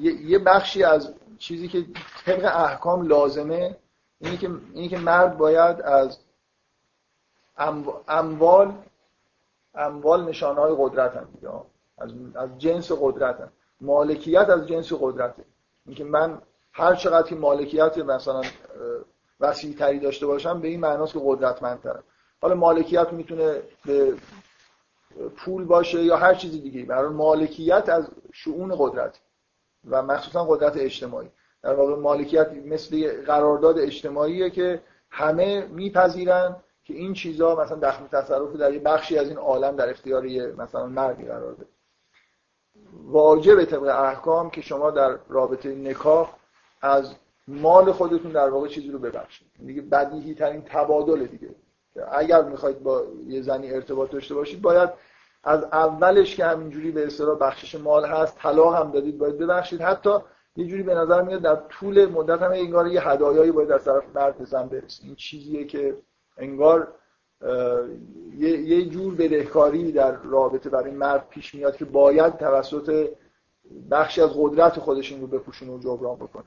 یه 0.00 0.38
بخشی 0.38 0.84
از 0.84 1.14
چیزی 1.38 1.68
که 1.68 1.84
طبق 2.26 2.44
احکام 2.44 3.06
لازمه 3.06 3.76
اینه 4.20 4.36
که 4.36 4.50
اینه 4.74 4.88
که 4.88 4.98
مرد 4.98 5.36
باید 5.36 5.80
از 5.82 6.18
اموال 8.08 8.72
اموال 9.74 10.24
نشانه 10.24 10.60
های 10.60 10.74
قدرت 10.78 11.16
هم 11.16 11.28
از, 11.98 12.10
از 12.34 12.58
جنس 12.58 12.92
قدرت 12.92 13.40
هم. 13.40 13.48
مالکیت 13.80 14.48
از 14.50 14.68
جنس 14.68 14.92
قدرته 14.92 15.44
اینکه 15.86 16.04
من 16.04 16.38
هر 16.72 16.94
چقدر 16.94 17.28
که 17.28 17.34
مالکیت 17.34 17.98
مثلا 17.98 18.42
وسیع 19.40 19.76
تری 19.76 19.98
داشته 19.98 20.26
باشم 20.26 20.60
به 20.60 20.68
این 20.68 20.80
معناست 20.80 21.12
که 21.12 21.20
قدرتمندترم. 21.24 22.02
حالا 22.42 22.54
مالکیت 22.54 23.12
می‌تونه 23.12 23.62
به 23.84 24.14
پول 25.36 25.64
باشه 25.64 26.02
یا 26.02 26.16
هر 26.16 26.34
چیزی 26.34 26.60
دیگه 26.60 26.84
برای 26.84 27.08
مالکیت 27.08 27.88
از 27.88 28.08
شعون 28.32 28.74
قدرت 28.78 29.20
و 29.90 30.02
مخصوصا 30.02 30.44
قدرت 30.44 30.76
اجتماعی. 30.76 31.28
در 31.62 31.74
واقع 31.74 31.96
مالکیت 31.96 32.52
مثل 32.52 33.22
قرارداد 33.22 33.78
اجتماعیه 33.78 34.50
که 34.50 34.82
همه 35.10 35.66
میپذیرن 35.66 36.56
که 36.84 36.94
این 36.94 37.12
چیزا 37.12 37.54
مثلا 37.56 37.78
دخل 37.78 38.06
تصرف 38.06 38.52
در 38.52 38.72
یه 38.72 38.78
بخشی 38.78 39.18
از 39.18 39.28
این 39.28 39.38
عالم 39.38 39.76
در 39.76 39.90
اختیار 39.90 40.26
یه 40.26 40.46
مثلا 40.46 40.86
مردی 40.86 41.24
قرار 41.24 41.54
بده. 41.54 41.66
واجب 43.04 43.64
طبق 43.64 43.82
احکام 43.82 44.50
که 44.50 44.60
شما 44.60 44.90
در 44.90 45.18
رابطه 45.28 45.74
نکاح 45.74 46.36
از 46.80 47.14
مال 47.48 47.92
خودتون 47.92 48.32
در 48.32 48.50
واقع 48.50 48.68
چیزی 48.68 48.88
رو 48.90 48.98
ببخشید. 48.98 49.48
دیگه 49.66 49.82
بدیهی 49.82 50.34
ترین 50.34 50.62
تبادل 50.62 51.26
دیگه. 51.26 51.54
اگر 52.12 52.42
می‌خواید 52.42 52.82
با 52.82 53.02
یه 53.26 53.42
زنی 53.42 53.70
ارتباط 53.70 54.10
داشته 54.10 54.34
باشید 54.34 54.62
باید 54.62 54.90
از 55.44 55.64
اولش 55.64 56.36
که 56.36 56.44
همینجوری 56.44 56.90
به 56.90 57.06
اصطلاح 57.06 57.38
بخشش 57.38 57.74
مال 57.74 58.04
هست 58.04 58.38
طلاق 58.38 58.74
هم 58.74 58.90
دادید 58.90 59.18
باید 59.18 59.38
ببخشید. 59.38 59.80
حتی 59.80 60.10
یه 60.56 60.66
جوری 60.66 60.82
به 60.82 60.94
نظر 60.94 61.22
میاد 61.22 61.42
در 61.42 61.56
طول 61.56 62.06
مدت 62.06 62.42
هم 62.42 62.50
انگار 62.50 62.86
یه 62.86 63.08
هدایایی 63.08 63.52
باید 63.52 63.72
از 63.72 63.84
طرف 63.84 64.04
مرد 64.14 64.44
زن 64.44 64.68
برسه. 64.68 65.04
این 65.04 65.14
چیزیه 65.14 65.64
که 65.64 65.96
انگار 66.36 66.94
یه،, 68.36 68.50
یه 68.58 68.88
جور 68.88 69.14
بدهکاری 69.14 69.92
در 69.92 70.12
رابطه 70.12 70.70
برای 70.70 70.90
مرد 70.90 71.28
پیش 71.28 71.54
میاد 71.54 71.76
که 71.76 71.84
باید 71.84 72.36
توسط 72.36 73.08
بخشی 73.90 74.20
از 74.20 74.30
قدرت 74.36 74.78
خودش 74.78 75.12
این 75.12 75.20
رو 75.20 75.26
بپوشونه 75.26 75.72
و 75.72 75.78
جبران 75.78 76.16
بکنه. 76.16 76.44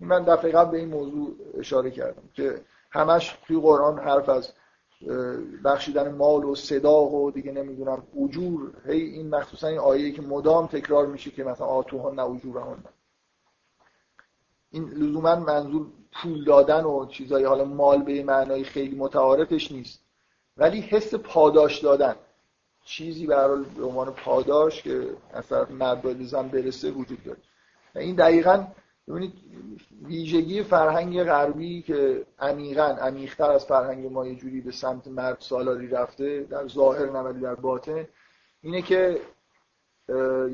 من 0.00 0.24
دفعه 0.24 0.52
قبل 0.52 0.70
به 0.70 0.78
این 0.78 0.88
موضوع 0.88 1.36
اشاره 1.58 1.90
کردم 1.90 2.22
که 2.34 2.60
همش 2.90 3.38
توی 3.46 3.60
قرآن 3.60 3.98
حرف 3.98 4.28
از 4.28 4.52
بخشیدن 5.64 6.14
مال 6.14 6.44
و 6.44 6.54
صداق 6.54 7.14
و 7.14 7.30
دیگه 7.30 7.52
نمی‌دونم 7.52 8.02
اجور. 8.24 8.72
هی 8.86 9.00
این 9.00 9.28
مخصوصا 9.34 9.66
این 9.66 9.78
آیه 9.78 10.12
که 10.12 10.22
مدام 10.22 10.66
تکرار 10.66 11.06
میشه 11.06 11.30
که 11.30 11.44
مثلا 11.44 11.66
آتوها 11.66 12.10
نه 12.10 12.22
اجورهن 12.22 12.84
این 14.70 14.88
لزوما 14.88 15.36
منظور 15.36 15.86
پول 16.12 16.44
دادن 16.44 16.84
و 16.84 17.06
چیزای 17.06 17.44
حالا 17.44 17.64
مال 17.64 18.02
به 18.02 18.22
معنای 18.22 18.64
خیلی 18.64 18.96
متعارفش 18.96 19.72
نیست. 19.72 20.00
ولی 20.56 20.80
حس 20.80 21.14
پاداش 21.14 21.78
دادن. 21.78 22.14
چیزی 22.84 23.26
برای 23.26 23.64
به 23.76 23.84
عنوان 23.84 24.10
پاداش 24.10 24.82
که 24.82 25.06
از 25.32 25.48
طرف 25.48 25.70
مرد 25.70 26.02
برسه 26.50 26.90
وجود 26.90 27.24
داره. 27.24 27.38
این 27.96 28.16
دقیقا 28.16 28.66
ببینید 29.08 29.32
ویژگی 30.02 30.62
فرهنگ 30.62 31.24
غربی 31.24 31.82
که 31.82 32.26
عمیقا 32.38 32.82
عمیقتر 32.82 33.50
از 33.50 33.66
فرهنگ 33.66 34.06
ما 34.06 34.26
یه 34.26 34.34
جوری 34.34 34.60
به 34.60 34.70
سمت 34.70 35.08
مرد 35.08 35.36
سالاری 35.40 35.88
رفته 35.88 36.42
در 36.50 36.68
ظاهر 36.68 37.10
نمدی 37.10 37.40
در 37.40 37.54
باطن 37.54 38.08
اینه 38.60 38.82
که 38.82 39.20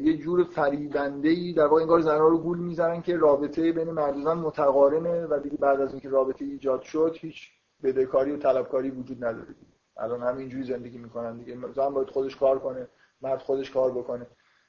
یه 0.03 0.16
جور 0.16 0.45
فریبنده 0.45 1.29
ای 1.29 1.53
در 1.53 1.66
واقع 1.66 1.83
انگار 1.83 2.01
زنها 2.01 2.29
رو 2.29 2.39
گول 2.39 2.59
می‌زنن 2.59 3.03
که 3.03 3.16
رابطه 3.16 3.73
بین 3.73 3.91
مرد 3.91 4.16
و 4.16 4.23
زن 4.23 4.39
متقارنه 4.39 5.27
و 5.27 5.41
دیگه 5.43 5.57
بعد 5.57 5.81
از 5.81 5.91
اینکه 5.91 6.09
رابطه 6.09 6.45
ایجاد 6.45 6.83
شد 6.83 7.16
هیچ 7.20 7.49
بدهکاری 7.83 8.33
و 8.33 8.37
طلبکاری 8.37 8.91
وجود 8.91 9.25
نداره 9.25 9.55
الان 9.97 10.23
همینجوری 10.23 10.65
زندگی 10.65 10.99
می‌کنن 10.99 11.37
دیگه. 11.37 11.57
زن 11.77 11.89
باید 11.89 12.11
خودش 12.11 12.37
کار 12.37 12.59
کنه 12.59 12.89
مرد 13.23 13.43
خودش 13.43 13.70
کار 13.70 13.91
بکنه. 13.91 14.27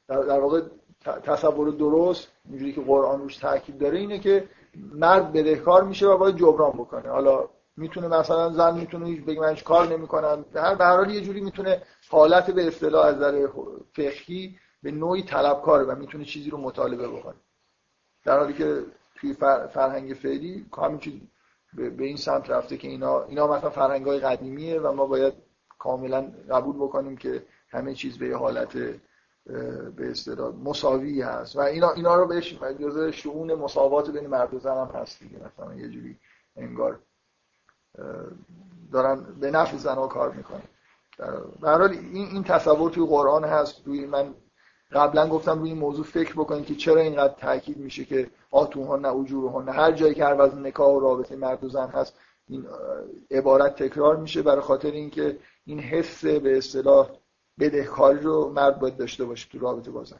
در 0.07 0.39
واقع 0.39 0.61
تصور 1.05 1.69
درست 1.69 2.27
اینجوری 2.49 2.73
که 2.73 2.81
قرآن 2.81 3.21
روش 3.21 3.37
تاکید 3.37 3.77
داره 3.77 3.97
اینه 3.97 4.19
که 4.19 4.49
مرد 4.93 5.33
بدهکار 5.33 5.83
میشه 5.83 6.07
و 6.07 6.17
باید 6.17 6.35
جبران 6.35 6.71
بکنه. 6.71 7.09
حالا 7.09 7.49
می‌تونه 7.77 8.07
مثلا 8.07 8.49
زن 8.49 8.79
می‌تونه 8.79 9.05
هیچ 9.05 9.23
بگه 9.23 9.39
من 9.39 9.55
کار 9.55 9.87
نمی‌کنم. 9.87 10.45
هر 10.55 10.75
به 10.75 10.85
هر 10.85 11.09
یه 11.09 11.21
جوری 11.21 11.41
می‌تونه 11.41 11.81
حالت 12.09 12.51
به 12.51 12.67
اصطلاح 12.67 13.05
از 13.05 13.15
نظر 13.15 13.47
فقهی 13.93 14.55
به 14.83 14.91
نوعی 14.91 15.23
طلبکاره 15.23 15.83
و 15.83 15.95
می‌تونه 15.95 16.25
چیزی 16.25 16.49
رو 16.49 16.57
مطالبه 16.57 17.07
بکنه. 17.07 17.35
در 18.25 18.39
حالی 18.39 18.53
که 18.53 18.83
توی 19.15 19.33
فرهنگ 19.73 20.13
فعلی 20.13 20.65
چیز 20.99 21.13
به 21.73 22.05
این 22.05 22.17
سمت 22.17 22.49
رفته 22.49 22.77
که 22.77 22.87
اینا 22.87 23.23
اینا 23.23 23.47
مثلا 23.47 23.69
فرهنگ 23.69 24.05
های 24.05 24.19
قدیمیه 24.19 24.79
و 24.79 24.91
ما 24.91 25.05
باید 25.05 25.33
کاملا 25.79 26.31
قبول 26.49 26.75
بکنیم 26.75 27.17
که 27.17 27.43
همه 27.69 27.93
چیز 27.93 28.17
به 28.17 28.37
حالت 28.37 28.77
به 29.95 30.11
اصطلاح 30.11 30.55
مساوی 30.63 31.21
هست. 31.21 31.55
و 31.55 31.59
اینا 31.59 31.91
اینا 31.91 32.15
رو 32.15 32.27
بهش 32.27 32.53
جزء 32.79 33.11
شؤون 33.11 33.53
مساوات 33.53 34.09
بین 34.09 34.27
مرد 34.27 34.53
و 34.53 34.59
زن 34.59 34.77
هم 34.77 34.91
هست 34.93 35.19
دیگه. 35.19 35.35
مثلا 35.35 35.75
یه 35.75 35.89
جوری 35.89 36.17
انگار 36.55 36.99
دارن 38.91 39.25
به 39.39 39.51
نفع 39.51 39.77
زنها 39.77 40.07
کار 40.07 40.31
می‌کنن. 40.31 40.61
در 41.61 41.77
حال 41.77 41.91
این 41.91 42.27
این 42.27 42.43
تصور 42.43 42.91
توی 42.91 43.05
قرآن 43.05 43.43
هست. 43.43 43.83
توی 43.83 44.05
من 44.05 44.33
قبلا 44.91 45.27
گفتم 45.27 45.59
روی 45.59 45.69
این 45.69 45.79
موضوع 45.79 46.05
فکر 46.05 46.33
بکنید 46.33 46.65
که 46.65 46.75
چرا 46.75 47.01
اینقدر 47.01 47.33
تاکید 47.33 47.77
میشه 47.77 48.05
که 48.05 48.29
ها 48.51 48.95
نه 48.95 49.15
اجور 49.15 49.63
نه. 49.63 49.71
هر 49.71 49.91
جایی 49.91 50.13
که 50.13 50.25
هر 50.25 50.45
نکاح 50.45 50.95
و 50.95 50.99
رابطه 50.99 51.35
مرد 51.35 51.63
و 51.63 51.69
زن 51.69 51.87
هست 51.87 52.13
این 52.47 52.65
عبارت 53.31 53.83
تکرار 53.83 54.15
میشه. 54.15 54.41
برای 54.41 54.61
خاطر 54.61 54.91
اینکه 54.91 55.39
این 55.65 55.79
حس 55.79 56.25
به 56.25 56.57
اصطلاح 56.57 57.09
بدهکاری 57.59 58.19
رو 58.19 58.49
مرد 58.49 58.79
باید 58.79 58.97
داشته 58.97 59.25
باشه 59.25 59.49
تو 59.49 59.59
رابطه 59.59 59.91
با 59.91 60.03
زن. 60.03 60.19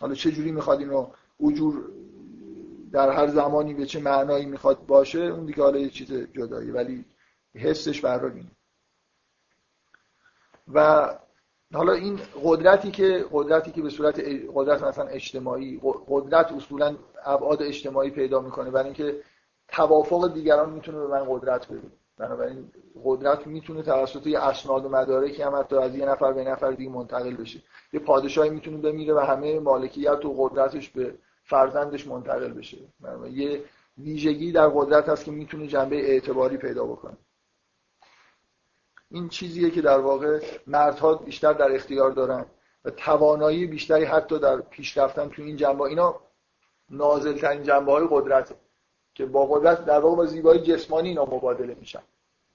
حالا 0.00 0.14
چه 0.14 0.30
جوری 0.30 0.52
می‌خواد 0.52 0.78
اینو 0.78 1.10
اجور 1.40 1.92
در 2.92 3.10
هر 3.10 3.26
زمانی 3.28 3.74
به 3.74 3.86
چه 3.86 4.00
معنایی 4.00 4.46
می‌خواد 4.46 4.86
باشه 4.86 5.18
اون 5.18 5.46
دیگه 5.46 5.62
حالا 5.62 5.78
یه 5.78 5.90
چیز 5.90 6.12
جدایی 6.12 6.70
ولی 6.70 7.04
حسش 7.54 8.00
برای 8.00 8.32
این 8.32 8.50
و 10.74 11.08
حالا 11.74 11.92
این 11.92 12.20
قدرتی 12.44 12.90
که 12.90 13.26
قدرتی 13.32 13.70
که 13.70 13.82
به 13.82 13.90
صورت 13.90 14.20
قدرت 14.54 14.82
مثلا 14.82 15.06
اجتماعی 15.06 15.80
قدرت 16.08 16.52
اصولا 16.52 16.96
ابعاد 17.24 17.62
اجتماعی 17.62 18.10
پیدا 18.10 18.40
می‌کنه 18.40 18.70
برای 18.70 18.84
اینکه 18.84 19.22
توافق 19.68 20.34
دیگران 20.34 20.70
می‌تونه 20.70 20.98
به 20.98 21.06
من 21.06 21.24
قدرت 21.28 21.68
بده. 21.68 22.01
بنابراین 22.22 22.72
قدرت 23.04 23.46
می‌تونه 23.46 23.82
توسط 23.82 24.26
یه 24.26 24.38
اسناد 24.38 24.84
و 24.84 24.88
مدارکی 24.88 25.42
هم 25.42 25.56
حتی 25.56 25.76
از 25.76 25.96
یه 25.96 26.06
نفر 26.06 26.32
به 26.32 26.44
نفر 26.44 26.70
دیگه 26.70 26.90
منتقل 26.90 27.36
بشه. 27.36 27.62
یه 27.92 28.00
پادشاهی 28.00 28.50
می‌تونه 28.50 28.76
بمیره 28.76 29.14
و 29.14 29.18
همه 29.18 29.60
مالکیت 29.60 30.24
و 30.24 30.34
قدرتش 30.38 30.90
به 30.90 31.14
فرزندش 31.44 32.06
منتقل 32.06 32.52
بشه. 32.52 32.78
یه 33.30 33.64
ویژگی 33.98 34.52
در 34.52 34.68
قدرت 34.68 35.08
هست 35.08 35.24
که 35.24 35.30
می‌تونه 35.30 35.66
جنبه 35.66 35.96
اعتباری 35.96 36.56
پیدا 36.56 36.84
بکنه. 36.84 37.16
این 39.10 39.28
چیزیه 39.28 39.70
که 39.70 39.82
در 39.82 39.98
واقع 39.98 40.40
مردها 40.66 41.14
بیشتر 41.14 41.52
در 41.52 41.74
اختیار 41.74 42.10
دارن 42.10 42.46
و 42.84 42.90
توانایی 42.90 43.66
بیشتری 43.66 44.04
حتی 44.04 44.38
در 44.38 44.60
پیشرفتن 44.60 45.28
تو 45.28 45.42
این 45.42 45.56
جنبه 45.56 45.82
اینا 45.82 46.20
نازل 46.90 47.38
ترین 47.38 47.62
جنبه 47.62 47.92
های 47.92 48.06
قدرت 48.10 48.54
که 49.14 49.26
با 49.26 49.46
قدرت 49.46 49.84
در 49.84 50.00
واقع 50.00 50.16
با 50.16 50.26
زیبایی 50.26 50.60
جسمانی 50.60 51.08
اینا 51.08 51.24
مبادله 51.24 51.74
میشن. 51.74 52.02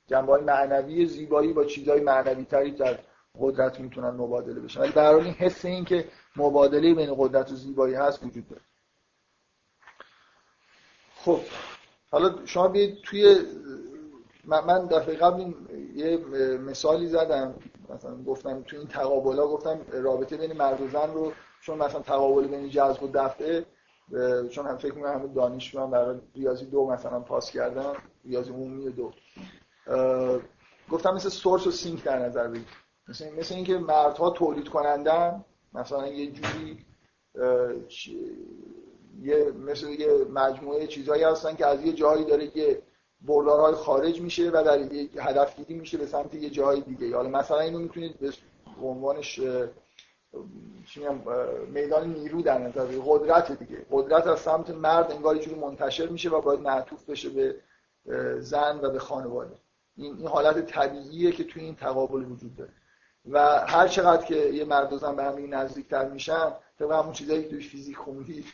جنبه 0.07 0.31
های 0.31 0.41
معنوی 0.41 1.05
زیبایی 1.05 1.53
با 1.53 1.65
چیزهای 1.65 1.99
معنوی 1.99 2.45
تری 2.45 2.71
در 2.71 2.99
قدرت 3.39 3.79
می‌تونن 3.79 4.09
مبادله 4.09 4.59
بشن. 4.59 4.81
ولی 4.81 4.91
در 4.91 5.13
این 5.13 5.33
حس 5.33 5.65
این 5.65 5.85
که 5.85 6.05
مبادله 6.35 6.93
بین 6.93 7.15
قدرت 7.17 7.51
و 7.51 7.55
زیبایی 7.55 7.95
هست 7.95 8.23
وجود 8.23 8.47
داره. 8.47 8.61
خب 11.15 11.39
حالا 12.11 12.45
شما 12.45 12.67
بیاید 12.67 13.01
توی 13.03 13.37
من 14.45 14.85
دفعه 14.85 15.15
قبل 15.15 15.53
یه 15.95 16.17
مثالی 16.57 17.07
زدم. 17.07 17.53
مثلا 17.89 18.23
گفتم 18.23 18.61
تو 18.61 18.77
این 18.77 18.87
تقابلا 18.87 19.47
گفتم 19.47 19.79
رابطه 19.91 20.37
بین 20.37 20.53
مرد 20.53 20.81
و 20.81 20.87
زن 20.87 21.13
رو 21.13 21.33
چون 21.61 21.77
مثلا 21.77 22.01
تقابل 22.01 22.47
بین 22.47 22.69
جذب 22.69 23.03
و 23.03 23.07
دفعه 23.13 23.65
چون 24.49 24.65
هم 24.65 24.77
فکر 24.77 24.93
می‌کنم 24.93 25.13
همه 25.13 25.33
دانشجو 25.33 25.79
هم 25.79 25.91
برای 25.91 26.19
ریاضی 26.35 26.65
دو 26.65 26.87
مثلا 26.87 27.19
پاس 27.19 27.51
کردم 27.51 27.93
ریاضی 28.25 28.51
عمومی 28.51 28.91
دو. 28.91 29.11
گفتم 30.91 31.13
مثل 31.13 31.29
سورس 31.29 31.67
و 31.67 31.71
سینک 31.71 32.03
در 32.03 32.19
نظر 32.19 32.47
بگیر. 32.47 32.67
مثل, 33.07 33.29
مثل 33.39 33.55
اینکه 33.55 33.77
مردها 33.77 34.29
تولید 34.29 34.69
کنندن 34.69 35.45
مثلا 35.73 36.07
یه 36.07 36.31
جوری 36.31 36.85
یه 39.21 39.51
مثل 39.51 39.89
یه 39.89 40.25
مجموعه 40.33 40.87
چیزهایی 40.87 41.23
هستن 41.23 41.55
که 41.55 41.65
از 41.65 41.85
یه 41.85 41.93
جایی 41.93 42.25
داره 42.25 42.57
یه 42.57 42.81
بردارهای 43.21 43.73
خارج 43.73 44.21
میشه 44.21 44.49
و 44.49 44.63
در 44.65 44.93
یه 44.93 45.09
هدف 45.23 45.55
گیری 45.55 45.73
میشه 45.79 45.97
به 45.97 46.05
سمت 46.05 46.35
یه 46.35 46.49
جای 46.49 46.81
دیگه 46.81 47.15
حالا 47.15 47.29
مثلا 47.29 47.59
اینو 47.59 47.79
می‌تونید 47.79 48.19
به 48.19 48.31
عنوانش 48.81 49.39
میدان 51.67 52.13
نیرو 52.13 52.41
در 52.41 52.57
نظر 52.57 52.85
قدرت 53.05 53.51
دیگه. 53.51 53.85
قدرت 53.91 54.27
از 54.27 54.39
سمت 54.39 54.69
مرد 54.69 55.11
انگار 55.11 55.35
یه 55.35 55.41
جوری 55.41 55.59
منتشر 55.59 56.07
میشه 56.07 56.29
و 56.29 56.41
باید 56.41 56.59
معطوف 56.59 57.09
بشه 57.09 57.29
به 57.29 57.55
زن 58.39 58.79
و 58.83 58.89
به 58.89 58.99
خانواده. 58.99 59.55
این 59.97 60.27
حالت 60.27 60.65
طبیعیه 60.65 61.31
که 61.31 61.43
توی 61.43 61.63
این 61.63 61.75
تقابل 61.75 62.25
وجود 62.25 62.55
داره. 62.55 62.71
و 63.25 63.39
هر 63.67 63.87
چقدر 63.87 64.25
که 64.25 64.35
یه 64.35 64.65
مرد 64.65 64.93
و 64.93 65.13
به 65.13 65.23
هم 65.23 65.55
نزدیکتر 65.55 66.09
میشن 66.09 66.51
طبق 66.79 66.91
همون 66.91 67.13
چیزایی 67.13 67.43
که 67.43 67.49
توی 67.49 67.59
فیزیک 67.59 67.97
خوندید 67.97 68.45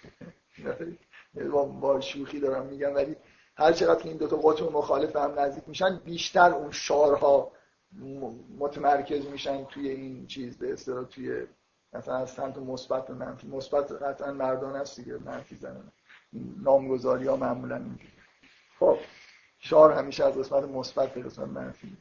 با 1.81 2.01
شوخی 2.01 2.39
دارم 2.39 2.65
میگم 2.65 2.95
ولی 2.95 3.15
هر 3.57 3.71
چقدر 3.73 4.01
که 4.01 4.09
این 4.09 4.17
دو 4.17 4.27
تا 4.27 4.35
قطب 4.35 4.71
مخالف 4.71 5.15
هم 5.15 5.39
نزدیک 5.39 5.63
میشن 5.67 5.97
بیشتر 5.97 6.51
اون 6.51 6.71
شارها 6.71 7.51
متمرکز 8.59 9.27
میشن 9.27 9.65
توی 9.65 9.89
این 9.89 10.27
چیز 10.27 10.57
به 10.57 10.73
اصطلاح 10.73 11.03
توی 11.03 11.47
مثلا 11.93 12.17
از 12.17 12.29
سمت 12.29 12.57
مثبت 12.57 13.09
و 13.09 13.13
منفی. 13.13 13.47
مثبت 13.47 13.91
قطعا 13.91 14.33
مردان 14.33 14.75
هست 14.75 14.99
دیگه 14.99 15.17
منفی 15.17 15.55
زنانه. 15.55 15.91
نامگذاری 16.63 17.27
ها 17.27 17.35
معمولا 17.35 17.75
اینجوری 17.75 18.13
خب. 18.79 18.97
شعار 19.65 19.91
همیشه 19.91 20.25
از 20.25 20.37
قسمت 20.37 20.63
مثبت 20.63 21.13
به 21.13 21.21
قسمت 21.21 21.47
منفی. 21.47 21.97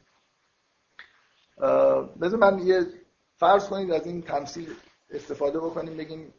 بذار 2.21 2.39
من 2.39 2.59
یه 2.59 2.85
فرض 3.37 3.69
کنید 3.69 3.91
از 3.91 4.05
این 4.05 4.21
تمثیل 4.21 4.75
استفاده 5.09 5.59
بکنیم 5.59 5.97
بگیم 5.97 6.33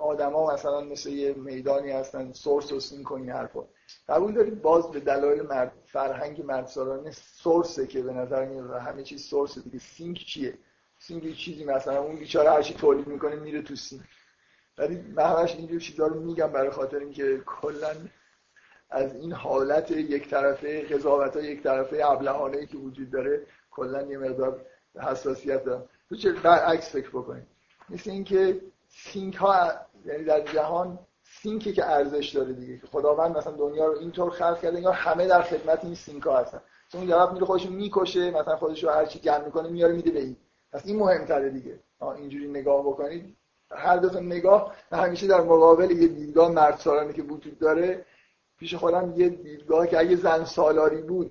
آدما 0.00 0.54
مثلا 0.54 0.80
مثل 0.80 1.10
یه 1.10 1.34
میدانی 1.34 1.90
هستن 1.90 2.32
source 2.32 2.72
و 2.72 2.80
سینک 2.80 3.10
و 3.10 3.14
این 3.14 3.30
حرفا. 3.30 3.64
قبول 4.08 4.32
دارید 4.32 4.62
باز 4.62 4.90
به 4.90 5.00
دلایل 5.00 5.42
مرد 5.42 5.72
فرهنگ 5.86 6.42
مردسالارانه 6.42 7.10
source 7.10 7.75
ه 7.75 7.86
که 7.86 8.02
به 8.02 8.12
نظر 8.12 8.44
میاد 8.44 8.70
همه 8.70 9.02
چیز 9.02 9.22
source 9.22 9.58
دیگه. 9.58 9.78
سینک 9.78 10.18
چیه؟ 10.18 10.58
سینک 10.98 11.36
چیزی 11.36 11.64
مثلا 11.64 12.02
اون 12.02 12.16
بیچاره 12.16 12.50
هر 12.50 12.62
چی 12.62 12.74
تولید 12.74 13.06
می‌کنه 13.06 13.36
میره 13.36 13.62
تو 13.62 13.76
سینک. 13.76 14.02
ولی 14.78 14.96
من 14.96 15.24
همش 15.24 15.56
اینجور 15.56 15.80
چیزا 15.80 16.06
رو 16.06 16.20
میگم 16.20 16.52
برای 16.52 16.70
خاطر 16.70 16.98
اینکه 16.98 17.42
کلا 17.46 17.94
از 18.92 19.14
این 19.14 19.32
حالت 19.32 19.90
یک 19.90 20.30
طرفه 20.30 20.82
قضاوت 20.82 21.36
یک 21.36 21.62
طرفه 21.62 22.00
ابلهانه 22.04 22.66
که 22.66 22.76
وجود 22.76 23.10
داره 23.10 23.46
کلا 23.70 24.02
یه 24.02 24.18
مقدار 24.18 24.66
حساسیت 25.00 25.64
دارم. 25.64 25.88
تو 26.08 26.16
چه 26.16 26.32
برعکس 26.32 26.92
فکر 26.92 27.08
بکنید 27.08 27.46
مثل 27.90 28.10
اینکه 28.10 28.60
سینک 28.88 29.34
ها 29.36 29.70
یعنی 30.04 30.24
در 30.24 30.40
جهان 30.40 30.98
سینکی 31.22 31.72
که 31.72 31.84
ارزش 31.84 32.28
داره 32.28 32.52
دیگه. 32.52 32.78
که 32.78 32.86
خداوند 32.86 33.36
مثلا 33.36 33.52
دنیا 33.52 33.86
رو 33.86 33.98
اینطور 33.98 34.30
خلق 34.30 34.60
کرده 34.60 34.80
یا 34.80 34.92
همه 34.92 35.26
در 35.26 35.42
خدمت 35.42 35.84
این 35.84 35.94
سینک 35.94 36.22
ها 36.22 36.38
هستن. 36.38 36.60
چون 36.88 37.00
اون 37.00 37.10
طرف 37.10 37.32
میره 37.32 37.46
خودش 37.46 37.66
می‌کشه 37.66 38.30
مثلا 38.30 38.56
خودش 38.56 38.84
رو 38.84 38.90
هر 38.90 39.06
چی 39.06 39.18
جمع 39.18 39.44
می‌کنه 39.44 39.68
میاره 39.68 39.92
میده 39.92 40.10
به 40.10 40.20
این. 40.20 40.36
پس 40.72 40.82
این 40.86 40.98
مهمتره 40.98 41.50
دیگه. 41.50 41.80
اینجوری 42.16 42.48
نگاه 42.48 42.82
بکنید. 42.82 43.36
هر 43.70 43.98
تا 43.98 44.20
نگاه 44.20 44.74
همیشه 44.92 45.26
در 45.26 45.40
مقابل 45.40 45.90
یه 45.90 46.08
دیدگاه 46.08 46.52
مرد 46.52 46.78
که 47.14 47.22
وجود 47.22 47.58
داره 47.58 48.04
پیش 48.62 48.74
خودم 48.74 49.14
یه 49.16 49.28
دیدگاه 49.28 49.86
که 49.86 49.98
اگه 49.98 50.16
زن 50.16 50.44
سالاری 50.44 51.02
بود 51.02 51.30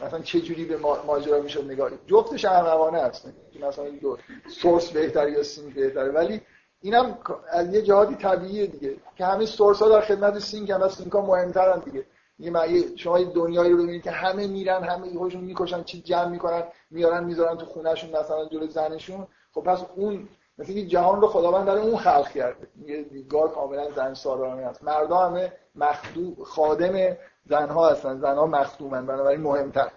مثلا 0.00 0.20
چه 0.20 0.40
جوری 0.40 0.64
به 0.64 0.76
ماجرا 1.06 1.40
می‌شد 1.40 1.64
نگاه 1.64 1.90
جفتش 2.06 2.44
احمقانه 2.44 2.98
است 2.98 3.28
مثلا 3.62 3.88
دو 3.90 4.18
source 4.48 4.90
بهتر 4.90 5.28
یا 5.28 5.42
سینک 5.42 5.74
بهتره. 5.74 6.10
ولی 6.10 6.40
اینم 6.80 7.18
از 7.50 7.74
یه 7.74 7.82
جهاتی 7.82 8.14
طبیعیه 8.14 8.66
دیگه. 8.66 8.96
که 9.16 9.24
همه 9.24 9.46
source 9.46 9.82
ها 9.82 9.88
در 9.88 10.00
خدمت 10.00 10.38
سینک 10.38 10.70
هم 10.70 10.88
سینک 10.88 11.12
ها 11.12 11.20
مهمترن 11.20 11.78
دیگه. 11.78 12.06
یه 12.38 12.96
شما 12.96 13.18
یه 13.18 13.32
دنیایی 13.32 13.72
رو 13.72 13.76
ببینید 13.82 14.02
که 14.02 14.10
همه 14.10 14.46
میرن 14.46 14.84
همه 14.84 15.18
خودشون 15.18 15.44
می‌کشن 15.44 15.82
چی 15.82 16.00
جمع 16.00 16.28
می‌کنن 16.28 16.62
میارن 16.90 17.24
می‌ذارن 17.24 17.56
تو 17.56 17.66
خونهشون 17.66 18.10
مثلا 18.10 18.44
جلوی 18.44 18.68
زنشون. 18.68 19.26
خب 19.54 19.60
پس 19.60 19.84
اون 19.96 20.28
مثل 20.58 20.72
که 20.72 20.86
جهان 20.86 21.20
رو 21.20 21.28
خداوند 21.28 21.66
برای 21.66 21.82
اون 21.82 21.96
خلق 21.96 22.28
کرده. 22.28 22.68
یه 22.86 23.02
دیدگاه 23.02 23.54
کاملا 23.54 23.90
زن 23.90 24.14
سالارانه 24.14 24.62
است. 24.62 24.84
مردا 24.84 25.16
همه 25.16 25.52
مخدوم 25.74 26.36
خادم 26.44 27.16
زنها 27.44 27.88
هستن. 27.88 28.18
زنها 28.18 28.46
مخدومن 28.46 29.06
بنابراین 29.06 29.40
مهمتر. 29.40 29.90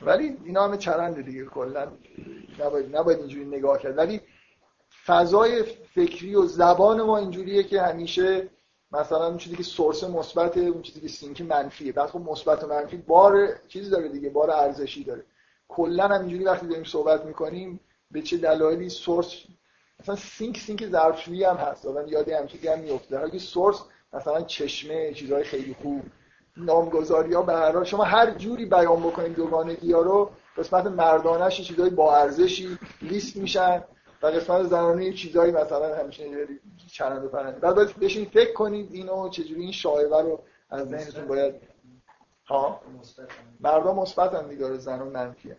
ولی 0.00 0.38
اینا 0.44 0.64
همه 0.64 0.76
چرند 0.76 1.24
دیگه 1.24 1.44
کلا 1.44 1.92
نباید 2.58 2.96
نباید 2.96 3.18
اینجوری 3.18 3.44
نگاه 3.44 3.78
کرد. 3.78 3.98
ولی 3.98 4.20
فضای 5.06 5.62
فکری 5.94 6.34
و 6.34 6.42
زبان 6.42 7.02
ما 7.02 7.18
اینجوریه 7.18 7.62
که 7.62 7.82
همیشه 7.82 8.48
مثلا 8.92 9.26
اون 9.26 9.36
چیزی 9.36 9.56
که 9.56 9.62
سورس 9.62 10.04
مثبت 10.04 10.58
اون 10.58 10.82
چیزی 10.82 11.00
که 11.00 11.08
سینک 11.08 11.40
منفیه. 11.40 11.92
بعد 11.92 12.10
خب 12.10 12.20
مثبت 12.20 12.64
و 12.64 12.66
منفی 12.66 12.96
بار 12.96 13.60
چیزی 13.68 13.90
داره 13.90 14.08
دیگه 14.08 14.30
بار 14.30 14.50
ارزشی 14.50 15.04
داره. 15.04 15.24
کلا 15.68 16.08
همینجوری 16.08 16.44
وقتی 16.44 16.66
داریم 16.66 16.84
صحبت 16.84 17.24
می‌کنیم 17.24 17.80
به 18.10 18.22
چه 18.22 18.36
دلایلی 18.36 18.88
source 18.88 19.42
مثلا 20.00 20.16
سینک 20.16 20.58
سینک 20.58 20.86
ظرفشویی 20.86 21.44
هم 21.44 21.56
هست. 21.56 21.86
آدم 21.86 22.08
یاد 22.08 22.28
هم 22.28 22.46
چیزی 22.46 22.68
هم 22.68 22.78
میفته 22.78 23.28
در 23.28 23.38
source 23.38 23.82
مثلا 24.12 24.42
چشمه 24.42 25.12
چیزهای 25.14 25.44
خیلی 25.44 25.76
خوب 25.82 26.02
نامگذاری 26.56 27.34
ها 27.34 27.42
به 27.42 27.52
هر 27.52 27.84
شما 27.84 28.04
هر 28.04 28.30
جوری 28.30 28.66
بیان 28.66 29.02
بکنید 29.02 29.34
دوگانگی 29.34 29.92
ها 29.92 30.00
رو 30.00 30.30
قسمت 30.56 30.86
مردانش 30.86 31.60
چیزهای 31.60 31.90
با 31.90 32.16
ارزشی 32.16 32.78
لیست 33.02 33.36
میشن 33.36 33.84
و 34.22 34.26
قسمت 34.26 34.62
زنانه 34.62 35.12
چیزایی 35.12 35.52
مثلا 35.52 35.96
همیشه 35.96 36.48
چرند 36.92 37.24
و 37.24 37.28
پرند 37.28 37.58
بعد 37.58 37.74
باید 37.74 37.98
بشین 37.98 38.24
فکر 38.24 38.52
کنید 38.52 38.92
اینو 38.92 39.28
چجوری 39.28 39.62
این 39.62 39.72
شایعه 39.72 40.22
رو 40.22 40.42
از 40.70 40.88
ذهنتون 40.88 41.26
باید 41.26 41.54
ها؟ 42.46 42.80
مردم 43.60 43.96
مثبت 43.96 44.48
دیگه 44.48 44.76
زنان 44.76 45.08
منفیه 45.08 45.56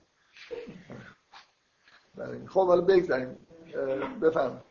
خب 2.47 2.67
حالا 2.67 2.81
بگذاریم. 2.81 3.37
بفهم 4.21 4.61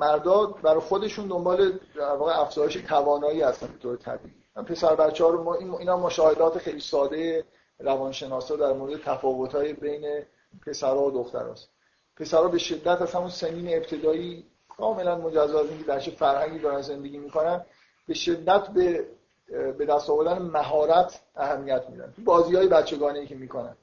مردا 0.00 0.46
برای 0.46 0.80
خودشون 0.80 1.28
دنبال 1.28 1.78
در 1.94 2.12
واقع 2.12 2.40
افزایش 2.40 2.74
توانایی 2.74 3.42
هستن 3.42 3.66
به 3.66 3.78
طور 3.78 3.96
طبیعی. 3.96 4.34
پسر 4.66 4.94
بچه 4.94 5.24
ها 5.24 5.30
رو 5.30 5.42
ما 5.42 5.54
اینا 5.78 5.96
مشاهدات 5.96 6.58
خیلی 6.58 6.80
ساده 6.80 7.44
روانشناسا 7.78 8.56
در 8.56 8.72
مورد 8.72 9.02
تفاوت 9.02 9.54
های 9.54 9.72
بین 9.72 10.22
پسرها 10.66 11.04
و 11.04 11.10
دختراست 11.10 11.68
پسرها 12.16 12.48
به 12.48 12.58
شدت 12.58 13.02
از 13.02 13.14
همون 13.14 13.28
سنین 13.28 13.76
ابتدایی 13.76 14.46
کاملا 14.68 15.18
مجزا 15.18 15.60
از 15.60 15.68
اینکه 15.70 15.84
در 15.84 16.00
چه 16.00 16.10
فرهنگی 16.10 16.58
دارن 16.58 16.80
زندگی 16.80 17.18
می‌کنن 17.18 17.64
به 18.06 18.14
شدت 18.14 18.68
به 18.68 19.06
به 19.48 19.86
دست 19.86 20.10
آوردن 20.10 20.42
مهارت 20.42 21.22
اهمیت 21.36 21.90
میدن. 21.90 22.12
تو 22.12 22.22
بازی 22.22 22.56
های 22.56 22.68
بچگانه 22.68 23.26
که 23.26 23.34
می‌کنن. 23.34 23.76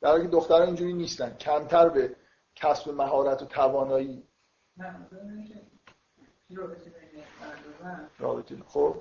در 0.00 0.10
حالی 0.10 0.22
که 0.22 0.28
دخترها 0.28 0.64
اینجوری 0.64 0.92
نیستن. 0.92 1.36
کمتر 1.36 1.88
به 1.88 2.16
کسب 2.54 2.90
مهارت 2.90 3.42
و 3.42 3.44
توانایی. 3.44 4.22
رابطه 8.18 8.56
خب. 8.66 8.96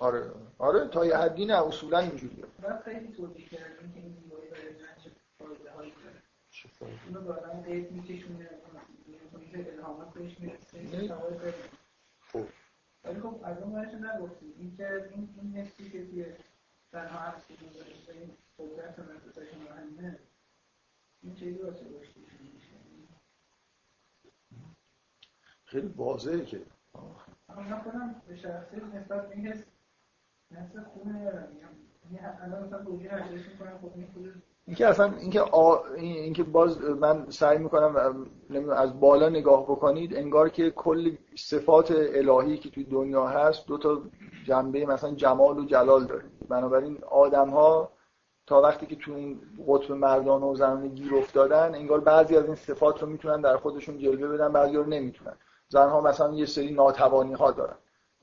آره. 0.00 0.30
آره 0.58 0.88
تا 0.88 1.06
یه 1.06 1.16
حدی 1.16 1.46
نه 1.46 1.66
اصولا 1.66 1.98
اینجوریه. 1.98 2.44
خیلی 2.84 3.12
توضیح 3.12 3.48
که 3.48 3.58
این 3.94 4.24
داره 6.84 7.00
اینو 7.06 7.20
بعدا 7.20 7.62
قید 7.62 7.92
میکشونه 7.92 8.48
الهامات 9.54 10.14
بهش 10.14 10.40
می‌رسه 10.40 11.14
خب. 12.20 12.46
ولی 13.04 13.20
خب 13.20 13.40
از 13.44 13.62
اون 13.62 13.72
ورش 13.72 13.94
نگفتیم. 13.94 14.54
این 14.58 14.76
که 14.76 15.10
این 15.14 15.34
این 15.42 15.64
که 15.76 16.06
توی 16.06 16.24
این 18.12 18.30
قدرت 18.58 18.98
مرتبطشون 18.98 19.62
مهمه 19.62 20.18
این 21.22 21.34
چیزی 21.34 21.58
واسه 21.58 21.84
خیلی 25.64 25.86
واضحه 25.86 26.44
که. 26.44 26.62
من 27.48 27.80
خودم 27.80 28.22
به 28.28 28.36
شخصی 28.36 28.76
نسبت 28.76 29.28
به 29.28 29.36
این 29.36 29.46
حس 29.46 29.64
نسبت 30.50 30.84
خونه 30.84 31.18
ندارم 31.18 31.56
الان 32.40 32.64
مثلا 32.64 32.84
گوجه 32.84 33.10
هشتش 33.10 33.48
می‌کنم 33.48 33.78
خب 33.78 33.92
این 33.94 34.06
اینکه 34.66 34.86
اصلا 34.86 35.12
اینکه 35.20 35.40
آ... 35.40 35.76
اینکه 35.96 36.42
باز 36.42 36.82
من 36.82 37.26
سعی 37.30 37.58
می‌کنم 37.58 38.26
از 38.76 39.00
بالا 39.00 39.28
نگاه 39.28 39.62
بکنید 39.62 40.16
انگار 40.16 40.48
که 40.48 40.70
کل 40.70 41.16
صفات 41.36 41.94
الهی 41.96 42.56
که 42.58 42.70
توی 42.70 42.84
دنیا 42.84 43.26
هست 43.26 43.66
دو 43.66 43.78
تا 43.78 44.02
جنبه 44.46 44.86
مثلا 44.86 45.10
جمال 45.10 45.58
و 45.58 45.64
جلال 45.64 46.04
داره. 46.04 46.24
بنابراین 46.48 46.98
آدم 47.10 47.48
ها 47.50 47.90
تا 48.46 48.60
وقتی 48.60 48.86
که 48.86 48.96
تو 48.96 49.12
این 49.12 49.40
قطب 49.68 49.92
مردان 49.92 50.42
و 50.42 50.56
زنان 50.56 50.88
گیر 50.88 51.14
افتادن 51.14 51.74
انگار 51.74 52.00
بعضی 52.00 52.36
از 52.36 52.44
این 52.44 52.54
صفات 52.54 53.02
رو 53.02 53.08
می‌تونن 53.08 53.40
در 53.40 53.56
خودشون 53.56 53.98
جلوه 53.98 54.28
بدن 54.28 54.52
بعضی 54.52 54.76
رو 54.76 54.84
نمی‌تونن. 54.84 55.34
زنها 55.68 56.00
مثلا 56.00 56.34
یه 56.34 56.46
سری 56.46 56.72
ناتوانی 56.72 57.32
ها 57.32 57.50
دارن. 57.50 57.76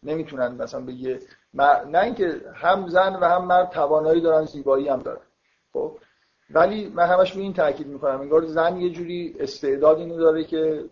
نمی‌تونن 0.03 0.55
مثلا 0.55 0.81
به 0.81 0.93
یه 0.93 1.19
نه 1.53 1.99
اینکه 2.03 2.41
هم 2.53 2.88
زن 2.88 3.15
و 3.15 3.26
هم 3.26 3.45
مرد 3.45 3.69
توانایی 3.69 4.22
دارن 4.22 4.45
زیبایی 4.45 4.88
هم 4.88 4.99
دارن. 4.99 5.22
خب؟ 5.73 5.97
ولی 6.53 6.90
من 6.90 7.06
همش 7.06 7.34
به 7.34 7.41
این 7.41 7.53
تاکید 7.53 7.88
می‌کنم 7.88 8.22
انگار 8.22 8.45
زن 8.45 8.78
یه 8.78 8.90
جوری 8.90 9.36
استعداد 9.40 9.98
اینو 9.98 10.18
داره 10.18 10.44
که 10.44 10.86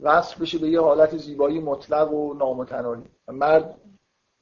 وصل 0.00 0.40
بشه 0.40 0.58
به 0.58 0.68
یه 0.68 0.80
حالت 0.80 1.16
زیبایی 1.16 1.60
مطلق 1.60 2.12
و 2.12 2.34
نامتناهی. 2.34 3.04
مرد 3.28 3.80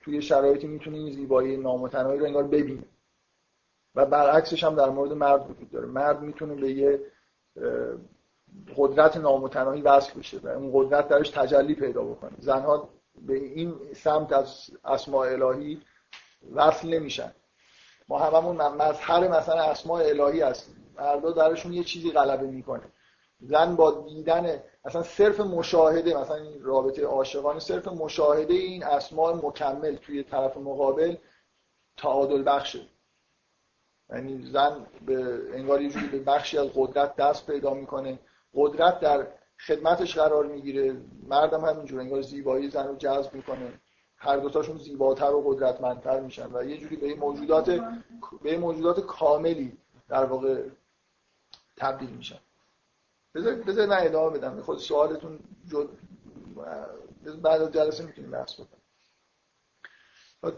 توی 0.01 0.23
شرایطی 0.23 0.67
می‌تونه 0.67 0.97
این 0.97 1.13
زیبایی 1.13 1.57
نامتناهی 1.57 2.19
رو 2.19 2.25
انگار 2.25 2.45
ببینه. 2.45 2.85
و 3.95 4.07
برعکسش 4.07 4.65
هم 4.65 4.75
در 4.75 4.89
مورد 4.89 5.13
مرد 5.13 5.51
وجود 5.51 5.71
داره. 5.71 5.87
مرد 5.87 6.23
می‌تونه 6.23 6.55
به 6.55 6.73
یه 6.73 7.01
قدرت 8.77 9.17
نامتناهی 9.17 9.83
وصل 9.83 10.19
بشه 10.19 10.39
و 10.39 10.49
اون 10.49 10.71
قدرت 10.73 11.09
درش 11.09 11.31
تجلی 11.31 11.75
پیدا 11.75 12.03
بکنه. 12.03 12.33
زنها 12.39 12.89
به 13.27 13.35
این 13.35 13.75
سمت 13.93 14.33
از 14.33 14.71
اسماء 14.85 15.27
الهی 15.27 15.81
وصل 16.55 16.89
نمیشن. 16.89 17.33
ما 18.09 18.19
هممون 18.19 18.57
مظهر 18.57 19.29
مثلا 19.29 19.63
اسماء 19.63 20.03
الهی 20.03 20.41
هستیم. 20.41 20.95
مردا 20.99 21.31
درشون 21.31 21.73
یه 21.73 21.85
چیزی 21.85 22.13
غلبه 22.13 22.47
می‌کنه. 22.47 22.83
زن 23.41 23.77
با 23.77 23.91
دیدن 24.09 24.63
مثلا 24.85 25.03
صرف 25.03 25.41
مشاهده 25.41 26.21
مثلا 26.21 26.37
این 26.37 26.63
رابطه 26.63 27.05
عاشقانه 27.05 27.61
صرف 27.61 27.89
مشاهده 27.89 28.55
این 28.55 28.85
اسماء 28.85 29.35
مکمل 29.35 29.97
توی 29.97 30.23
طرف 30.23 30.57
مقابل 30.57 31.17
تعادل 31.97 32.43
بخشه 32.47 32.81
یعنی 34.11 34.51
زن 34.53 34.87
به 35.07 35.41
انگار 35.53 35.83
یه 35.83 35.89
جوری 35.89 36.07
به 36.07 36.19
بخشی 36.19 36.59
از 36.59 36.69
قدرت 36.75 37.17
دست 37.17 37.47
پیدا 37.47 37.75
می‌کنه. 37.75 38.19
قدرت 38.55 39.01
در 39.01 39.27
خدمتش 39.67 40.19
قرار 40.19 40.47
می‌گیره. 40.47 40.97
مردم 41.29 41.65
همینجور 41.65 42.01
انگار 42.01 42.23
زیبایی 42.23 42.71
زن 42.71 42.89
رو 42.89 42.97
جذب 42.97 43.35
می‌کنه. 43.35 43.81
هر 44.25 44.37
دوتاشون 44.37 44.79
زیباتر 44.79 45.33
و 45.33 45.43
قدرتمندتر 45.43 46.21
میشن 46.21 46.49
و 46.53 46.65
یه 46.65 46.79
جوری 46.79 46.97
به 46.97 47.15
موجودات 47.15 47.81
به 48.43 48.59
موجودات 48.59 49.01
کاملی 49.01 49.79
در 50.09 50.25
واقع 50.25 50.63
تبدیل 51.77 52.11
میشن. 52.11 52.39
بذار 53.35 53.87
من 53.87 53.99
ادامه 54.01 54.39
بدم. 54.39 54.63
خود 54.63 54.79
سوالتون 54.79 55.39
جد... 55.69 55.89
بعد 57.43 57.63
از 57.63 57.73
جلسه 57.73 58.05
می‌تونیم 58.05 58.31
بحث 58.31 58.55
بکنیم. 58.55 58.83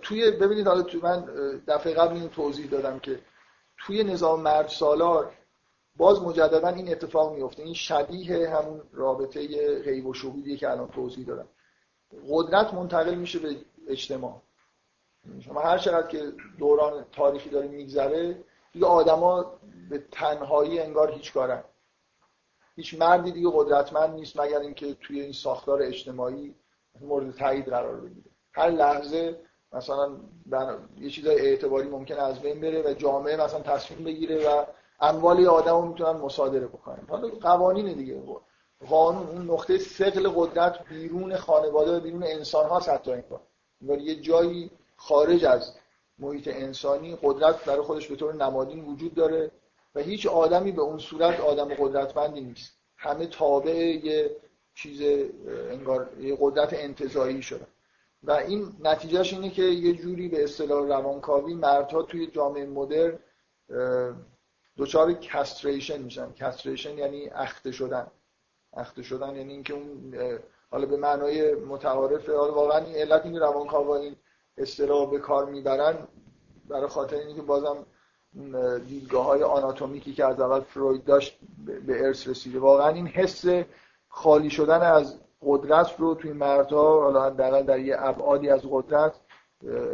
توی 0.03 0.31
ببینید 0.31 0.67
حالا 0.67 0.83
تو 0.83 0.99
من 1.03 1.25
دفعه 1.67 1.95
قبل 1.95 2.15
اینو 2.15 2.29
توضیح 2.29 2.71
دادم 2.71 2.99
که 2.99 3.21
توی 3.79 4.05
نظام 4.05 4.41
مرد 4.41 4.69
سالار 4.69 5.33
باز 5.97 6.23
مجددا 6.23 6.69
این 6.69 6.93
اتفاق 6.93 7.35
میفته 7.35 7.63
این 7.63 7.75
شبیه 7.75 8.51
همون 8.51 8.83
رابطه 8.93 9.49
غیب 9.83 10.07
و 10.07 10.15
شهودیه 10.15 10.57
که 10.57 10.71
الان 10.71 10.89
توضیح 10.89 11.27
دادم. 11.27 11.49
قدرت 12.29 12.75
منتقل 12.75 13.15
میشه 13.15 13.39
به 13.39 13.57
اجتماع. 13.89 14.43
شما 15.41 15.61
هر 15.61 15.79
چقدر 15.79 16.07
که 16.07 16.33
دوران 16.59 17.05
تاریخی 17.13 17.51
داره 17.51 17.69
میگذره 17.69 18.45
دیگه 18.73 18.87
آدما 18.87 19.59
به 19.91 20.05
تنهایی 20.13 20.81
انگار 20.81 21.13
هیچ 21.13 21.33
کارن. 21.33 21.65
هیچ 22.77 22.95
مردی 22.95 23.33
دیگه 23.33 23.49
قدرتمند 23.55 24.15
نیست 24.15 24.41
مگر 24.41 24.59
اینکه 24.59 24.95
توی 24.95 25.21
این 25.21 25.33
ساختار 25.33 25.83
اجتماعی 25.83 26.55
مورد 27.01 27.37
تایید 27.37 27.69
قرار 27.69 28.01
بگیره. 28.01 28.31
هر 28.53 28.71
لحظه 28.71 29.41
مثلا 29.73 30.17
یه 30.99 31.11
چیزای 31.11 31.41
اعتباری 31.41 31.89
ممکنه 31.89 32.23
از 32.23 32.41
بین 32.41 32.61
بره 32.61 32.83
و 32.83 32.95
جامعه 32.95 33.37
مثلا 33.37 33.61
تصمیم 33.61 34.05
بگیره 34.05 34.49
و 34.49 34.65
اموال 35.01 35.47
آدم 35.47 35.75
رو 35.75 35.87
می‌تونن 35.87 36.21
مصادره 36.21 36.67
بکنن. 36.67 37.07
حالا 37.09 37.29
قوانین 37.29 37.93
دیگه. 37.93 38.23
قانون 38.89 39.27
اون 39.27 39.51
نقطه 39.51 39.79
سقل 39.79 40.29
قدرت 40.29 40.89
بیرون 40.89 41.37
خانواده 41.37 41.97
و 41.97 42.01
بیرون 42.01 42.23
انسان 42.23 42.69
ها 42.69 42.79
حتی 42.79 43.13
این 43.13 44.01
یه 44.01 44.15
جایی 44.21 44.71
خارج 44.97 45.45
از 45.45 45.73
محیط 46.19 46.49
انسانی 46.49 47.19
قدرت 47.23 47.65
برای 47.65 47.83
خودش 47.83 48.09
به 48.09 48.17
طور 48.17 48.35
نمادین 48.35 48.85
وجود 48.85 49.15
داره 49.15 49.51
و 49.95 50.01
هیچ 50.01 50.27
آدمی 50.27 50.73
به 50.73 50.83
اون 50.83 50.99
صورت 50.99 51.41
آدم 51.41 51.75
قدرتمندی 51.75 52.41
نیست. 52.41 52.73
همه 52.97 53.27
تابع 53.27 53.75
یه 54.05 54.37
چیز 54.75 55.03
انگار 55.71 56.11
یه 56.21 56.37
قدرت 56.41 56.75
انتزاعی 56.75 57.43
شده 57.43 57.67
و 58.23 58.33
این 58.33 58.73
نتیجهش 58.81 59.33
اینه 59.33 59.51
که 59.51 59.63
یه 59.63 59.93
جوری 59.93 60.29
به 60.29 60.45
اصطلاح 60.45 60.87
روانکاوی 60.87 61.55
مردها 61.55 62.03
توی 62.03 62.27
جامعه 62.27 62.67
مدرن 62.67 63.19
دچار 64.79 65.13
castration 65.13 66.03
میشن. 66.03 66.33
castration 66.33 66.99
یعنی 66.99 67.29
اخته 67.29 67.73
شدن. 67.73 68.07
اخته 68.77 69.03
شدن 69.03 69.37
یعنی 69.37 69.53
اینکه 69.53 69.75
اون 69.75 70.15
حالا 70.71 70.87
به 70.87 70.97
معنای 70.97 71.55
متعارف 71.55 72.29
حالا 72.29 72.55
واقعا 72.55 72.79
این 72.79 72.95
علت 72.95 73.27
این 73.27 73.37
روانکاوا 73.41 73.97
این 73.97 74.17
اصطلاح 74.59 75.11
به 75.11 75.19
کار 75.19 75.45
می‌برن 75.45 75.95
برای 76.69 76.87
خاطر 76.87 77.17
اینکه 77.17 77.43
بازم 77.43 77.87
دیدگاه 78.89 79.25
های 79.25 79.43
آناتومیکی 79.43 80.13
که 80.13 80.25
از 80.25 80.41
اول 80.41 80.61
فروید 80.61 81.05
داشت 81.05 81.39
به 81.87 82.07
ارث 82.07 82.29
رسیده. 82.29 82.59
واقعا 82.59 82.89
این 82.89 83.07
حس 83.07 83.45
خالی 84.09 84.51
شدن 84.51 84.83
از 84.83 85.21
قدرت 85.43 85.95
رو 85.99 86.15
توی 86.15 86.33
مردها 86.33 87.03
حالا 87.03 87.31
در 87.31 87.79
یه 87.79 87.97
ابعادی 87.99 88.49
از 88.49 88.61
قدرت 88.71 89.15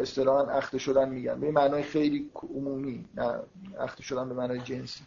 اصطلاحا 0.00 0.42
اخته 0.42 0.78
شدن 0.78 1.08
میگن. 1.08 1.40
به 1.40 1.50
معنای 1.50 1.82
خیلی 1.82 2.30
عمومی 2.54 3.08
نه 3.14 3.40
اخته 3.78 4.02
شدن 4.02 4.28
به 4.28 4.34
معنای 4.34 4.58
جنسی. 4.58 5.04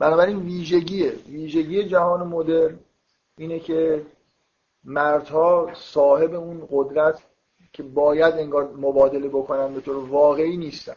بنابراین 0.00 0.38
ویژگی 0.38 1.08
ویژگی 1.08 1.84
جهان 1.84 2.26
مدرن 2.26 2.78
اینه 3.38 3.58
که 3.58 4.06
مردها 4.84 5.70
صاحب 5.74 6.34
اون 6.34 6.68
قدرت 6.70 7.22
که 7.72 7.82
باید 7.82 8.34
انگار 8.34 8.70
مبادله 8.76 9.28
بکنن 9.28 9.74
به 9.74 9.80
طور 9.80 9.96
واقعی 9.96 10.56
نیستن. 10.56 10.96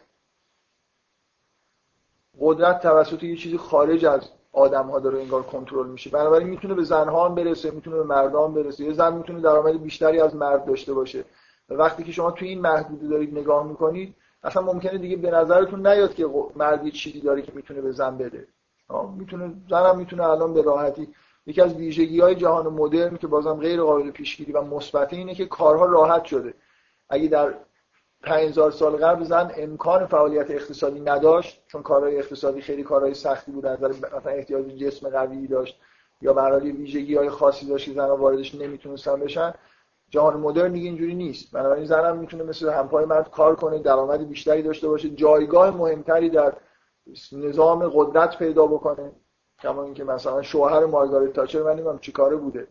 قدرت 2.40 2.82
توسط 2.82 3.22
یه 3.22 3.36
چیزی 3.36 3.56
خارج 3.56 4.04
از 4.04 4.28
آدم 4.52 4.86
ها 4.86 4.98
داره 5.00 5.20
انگار 5.20 5.42
کنترل 5.42 5.86
میشه. 5.86 6.10
بنابراین 6.10 6.48
می‌تونه 6.48 6.74
به 6.74 6.82
زنها 6.82 7.28
هم 7.28 7.34
برسه 7.34 7.70
می‌تونه 7.70 7.96
به 7.96 8.04
مردان 8.04 8.54
برسه. 8.54 8.84
یه 8.84 8.92
زن 8.92 9.16
می‌تونه 9.16 9.40
درآمد 9.40 9.82
بیشتری 9.82 10.20
از 10.20 10.36
مرد 10.36 10.64
داشته 10.64 10.94
باشه. 10.94 11.24
و 11.68 11.74
وقتی 11.74 12.04
که 12.04 12.12
شما 12.12 12.30
توی 12.30 12.48
این 12.48 12.60
محدوده 12.60 13.08
دارید 13.08 13.38
نگاه 13.38 13.66
می‌کنید 13.66 14.14
اصلا 14.42 14.62
ممکنه 14.62 14.98
دیگه 14.98 15.16
به 15.16 15.30
نظرتون 15.30 15.86
نیاد 15.86 16.14
که 16.14 16.26
مرد 16.56 16.84
یه 16.84 16.90
چیزی 16.90 17.20
داره 17.20 17.42
که 17.42 17.52
می‌تونه 17.54 17.80
به 17.80 17.92
زن 17.92 18.18
بده. 18.18 18.46
می‌تونه 19.18 19.54
زنم 19.70 19.98
می‌تونه 19.98 20.24
الان 20.24 20.54
به 20.54 20.62
راحتی 20.62 21.08
یکی 21.46 21.60
از 21.60 21.74
ویژگی 21.74 22.20
های 22.20 22.34
جهان 22.34 22.66
مدرن 22.66 23.16
که 23.16 23.26
بازم 23.26 23.54
غیر 23.54 23.82
قابل 23.82 24.10
پیشگیری 24.10 24.52
و 24.52 24.62
مثبت 24.62 25.12
اینه 25.12 25.34
که 25.34 25.46
کارها 25.46 25.84
راحت 25.84 26.24
شده. 26.24 26.54
اگه 27.08 27.28
در 27.28 27.54
5000 28.22 28.70
سال 28.70 28.96
قبل 28.96 29.24
زن 29.24 29.50
امکان 29.56 30.06
فعالیت 30.06 30.50
اقتصادی 30.50 31.00
نداشت 31.00 31.62
چون 31.66 31.82
کارهای 31.82 32.18
اقتصادی 32.18 32.60
خیلی 32.60 32.82
کارهای 32.82 33.14
سختی 33.14 33.52
بود 33.52 33.66
از 33.66 33.82
مثلا 33.82 34.32
احتیاج 34.32 34.66
جسم 34.66 35.08
قوی 35.08 35.46
داشت 35.46 35.80
یا 36.22 36.32
برای 36.32 36.72
ویژگی 36.72 37.16
های 37.16 37.28
خاصی 37.28 37.66
داشت 37.66 37.94
زن 37.94 38.06
واردش 38.06 38.54
نمی‌تونستن 38.54 39.20
بشن 39.20 39.54
جهان 40.10 40.36
مدرن 40.36 40.72
دیگه 40.72 40.88
اینجوری 40.88 41.14
نیست. 41.14 41.52
بنابراین 41.52 41.84
زن 41.84 42.04
هم 42.04 42.16
می‌تونه 42.16 42.42
مثل 42.44 42.68
همپای 42.68 43.04
مرد 43.04 43.30
کار 43.30 43.56
کنه 43.56 43.78
درآمد 43.78 44.28
بیشتری 44.28 44.62
داشته 44.62 44.88
باشه. 44.88 45.10
جایگاه 45.10 45.76
مهمتری 45.76 46.30
در 46.30 46.52
نظام 47.32 47.88
قدرت 47.94 48.38
پیدا 48.38 48.66
بکنه. 48.66 49.12
کما 49.62 49.82
اینکه 49.82 50.04
مثلا 50.04 50.42
شوهر 50.42 50.84
مارگارت 50.84 51.32
تاچر 51.32 51.62
من 51.62 51.72
نمی‌دونم 51.72 51.98
چیکاره 51.98 52.36
بوده. 52.36 52.68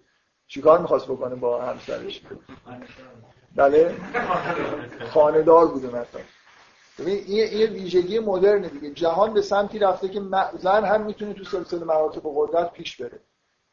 چیکار 0.48 0.80
می‌خواست 0.80 1.08
بکنه 1.08 1.36
با 1.36 1.62
همسرش؟ 1.62 2.22
بله. 3.56 3.96
خاندار 5.10 5.68
بوده 5.68 5.88
مثلا. 5.88 6.22
ببین 7.00 7.24
این 7.28 7.60
یه 7.60 7.68
ویژگی 7.68 8.20
مدرنه 8.20 8.68
دیگه. 8.68 8.90
جهان 8.92 9.34
به 9.34 9.42
سمتی 9.42 9.80
رفته 9.80 10.10
که 10.10 10.22
زن 10.58 10.86
هم 10.86 11.02
می‌تونه 11.02 11.34
تو 11.34 11.44
سلسله 11.44 11.84
مراتب 11.84 12.22
قدرت 12.26 12.72
پیش 12.72 13.02
بره. 13.02 13.20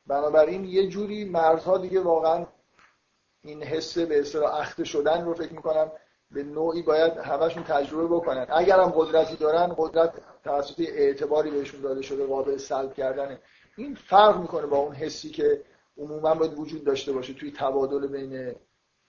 بنابراین 0.07 0.65
یه 0.65 0.89
جوری 0.89 1.25
مرزها 1.25 1.79
دیگه 1.79 2.01
واقعا 2.01 2.47
این 3.43 3.63
حس 3.63 3.99
به 3.99 4.21
اصطلاح 4.21 4.55
اخته 4.55 4.85
شدن 4.85 5.25
رو 5.25 5.35
فکر 5.35 5.53
می‌کنم 5.53 5.93
به 6.31 6.43
نوعی 6.43 6.83
باید 6.83 7.13
همشون 7.13 7.63
تجربه 7.63 8.07
بکنن. 8.17 8.47
اگر 8.49 8.81
هم 8.81 8.91
قدرتی 8.91 9.37
دارن 9.37 9.75
قدرت 9.79 10.13
توسط 10.45 10.81
اعتباری 10.81 11.51
بهشون 11.51 11.81
داده 11.81 12.03
شده 12.03 12.27
قابل 12.27 12.57
سلب 12.57 12.95
کردنه. 12.95 13.39
این 13.77 13.95
فرق 13.95 14.41
می‌کنه 14.41 14.67
با 14.67 14.79
اون 14.79 14.95
حسی 14.95 15.31
که 15.31 15.63
عموما 15.99 16.35
باید 16.35 16.59
وجود 16.59 16.85
داشته 16.85 17.13
باشه 17.13 17.33
توی 17.35 17.53
تبادل 17.57 18.07
بین 18.07 18.55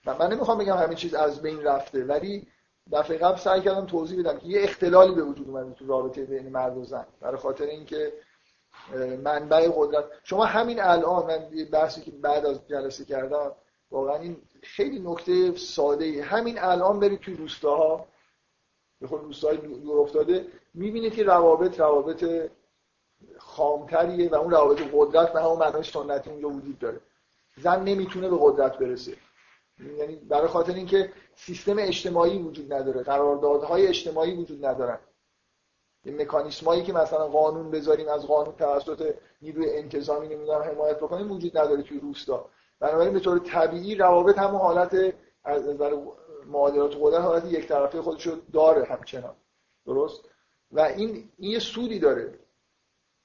من 0.06 0.32
نمی‌خوام 0.32 0.58
بگم 0.58 0.76
همه 0.76 0.94
چیز 0.94 1.14
از 1.14 1.42
بین 1.42 1.62
رفته 1.62 2.04
ولی 2.04 2.46
دفعه 2.92 3.18
قبل 3.18 3.36
سعی 3.36 3.60
کردم 3.60 3.86
توضیح 3.86 4.20
بدم 4.20 4.38
که 4.38 4.46
یه 4.46 4.62
اختلالی 4.62 5.14
به 5.14 5.22
وجود 5.22 5.48
اومده 5.48 5.74
تو 5.74 5.86
رابطه 5.86 6.24
بین 6.24 6.48
مرد 6.48 6.76
و 6.76 6.84
زن. 6.84 7.06
برای 7.20 7.36
خاطر 7.36 7.64
اینکه 7.64 8.12
منبع 9.24 9.68
قدرت 9.76 10.04
شما 10.24 10.44
همین 10.44 10.80
الان 10.80 11.26
من 11.26 11.64
بحثی 11.72 12.00
که 12.00 12.10
بعد 12.10 12.46
از 12.46 12.68
جلسه 12.68 13.04
کردم 13.04 13.52
واقعا 13.90 14.16
این 14.16 14.36
خیلی 14.62 14.98
نکته 14.98 15.56
ساده 15.56 16.04
ای 16.04 16.20
همین 16.20 16.58
الان 16.58 17.00
برید 17.00 17.20
توی 17.20 17.34
روستاها 17.34 18.06
به 19.00 19.06
خود 19.06 19.22
روستاهای 19.22 19.56
دور 19.56 19.98
افتاده 19.98 20.46
می‌بینید 20.74 21.14
که 21.14 21.24
روابط 21.24 21.80
روابط 21.80 22.50
خامتریه 23.38 24.30
و 24.30 24.34
اون 24.34 24.50
روابط 24.50 24.82
قدرت 24.92 25.32
به 25.32 25.42
همون 25.42 25.58
معنای 25.58 25.82
سنتی 25.82 26.30
اونجا 26.30 26.48
وجود 26.48 26.78
داره. 26.78 27.00
زن 27.56 27.82
نمی‌تونه 27.84 28.28
به 28.28 28.36
قدرت 28.40 28.78
برسه. 28.78 29.16
یعنی 29.98 30.16
برای 30.16 30.48
خاطر 30.48 30.72
اینکه 30.74 31.12
سیستم 31.34 31.76
اجتماعی 31.78 32.38
وجود 32.38 32.72
نداره 32.72 33.02
قراردادهای 33.02 33.86
اجتماعی 33.86 34.34
وجود 34.34 34.66
ندارن. 34.66 34.98
این 36.04 36.22
مکانیسمایی 36.22 36.82
که 36.82 36.92
مثلا 36.92 37.28
قانون 37.28 37.70
بذاریم 37.70 38.08
از 38.08 38.26
قانون 38.26 38.56
توسط 38.56 39.14
نیروی 39.42 39.70
انتظامی 39.70 40.28
نمی‌دونم 40.28 40.62
حمایت 40.62 40.96
بکنیم 40.96 41.32
وجود 41.32 41.58
نداره 41.58 41.82
توی 41.82 42.00
روستا. 42.00 42.48
بنابراین 42.80 43.12
به 43.12 43.20
طور 43.20 43.38
طبیعی 43.38 43.94
روابط 43.94 44.38
همون 44.38 44.60
حالت 44.60 45.14
از 45.44 45.68
نظر 45.68 45.96
معادلات 46.46 46.96
قدرت 47.00 47.20
حالت 47.20 47.44
یک 47.44 47.68
طرفه 47.68 48.02
خودش 48.02 48.26
رو 48.26 48.36
داره 48.52 48.84
همچنان. 48.84 49.36
درست؟ 49.86 50.31
و 50.72 50.80
این 50.80 51.28
این 51.38 51.50
یه 51.50 51.58
سودی 51.58 51.98
داره 51.98 52.38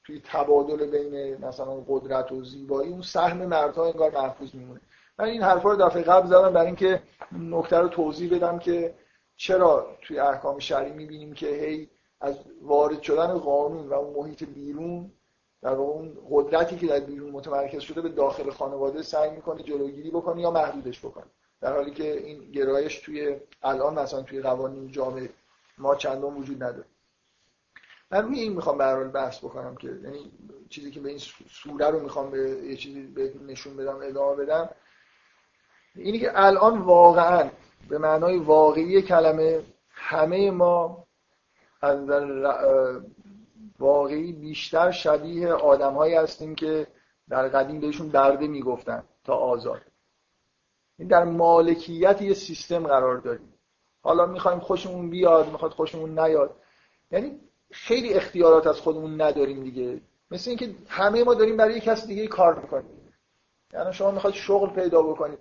توی 0.04 0.22
تبادل 0.26 0.86
بین 0.86 1.46
مثلا 1.46 1.84
قدرت 1.88 2.32
و 2.32 2.44
زیبایی. 2.44 2.92
اون 2.92 3.02
سهم 3.02 3.38
مردها 3.46 3.86
انگار 3.86 4.12
محفوظ 4.12 4.56
میمونه. 4.56 4.82
من 5.20 5.26
این 5.26 5.42
حرفا 5.42 5.72
رو 5.72 5.86
دفعه 5.86 6.02
قبل 6.02 6.28
زدم 6.28 6.54
برای 6.54 6.66
اینکه 6.66 7.02
نکته 7.32 7.78
رو 7.78 7.88
توضیح 7.88 8.36
بدم 8.36 8.60
که 8.60 8.96
چرا 9.36 9.98
توی 10.02 10.20
احکام 10.20 10.60
شرعی 10.60 10.92
می‌بینیم 10.92 11.34
که 11.34 11.48
هی 11.48 11.90
از 12.22 12.36
وارد 12.62 13.02
شدن 13.02 13.38
قانون 13.38 13.88
و 13.88 13.94
اون 13.94 14.14
محیط 14.14 14.44
بیرون 14.44 15.12
در 15.62 15.74
اون 15.74 16.18
قدرتی 16.30 16.78
که 16.78 16.88
در 16.88 17.00
بیرون 17.00 17.30
متمرکز 17.30 17.82
شده 17.82 18.02
به 18.02 18.10
داخل 18.10 18.50
خانواده 18.50 19.02
سعی 19.02 19.30
می‌کنه 19.32 19.64
جلوگیری 19.64 20.10
بکنه 20.12 20.42
یا 20.42 20.52
محدودش 20.52 21.00
بکنه. 21.00 21.26
در 21.62 21.74
حالی 21.74 21.92
که 21.92 22.18
این 22.18 22.52
گرایش 22.52 23.00
توی 23.00 23.36
الان 23.64 24.00
مثلا 24.00 24.22
توی 24.22 24.42
قوانین 24.42 24.92
جامعه 24.92 25.30
ما 25.78 25.96
چندان 25.96 26.36
وجود 26.36 26.64
نداره. 26.64 26.86
من 28.12 28.24
روی 28.24 28.40
این 28.40 28.54
می‌خوام 28.54 28.78
به 28.78 29.04
بحث 29.04 29.40
بکنم 29.40 29.76
که 29.76 29.88
یعنی 29.88 30.32
چیزی 30.70 30.92
که 30.92 31.00
به 31.00 31.10
این 31.10 31.20
سوره 31.50 31.90
رو 31.90 32.00
می‌خوام 32.00 32.32
به 32.32 32.50
یه 32.50 32.76
چیزی 32.76 33.08
به 33.08 33.34
نشون 33.48 33.78
بدم 33.78 34.00
ادامه 34.04 34.36
بدم. 34.36 34.70
اینی 35.96 36.20
که 36.20 36.32
الان 36.34 36.78
واقعا 36.78 37.50
به 37.90 37.98
معنای 37.98 38.38
واقعی 38.38 39.02
کلمه 39.02 39.64
همه 39.90 40.52
ما 40.52 41.08
از 41.82 42.10
واقعی 43.80 44.34
بیشتر 44.34 44.92
شبیه 44.92 45.54
آدمهایی 45.54 46.16
هستیم 46.16 46.56
که 46.56 46.88
در 47.30 47.48
قدیم 47.48 47.80
بهشون 47.80 48.10
برده 48.10 48.48
می‌گفتن 48.48 49.04
تا 49.24 49.36
آزاد. 49.36 49.82
این 51.00 51.08
در 51.08 51.24
مالکیت 51.24 52.22
یه 52.22 52.34
سیستم 52.34 52.88
قرار 52.88 53.18
داریم. 53.18 53.54
حالا 54.02 54.26
می‌خوایم 54.26 54.60
خوشمون 54.60 55.10
بیاد 55.10 55.52
می‌خواد 55.52 55.72
خوشمون 55.72 56.20
نیاد. 56.20 56.56
یعنی 57.12 57.40
خیلی 57.72 58.14
اختیارات 58.14 58.68
از 58.68 58.80
خودمون 58.80 59.22
نداریم 59.22 59.64
دیگه. 59.64 60.02
مثل 60.32 60.50
اینکه 60.50 60.70
همه 60.88 61.24
ما 61.24 61.34
داریم 61.34 61.58
برای 61.58 61.80
کسی 61.80 62.08
دیگه 62.08 62.28
کار 62.28 62.60
می‌کنیم. 62.60 62.90
یعنی 63.74 63.94
شما 63.94 64.12
می‌خواد 64.12 64.34
شغل 64.34 64.70
پیدا 64.70 65.02
بکنید. 65.02 65.40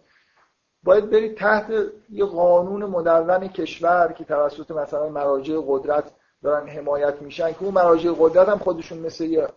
باید 0.82 1.10
برید 1.10 1.36
تحت 1.36 1.72
یه 2.10 2.24
قانون 2.24 2.84
مدون 2.84 3.48
کشور 3.48 4.14
که 4.18 4.24
توسط 4.24 4.70
مثلا 4.70 5.08
مراجع 5.08 5.60
قدرت 5.66 6.10
دارن 6.42 6.68
حمایت 6.68 7.22
میشن 7.22 7.52
که 7.52 7.62
اون 7.62 7.74
مراجع 7.74 8.12
قدرت 8.18 8.48
هم 8.48 8.58
خودشون 8.58 8.98
مثل 8.98 9.24
یه 9.24 9.48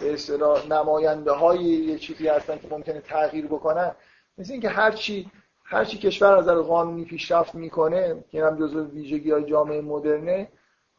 به 0.00 0.12
اصطلاح 0.12 0.66
نماینده 0.66 1.32
های 1.32 1.58
یه 1.60 1.98
چیزی 1.98 2.28
هستن 2.28 2.58
که 2.58 2.68
ممکنه 2.70 3.00
تغییر 3.00 3.46
بکنن. 3.46 3.94
مثل 4.38 4.52
اینکه 4.52 4.68
هر 4.68 4.90
چی 4.90 5.30
هر 5.64 5.84
چی 5.84 5.98
کشور 5.98 6.36
از 6.36 6.44
نظر 6.44 6.60
قانونی 6.60 7.04
پیشرفت 7.04 7.54
می‌کنه 7.54 8.24
که 8.30 8.44
هم 8.44 8.56
جزو 8.56 8.84
ویژگی 8.84 9.30
های 9.30 9.44
جامعه 9.44 9.80
مدرنه 9.80 10.48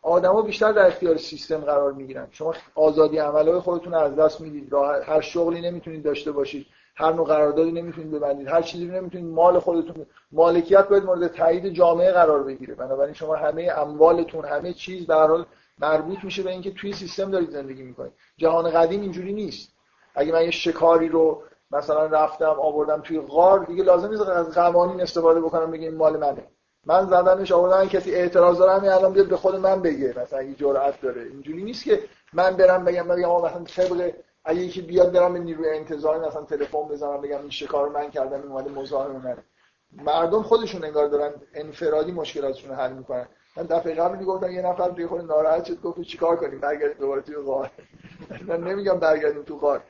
آدما 0.04 0.42
بیشتر 0.42 0.72
در 0.72 0.88
اختیار 0.88 1.18
سیستم 1.18 1.58
قرار 1.58 1.94
می‌گیرن. 1.94 2.28
شما 2.32 2.54
آزادی 2.76 3.18
عملهای 3.18 3.60
خودتون 3.60 3.94
از 3.94 4.16
دست 4.16 4.42
می‌دید. 4.42 4.74
هر 5.06 5.22
شغلی 5.22 5.62
نمی‌تونید 5.62 6.04
داشته 6.04 6.32
باشید. 6.32 6.66
هر 6.96 7.14
نوع 7.14 7.26
قراردادی 7.26 7.72
نمی‌تونید 7.72 8.12
ببندید. 8.12 8.48
هر 8.48 8.62
چیزی 8.62 8.86
نمی‌تونید. 8.86 9.34
مال 9.34 9.60
خودتون 9.60 10.06
مالکیت 10.32 10.88
باید 10.88 11.04
مورد 11.04 11.28
تایید 11.28 11.70
جامعه 11.70 12.12
قرار 12.12 12.44
بگیره. 12.44 12.76
بنابراین 12.76 13.14
شما 13.14 13.36
همه 13.36 13.72
اموالتون 13.78 14.46
همه 14.46 14.74
چیز 14.74 15.08
به 15.08 15.16
حال 15.16 15.46
مربوط 15.80 16.24
میشه 16.24 16.44
به 16.44 16.50
اینکه 16.50 16.72
توی 16.72 16.94
سیستم 16.94 17.32
دارید 17.32 17.50
زندگی 17.50 17.84
می‌کنید. 17.84 18.14
جهان 18.38 18.72
قدیم 18.72 19.02
اینجوری 19.02 19.34
نیست. 19.34 19.74
اگه 20.16 20.32
من 20.32 20.44
یه 20.44 20.52
شکاری 20.52 21.10
رو 21.10 21.44
مثلا 21.72 22.06
رفتم 22.06 22.56
آوردم 22.60 23.02
توی 23.02 23.20
غار 23.20 23.66
دیگه 23.66 23.84
لازم 23.84 24.10
نیست 24.10 24.22
از 24.22 24.54
قوانین 24.56 25.02
استفاده 25.02 25.42
بکنم 25.42 25.72
بگم 25.72 25.96
مال 25.96 26.18
منه. 26.18 26.48
من 26.86 27.06
زدمش 27.06 27.52
آوردم 27.52 27.90
کسی 27.90 28.16
اعتراض 28.16 28.58
داره 28.58 28.72
همین 28.74 28.92
الان 28.92 29.14
بیاد 29.14 29.28
به 29.28 29.38
خود 29.38 29.56
من 29.56 29.82
بگه. 29.82 30.14
مثلا 30.22 30.40
اگه 30.40 30.54
جرأت 30.54 31.02
داره. 31.02 31.22
اینجوری 31.22 31.64
نیست 31.64 31.84
که 31.84 32.00
من 32.34 32.56
برم 32.56 32.86
بگم 32.86 33.08
بگم 33.08 33.30
آقا 33.30 33.48
مثلا 33.48 33.64
طبق 33.64 34.12
اگه 34.46 34.60
یکی 34.60 34.82
بیاد 34.82 35.12
برم 35.12 35.34
به 35.34 35.40
نیروی 35.40 35.70
انتظار 35.70 36.28
مثلا 36.28 36.44
تلفن 36.44 36.84
بزنم 36.88 37.22
بگم 37.22 37.42
این 37.42 37.50
شکار 37.50 37.90
من 37.90 38.10
کردم 38.10 38.42
این 38.42 38.52
اومده 38.52 38.72
مزاحم 38.72 39.12
منه 39.12 39.44
مردم 39.92 40.44
خودشون 40.44 40.84
انگار 40.84 41.08
دارن 41.08 41.34
انفرادی 41.54 42.12
مشکلاتشون 42.12 42.70
رو 42.70 42.76
حل 42.76 42.94
می‌کنن. 42.94 43.28
من 43.58 43.64
دفعه 43.64 43.96
قبل 43.96 44.26
گفتم 44.26 44.52
یه 44.52 44.62
نفر 44.62 44.90
توی 44.92 45.08
خود 45.08 45.22
ناراحت 45.22 45.66
شد 45.66 45.82
گفت 45.82 46.02
چیکار 46.02 46.36
کنیم؟ 46.36 46.60
برگردیم 46.60 46.98
دوباره 47.00 47.22
توی 47.22 47.36
غار. 47.36 47.72
من 48.48 48.64
نمیگم 48.64 49.00
برگردیم 49.00 49.44
تو 49.44 49.58
غار. 49.58 49.84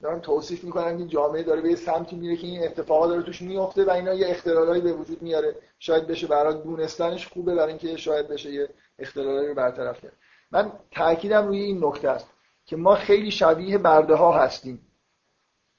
دارم 0.00 0.20
توصیف 0.20 0.64
می‌کنم 0.64 0.98
که 0.98 1.04
جامعه 1.04 1.42
داره 1.42 1.60
به 1.60 1.76
سمتی 1.76 2.16
میره 2.16 2.36
که 2.36 2.46
این 2.46 2.64
اتفاقا 2.64 3.06
داره 3.06 3.22
توش 3.22 3.42
میفته 3.42 3.84
و 3.84 3.90
اینا 3.90 4.14
یه 4.14 4.30
اختلالایی 4.30 4.82
به 4.82 4.92
وجود 4.92 5.22
میاره. 5.22 5.54
شاید 5.78 6.06
بشه 6.06 6.26
برای 6.26 6.54
دونستنش 6.62 7.28
خوبه 7.28 7.54
برای 7.54 7.68
اینکه 7.68 7.96
شاید 7.96 8.28
بشه 8.28 8.52
یه 8.52 8.68
اختلالایی 8.98 9.48
رو 9.48 9.54
برطرف 9.54 10.00
کرد. 10.00 10.12
من 10.50 10.72
تاکیدم 10.90 11.46
روی 11.46 11.60
این 11.60 11.84
نکته 11.84 12.08
است 12.08 12.26
که 12.66 12.76
ما 12.76 12.94
خیلی 12.94 13.30
شبیه 13.30 13.78
برده 13.78 14.14
ها 14.14 14.32
هستیم. 14.32 14.86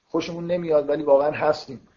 خوشمون 0.04 0.46
نمیاد 0.46 0.88
ولی 0.88 1.02
واقعا 1.02 1.30
هستیم. 1.30 1.88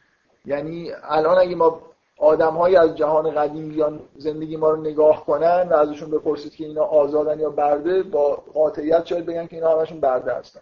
یعنی 0.46 0.92
الان 1.04 1.38
اگه 1.38 1.56
ما 1.56 1.82
آدمهایی 2.18 2.76
از 2.76 2.96
جهان 2.96 3.32
قدیم 3.32 3.70
بیان 3.70 4.00
زندگی 4.18 4.58
ما 4.58 4.70
رو 4.70 4.82
نگاه 4.82 5.26
کنن 5.26 5.68
و 5.70 5.74
ازشون 5.74 6.12
بپرسید 6.12 6.56
که 6.56 6.66
اینا 6.66 6.84
آزادن 6.84 7.40
یا 7.40 7.50
برده 7.50 8.04
با 8.04 8.36
قاطعیت 8.36 9.06
شاید 9.06 9.26
بگن 9.26 9.48
که 9.48 9.56
اینا 9.56 9.80
همشون 9.80 10.00
برده 10.00 10.34
هستن. 10.34 10.62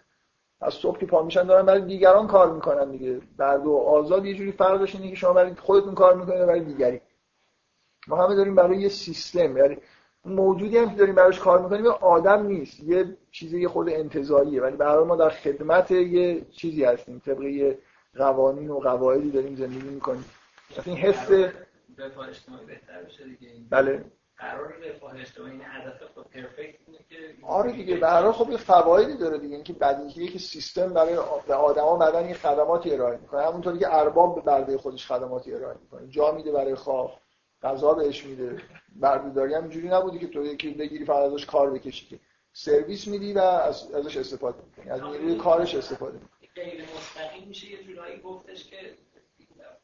از 0.64 0.74
صبح 0.74 0.98
که 0.98 1.06
پا 1.06 1.22
میشن 1.22 1.42
دارن 1.42 1.66
برای 1.66 1.80
دیگران 1.80 2.26
کار 2.26 2.52
می‌کنن 2.52 2.90
دیگه. 2.90 3.20
برده 3.36 3.64
و 3.64 3.76
آزاد 3.76 4.26
یه 4.26 4.34
جوری 4.34 4.52
فرقش 4.52 4.94
اینه 4.94 5.10
که 5.10 5.16
شما 5.16 5.32
برای 5.32 5.54
خودتون 5.54 5.94
کار 5.94 6.14
می‌کنید 6.14 6.46
برای 6.46 6.60
دیگری. 6.60 7.00
ما 8.08 8.24
همه 8.24 8.34
داریم 8.34 8.54
برای 8.54 8.76
یه 8.78 8.88
سیستم. 8.88 9.56
یعنی 9.56 9.76
موجودی 10.24 10.78
هم 10.78 10.90
که 10.90 10.96
داریم 10.96 11.14
براش 11.14 11.38
کار 11.40 11.62
می‌کنیم 11.62 11.86
آدم 11.86 12.46
نیست. 12.46 12.80
یه 12.80 13.16
چیزی 13.30 13.60
یه 13.60 13.68
خود 13.68 13.88
انتظاییه 13.88 14.62
ولی 14.62 14.76
برای 14.76 15.04
ما 15.04 15.16
در 15.16 15.28
خدمت 15.28 15.90
یه 15.90 16.46
چیزی 16.50 16.84
هستیم. 16.84 17.22
طبق 17.26 17.42
یه 17.42 17.78
قوانین 18.16 18.70
و 18.70 18.78
قواعدی 18.78 19.30
داریم 19.30 19.56
زندگی 19.56 19.88
می‌کنیم. 19.88 20.24
این 20.84 20.96
حس 20.96 21.28
بهتر 22.66 23.02
بشه 23.06 23.24
دیگه. 23.24 23.48
بله. 23.70 24.04
قرار 24.38 24.74
رفاه 24.76 25.20
اجتماعی 25.20 25.52
این 25.52 25.62
هدف 25.64 26.02
خود 26.14 26.30
پرفکت 26.30 26.78
اینه 26.86 26.98
که 27.08 27.46
آره 27.46 27.72
دیگه 27.72 27.96
به 27.96 28.08
هر 28.08 28.32
خب 28.32 28.50
یه 28.50 28.56
فوایدی 28.56 29.16
داره 29.16 29.38
دیگه 29.38 29.54
اینکه 29.54 29.72
بدیهیه 29.72 30.30
که 30.30 30.38
سیستم 30.38 30.92
برای 30.92 31.14
به 31.46 31.54
آدما 31.54 31.96
بعدن 31.96 32.28
یه 32.28 32.34
خدماتی 32.34 32.90
ارائه 32.94 33.16
می‌کنه. 33.16 33.42
همونطوری 33.46 33.78
که 33.78 33.94
ارباب 33.94 34.34
به 34.34 34.40
برده 34.40 34.78
خودش 34.78 35.06
خدماتی 35.12 35.54
ارائه 35.54 35.76
می‌کنه. 35.82 36.08
جا 36.08 36.32
میده 36.32 36.52
برای 36.52 36.74
خواب 36.74 37.20
غذا 37.62 37.94
بهش 37.94 38.24
میده 38.24 38.62
بردهداری. 38.96 39.54
هم 39.54 39.62
اینجوری 39.62 39.88
نبودی 39.88 40.18
که 40.18 40.26
تو 40.26 40.44
یکی 40.44 40.70
بگیری 40.70 41.04
فقط 41.04 41.32
ازش 41.32 41.46
کار 41.46 41.70
بکشی 41.70 42.06
که. 42.06 42.20
سرویس 42.52 43.08
میدی 43.08 43.32
و 43.32 43.38
از 43.38 43.94
ازش 43.94 44.16
استفاده 44.16 44.58
می‌کنی. 44.64 44.90
از 44.90 45.02
نیروی 45.02 45.36
کارش 45.36 45.74
استفاده 45.74 46.18
می‌کنی. 46.18 46.48
غیر 46.54 46.84
مستقیم 46.96 47.48
میشه 47.48 47.70
یه 47.70 47.82
جورایی 47.82 48.20
گفتش 48.20 48.70
که 48.70 48.76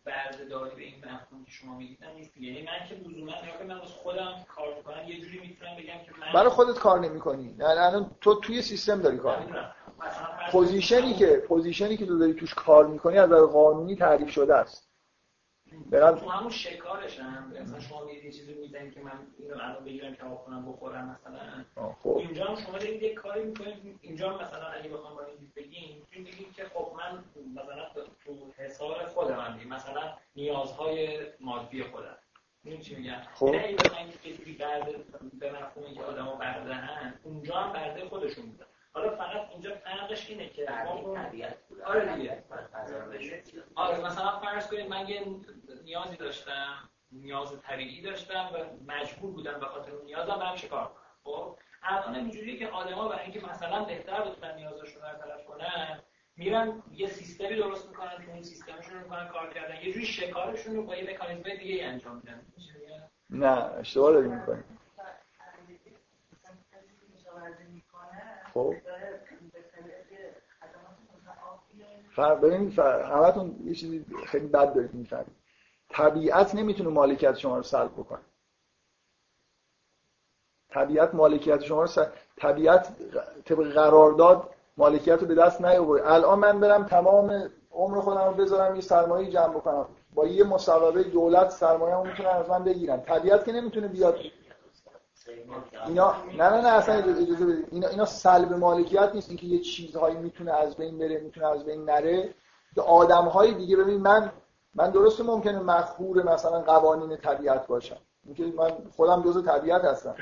بردهداری 0.04 0.74
به 0.76 0.82
این 0.82 0.94
مفهوم 0.98 1.44
که 1.44 1.50
شما 1.50 1.76
میگید 1.76 2.04
نیست 2.16 2.36
یعنی 2.36 2.62
من 2.62 2.88
که 2.88 2.94
لزوما 2.94 3.30
یا 3.30 3.66
من 3.68 3.78
واسه 3.78 3.94
خودم 3.94 4.46
کار 4.56 4.74
می‌کنم 4.76 5.08
یه 5.08 5.20
جوری 5.20 5.40
می‌تونم 5.40 5.74
بگم 5.76 6.04
که 6.04 6.12
من 6.20 6.32
برای 6.34 6.48
خودت 6.48 6.78
کار 6.78 7.00
نمی‌کنی. 7.00 7.42
یعنی 7.42 7.62
الان 7.62 8.10
تو 8.20 8.40
توی 8.40 8.62
سیستم 8.62 9.00
داری 9.00 9.18
کار 9.18 9.38
می‌کنی. 9.40 9.66
position 10.52 11.07
ی 11.07 11.14
که 11.14 11.42
position 11.48 11.91
ی 11.91 11.96
که 11.96 12.06
تو 12.06 12.18
داری 12.18 12.34
توش 12.34 12.54
کار 12.54 12.86
می‌کنی 12.86 13.18
از 13.18 13.30
نظر 13.30 13.46
قانونی 13.46 13.96
تعریف 13.96 14.30
شده 14.30 14.54
است. 14.54 14.89
برم. 15.90 16.18
تو 16.18 16.28
همون 16.28 16.50
شکارش 16.50 17.18
هم. 17.18 17.52
مثلا 17.60 17.80
شما 17.80 18.04
میگید 18.04 18.24
یه 18.24 18.32
چیزی 18.32 18.54
می‌زنید 18.54 18.94
که 18.94 19.00
من 19.00 19.26
اینو 19.38 19.54
الان 19.54 19.84
بگیرم 19.84 20.14
که 20.14 20.22
کنم 20.46 20.72
بخورم 20.72 21.18
مثلا. 21.20 21.64
خب. 22.02 22.16
اینجا 22.16 22.44
هم 22.44 22.54
شما 22.54 22.78
دارید 22.78 23.02
یه 23.02 23.14
کاری 23.14 23.44
می‌کنید. 23.44 23.98
اینجا 24.00 24.38
مثلا 24.38 24.66
اگه 24.66 24.88
بخوام 24.88 25.14
با 25.14 25.24
این 25.24 25.52
بگیم 25.56 25.96
می‌تونید 26.00 26.34
بگید 26.34 26.52
که 26.54 26.64
خب 26.64 26.92
من 26.98 27.24
مثلا 27.62 27.88
تو 28.24 28.52
حساب 28.56 29.06
خودم 29.06 29.60
مثلا 29.68 30.02
نیازهای 30.36 31.20
مادی 31.40 31.82
خودم. 31.82 32.16
این 32.64 32.80
چی 32.80 32.94
میگم؟ 32.94 33.22
خب. 33.34 33.46
نه 33.46 33.74
مثلا 33.74 33.98
که 34.22 34.54
برده 34.54 34.94
به 35.40 35.52
مفهومی 35.52 35.94
که 35.94 36.02
آدمو 36.02 36.36
بردهن 36.36 37.14
اونجا 37.22 37.54
هم 37.54 37.72
برده 37.72 38.08
خودشون 38.08 38.46
بودن. 38.46 38.66
حالا 38.92 39.16
فقط 39.16 39.50
اینجا 39.50 39.74
فرقش 39.74 40.30
اینه 40.30 40.48
که 40.48 40.66
طبیعت 41.14 41.56
آره 41.84 42.16
دیگه. 42.16 42.44
آره 43.74 44.00
مثلا 44.06 44.38
فرض 44.38 44.68
کنید 44.68 44.88
من 44.88 45.08
یه 45.08 45.26
نیازی 45.84 46.16
داشتم 46.16 46.90
نیاز 47.12 47.60
طبیعی 47.62 48.02
داشتم 48.02 48.50
و 48.54 48.58
مجبور 48.92 49.30
بودم 49.30 49.60
به 49.60 49.66
خاطر 49.66 49.92
اون 49.92 50.04
نیازم 50.04 50.36
برم 50.36 50.54
چیکار 50.56 50.84
کنم. 50.84 50.94
خب 51.24 51.58
الان 51.82 52.14
اینجوریه 52.14 52.58
که 52.58 52.68
آدما 52.68 53.08
برای 53.08 53.22
اینکه 53.22 53.46
مثلا 53.46 53.84
بهتر 53.84 54.20
بتونن 54.20 54.54
نیازشون 54.54 55.02
رو 55.02 55.08
برطرف 55.08 55.44
کنن 55.44 56.02
میرن 56.36 56.82
یه 56.92 57.06
سیستمی 57.06 57.56
درست 57.56 57.88
می‌کنن 57.88 58.26
که 58.26 58.30
اون 58.30 58.42
سیستمشون 58.42 58.94
رو 58.94 59.00
می‌کنن 59.00 59.28
کار 59.28 59.54
کردن. 59.54 59.74
یه 59.82 59.92
جوری 59.92 60.06
شکارشون 60.06 60.76
رو 60.76 60.82
با 60.82 60.96
یه 60.96 61.10
مکانیزم 61.10 61.54
دیگه 61.54 61.84
انجام 61.84 62.16
میدن. 62.16 62.46
نه 63.30 63.48
اشتباه 63.48 64.12
داری 64.12 64.28
می‌کنی 64.28 64.62
خب. 68.54 68.74
فرق 72.16 72.40
ببینید 72.40 72.78
همتون 72.78 73.56
یه 73.64 73.74
چیزی 73.74 74.06
خیلی 74.26 74.46
بد 74.46 74.74
دارید 74.74 74.94
می‌فهمید. 74.94 75.36
طبیعت 75.88 76.54
نمی‌تونه 76.54 76.90
مالکیت 76.90 77.36
شما 77.36 77.56
رو 77.56 77.62
سلب 77.62 77.92
بکنه. 77.92 78.20
طبیعت 80.70 81.14
مالکیت 81.14 81.60
شما 81.60 81.80
رو 81.80 81.86
سلب... 81.86 82.12
طبیعت 82.36 82.88
طبق 83.44 83.72
قرارداد 83.72 84.50
مالکیت 84.76 85.20
رو 85.20 85.26
به 85.26 85.34
دست 85.34 85.60
نیاورده. 85.60 86.12
الان 86.12 86.38
من 86.38 86.60
برم 86.60 86.86
تمام 86.86 87.50
عمر 87.72 88.00
خودم 88.00 88.24
رو 88.24 88.34
بذارم 88.34 88.74
یه 88.74 88.80
سرمایه 88.80 89.30
جمع 89.30 89.54
بکنم. 89.54 89.86
با 90.14 90.26
یه 90.26 90.44
مصوبه 90.44 91.02
دولت 91.02 91.50
سرمایه 91.50 91.96
می‌تونن 91.96 92.28
از 92.28 92.48
من 92.50 92.64
بگیرن. 92.64 93.00
طبیعت 93.00 93.44
که 93.44 93.52
نمی‌تونه 93.52 93.88
بیاد 93.88 94.18
اینا 95.86 96.14
نه 96.38 96.50
نه 96.50 96.60
نه 96.60 96.68
اصلا 96.68 96.94
اجازه 96.94 97.46
بدید. 97.46 97.66
اینا 97.70 97.88
اینا 97.88 98.04
سلب 98.04 98.52
مالکیت 98.52 99.10
نیست 99.14 99.28
اینکه 99.28 99.46
یه 99.46 99.58
چیزهایی 99.58 100.16
می‌تونه 100.16 100.52
از 100.52 100.76
بین 100.76 100.98
بره 100.98 101.20
می‌تونه 101.20 101.46
از 101.46 101.64
بین 101.64 101.84
نره. 101.84 102.34
که 102.74 102.80
آدمهای 102.80 103.54
دیگه 103.54 103.76
ببین 103.76 104.00
من 104.00 104.32
من 104.74 104.90
درسته 104.90 105.22
ممکنه 105.22 105.58
مخهور 105.58 106.32
مثلا 106.32 106.60
قوانین 106.60 107.16
طبیعت 107.16 107.66
باشم. 107.66 107.96
اینکه 108.24 108.44
من 108.44 108.70
خودم 108.96 109.22
جزء 109.22 109.40
طبیعت 109.42 109.84
هستم. 109.84 110.14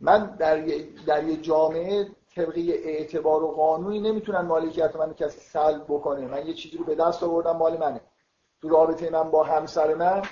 من 0.00 0.36
در 0.38 0.68
یه, 0.68 0.88
در 1.06 1.24
یه 1.24 1.36
جامعه 1.36 2.08
طبقی 2.36 2.72
اعتبار 2.72 3.42
و 3.42 3.50
قانونی 3.50 4.00
نمی‌تونن 4.00 4.40
مالکیت 4.40 4.96
من 4.96 5.14
کسی 5.14 5.40
سلب 5.40 5.84
بکنه. 5.84 6.26
من 6.26 6.46
یه 6.46 6.54
چیزی 6.54 6.76
رو 6.76 6.84
به 6.84 6.94
دست 6.94 7.22
آوردم 7.22 7.56
مال 7.56 7.76
منه. 7.76 8.00
تو 8.62 8.68
رابطه 8.68 9.10
من 9.10 9.30
با 9.30 9.44
همسر 9.44 9.94
من 9.94 10.22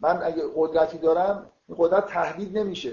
من 0.00 0.22
اگه 0.22 0.42
قدرتی 0.56 0.98
دارم 0.98 1.50
این 1.68 1.76
قدرت 1.80 2.06
تهدید 2.06 2.58
نمیشه. 2.58 2.92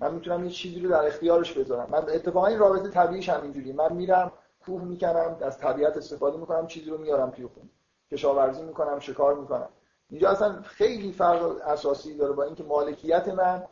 من 0.00 0.14
می‌تونم 0.14 0.44
یه 0.44 0.50
چیزی 0.50 0.80
رو 0.80 0.90
در 0.90 1.06
اختیارش 1.06 1.52
بذارم. 1.52 1.90
من 1.90 1.98
اتفاقا 1.98 2.46
این 2.46 2.58
رابطه 2.58 2.88
طبیعیش 2.88 3.28
هم 3.28 3.42
اینجوری 3.42 3.72
من 3.72 3.92
میرم 3.92 4.32
کوه 4.60 4.84
می‌کنم 4.84 5.36
از 5.40 5.58
طبیعت 5.58 5.96
استفاده 5.96 6.36
می‌کنم 6.36 6.66
چیزی 6.66 6.90
رو 6.90 6.98
میارم 6.98 7.30
توی 7.30 7.46
خونه. 7.46 7.70
کشاورزی 8.10 8.62
می‌کنم 8.62 8.98
شکار 8.98 9.34
می‌کنم. 9.34 9.68
اینجا 10.10 10.30
اصلا 10.30 10.62
خیلی 10.62 11.12
فرق 11.12 11.42
اساسی 11.66 12.16
داره 12.16 12.32
با 12.32 12.42
اینکه 12.42 12.64
مالکیت 12.64 13.28
من 13.28 13.64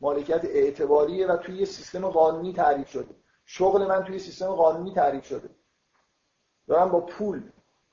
مالکیت 0.00 0.44
اعتباریه 0.44 1.26
و 1.26 1.36
توی 1.36 1.58
یه 1.58 1.64
سیستم 1.64 2.08
قانونی 2.08 2.52
تعریف 2.52 2.88
شده. 2.88 3.14
شغل 3.44 3.86
من 3.86 4.04
توی 4.04 4.18
سیستم 4.18 4.46
قانونی 4.46 4.94
تعریف 4.94 5.26
شده. 5.26 5.50
دارم 6.68 6.88
با 6.88 7.00
پول 7.00 7.42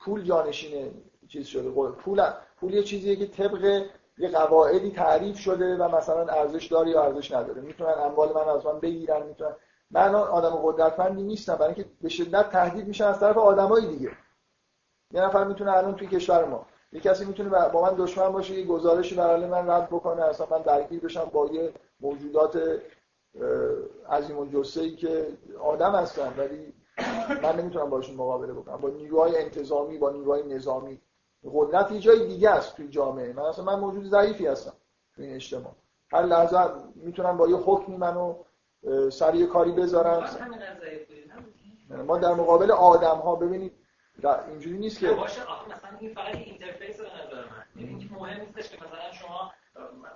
پول 0.00 0.22
جانشین 0.22 1.02
چیز 1.28 1.46
شده. 1.46 1.70
پول 1.70 2.32
پول 2.60 2.74
یه 2.74 2.82
چیزیه 2.82 3.16
که 3.16 3.26
طبق 3.26 3.86
یه 4.18 4.28
قواعدی 4.28 4.90
تعریف 4.90 5.38
شده 5.38 5.76
و 5.76 5.96
مثلا 5.96 6.26
ارزش 6.26 6.66
داره 6.66 6.90
یا 6.90 7.02
ارزش 7.02 7.32
نداره. 7.32 7.60
می‌تونن 7.60 7.90
اموال 7.90 8.32
من 8.32 8.48
از 8.48 8.66
من 8.66 8.80
بگیرن 8.80 9.22
می‌تونن. 9.26 9.54
من 9.90 10.14
آدم 10.14 10.50
قدرتمندی 10.50 11.22
نیستم 11.22 11.54
برای 11.54 11.74
اینکه 11.74 11.90
به 12.02 12.08
شدت 12.08 12.50
تهدید 12.50 12.86
میشن 12.86 13.04
از 13.04 13.20
طرف 13.20 13.38
آدمای 13.38 13.86
دیگه. 13.86 14.10
یه 15.12 15.22
نفر 15.22 15.44
می‌تونه 15.44 15.76
الان 15.76 15.96
توی 15.96 16.06
کشور 16.06 16.44
ما 16.44 16.66
یه 16.92 17.00
کسی 17.00 17.24
می‌تونه 17.24 17.68
با 17.68 17.82
من 17.82 17.94
دشمن 17.94 18.28
باشه 18.28 18.54
یه 18.54 18.66
گزارشی 18.66 19.14
برای 19.14 19.46
من 19.46 19.70
رد 19.70 19.86
بکنه 19.86 20.22
اصلا 20.22 20.46
من 20.50 20.62
درگیر 20.62 21.00
بشم 21.00 21.30
با 21.32 21.46
یه 21.46 21.72
موجودات 22.00 22.58
عظیم 24.10 24.38
الجثه 24.38 24.80
ای 24.80 24.96
که 24.96 25.28
آدم 25.62 25.94
هستن 25.94 26.34
ولی 26.38 26.74
من 27.42 27.56
نمی‌تونم 27.56 27.90
باشون 27.90 28.16
مقابله 28.16 28.52
بکنم. 28.52 28.76
با 28.76 28.88
نیروهای 28.88 29.36
انتظامی 29.36 29.98
با 29.98 30.10
نیروهای 30.10 30.42
نظامی. 30.42 31.00
قدرت 31.54 31.92
یه 31.92 32.00
جای 32.00 32.26
دیگه 32.26 32.50
است 32.50 32.76
توی 32.76 32.88
جامعه. 32.88 33.32
من 33.32 33.42
اصلا 33.42 33.64
من 33.64 33.78
موجود 33.80 34.04
ضعیفی 34.04 34.46
هستم 34.46 34.72
توی 35.14 35.24
این 35.26 35.34
اجتماع. 35.34 35.72
هر 36.12 36.22
لحظه 36.22 36.58
می‌تونم 36.94 37.36
با 37.36 37.48
یه 37.48 37.56
حکمی 37.56 37.96
منو 37.96 38.34
سر 39.10 39.34
یه 39.34 39.46
کاری 39.46 39.70
همین 41.90 42.02
ما 42.06 42.18
در 42.18 42.34
مقابل 42.34 42.70
آدم 42.70 43.16
ها 43.16 43.34
ببینید 43.36 43.72
در- 44.22 44.44
اینجوری 44.48 44.78
نیست 44.78 45.00
که 45.00 45.10
باشه. 45.10 45.42
آخه 45.42 45.68
مثلا 45.70 45.98
این 46.00 46.14
فقط 46.14 46.34
اینترفیس 46.34 46.96
به 46.96 47.06
نظر 47.06 47.34
من. 47.34 47.64
یعنی 47.76 47.88
اینکه 47.88 48.14
مهم 48.14 48.40
نیستش 48.40 48.68
که 48.70 48.76
مثلا 48.76 49.12
شما 49.12 49.52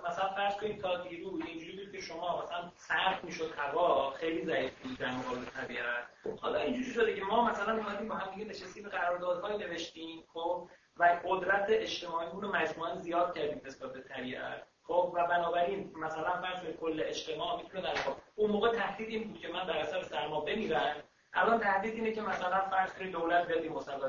مثلا 0.09 0.29
فرض 0.35 0.55
کنید 0.55 0.81
تا 0.81 1.03
دیروز 1.03 1.41
اینجوری 1.47 1.85
بود 1.85 1.91
که 1.95 2.01
شما 2.01 2.43
مثلا 2.43 2.71
سرد 2.75 3.23
می‌شد 3.23 3.51
هوا 3.57 4.09
خیلی 4.11 4.45
ضعیف 4.45 4.71
بود 4.83 4.97
در 4.97 5.11
مقابل 5.11 5.45
طبیعت. 5.45 6.39
حالا 6.41 6.59
اینجوری 6.59 6.85
شده 6.93 7.15
که 7.15 7.21
ما 7.23 7.49
مثلا 7.51 7.77
اومدیم 7.77 8.07
با 8.07 8.15
هم 8.15 8.35
دیگه 8.35 8.49
نشستیم 8.49 8.89
قراردادهای 8.89 9.57
نوشتیم 9.57 10.23
خب؟ 10.33 10.67
و 10.97 11.19
قدرت 11.25 11.65
اجتماعیمون 11.69 12.41
رو 12.41 12.55
مجموعا 12.55 12.95
زیاد 12.95 13.35
کردیم 13.35 13.61
نسبت 13.65 13.93
به 13.93 14.01
طبیعت. 14.01 14.63
خب 14.83 15.11
و 15.15 15.27
بنابراین 15.27 15.91
مثلا 15.95 16.41
فرض 16.41 16.59
کل 16.81 17.03
اجتماع 17.05 17.57
می‌تونه 17.63 17.83
در 17.83 17.93
اون 18.35 18.51
موقع 18.51 18.71
تهدید 18.71 19.09
این 19.09 19.27
بود 19.27 19.39
که 19.39 19.47
من 19.47 19.65
در 19.67 19.77
اثر 19.77 20.01
سرما 20.01 20.41
بمیرم. 20.41 20.95
الان 21.33 21.59
تهدید 21.59 21.93
اینه 21.93 22.11
که 22.11 22.21
مثلا 22.21 22.61
فرض 22.69 22.93
کنید 22.93 23.11
دولت 23.11 23.47
بیاد 23.47 23.63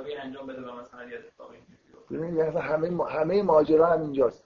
این 0.06 0.20
انجام 0.20 0.47
بده 0.47 0.62
و 0.62 0.73
مثلا 0.81 1.05
یه 1.05 1.19
اتفاقی. 1.19 1.59
ببینید 2.11 2.40
همه 2.56 3.05
همه 3.11 3.43
ماجرا 3.43 3.86
هم 3.86 4.01
اینجاست 4.01 4.44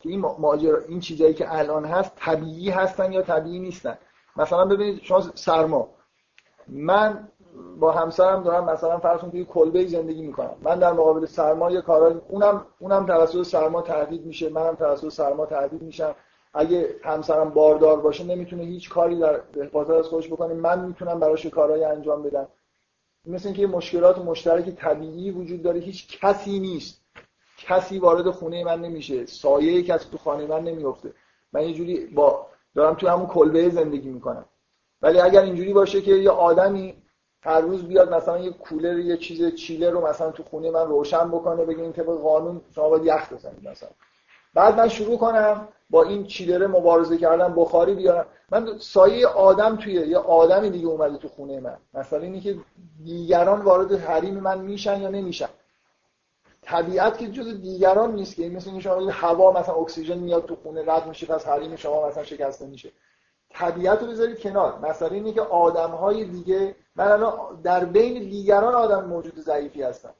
که 0.00 0.08
این 0.08 0.20
ما- 0.20 0.36
ماجرا 0.38 0.78
این 0.88 1.00
چیزایی 1.00 1.34
که 1.34 1.54
الان 1.54 1.84
هست 1.84 2.16
طبیعی 2.16 2.70
هستن 2.70 3.12
یا 3.12 3.22
طبیعی 3.22 3.58
نیستن؟ 3.58 3.98
مثلا 4.36 4.64
ببینید 4.64 5.02
شما 5.02 5.20
سرما. 5.20 5.88
من 6.68 7.28
با 7.80 7.92
همسرم 7.92 8.42
دارم 8.42 8.64
مثلا 8.64 8.98
فرض 8.98 9.20
کنید 9.20 9.46
کلبه 9.46 9.86
زندگی 9.86 10.22
می‌کنم. 10.22 10.54
من 10.62 10.78
در 10.78 10.92
مقابل 10.92 11.26
سرما 11.26 11.70
یه 11.70 11.80
کارا 11.80 12.20
اونم 12.28 12.66
اونم 12.78 13.06
توسط 13.06 13.42
سرما 13.42 13.82
تهدید 13.82 14.26
میشه 14.26 14.48
منم 14.48 14.74
توسط 14.74 15.08
سرما 15.08 15.46
تهدید 15.46 15.82
میشم. 15.82 16.14
اگه 16.54 16.94
همسرم 17.04 17.50
باردار 17.50 18.00
باشه 18.00 18.24
نمی‌تونه 18.24 18.62
هیچ 18.62 18.90
کاری 18.90 19.18
در 19.18 19.40
حفاظت 19.56 19.90
از 19.90 20.06
خودش 20.06 20.28
بکنه. 20.28 20.54
من 20.54 20.84
می‌تونم 20.84 21.20
براش 21.20 21.46
کارهایی 21.46 21.84
انجام 21.84 22.22
بدم. 22.22 22.48
مثل 23.26 23.48
اینکه 23.48 23.66
مشکلات 23.66 24.18
مشترک 24.18 24.70
طبیعی 24.70 25.30
وجود 25.30 25.62
داره 25.62 25.80
هیچ 25.80 26.20
کسی 26.20 26.58
نیست. 26.58 27.00
کسی 27.58 27.98
وارد 27.98 28.30
خونه 28.30 28.64
من 28.64 28.80
نمیشه. 28.80 29.26
سایه 29.26 29.82
کسی 29.82 30.08
تو 30.10 30.18
خانه 30.18 30.46
من 30.46 30.64
نمیفته 30.64 31.12
من 31.52 31.62
یه 31.62 31.74
جوری 31.74 32.06
با 32.06 32.46
دارم 32.74 32.94
تو 32.94 33.08
همون 33.08 33.26
کلبه 33.26 33.70
زندگی 33.70 34.10
می‌کنم. 34.10 34.44
ولی 35.02 35.20
اگر 35.20 35.42
اینجوری 35.42 35.72
باشه 35.72 36.00
که 36.00 36.10
یه 36.10 36.30
آدمی 36.30 36.94
هر 37.46 37.60
روز 37.60 37.82
بیاد 37.82 38.14
مثلا 38.14 38.38
یه 38.38 38.50
کولر 38.50 38.98
یه 38.98 39.16
چیز 39.16 39.54
چیله 39.54 39.90
رو 39.90 40.06
مثلا 40.06 40.30
تو 40.30 40.42
خونه 40.42 40.70
من 40.70 40.86
روشن 40.86 41.28
بکنه 41.28 41.64
بگه 41.64 41.82
این 41.82 41.92
طبق 41.92 42.06
قانون 42.06 42.60
شما 42.74 42.88
باید 42.88 43.06
یخ 43.06 43.32
بزنید 43.32 43.68
مثلا. 43.68 43.88
بعد 44.54 44.76
من 44.76 44.88
شروع 44.88 45.18
کنم 45.18 45.68
با 45.90 46.02
این 46.02 46.26
چیلر 46.26 46.66
مبارزه 46.66 47.18
کردن 47.18 47.54
بخاری 47.54 47.94
بیارم. 47.94 48.26
من 48.50 48.78
سایه 48.78 49.26
آدم 49.26 49.76
توی 49.76 49.92
یه 49.92 50.18
آدمی 50.18 50.70
دیگه 50.70 50.86
اومده 50.86 51.18
تو 51.18 51.28
خونه 51.28 51.60
من. 51.60 51.76
مثلا 51.94 52.18
اینی 52.18 52.40
که 52.40 52.56
دیگران 53.04 53.60
وارد 53.60 53.92
حریم 53.92 54.34
من 54.34 54.60
میشن 54.60 55.00
یا 55.00 55.08
نمیشن. 55.08 55.48
طبیعت 56.62 57.18
که 57.18 57.28
جز 57.28 57.60
دیگران 57.60 58.14
نیست 58.14 58.36
که 58.36 58.48
مثل 58.48 58.70
اینکه 58.70 58.84
شما 58.84 59.10
هوا 59.10 59.52
مثلا 59.52 59.74
اکسیژن 59.74 60.18
میاد 60.18 60.46
تو 60.46 60.56
خونه 60.56 60.84
رد 60.86 61.06
میشه 61.06 61.26
پس 61.26 61.46
حریم 61.46 61.76
شما 61.76 62.08
مثلا 62.08 62.24
شکسته 62.24 62.66
میشه. 62.66 62.92
طبیعت 63.50 64.02
رو 64.02 64.08
بذارید 64.08 64.40
کنار. 64.40 64.78
مثلا 64.78 65.08
اینه 65.08 65.32
که 65.32 65.40
آدم 65.40 65.90
های 65.90 66.24
دیگه 66.24 66.76
من 66.96 67.08
الان 67.12 67.60
در 67.62 67.84
بین 67.84 68.12
دیگران 68.12 68.74
آدم 68.74 69.04
موجود 69.04 69.40
ضعیفی 69.40 69.82
هستم. 69.82 70.14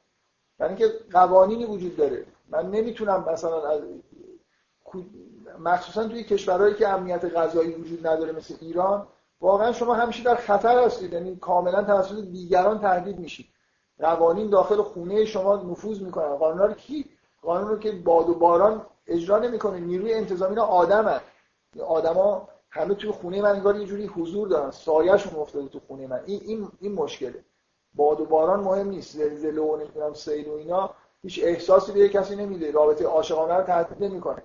یعنی 0.60 0.76
که 0.76 0.92
قوانینی 1.12 1.64
وجود 1.64 1.96
داره. 1.96 2.26
من 2.48 2.70
نمی‌تونم 2.70 3.24
مثلا 3.32 3.68
از 3.68 3.80
مخصوصا 5.58 6.08
توی 6.08 6.24
کشورهایی 6.24 6.74
که 6.74 6.88
امنیت 6.88 7.24
غذایی 7.24 7.74
وجود 7.74 8.06
نداره 8.06 8.32
مثل 8.32 8.54
ایران 8.60 9.06
واقعا 9.40 9.72
شما 9.72 9.94
همیشه 9.94 10.22
در 10.22 10.34
خطر 10.34 10.84
هستید. 10.84 11.12
یعنی 11.12 11.36
کاملا 11.36 11.82
توسط 11.82 12.20
دیگران 12.20 12.80
تهدید 12.80 13.18
میشید. 13.18 13.46
قوانین 13.98 14.50
داخل 14.50 14.82
خونه 14.82 15.24
شما 15.24 15.56
نفوذ 15.56 16.00
می‌کنن. 16.00 16.36
قانونا 16.36 16.66
رو 16.66 16.74
کی؟ 16.74 17.04
قانون 17.42 17.68
رو 17.68 17.78
که 17.78 17.92
باد 17.92 18.28
و 18.28 18.34
باران 18.34 18.86
اجرا 19.06 19.38
نمی‌کنه. 19.38 19.80
نیروی 19.80 20.14
انتظامی 20.14 20.58
آدمن 20.58 21.20
آدما 21.86 22.48
همه 22.76 22.94
توی 22.94 23.10
خونه 23.10 23.42
من 23.42 23.50
انگار 23.50 23.76
یه 23.76 23.86
جوری 23.86 24.06
حضور 24.06 24.48
دارن. 24.48 24.70
سایه‌شون 24.70 25.40
افتاده 25.40 25.68
تو 25.68 25.80
خونه 25.88 26.06
من. 26.06 26.20
این 26.26 26.40
این 26.44 26.68
این 26.80 26.92
مشکله. 26.92 27.44
باد 27.94 28.20
و 28.20 28.24
باران 28.24 28.60
مهم 28.60 28.88
نیست. 28.88 29.16
زلزله 29.16 29.60
و 29.60 29.76
نمی‌دونم 29.76 30.14
سیل 30.14 30.48
و 30.48 30.52
اینا. 30.52 30.90
هیچ 31.22 31.40
احساسی 31.42 31.92
به 31.92 32.08
کسی 32.08 32.36
نمیده. 32.36 32.70
رابطه 32.70 33.06
عاشقانه 33.06 33.54
رو 33.54 33.62
تهدید 33.62 34.04
نمی‌کنه. 34.04 34.42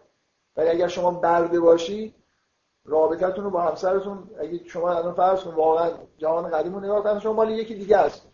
ولی 0.58 0.70
اگر 0.70 0.88
شما 0.88 1.12
برده 1.12 1.60
باشی 1.60 2.16
رابطتون 2.86 3.44
رو 3.44 3.50
با 3.50 3.62
همسرتون 3.62 4.30
اگه 4.40 4.64
شما 4.68 4.92
الان 4.92 5.14
فرض 5.14 5.44
کن 5.44 5.52
واقعا 5.52 5.92
جهان 6.18 6.50
قدیم 6.50 6.74
رو 6.74 6.80
نگاه 6.80 7.04
کنید 7.04 7.20
شما 7.20 7.34
مال 7.34 7.50
یکی 7.50 7.76
دیگه 7.76 7.98
است 7.98 8.28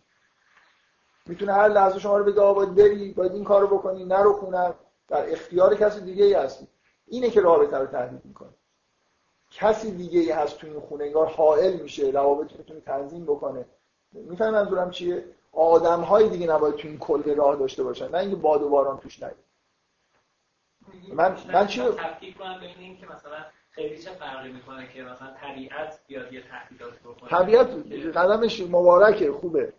می‌تونه 1.25 1.53
هر 1.53 1.67
لحظه 1.67 1.99
شما 1.99 2.17
رو 2.17 2.23
بگه 2.23 2.41
باید 2.41 2.75
بری 2.75 3.13
باید 3.13 3.31
این 3.31 3.43
کارو 3.43 3.67
بکنی 3.67 4.05
نرو 4.05 4.33
خونم 4.33 4.75
در 5.07 5.31
اختیار 5.31 5.75
کسی 5.75 6.01
دیگه 6.01 6.25
ای 6.25 6.33
هستی. 6.33 6.67
اینه 7.07 7.29
که 7.29 7.41
رابطه 7.41 7.77
رو 7.77 7.85
تهدید 7.85 8.25
می‌کنه. 8.25 8.49
کسی 9.51 9.91
دیگه 9.91 10.19
ای 10.19 10.31
هست 10.31 10.57
تو 10.57 10.67
این 10.67 10.79
خونه 10.79 11.03
انگار 11.03 11.27
حائل 11.27 11.77
میشه 11.77 12.07
روابط 12.09 12.51
می‌تونه 12.57 12.79
تنظیم 12.79 13.23
بکنه. 13.25 13.65
می‌فهمی 14.11 14.51
منظورم 14.51 14.91
چیه؟ 14.91 15.25
آدم 15.51 16.01
های 16.01 16.29
دیگه 16.29 16.47
نباید 16.47 16.75
تو 16.75 16.87
این 16.87 16.97
کل 16.97 17.35
راه 17.35 17.55
داشته 17.55 17.83
باشن 17.83 18.09
نه 18.11 18.17
اینکه 18.17 18.35
باد 18.35 18.61
و 18.61 18.69
باران 18.69 18.99
توش 18.99 19.23
نیاد. 19.23 19.35
من 21.13 21.37
من 21.53 21.67
چی 21.67 21.81
تفکیک 21.81 22.37
کنم 22.37 22.57
ببین 22.57 22.77
این 22.79 22.97
که 22.97 23.05
مثلا 23.05 23.45
خیلی 23.71 23.97
چه 23.97 24.09
فرقی 24.09 24.51
می‌کنه 24.51 24.93
که 24.93 25.03
مثلا 25.03 25.33
طبیعت 25.41 25.99
بیاد 26.07 26.33
یه 26.33 26.43
تهدیدات 26.49 26.99
بکنه. 26.99 27.29
طبیعت 27.29 27.67
قدمش 28.17 28.61
مبارکه 28.61 29.31
خوبه. 29.31 29.73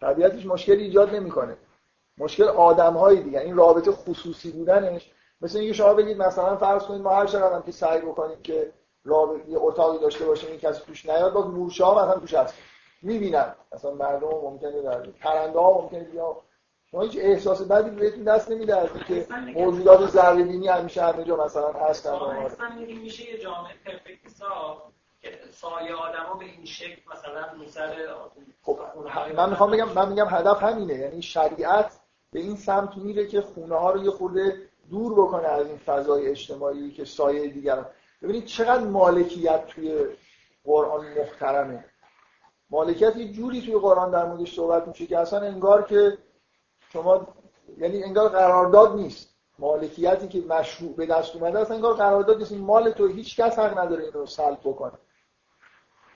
طبیعتش 0.00 0.46
مشکلی 0.46 0.82
ایجاد 0.84 1.14
نمی‌کنه. 1.14 1.56
مشکل 2.18 2.44
آدم 2.44 2.92
های 2.92 3.22
دیگه 3.22 3.40
این 3.40 3.56
رابطه 3.56 3.90
خصوصی 3.90 4.52
بودنش 4.52 5.10
مثل 5.42 5.58
اینکه 5.58 5.72
شما 5.72 5.94
بگید 5.94 6.22
مثلا 6.22 6.56
فرض 6.56 6.82
کنید 6.82 7.02
ما 7.02 7.10
هر 7.10 7.26
چقدر 7.26 7.54
هم 7.54 7.62
که 7.62 7.72
سعی 7.72 8.00
بکنیم 8.00 8.42
که 8.42 8.72
رابطه 9.04 9.50
یه 9.50 9.58
اتاقی 9.58 9.98
داشته 9.98 10.24
باشیم 10.24 10.50
این 10.50 10.58
کسی 10.58 10.82
توش 10.86 11.06
نیاد 11.06 11.32
با 11.32 11.42
مورچه 11.42 11.84
ها 11.84 12.04
مثلا 12.04 12.20
توش 12.20 12.34
هست 12.34 12.54
می‌بینن. 13.02 13.54
مثلا 13.74 13.90
مردم 13.90 14.28
ممکنه 14.28 14.82
در 14.82 15.00
پرنده 15.00 15.58
ها 15.58 15.80
ممکنه 15.80 16.04
بیا 16.04 16.36
شما 16.90 17.02
هیچ 17.02 17.18
احساس 17.20 17.62
بدی 17.62 17.90
بهتون 17.90 18.24
دست 18.24 18.50
نمیده 18.50 18.76
از 18.76 18.88
اینکه 18.94 19.26
موجودات 19.54 20.10
ذره 20.10 20.42
بینی 20.42 20.68
همیشه 20.68 21.02
همه 21.02 21.24
جا 21.24 21.44
مثلا 21.44 21.72
هستن. 21.72 22.10
اصلا 22.10 22.68
میشه 22.86 23.30
یه 23.30 23.38
جامعه 23.38 23.74
پرفکت 23.84 24.22
که 25.22 25.30
سایه 25.52 25.94
آدما 25.94 26.34
به 26.38 26.44
این 26.44 26.64
شکل 26.64 27.00
مثلا 27.12 27.54
موسر 27.58 28.14
خب 28.62 28.78
من 29.36 29.50
می‌خوام 29.50 29.70
بگم 29.70 29.88
من 29.88 30.08
میگم 30.08 30.26
هدف 30.30 30.62
همینه. 30.62 30.94
یعنی 30.94 31.22
شریعت 31.22 32.00
به 32.32 32.40
این 32.40 32.56
سمت 32.56 32.96
میره 32.96 33.26
که 33.26 33.40
خونه 33.40 33.74
ها 33.74 33.90
رو 33.90 34.04
یه 34.04 34.10
خورده 34.10 34.56
دور 34.90 35.12
بکنه 35.12 35.48
از 35.48 35.66
این 35.66 35.76
فضای 35.76 36.26
اجتماعی 36.26 36.90
که 36.90 37.04
سایه 37.04 37.48
دیگران. 37.48 37.86
ببینید 38.22 38.44
چقدر 38.44 38.84
مالکیت 38.84 39.66
توی 39.66 40.06
قرآن 40.64 41.06
محترمه. 41.18 41.84
مالکیت 42.70 43.16
یه 43.16 43.32
جوری 43.32 43.60
توی 43.60 43.78
قرآن 43.78 44.10
در 44.10 44.24
موردش 44.24 44.54
صحبت 44.54 44.88
میشه 44.88 45.06
که 45.06 45.18
اصلا 45.18 45.40
انگار 45.40 45.82
که 45.82 46.18
شما 46.92 47.26
یعنی 47.78 48.04
انگار 48.04 48.28
قرارداد 48.28 48.96
نیست. 48.96 49.34
مالکیتی 49.58 50.28
که 50.28 50.40
مشروع 50.40 50.96
به 50.96 51.06
دست 51.06 51.36
اومده 51.36 51.58
اصلا 51.58 51.76
انگار 51.76 51.94
قرارداد 51.94 52.38
نیست. 52.38 52.52
مال 52.52 52.90
تو 52.90 53.06
هیچ 53.06 53.40
کس 53.40 53.58
حق 53.58 53.78
نداره 53.78 54.04
این 54.04 54.12
رو 54.12 54.26
سلب 54.26 54.60
بکنه. 54.64 54.98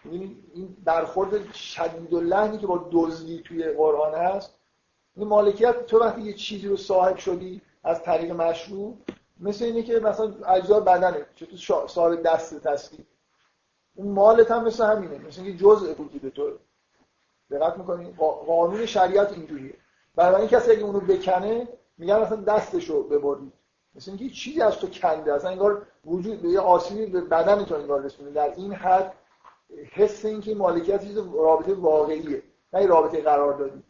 این 0.05 0.45
این 0.55 0.77
برخورد 0.85 1.53
شدید 1.53 2.13
و 2.13 2.21
لحنی 2.21 2.59
که 2.59 2.67
با 2.67 2.89
دزدی 2.93 3.43
توی 3.43 3.69
قرآن 3.69 4.15
هست. 4.15 4.59
این 5.17 5.29
مالکیت 5.29 5.87
تو 5.87 5.99
وقتی 5.99 6.23
یه 6.23 6.33
چیزی 6.33 6.69
رو 6.69 6.77
صاحب 6.77 7.17
شدی 7.17 7.63
از 7.87 8.03
طریق 8.03 8.33
مشروع 8.33 8.99
مثل 9.41 9.65
اینه 9.65 9.83
که 9.83 10.01
مثلا 10.01 10.35
اجزا 10.47 10.81
بدنه 10.81 11.27
چطور 11.35 11.87
صاحب 11.89 12.23
دست 12.23 12.67
هستی 12.67 13.07
اون 13.95 14.13
مالت 14.13 14.51
هم 14.51 14.65
مثل 14.65 14.85
همینه 14.85 15.19
مثل 15.19 15.43
اینکه 15.43 15.65
جزء 15.65 15.95
وجود 15.95 16.29
تو. 16.29 16.53
دقت 17.51 17.79
می‌کنی؟ 17.79 18.15
قانون 18.47 18.87
شریعت 18.87 19.33
اینجوریه. 19.33 19.75
برای 20.15 20.49
کسی 20.49 20.71
اگه 20.71 20.83
اونو 20.83 21.01
بکنه 21.01 21.69
میگن 21.99 22.15
اصلا 22.15 22.37
دستشو 22.37 23.03
ببرید. 23.03 23.53
مثل 23.95 24.11
اینکه 24.11 24.29
چیزی 24.35 24.61
از 24.61 24.77
تو 24.79 24.87
کنده 24.87 25.35
اصلا 25.35 25.51
انگار 25.51 25.87
وجود 26.05 26.43
به 26.43 26.49
یه 26.49 26.61
آسیبی 26.61 27.07
به 27.07 27.21
بدن 27.21 27.65
تو 27.65 27.75
انگار 27.75 28.03
رسونه 28.03 28.31
در 28.31 28.55
این 28.57 28.73
حد 28.73 29.13
حس 29.93 30.25
اینکه 30.25 30.55
مالکیت 30.55 31.05
چیز 31.05 31.17
رابطه 31.17 31.75
واقعیه 31.75 32.43
نه 32.73 32.87
رابطه 32.87 33.23
قرار 33.23 33.59
دادی 33.59 33.83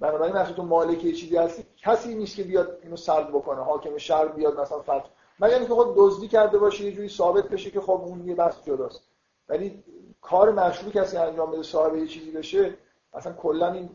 بنابراین 0.00 0.34
وقتی 0.34 0.54
تو 0.54 0.62
مالک 0.62 1.00
چیزی 1.00 1.36
هستی 1.36 1.64
کسی 1.76 2.14
نیست 2.14 2.36
که 2.36 2.42
بیاد 2.42 2.78
اینو 2.82 2.96
سلب 2.96 3.28
بکنه 3.28 3.62
حاکم 3.62 3.98
شهر 3.98 4.26
بیاد 4.26 4.60
مثلا 4.60 4.82
فتح 4.82 5.08
مگر 5.40 5.54
اینکه 5.54 5.74
خود 5.74 5.94
دزدی 5.96 6.28
کرده 6.28 6.58
باشه 6.58 6.84
یه 6.84 6.92
جوری 6.92 7.08
ثابت 7.08 7.48
بشه 7.48 7.70
که 7.70 7.80
خب 7.80 7.90
اون 7.90 8.28
یه 8.28 8.34
بحث 8.34 8.64
جداست. 8.64 9.02
ولی 9.48 9.84
کار 10.20 10.52
مشروع 10.52 10.92
کسی 10.92 11.16
انجام 11.16 11.50
بده 11.50 11.62
صاحب 11.62 11.96
یه 11.96 12.06
چیزی 12.06 12.30
بشه 12.30 12.74
اصلا 13.14 13.32
کلا 13.32 13.72
این 13.72 13.90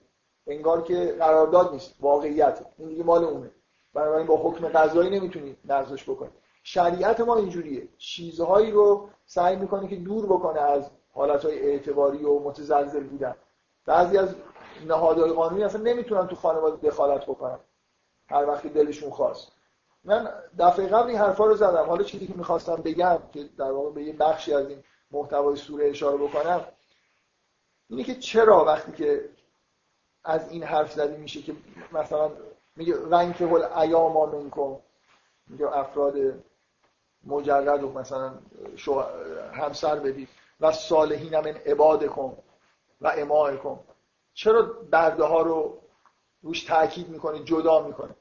انگار 0.48 0.82
که 0.82 1.16
قرارداد 1.20 1.72
نیست 1.72 1.96
واقعیت. 2.00 2.66
این 2.78 2.90
دیگه 2.90 3.04
مال 3.04 3.24
اونه. 3.24 3.52
بنابراین 3.94 4.28
با 4.28 4.38
حکم 4.38 4.68
قضایی 4.68 5.10
نمی‌تونی 5.10 5.56
نقضش 5.66 6.10
بکنی. 6.10 6.30
شریعت 6.64 7.20
ما 7.20 7.36
اینجوریه. 7.36 7.88
چیزهایی 7.98 8.72
رو 8.72 9.10
سعی 9.26 9.56
می‌کنه 9.56 9.88
که 9.88 9.96
دور 9.96 10.26
بکنه 10.26 10.62
از 10.62 10.90
حالتهای 11.14 11.60
اعتباری 11.60 12.26
و 12.26 12.40
متزلزل 12.40 13.04
بودن. 13.04 13.36
بعضی 13.86 14.18
از 14.18 14.36
نهادهای 14.88 15.32
قانونی 15.32 15.64
اصلا 15.64 15.82
نمی‌تونن 15.82 16.28
تو 16.28 16.36
خانواده 16.36 16.88
دخالت 16.90 17.24
بکنن. 17.24 17.60
هر 18.30 18.46
وقتی 18.46 18.70
دلشون 18.70 19.10
خواست. 19.10 19.52
من 20.04 20.32
دفعه 20.60 20.88
قبل 20.88 21.10
این 21.10 21.18
حرفا 21.18 21.46
رو 21.46 21.56
زدم. 21.56 21.86
حالا 21.86 22.04
چیزی 22.04 22.28
که 22.28 22.34
می‌خواستم 22.38 22.76
بگم 22.76 23.20
که 23.34 23.44
در 23.58 23.72
واقع 23.72 23.92
به 23.92 24.04
یه 24.04 24.14
بخشی 24.14 24.54
از 24.54 24.70
این 24.70 24.84
محتوای 25.12 25.56
سوره 25.56 25.90
اشاره 25.90 26.18
بکنم 26.18 26.66
اینه 27.90 28.04
که 28.04 28.16
چرا 28.16 28.66
وقتی 28.66 28.92
که 28.92 29.30
از 30.24 30.52
این 30.52 30.64
حرف 30.64 30.94
زده 30.94 31.18
میشه 31.18 31.42
که 31.42 31.56
مثلا 31.92 32.32
میگه 32.76 32.96
رنگ 33.10 33.44
هل 33.44 33.64
ایاما 33.64 34.26
منکم 34.26 34.76
میگه 35.48 35.78
افراد 35.78 36.16
مجرد 37.24 37.84
و 37.84 37.92
مثلا 37.92 38.34
همسر 39.54 39.96
بدید. 39.96 40.30
و 40.62 40.72
صالحین 40.72 41.40
من 41.40 41.48
عبادکم 41.48 42.32
و 43.02 43.14
امائکم 43.18 43.80
چرا 44.36 44.62
برده 44.92 45.24
ها 45.24 45.42
رو 45.42 45.82
روش 46.42 46.64
تاکید 46.64 47.10
می‌کنه 47.10 47.44
جدا 47.44 47.88
می‌کنه 47.88 48.16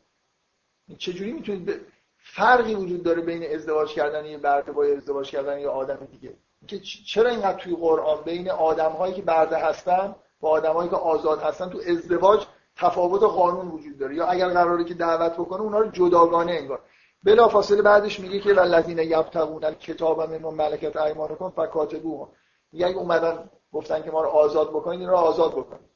چجوری 0.98 1.32
می‌تونید 1.32 1.80
فرقی 2.16 2.74
وجود 2.74 3.02
داره 3.02 3.22
بین 3.22 3.54
ازدواج 3.54 3.92
کردن 3.92 4.26
یه 4.26 4.38
برده 4.38 4.72
با 4.72 4.84
ازدواج 4.84 5.30
کردن 5.30 5.58
یه 5.58 5.68
آدم 5.68 6.08
دیگه؟ 6.10 6.34
که 6.66 6.80
چرا 7.06 7.30
اینقدر 7.30 7.58
توی 7.58 7.76
قرآن 7.76 8.22
بین 8.24 8.50
آدم 8.50 8.90
هایی 8.90 9.14
که 9.14 9.22
برده 9.22 9.56
هستن 9.56 10.14
با 10.40 10.50
آدم 10.50 10.72
هایی 10.72 10.90
که 10.90 10.96
آزاد 10.96 11.42
هستن 11.42 11.68
تو 11.68 11.78
ازدواج 11.88 12.46
تفاوت 12.76 13.22
قانون 13.22 13.68
وجود 13.68 13.98
داره؟ 13.98 14.14
یا 14.14 14.26
اگر 14.26 14.48
قراره 14.48 14.84
که 14.84 14.94
دعوت 14.94 15.32
بکنه 15.32 15.60
اونا 15.60 15.78
رو 15.78 15.90
جداگانه 15.90 16.52
انگار. 16.52 16.80
بلا 17.22 17.48
فاصله 17.48 17.82
بعدش 17.82 18.20
میگه 18.20 18.40
که 18.40 18.54
والذین 18.54 18.98
یبتغون 18.98 19.64
الکتاب 19.64 20.30
من 20.30 20.54
ملکت 20.54 20.96
ایمانکم 20.96 21.50
فکاتبوهم. 21.50 22.28
میگه 22.72 22.86
اومدن 22.86 23.50
گفتن 23.72 24.02
که 24.02 24.10
ما 24.10 24.22
رو 24.22 24.28
آزاد 24.28 24.70
بکنید 24.70 25.00
این 25.00 25.08
رو 25.08 25.16
آزاد 25.16 25.52
بکنید. 25.52 25.93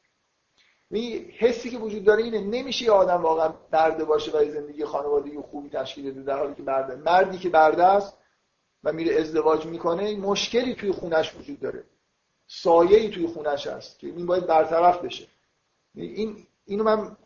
می 0.91 1.33
حسی 1.39 1.71
که 1.71 1.79
وجود 1.79 2.05
داره 2.05 2.23
اینه 2.23 2.41
نمیشه 2.41 2.85
یه 2.85 2.91
آدم 2.91 3.23
واقعا 3.23 3.55
برده 3.71 4.05
باشه 4.05 4.31
و 4.31 4.45
زندگی 4.45 4.85
خانوادگی 4.85 5.39
خوبی 5.39 5.69
تشکیل 5.69 6.11
بده 6.11 6.23
در 6.23 6.39
حالی 6.39 6.55
که 6.55 6.63
برده. 6.63 6.97
مردی 6.97 7.39
که 7.39 7.49
برده 7.49 7.85
است 7.85 8.17
و 8.85 8.93
میره 8.93 9.21
ازدواج 9.21 9.67
می‌کنه 9.67 10.17
مشکلی 10.17 10.75
توی 10.75 10.93
خونش 10.93 11.35
وجود 11.37 11.61
داره. 11.61 11.85
سایه‌ای 12.47 13.11
توی 13.11 13.27
خونش 13.27 13.67
هست 13.67 13.99
که 13.99 14.07
این 14.07 14.27
باید 14.27 14.47
برطرف 14.47 15.05
بشه. 15.05 15.27
این 15.95 16.47
اینو 16.67 16.85
من 16.85 17.17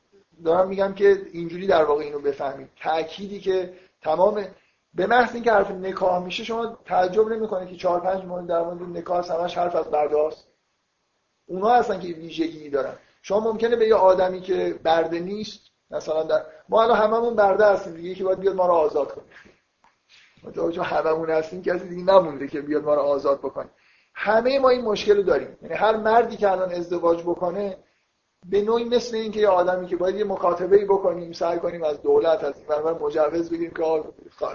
دارم 0.45 0.69
میگم 0.69 0.95
که 0.95 1.27
اینجوری 1.33 1.67
در 1.67 1.85
واقع 1.85 2.05
اینو 2.05 2.19
بفهمید. 2.19 2.69
تأکیدی 2.81 3.41
که 3.41 3.75
تمام 4.01 4.47
به 4.95 5.07
محض 5.07 5.35
اینکه 5.35 5.53
حرف 5.53 5.71
نکاح 5.71 6.25
میشه 6.25 6.45
شما 6.45 6.79
تعجب 6.85 7.29
نمی‌کنید 7.29 7.69
که 7.69 7.77
چهار 7.77 8.01
پنج 8.01 8.25
مورد 8.25 8.47
در 8.47 8.63
مورد 8.63 8.97
نکاح 8.97 9.33
همش 9.33 9.59
حرف 9.59 9.77
از 9.77 9.91
برداست 9.91 10.47
اونا 11.47 11.69
هستن 11.69 12.01
که 12.01 12.09
ویژگی 12.09 12.71
دارن. 12.71 12.95
شما 13.23 13.40
ممکنه 13.40 13.77
به 13.77 13.89
یه 13.89 13.94
آدمی 13.94 14.40
که 14.40 14.78
برده 14.85 15.20
نیست 15.20 15.61
مثلا 15.90 16.23
در 16.23 16.43
ما 16.69 16.82
الان 16.82 16.97
هممون 16.97 17.35
برده 17.35 17.66
هستیم 17.66 17.94
دیگه 17.94 18.15
که 18.15 18.24
باید 18.24 18.40
بیاد 18.40 18.55
ما 18.55 18.66
رو 18.66 18.73
آزاد 18.73 19.12
کنه. 19.12 19.24
ما 20.43 20.70
چون 20.70 20.85
هممون 20.85 21.31
هستیم 21.31 21.62
کسی 21.62 21.89
دیگه 21.89 22.03
نمونده 22.03 22.49
که 22.49 22.61
بیاد 22.61 22.85
ما 22.85 22.94
رو 22.94 23.01
آزاد 23.01 23.39
بکنه. 23.39 23.70
همه 24.15 24.59
ما 24.59 24.69
این 24.69 24.85
مشکل 24.85 25.16
رو 25.16 25.23
داریم. 25.23 25.59
یعنی 25.62 25.74
هر 25.74 25.97
مردی 25.97 26.36
که 26.36 26.51
الان 26.51 26.73
ازدواج 26.73 27.23
بکنه 27.23 27.77
به 28.47 28.62
نوعی 28.62 28.85
مثل 28.85 29.16
این 29.16 29.32
که 29.32 29.40
یه 29.40 29.49
آدمی 29.49 29.86
که 29.86 29.97
باید 29.97 30.16
یه 30.16 30.24
مکاتبه 30.24 30.77
ای 30.77 30.85
بکنیم 30.85 31.32
سعی 31.32 31.59
کنیم 31.59 31.85
از 31.85 32.03
دولت 32.03 32.44
از 32.44 32.55
این 32.70 32.90
مجوز 32.90 33.51
بگیریم 33.51 33.70
که 33.70 34.05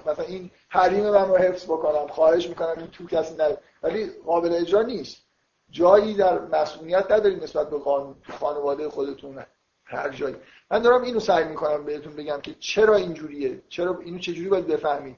مثلا 0.06 0.26
این 0.26 0.52
حریم 0.70 1.10
من 1.10 1.28
رو 1.28 1.38
حفظ 1.38 1.66
بکنم 1.66 2.08
خواهش 2.08 2.50
می‌کنم 2.50 2.74
این 2.78 2.88
تو 2.88 3.08
کسی 3.08 3.36
نه 3.36 3.58
ولی 3.84 4.12
قابل 4.26 4.54
اجرا 4.54 4.82
نیست. 4.82 5.27
جایی 5.72 6.14
در 6.14 6.40
مسئولیت 6.40 7.12
ندارید 7.12 7.44
نسبت 7.44 7.70
به 7.70 7.78
قانون 7.78 8.16
خانواده 8.40 8.90
خودتون 8.90 9.46
هر 9.86 10.10
جایی. 10.10 10.36
من 10.72 10.82
دارم 10.82 11.02
اینو 11.02 11.20
سعی 11.20 11.44
می‌کنم 11.44 11.86
بهتون 11.86 12.16
بگم 12.16 12.42
که 12.42 12.56
چرا 12.60 12.96
اینجوریه؟ 12.96 13.62
چرا 13.70 14.00
اینو 14.00 14.20
چجوری 14.20 14.50
باید 14.50 14.68
بفهمید 14.68 15.18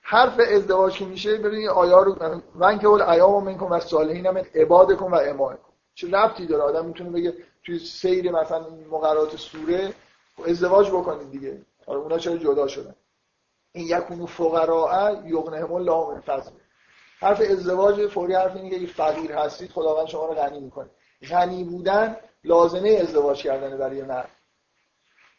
حرف 0.00 0.40
ازدواج 0.50 0.98
که 0.98 1.04
میشه 1.04 1.36
ببینید 1.36 1.68
آیا 1.68 2.02
رو 2.02 2.16
من 2.54 2.78
که 2.78 2.86
اول 2.86 3.02
ایام 3.02 3.44
منکم 3.44 3.66
و 3.66 3.80
صالحین 3.80 4.30
من 4.30 4.44
عبادکم 4.54 5.04
و 5.04 5.14
امائکم 5.14 5.62
چه 5.94 6.10
ربطی 6.10 6.46
داره؟ 6.46 6.62
آدم 6.62 6.86
می‌تونه 6.86 7.10
بگه 7.10 7.34
توی 7.64 7.78
سیر 7.78 8.32
مثلا 8.32 8.66
مقررات 8.90 9.36
سوره 9.36 9.94
ازدواج 10.46 10.90
بکنید 10.90 11.30
دیگه. 11.30 11.62
حالا 11.86 12.00
اونا 12.00 12.18
چرا 12.18 12.36
جدا 12.36 12.68
شدن؟ 12.68 12.94
این 13.72 13.86
یکونو 13.86 14.26
فقراء 14.26 15.26
یغنهم 15.26 15.72
الله 15.72 16.08
من 16.14 16.20
فضل 16.20 16.50
حرف 17.18 17.40
ازدواج 17.40 18.06
فوری 18.06 18.34
حرف 18.34 18.56
اینه 18.56 18.78
که 18.78 18.86
فقیر 18.86 19.32
هستید 19.32 19.70
خداوند 19.70 20.06
شما 20.06 20.26
رو 20.26 20.34
غنی 20.34 20.60
می‌کنه. 20.60 20.90
غنی 21.30 21.64
بودن 21.64 22.16
لازمه 22.44 22.90
ازدواج 22.90 23.42
کردن 23.42 23.78
برای 23.78 24.02
مرد. 24.02 24.28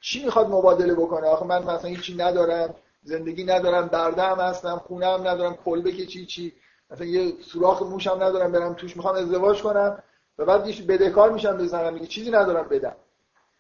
چی 0.02 0.26
می‌خواد 0.26 0.50
مبادله 0.50 0.94
بکنه؟ 0.94 1.28
آخه 1.28 1.46
من 1.46 1.64
مثلا 1.64 1.90
هیچی 1.90 2.16
ندارم 2.16 2.76
زندگی 3.04 3.44
ندارم 3.44 3.88
برده 3.88 4.22
هم 4.22 4.40
هستم 4.40 4.82
خونه 4.88 5.08
هم 5.08 5.28
ندارم 5.28 5.56
کلبه 5.66 5.92
که 5.92 6.06
چی 6.06 6.26
چی. 6.26 6.54
مثلا 6.90 7.06
یه 7.06 7.34
سوراخ 7.42 7.82
موشم 7.82 8.24
ندارم 8.24 8.52
برم 8.52 8.74
توش 8.74 8.98
می‌خوام 8.98 9.16
ازدواج 9.16 9.62
کنم 9.62 10.04
و 10.38 10.46
بعد 10.46 10.68
یه 10.68 10.86
بدهکار 10.86 11.32
میشم 11.32 11.58
بزنم 11.58 11.94
میگه 11.94 12.08
چیزی 12.08 12.32
ندارم 12.32 12.68
بدم. 12.68 12.96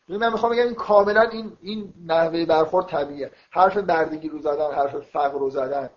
من 0.09 0.31
می‌خوام 0.31 0.51
بگم 0.51 0.63
این 0.63 0.75
کاملا 0.75 1.21
این 1.21 1.57
این 1.61 1.93
نحوه 2.05 2.45
برخورد 2.45 2.87
طبیعیه. 2.87 3.31
حرف 3.51 3.77
بردگی 3.77 4.29
رو 4.29 4.39
زدن 4.39 4.71
حرف 4.71 4.95
فقر 4.95 5.39
رو 5.39 5.49
زدن. 5.49 5.89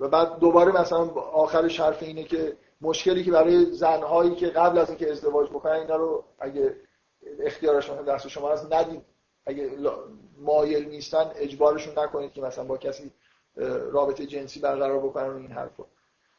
و 0.00 0.08
بعد 0.08 0.38
دوباره 0.38 0.80
مثلا 0.80 0.98
آخرش 1.14 1.80
حرف 1.80 2.02
اینه 2.02 2.24
که 2.24 2.56
مشکلی 2.80 3.24
که 3.24 3.30
برای 3.32 3.64
زنهایی 3.64 4.34
که 4.34 4.46
قبل 4.46 4.78
از 4.78 4.88
اینکه 4.88 5.10
ازدواج 5.10 5.48
بکنن 5.48 5.72
اینا 5.72 5.96
رو 5.96 6.24
اگه 6.38 6.76
اختیارشون 7.40 8.02
دست 8.02 8.28
شما 8.28 8.52
هست 8.52 8.72
ندید 8.72 9.02
اگه 9.46 9.70
مایل 10.38 10.88
نیستن 10.88 11.30
اجبارشون 11.36 11.98
نکنید 11.98 12.32
که 12.32 12.42
مثلا 12.42 12.64
با 12.64 12.76
کسی 12.76 13.10
رابطه 13.90 14.26
جنسی 14.26 14.60
برقرار 14.60 14.98
بکنن 14.98 15.36
این 15.36 15.52
حرفو 15.52 15.86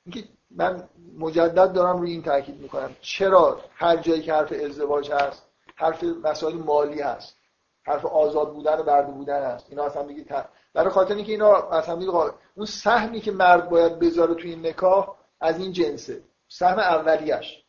اینکه 0.06 0.30
من 0.52 0.90
مجدد 1.18 1.74
دارم 1.74 1.98
روی 1.98 2.12
این 2.12 2.24
تاکید 2.24 2.60
می‌کنم. 2.60 2.96
چرا 3.02 3.60
هر 3.74 3.98
جایی 3.98 4.22
که 4.22 4.34
حرف 4.34 4.54
ازدواج 4.66 5.12
هست 5.12 5.44
حرف 5.76 6.04
مسائل 6.04 6.56
مالی 6.56 7.02
هست 7.02 7.38
حرف 7.84 8.06
آزاد 8.06 8.54
بودن 8.54 8.80
و 8.80 8.84
برده 8.84 9.12
بودن 9.12 9.44
هست 9.44 9.66
اینا 9.70 9.84
اصلا 9.84 10.04
میگه 10.04 10.46
برای 10.74 10.90
خاطر 10.90 11.16
اینکه 11.16 11.32
اینا 11.32 11.54
اصلا 11.54 11.96
میگه 11.96 12.12
اون 12.56 12.66
سهمی 12.66 13.22
که 13.22 13.32
مرد 13.32 13.70
باید 13.70 14.00
بذاره 14.00 14.36
توی 14.36 14.50
این 14.50 14.68
نکاح 14.68 15.16
از 15.42 15.60
این 15.60 15.72
جنسه. 15.72 16.24
سهم 16.48 16.80
اولیش 16.80 17.64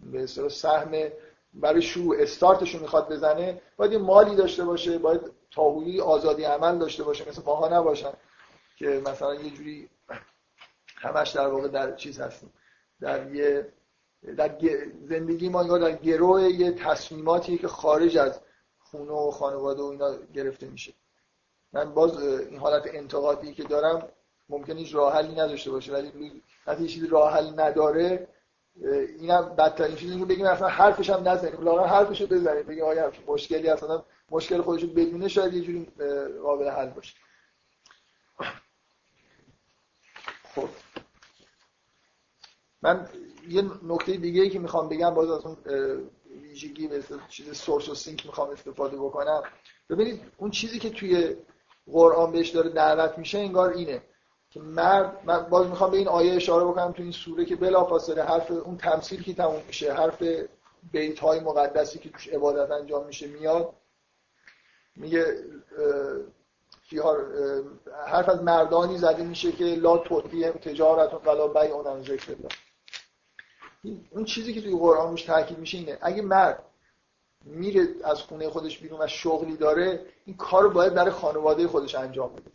به 0.00 0.26
سهم 0.26 0.90
برای 1.54 1.82
شروع 1.82 2.16
استارتش 2.18 2.74
رو 2.74 2.80
می‌خواد 2.80 3.12
بزنه 3.12 3.60
باید 3.76 3.92
یه 3.92 3.98
مالی 3.98 4.36
داشته 4.36 4.64
باشه 4.64 4.98
باید 4.98 5.20
تاهوی 5.50 6.00
آزادی 6.00 6.44
عمل 6.44 6.78
داشته 6.78 7.02
باشه 7.02 7.28
مثل 7.28 7.42
ماها 7.46 7.68
نباشن 7.68 8.12
که 8.76 9.02
مثلا 9.06 9.34
یه 9.34 9.50
جوری 9.50 9.88
همش 10.96 11.30
در 11.30 11.46
واقع 11.46 11.68
در 11.68 11.96
چیز 11.96 12.20
هستیم. 12.20 12.52
در 13.00 13.34
یه 13.34 13.72
در 14.36 14.58
زندگی 15.08 15.48
ما 15.48 15.60
انگار 15.60 15.78
در 15.78 15.92
گروه 15.92 16.42
یه 16.42 16.72
تصمیماتی 16.72 17.58
که 17.58 17.68
خارج 17.68 18.18
از 18.18 18.40
خونه 18.90 19.12
و 19.12 19.30
خانواده 19.30 19.82
و 19.82 19.86
اینا 19.86 20.16
گرفته 20.34 20.66
میشه. 20.66 20.92
من 21.72 21.94
باز 21.94 22.22
این 22.22 22.58
حالت 22.58 22.94
انتقادی 22.94 23.54
که 23.54 23.62
دارم 23.62 24.08
ممکن 24.48 24.76
هیچ 24.76 24.94
راه 24.94 25.14
حلی 25.14 25.32
نداشته 25.32 25.70
باشه 25.70 25.92
ولی 25.92 26.42
وقتی 26.66 26.88
چیزی 26.88 27.06
راه 27.06 27.32
حل 27.32 27.60
نداره 27.60 28.28
اینم 29.18 29.54
بدترین 29.58 29.96
چیزی 29.96 30.18
که 30.18 30.24
بگیم 30.24 30.46
اصلا 30.46 30.68
حرفش 30.68 31.10
هم 31.10 31.28
نزنیم. 31.28 31.60
لاغر 31.60 31.86
حرفشو 31.86 32.26
بزنیم. 32.26 32.62
بگیم 32.62 32.84
آیا 32.84 33.12
مشکلی 33.26 33.68
اصلا 33.68 34.04
مشکل 34.30 34.62
خودشو 34.62 34.86
بدونه 34.86 35.28
شاید 35.28 35.54
یه 35.54 35.60
جوری 35.60 35.88
قابل 36.42 36.68
حل 36.68 36.90
باشه. 36.90 37.14
خب. 40.54 40.68
من 42.82 43.08
یه 43.48 43.62
نکته 43.82 44.16
دیگه 44.16 44.42
ای 44.42 44.50
که 44.50 44.58
می‌خوام 44.58 44.88
بگم 44.88 45.14
باز 45.14 45.30
از 45.30 45.46
اون 45.46 45.56
ویژگی 46.42 46.88
به 46.88 47.02
چیز 47.28 47.56
سورس 47.56 47.88
و 47.88 47.94
سینک 47.94 48.26
می‌خوام 48.26 48.50
استفاده 48.50 48.96
بکنم. 48.96 49.42
ببینید 49.90 50.20
اون 50.36 50.50
چیزی 50.50 50.78
که 50.78 50.90
توی 50.90 51.36
قرآن 51.92 52.32
بهش 52.32 52.48
داره 52.48 52.70
دعوت 52.70 53.18
میشه 53.18 53.38
انگار 53.38 53.70
اینه 53.70 54.02
که 54.50 54.60
مرد 54.60 55.22
من 55.24 55.42
باز 55.42 55.66
می‌خوام 55.66 55.90
به 55.90 55.96
این 55.96 56.08
آیه 56.08 56.34
اشاره 56.34 56.64
بکنم 56.64 56.92
تو 56.92 57.02
این 57.02 57.12
سوره 57.12 57.44
که 57.44 57.56
بلافاصله 57.56 58.22
حرف 58.22 58.50
اون 58.50 58.76
تمثیل 58.76 59.22
که 59.22 59.34
تموم 59.34 59.62
میشه 59.66 59.92
حرف 59.92 60.22
بیت 60.92 61.18
های 61.18 61.40
مقدسی 61.40 61.98
که 61.98 62.10
توش 62.10 62.28
عبادت 62.28 62.70
انجام 62.70 63.06
میشه 63.06 63.26
میاد. 63.26 63.72
میگه 64.96 65.44
حرف 68.06 68.28
از 68.28 68.42
مردانی 68.42 68.98
زده 68.98 69.22
میشه 69.22 69.52
که 69.52 69.64
لا 69.64 69.98
تطبیهم 69.98 70.52
تجارت 70.52 71.26
ولا 71.26 71.48
بیع 71.48 71.92
عن 71.92 72.02
ذکر 72.02 72.34
اون 74.10 74.24
چیزی 74.24 74.52
که 74.52 74.60
توی 74.60 74.78
قرآن 74.78 75.10
روش 75.10 75.22
تاکید 75.22 75.58
میشه 75.58 75.78
اینه. 75.78 75.98
اگه 76.00 76.22
مرد 76.22 76.62
میره 77.44 77.88
از 78.04 78.22
خونه 78.22 78.48
خودش 78.48 78.78
بیرون 78.78 79.02
و 79.02 79.06
شغلی 79.06 79.56
داره 79.56 80.06
این 80.24 80.36
کار 80.36 80.68
باید 80.68 80.94
برای 80.94 81.10
خانواده 81.10 81.68
خودش 81.68 81.94
انجام 81.94 82.32
بده. 82.32 82.50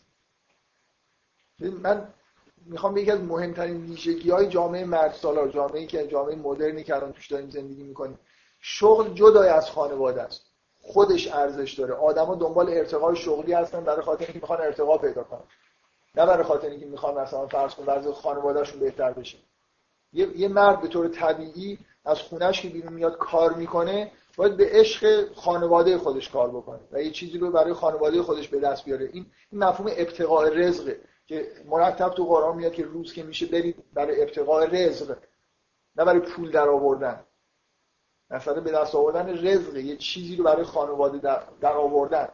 من 1.71 2.07
می‌خوام 2.65 2.93
به 2.93 3.01
یکی 3.01 3.11
از 3.11 3.19
مهمترین 3.19 3.85
ویژگی 3.85 4.29
های 4.29 4.47
جامعه 4.47 4.85
مرد 4.85 5.13
سالار 5.13 5.49
جامعه 5.49 5.85
که 5.85 6.07
جامعه 6.07 6.35
مدرنی 6.35 6.83
که 6.83 6.95
الان 6.95 7.13
توش 7.13 7.31
داریم 7.31 7.49
زندگی 7.49 7.83
می‌کنیم. 7.83 8.19
شغل 8.59 9.13
جدای 9.13 9.49
از 9.49 9.69
خانواده 9.69 10.21
است. 10.21 10.45
خودش 10.81 11.27
ارزش 11.27 11.73
داره. 11.73 11.93
آدما 11.93 12.35
دنبال 12.35 12.69
ارتقای 12.69 13.15
شغلی 13.15 13.53
هستن 13.53 13.83
برای 13.83 14.01
خاطر 14.01 14.25
اینکه 14.25 14.39
می‌خوان 14.39 14.61
ارتقا 14.61 14.97
پیدا 14.97 15.23
کنن. 15.23 15.43
نه 16.15 16.25
برای 16.25 16.43
خاطر 16.43 16.69
اینکه 16.69 16.85
می‌خوان 16.85 17.17
مثلا 17.17 17.47
فرض 17.47 17.75
کن 17.75 17.83
وضع 17.85 18.11
خانوادهشون 18.11 18.79
بهتر 18.79 19.11
بشه. 19.11 19.37
یه،, 20.15 20.47
مرد 20.47 20.81
به 20.81 20.87
طور 20.87 21.07
طبیعی 21.07 21.77
از 22.05 22.19
خونش 22.19 22.61
که 22.61 22.69
بیرون 22.69 22.93
میاد 22.93 23.17
کار 23.17 23.53
می‌کنه 23.53 24.11
باید 24.37 24.57
به 24.57 24.69
عشق 24.71 25.33
خانواده 25.33 25.97
خودش 25.97 26.29
کار 26.29 26.49
بکنه 26.49 26.79
و 26.91 27.01
یه 27.01 27.11
چیزی 27.11 27.37
رو 27.37 27.51
برای 27.51 27.73
خانواده 27.73 28.21
خودش 28.21 28.47
به 28.47 28.59
دست 28.59 28.85
بیاره. 28.85 29.09
این 29.13 29.25
مفهوم 29.51 29.91
ابتقاء 29.97 30.49
رزقه 30.49 30.99
که 31.25 31.47
مرتب 31.65 32.09
تو 32.09 32.25
قرآن 32.25 32.57
میاد 32.57 32.73
که 32.73 32.83
روز 32.83 33.13
که 33.13 33.23
میشه 33.23 33.45
برید 33.45 33.75
برای 33.93 34.21
ابتقاء 34.21 34.65
رزق 34.65 35.17
نه 35.95 36.05
برای 36.05 36.19
پول 36.19 36.51
در 36.51 36.69
آوردن. 36.69 37.23
مثلا 38.29 38.61
به 38.61 38.71
دست 38.71 38.95
آوردن 38.95 39.47
رزق 39.47 39.77
یه 39.77 39.97
چیزی 39.97 40.35
رو 40.35 40.43
برای 40.43 40.63
خانواده 40.63 41.17
در, 41.17 41.43
در 41.61 41.73
آوردن. 41.73 42.29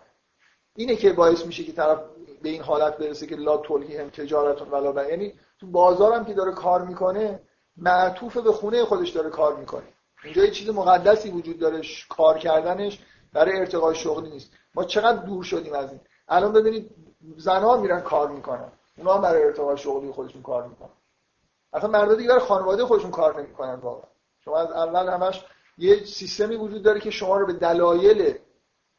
اینه 0.76 0.95
که 0.95 1.14
باعث 1.14 1.45
میشه 1.45 1.64
که 1.64 1.72
طرف 1.72 1.99
به 2.41 2.49
این 2.49 2.62
حالت 2.62 2.98
برسه 2.98 3.28
که 3.28 3.36
لا 3.36 3.58
تلهی 3.58 3.98
هم 3.98 4.10
تجارتون 4.10 4.70
ولا 4.70 5.10
یعنی 5.10 5.34
تو 5.60 5.68
بازارم 5.68 6.26
که 6.26 6.34
داره 6.34 6.52
کار 6.52 6.82
می‌کنه 6.82 7.40
معطوف 7.77 8.38
به 8.38 8.52
خونه 8.52 8.85
خودش 8.85 9.10
داره 9.10 9.30
کار 9.30 9.56
می‌کنه. 9.56 9.84
اینجا 10.23 10.45
یه 10.45 10.52
چیز 10.52 10.69
مقدسی 10.69 11.31
وجود 11.31 11.60
داره 11.60 11.81
کار 12.10 12.38
کردنش 12.38 12.99
برای 13.34 13.60
ارتقای 13.60 13.95
شغلی 13.95 14.30
نیست. 14.30 14.52
ما 14.76 14.84
چقدر 14.84 15.18
دور 15.18 15.43
شدیم 15.43 15.73
از 15.73 15.91
این. 15.91 15.99
الان 16.27 16.53
ببینید 16.53 16.95
زنها 17.38 17.77
میرن 17.77 18.02
کار 18.02 18.31
می‌کنن. 18.31 18.72
اونا 18.98 19.14
هم 19.14 19.22
برای 19.22 19.43
ارتقای 19.43 19.77
شغلی 19.77 20.11
خودشون 20.11 20.41
کار 20.41 20.68
می‌کنن. 20.68 20.89
اصلا 21.73 21.89
مردا 21.89 22.15
دیگه 22.15 22.30
برای 22.30 22.41
خانواده 22.41 22.85
خودشون 22.85 23.11
کار 23.11 23.41
نمی‌کنن 23.41 23.73
واقعا. 23.73 24.10
شما 24.45 24.57
از 24.57 24.72
اول 24.72 25.07
همش 25.10 25.45
یه 25.77 26.06
سیستمی 26.06 26.56
وجود 26.56 26.84
داره 26.84 26.99
که 26.99 27.11
شما 27.11 27.38
رو 27.38 27.45
به 27.45 27.53
دلایل 27.53 28.38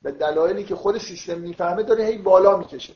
به 0.02 0.12
دلایلی 0.12 0.64
که 0.64 0.74
خود 0.74 0.98
سیستم 0.98 1.38
می‌فهمه 1.38 1.82
داره 1.82 2.04
هی 2.04 2.18
بالا 2.18 2.56
می‌کشه. 2.56 2.94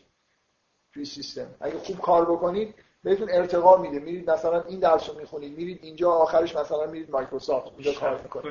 توی 0.94 1.04
سیستم. 1.04 1.54
اگه 1.60 1.78
خوب 1.78 2.00
کار 2.00 2.24
بکنید 2.24 2.74
بهتون 3.04 3.28
ارتقا 3.30 3.76
میده. 3.76 3.98
میرید 3.98 4.30
مثلا 4.30 4.62
این 4.62 4.80
درس 4.80 5.08
رو 5.10 5.18
می‌خونید 5.18 5.58
میرید 5.58 5.78
اینجا 5.82 6.10
آخرش 6.10 6.56
مثلا 6.56 6.86
میرید 6.86 7.10
مایکروسافت. 7.10 7.70
اینجا 7.76 7.92
کار 8.00 8.20
می‌کنید. 8.22 8.44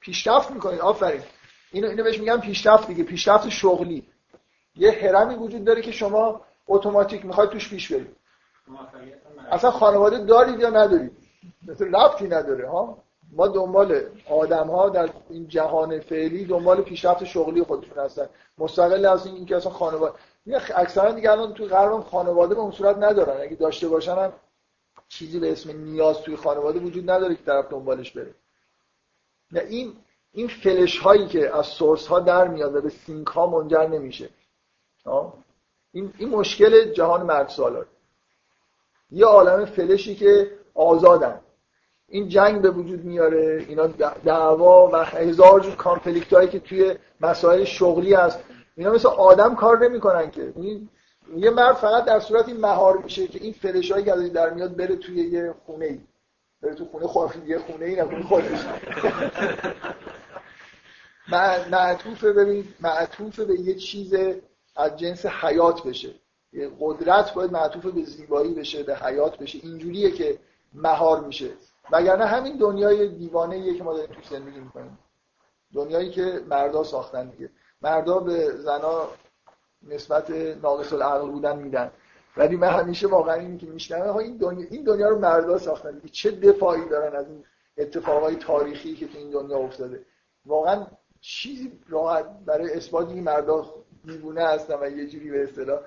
پیشرفت 0.00 0.50
می‌کنید. 0.50 0.80
آفرین. 0.80 1.22
اینو 1.72 1.88
اینو 1.88 2.02
بهش 2.02 2.18
میگم 2.18 2.40
پیشرفت 2.40 2.86
دیگه. 2.86 3.04
پیشرفت 3.04 3.48
شغلی. 3.48 4.06
یه 4.76 4.90
هرمی 4.92 5.34
وجود 5.34 5.64
داره 5.64 5.82
که 5.82 5.92
شما 5.92 6.40
اتوماتیک 6.68 7.24
می‌خواید 7.24 7.50
توش 7.50 7.70
پیش 7.70 7.92
برید. 7.92 8.16
اصلا 9.50 9.70
خانواده 9.70 10.18
دارید 10.18 10.60
یا 10.60 10.70
ندارید؟ 10.70 11.12
مثل 11.68 11.94
ربطی 11.94 12.28
نداره 12.28 12.70
ها؟ 12.70 12.98
ما 13.32 13.48
دنبال 13.48 14.00
آدم 14.30 14.70
ها 14.70 14.88
در 14.88 15.10
این 15.30 15.48
جهان 15.48 16.00
فعلی 16.00 16.44
دنبال 16.44 16.82
پیشرفت 16.82 17.24
شغلی 17.24 17.62
خودشون 17.62 18.04
هستن. 18.04 18.28
مستقل 18.58 19.06
از 19.06 19.26
این 19.26 19.46
که 19.46 19.56
اصلا 19.56 19.72
خانواده 19.72 20.14
اکثرا 20.52 21.12
دیگه 21.12 21.30
الان 21.30 21.54
توی 21.54 21.66
غرب 21.66 22.00
خانواده 22.00 22.54
به 22.54 22.60
اون 22.60 22.72
صورت 22.72 22.96
ندارن. 22.96 23.40
اگه 23.40 23.56
داشته 23.56 23.88
باشن 23.88 24.12
هم 24.12 24.32
چیزی 25.08 25.40
به 25.40 25.52
اسم 25.52 25.78
نیاز 25.78 26.20
توی 26.20 26.36
خانواده 26.36 26.78
وجود 26.78 27.10
نداره 27.10 27.34
که 27.34 27.42
طرف 27.42 27.70
دنبالش 27.70 28.10
بره. 28.10 28.34
نه 29.52 29.60
این 29.60 29.96
این 30.32 30.48
فلش 30.48 30.98
هایی 30.98 31.26
که 31.26 31.56
از 31.56 31.66
source 31.66 32.06
ها 32.06 32.20
در 32.20 32.48
میاد 32.48 32.74
و 32.74 32.80
به 32.80 32.90
سینک 32.90 33.26
ها 33.26 33.46
منجر 33.46 33.86
نمیشه. 33.86 34.28
این 35.92 36.12
این 36.18 36.28
مشکل 36.28 36.92
جهان 36.92 37.22
مرد 37.26 37.48
سالار. 37.48 37.86
یه 39.10 39.26
عالم 39.26 39.64
فلشی 39.64 40.14
که 40.14 40.50
آزادن. 40.74 41.40
این 42.08 42.28
جنگ 42.28 42.62
به 42.62 42.70
وجود 42.70 43.04
میاره 43.04 43.64
اینا 43.68 43.86
دعوا 44.24 44.90
و 44.92 44.96
هزار 44.96 45.60
جور 45.60 45.74
conflict 45.74 46.32
هایی 46.32 46.48
که 46.48 46.60
توی 46.60 46.96
مسائل 47.20 47.64
شغلی 47.64 48.14
هست. 48.14 48.40
اینا 48.76 48.90
مثل 48.90 49.08
آدم 49.08 49.54
کار 49.54 49.88
نمی‌کنن 49.88 50.30
که. 50.30 50.52
این 50.56 50.88
یه 51.36 51.50
مرد 51.50 51.74
فقط 51.74 52.04
در 52.04 52.20
صورت 52.20 52.48
این 52.48 52.60
مهار 52.60 52.98
میشه 52.98 53.26
که 53.26 53.38
این 53.42 53.52
فلش 53.52 53.92
هایی 53.92 54.04
که 54.04 54.12
در 54.12 54.50
میاد 54.50 54.76
بره 54.76 54.96
توی 54.96 55.16
یه 55.16 55.54
خونه 55.66 55.84
ای 55.84 56.00
بره 56.62 56.74
تو 56.74 56.84
خونه 56.84 57.06
خود 57.06 57.48
یه 57.48 57.58
خونه 57.58 57.84
ای 57.86 57.96
نه 57.96 58.22
خودش 58.28 58.66
معطوف 61.70 62.24
ببینید 62.24 62.74
معطوف 62.80 63.40
به 63.40 63.60
یه 63.60 63.74
چیز 63.74 64.14
از 64.76 64.96
جنس 64.96 65.26
حیات 65.26 65.82
بشه. 65.82 66.14
قدرت 66.80 67.34
باید 67.34 67.52
معطوف 67.52 67.86
به 67.86 68.02
زیبایی 68.02 68.54
بشه 68.54 68.82
به 68.82 68.96
حیات 68.96 69.38
بشه. 69.38 69.58
اینجوریه 69.62 70.10
که 70.10 70.38
مهار 70.74 71.20
میشه. 71.20 71.50
وگرنه 71.92 72.24
همین 72.26 72.56
دنیای 72.56 73.08
دیوانه 73.08 73.74
که 73.74 73.84
ما 73.84 73.92
داریم 73.92 74.14
توش 74.14 74.28
زندگی 74.28 74.60
می‌کنیم. 74.60 74.98
دنیایی 75.74 76.10
که 76.10 76.40
مردا 76.50 76.84
ساختن 76.84 77.30
دیگه. 77.30 77.50
مردا 77.84 78.18
به 78.18 78.50
زنا 78.56 79.08
نسبت 79.82 80.30
ناقص 80.62 80.92
العقل 80.92 81.30
بودن 81.30 81.56
میدن. 81.58 81.90
ولی 82.36 82.56
من 82.56 82.68
همیشه 82.68 83.06
واقعا 83.06 83.34
اینی 83.34 83.58
که 83.58 83.66
میشنم 83.66 84.16
این 84.16 84.36
دنیا 84.36 84.66
این 84.70 84.84
دنیا 84.84 85.08
رو 85.08 85.18
مردا 85.18 85.58
ساختن. 85.58 86.00
چه 86.12 86.30
دفاعی 86.30 86.88
دارن 86.88 87.16
از 87.16 87.28
این 87.28 87.44
اتفاقای 87.78 88.36
تاریخی 88.36 88.94
که 88.94 89.06
تو 89.06 89.18
این 89.18 89.30
دنیا 89.30 89.58
افتاده. 89.58 90.04
واقعا 90.46 90.86
چیزی 91.20 91.72
راحت 91.88 92.26
برای 92.46 92.72
اثبات 92.72 93.08
این 93.08 93.24
مردا 93.24 93.74
دیوونه 94.04 94.44
هستن 94.44 94.74
و 94.80 94.90
یه 94.90 95.06
جوری 95.06 95.30
به 95.30 95.42
اصطلاح 95.42 95.80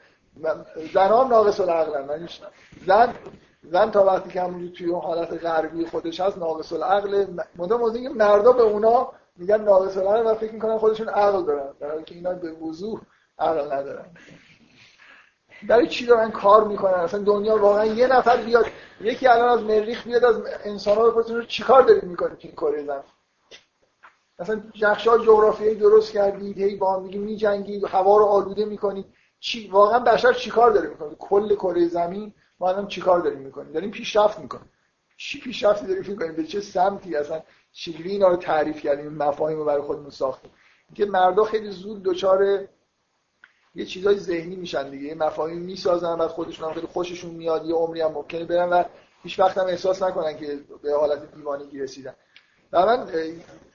زن 0.94 1.08
هم 1.08 1.28
ناقص 1.28 1.60
العقل 1.60 2.06
من 2.06 2.28
زن 2.88 3.14
زن 3.64 3.92
تا 3.92 4.06
وقتی 4.06 4.30
که 4.30 4.42
همونجور 4.42 4.70
توی 4.78 4.88
اون 4.88 5.02
حالت 5.02 5.44
غربی 5.46 5.86
خودش 5.86 6.20
هست 6.20 6.38
ناقص 6.38 6.74
العقل. 6.74 7.26
مدام 7.56 7.84
از 7.84 7.96
اینکه 7.96 8.10
مردا 8.10 8.52
به 8.52 8.62
اونا 8.62 9.12
میگن 9.38 9.62
ناقص 9.62 9.98
العقل 9.98 10.32
و 10.32 10.36
فکر 10.36 10.54
می‌کنن 10.54 10.78
خودشون 10.78 11.10
عقل 11.10 11.46
دارن 11.46 11.74
در 11.80 11.92
حالی 11.92 12.04
که 12.04 12.16
اینا 12.16 12.34
به 12.34 12.52
وضوح 12.52 13.02
عقل 13.40 13.74
ندارن. 13.74 14.06
برای 15.68 15.88
چی 15.88 16.06
دارن 16.06 16.32
کار 16.32 16.64
می‌کنن 16.68 16.94
اصلا 16.94 17.24
دنیا 17.24 17.58
واقعا 17.58 17.86
یه 17.86 18.08
نفر 18.08 18.38
بیاد 18.38 18.66
یکی 19.02 19.28
الان 19.28 19.50
از 19.50 19.64
مریخ 19.64 20.04
بیاد 20.04 20.24
از 20.24 20.42
انسان 20.64 20.98
ها 20.98 21.10
بپرسه 21.10 21.46
چیکار 21.46 21.82
دارید 21.84 22.04
می‌کنید 22.04 22.38
این 22.40 22.52
کره 22.52 22.84
زمین؟ 22.84 23.04
مثلا 24.40 24.62
جخشای 24.74 25.26
جغرافیایی 25.26 25.76
درست 25.76 26.12
کردید 26.12 26.58
هی 26.58 26.76
با 26.76 26.96
هم 26.96 27.04
دیگه 27.04 27.20
میجنگید 27.20 27.84
هوا 27.84 28.18
رو 28.18 28.26
آلوده 28.26 28.66
می‌کنید. 28.66 29.06
چی 29.40 29.68
واقعا 29.68 30.00
بشر 30.00 30.34
چیکار 30.34 30.72
داره 30.72 30.90
می‌کنه؟ 30.90 31.16
کل 31.20 31.56
کره 31.56 31.88
زمین 31.88 32.34
ما 32.60 32.70
الان 32.70 32.88
چیکار 32.88 33.20
داریم 33.20 33.40
می‌کنیم؟ 33.40 33.72
داریم 33.72 33.92
پیشرفت 33.92 34.40
می‌کنیم. 34.40 34.72
چی 35.18 35.40
پیشرفتی 35.40 35.88
داریم 35.88 36.04
می‌کنیم؟ 36.08 36.36
به 36.36 36.44
چه 36.44 36.62
سمتی؟ 36.62 37.16
اصلا 37.16 37.42
چجوری 37.78 38.12
اینا 38.12 38.28
رو 38.28 38.36
تعریف 38.36 38.82
کردیم 38.82 39.14
مفاهیم 39.14 39.58
رو 39.58 39.66
برای 39.66 39.82
خودمون 39.82 40.10
ساختیم. 40.10 40.52
که 40.96 41.06
مردا 41.06 41.44
خیلی 41.44 41.72
زود 41.72 42.04
دچار 42.04 42.68
یه 43.76 43.86
چیزای 43.86 44.18
ذهنی 44.18 44.56
میشن 44.56 44.90
دیگه. 44.90 45.16
مفاهیم 45.16 45.58
می‌سازن 45.58 46.16
بعد 46.16 46.30
خودشون 46.30 46.68
هم 46.68 46.74
خیلی 46.74 46.88
خوششون 46.88 47.32
میاد 47.32 47.66
یه 47.66 47.74
عمری 47.74 48.02
هم 48.02 48.12
ممکنه 48.12 48.46
برن 48.46 48.70
و 48.70 48.84
هیچ 49.24 49.40
وقت 49.40 49.58
هم 49.58 49.66
احساس 49.66 50.04
نکنن 50.04 50.38
که 50.38 50.60
به 50.82 50.94
حالت 50.94 51.36
دیوانگی 51.36 51.80
رسیدن. 51.80 52.16
و 52.72 52.86
من 52.86 53.08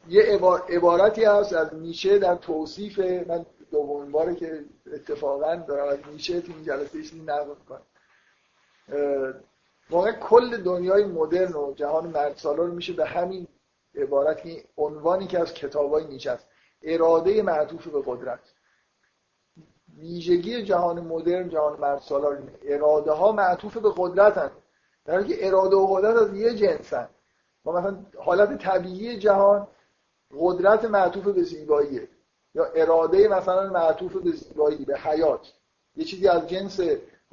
یه 0.09 0.23
عبارتی 0.69 1.25
هست 1.25 1.53
از 1.53 1.75
نیچه 1.75 2.19
در 2.19 2.35
توصیف 2.35 2.99
من 2.99 3.47
دومین 3.71 4.13
باره 4.13 4.35
که 4.35 4.65
اتفاقا 4.93 5.57
دارم 5.57 5.89
از 5.89 5.99
نیچه 6.13 6.41
تو 6.41 6.53
این 6.53 6.65
جلسه 6.65 6.99
ایش 6.99 7.15
نقل 7.15 7.49
می‌کنم. 7.49 7.83
واقعا 9.91 10.13
کل 10.13 10.63
دنیای 10.63 11.05
مدرن 11.05 11.53
و 11.53 11.75
جهان 11.75 12.07
مرد 12.07 12.37
سالار 12.37 12.71
میشه 12.71 12.93
به 12.93 13.07
همین 13.07 13.49
عبارت 13.95 14.43
که 14.43 14.65
عنوانی 14.77 15.27
که 15.27 15.39
از 15.39 15.55
کتابای 15.55 16.05
نیچه 16.05 16.31
است 16.31 16.47
اراده 16.83 17.43
معطوف 17.43 17.89
به 17.89 18.03
قدرت. 18.07 18.41
ویژگی 19.97 20.63
جهان 20.63 21.01
مدرن 21.01 21.49
جهان 21.49 21.81
مرد 21.81 21.99
سالار 22.01 22.43
اراده 22.65 23.13
ها 23.13 23.33
معطوف 23.33 23.77
به 23.77 23.93
قدرت 23.97 24.39
هست 24.39 24.55
در 25.05 25.15
حالی 25.15 25.37
که 25.37 25.47
اراده 25.47 25.77
و 25.77 25.87
قدرت 25.87 26.17
از 26.17 26.35
یه 26.35 26.55
جنسن. 26.55 27.09
ما 27.65 27.73
مثلا 27.73 28.05
حالت 28.19 28.59
طبیعی 28.59 29.19
جهان 29.19 29.69
قدرت 30.41 30.85
معطوف 30.85 31.25
به 31.25 31.43
زیباییه 31.43 32.09
یا 32.55 32.65
اراده 32.65 33.29
مثلا 33.29 33.71
معطوف 33.71 34.17
به 34.17 34.31
زیبایی 34.31 34.85
به 34.85 34.99
حیات. 34.99 35.53
یه 35.97 36.05
چیزی 36.05 36.29
از 36.29 36.49
جنس 36.49 36.81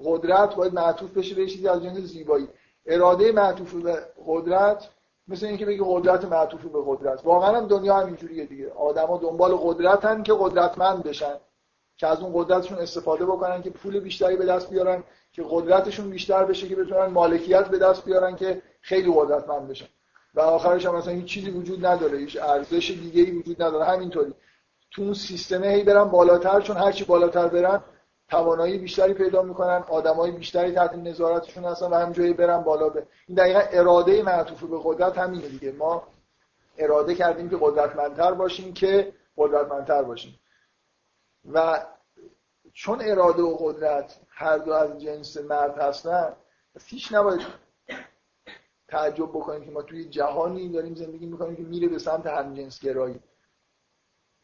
قدرت 0.04 0.56
باید 0.56 0.74
معطوف 0.74 1.18
بشه 1.18 1.36
به 1.36 1.46
چیزی 1.48 1.68
از 1.68 1.84
جنس 1.84 1.98
زیبایی. 1.98 2.48
اراده 2.86 3.32
معطوف 3.32 3.74
به 3.74 4.06
قدرت 4.28 4.90
مثل 5.30 5.46
اینکه 5.46 5.66
بگی 5.66 5.82
قدرت 5.86 6.26
معطوف 6.26 6.66
به 6.66 6.80
قدرت. 6.86 7.26
واقعا 7.26 7.58
هم 7.58 7.68
دنیا 7.68 7.96
همینجوریه 7.96 8.46
دیگه. 8.46 8.72
آدما 8.72 9.18
دنبال 9.18 9.56
قدرتن 9.56 10.24
که 10.24 10.34
قدرتمند 10.40 11.04
بشن. 11.04 11.36
که 11.98 12.08
از 12.08 12.20
اون 12.20 12.32
قدرتشون 12.36 12.78
استفاده 12.78 13.26
بکنن 13.26 13.62
که 13.62 13.70
پول 13.70 14.00
بیشتری 14.00 14.36
به 14.36 14.46
دست 14.46 14.70
بیارن 14.70 15.04
که 15.32 15.44
قدرتشون 15.50 16.10
بیشتر 16.10 16.46
بشه 16.46 16.68
که 16.68 16.76
بتونن 16.76 17.06
مالکیت 17.06 17.68
به 17.68 17.78
دست 17.78 18.06
بیارن 18.06 18.36
که 18.36 18.62
خیلی 18.82 19.14
قدرتمند 19.16 19.68
بشن. 19.68 19.88
و 20.34 20.40
آخرش 20.40 20.86
هم 20.86 20.96
مثلا 20.96 21.14
هیچ 21.14 21.26
چیزی 21.26 21.50
وجود 21.50 21.86
نداره. 21.86 22.18
هیچ 22.18 22.38
ارزش 22.42 22.92
دیگه 22.92 23.22
ای 23.22 23.32
وجود 23.32 23.64
نداره. 23.64 23.86
همینطوری. 23.86 24.34
تو 24.92 25.02
اون 25.02 25.14
سیستمه 25.14 25.68
هی 25.68 25.84
برن 25.84 26.04
بالاتر 26.04 26.62
چون 26.62 26.78
هرچی 26.78 27.04
بالاتر 27.04 27.48
برن 27.48 27.84
توانایی 28.30 28.78
بیشتری 28.78 29.14
پیدا 29.14 29.42
می‌کنن 29.42 29.84
آدمای 29.88 30.32
بیشتری 30.32 30.72
تحت 30.72 30.94
نظارتشون 30.94 31.66
هستن 31.66 31.86
و 31.86 31.96
همینجوری 31.96 32.34
برن 32.34 32.64
بالا 32.64 32.90
به 32.90 33.08
این 33.28 33.38
دقیقا 33.38 33.60
اراده 33.60 34.24
معطوف 34.24 34.64
به 34.64 34.80
قدرت 34.84 35.18
همینه 35.18 35.48
دیگه. 35.50 35.72
ما 35.72 36.04
اراده 36.78 37.16
کردیم 37.16 37.50
که 37.50 37.58
قدرتمندتر 37.62 38.34
باشیم 38.34 38.74
که 38.74 39.14
قدرتمندتر 39.38 40.04
باشیم. 40.04 40.40
و 41.54 41.86
چون 42.74 43.02
اراده 43.02 43.42
و 43.42 43.58
قدرت 43.60 44.20
هر 44.30 44.58
دو 44.58 44.74
از 44.74 45.02
جنس 45.02 45.38
مرد 45.38 45.78
هستن 45.78 46.34
هیچ 46.86 47.14
نباید 47.14 47.42
تعجب 48.88 49.30
بکنیم 49.30 49.66
که 49.66 49.72
ما 49.72 49.82
توی 49.82 50.10
جهانی 50.10 50.70
داریم 50.70 50.96
زندگی 50.96 51.26
می‌کنیم 51.26 51.56
که 51.56 51.62
میره 51.62 51.88
به 51.88 52.00
سمت 52.00 52.26
همجنس 52.26 52.80
گرایی. 52.80 53.20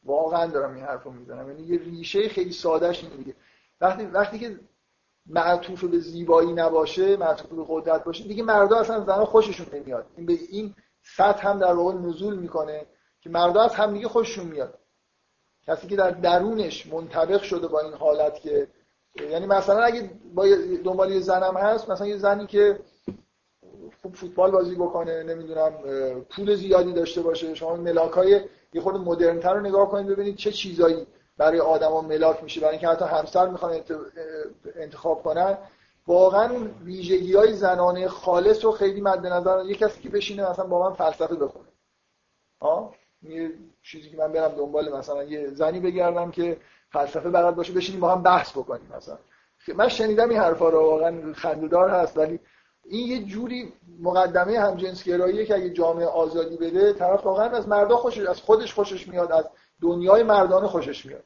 واقعا 0.04 0.48
دارم 0.48 0.76
این 0.76 0.84
حرف 0.84 1.04
رو 1.04 1.12
می‌زنم. 1.12 1.48
یعنی 1.48 1.64
یه 1.64 1.80
ریشه 1.80 2.30
خیلی 2.30 2.52
سادهش 2.52 3.04
دیگه. 3.04 3.36
وقتی 3.82 4.06
وقتی 4.06 4.40
که 4.40 4.60
معطوف 5.26 5.84
به 5.84 6.00
زیبایی 6.00 6.54
نباشه 6.54 7.18
معطوف 7.18 7.52
به 7.52 7.66
قدرت 7.68 8.04
باشه 8.04 8.24
دیگه 8.24 8.44
مردا 8.44 8.80
اصلا 8.80 9.00
زنها 9.00 9.26
خوششون 9.26 9.68
نمیاد. 9.74 10.06
این 10.18 10.26
به 10.26 10.34
این 10.50 10.76
سطح 11.02 11.48
هم 11.48 11.60
در 11.60 11.74
واقع 11.74 11.94
نزول 11.94 12.36
می‌کنه 12.36 12.86
که 13.22 13.30
مردا 13.30 13.62
از 13.62 13.76
همدیگه 13.76 14.08
خوششون 14.08 14.48
میاد. 14.48 14.80
کسی 15.68 15.88
که 15.88 15.96
در 15.96 16.12
درونش 16.12 16.88
منطبق 16.88 17.42
شده 17.42 17.68
با 17.68 17.80
این 17.80 17.94
حالت 17.94 18.40
که 18.40 18.68
یعنی 19.32 19.46
مثلا 19.46 19.84
اگه 19.84 20.10
با 20.34 20.46
دنبال 20.84 21.12
یه 21.12 21.20
زنم 21.20 21.58
هست 21.58 21.90
مثلا 21.90 22.08
یه 22.08 22.18
زنی 22.18 22.48
که 22.48 22.80
خوب 24.02 24.16
فوتبال 24.16 24.52
بازی 24.52 24.76
بکنه 24.76 25.24
نمی‌دونم 25.24 25.72
پول 26.30 26.56
زیادی 26.56 26.94
داشته 26.94 27.22
باشه 27.22 27.56
شما 27.56 27.76
ملاک 27.76 28.12
های 28.12 28.42
یه 28.74 28.82
خورده 28.82 29.00
مدرنتر 29.00 29.54
رو 29.54 29.60
نگاه 29.62 29.90
کنید 29.90 30.08
ببینید 30.08 30.36
چه 30.36 30.52
چیزایی 30.52 31.08
برای 31.38 31.60
آدما 31.60 32.02
ملاک 32.02 32.44
میشه 32.44 32.62
برای 32.62 32.72
اینکه 32.72 32.88
حتی 32.88 33.06
همسر 33.06 33.48
می‌خوان 33.48 33.82
انتخاب 34.76 35.24
کنن. 35.24 35.58
واقعا 36.08 36.50
اون 36.50 36.76
ویژگی 36.84 37.34
های 37.34 37.54
زنانه 37.54 38.08
خالص 38.08 38.66
رو 38.66 38.72
خیلی 38.72 39.02
مد 39.02 39.28
نظر 39.28 39.66
یه 39.66 39.76
کسی 39.76 40.02
که 40.02 40.10
بشینه 40.10 40.50
مثلا 40.50 40.66
با 40.66 40.90
من 40.90 40.96
فلسفه 40.96 41.36
بخونه. 41.36 41.68
ها 42.62 42.94
یه 43.22 43.52
چیزی 43.84 44.10
که 44.10 44.18
من 44.18 44.32
برم 44.32 44.56
دنبال 44.56 44.98
مثلا 44.98 45.24
یه 45.24 45.48
زنی 45.48 45.80
بگردم 45.80 46.32
که 46.32 46.58
فلسفه 46.92 47.30
بلد 47.30 47.56
باشه 47.56 47.74
بشینیم 47.74 48.02
با 48.02 48.12
هم 48.12 48.24
بحث 48.24 48.52
بکنیم 48.52 48.92
مثلا. 48.98 49.18
من 49.76 49.90
شنیدم 49.90 50.30
این 50.30 50.40
حرفا 50.40 50.70
رو 50.70 50.80
واقعا 50.80 51.34
خنده‌دار 51.34 51.90
هست 51.90 52.18
ولی 52.18 52.40
این 52.86 53.08
یه 53.08 53.24
جوری 53.24 53.74
مقدمه 54.02 54.60
همجنسگراییه 54.60 55.46
که 55.46 55.56
اگه 55.56 55.70
جامعه 55.70 56.06
آزادی 56.06 56.58
بده 56.58 56.94
طرف 56.94 57.26
واقعا 57.26 57.50
از 57.50 57.68
مردا 57.68 57.98
خوشش 57.98 58.26
از 58.26 58.42
خودش 58.42 58.74
خوشش 58.74 59.08
میاد 59.08 59.32
از 59.32 59.50
دنیای 59.82 60.24
مردانه 60.24 60.68
خوشش 60.68 61.06
میاد. 61.06 61.24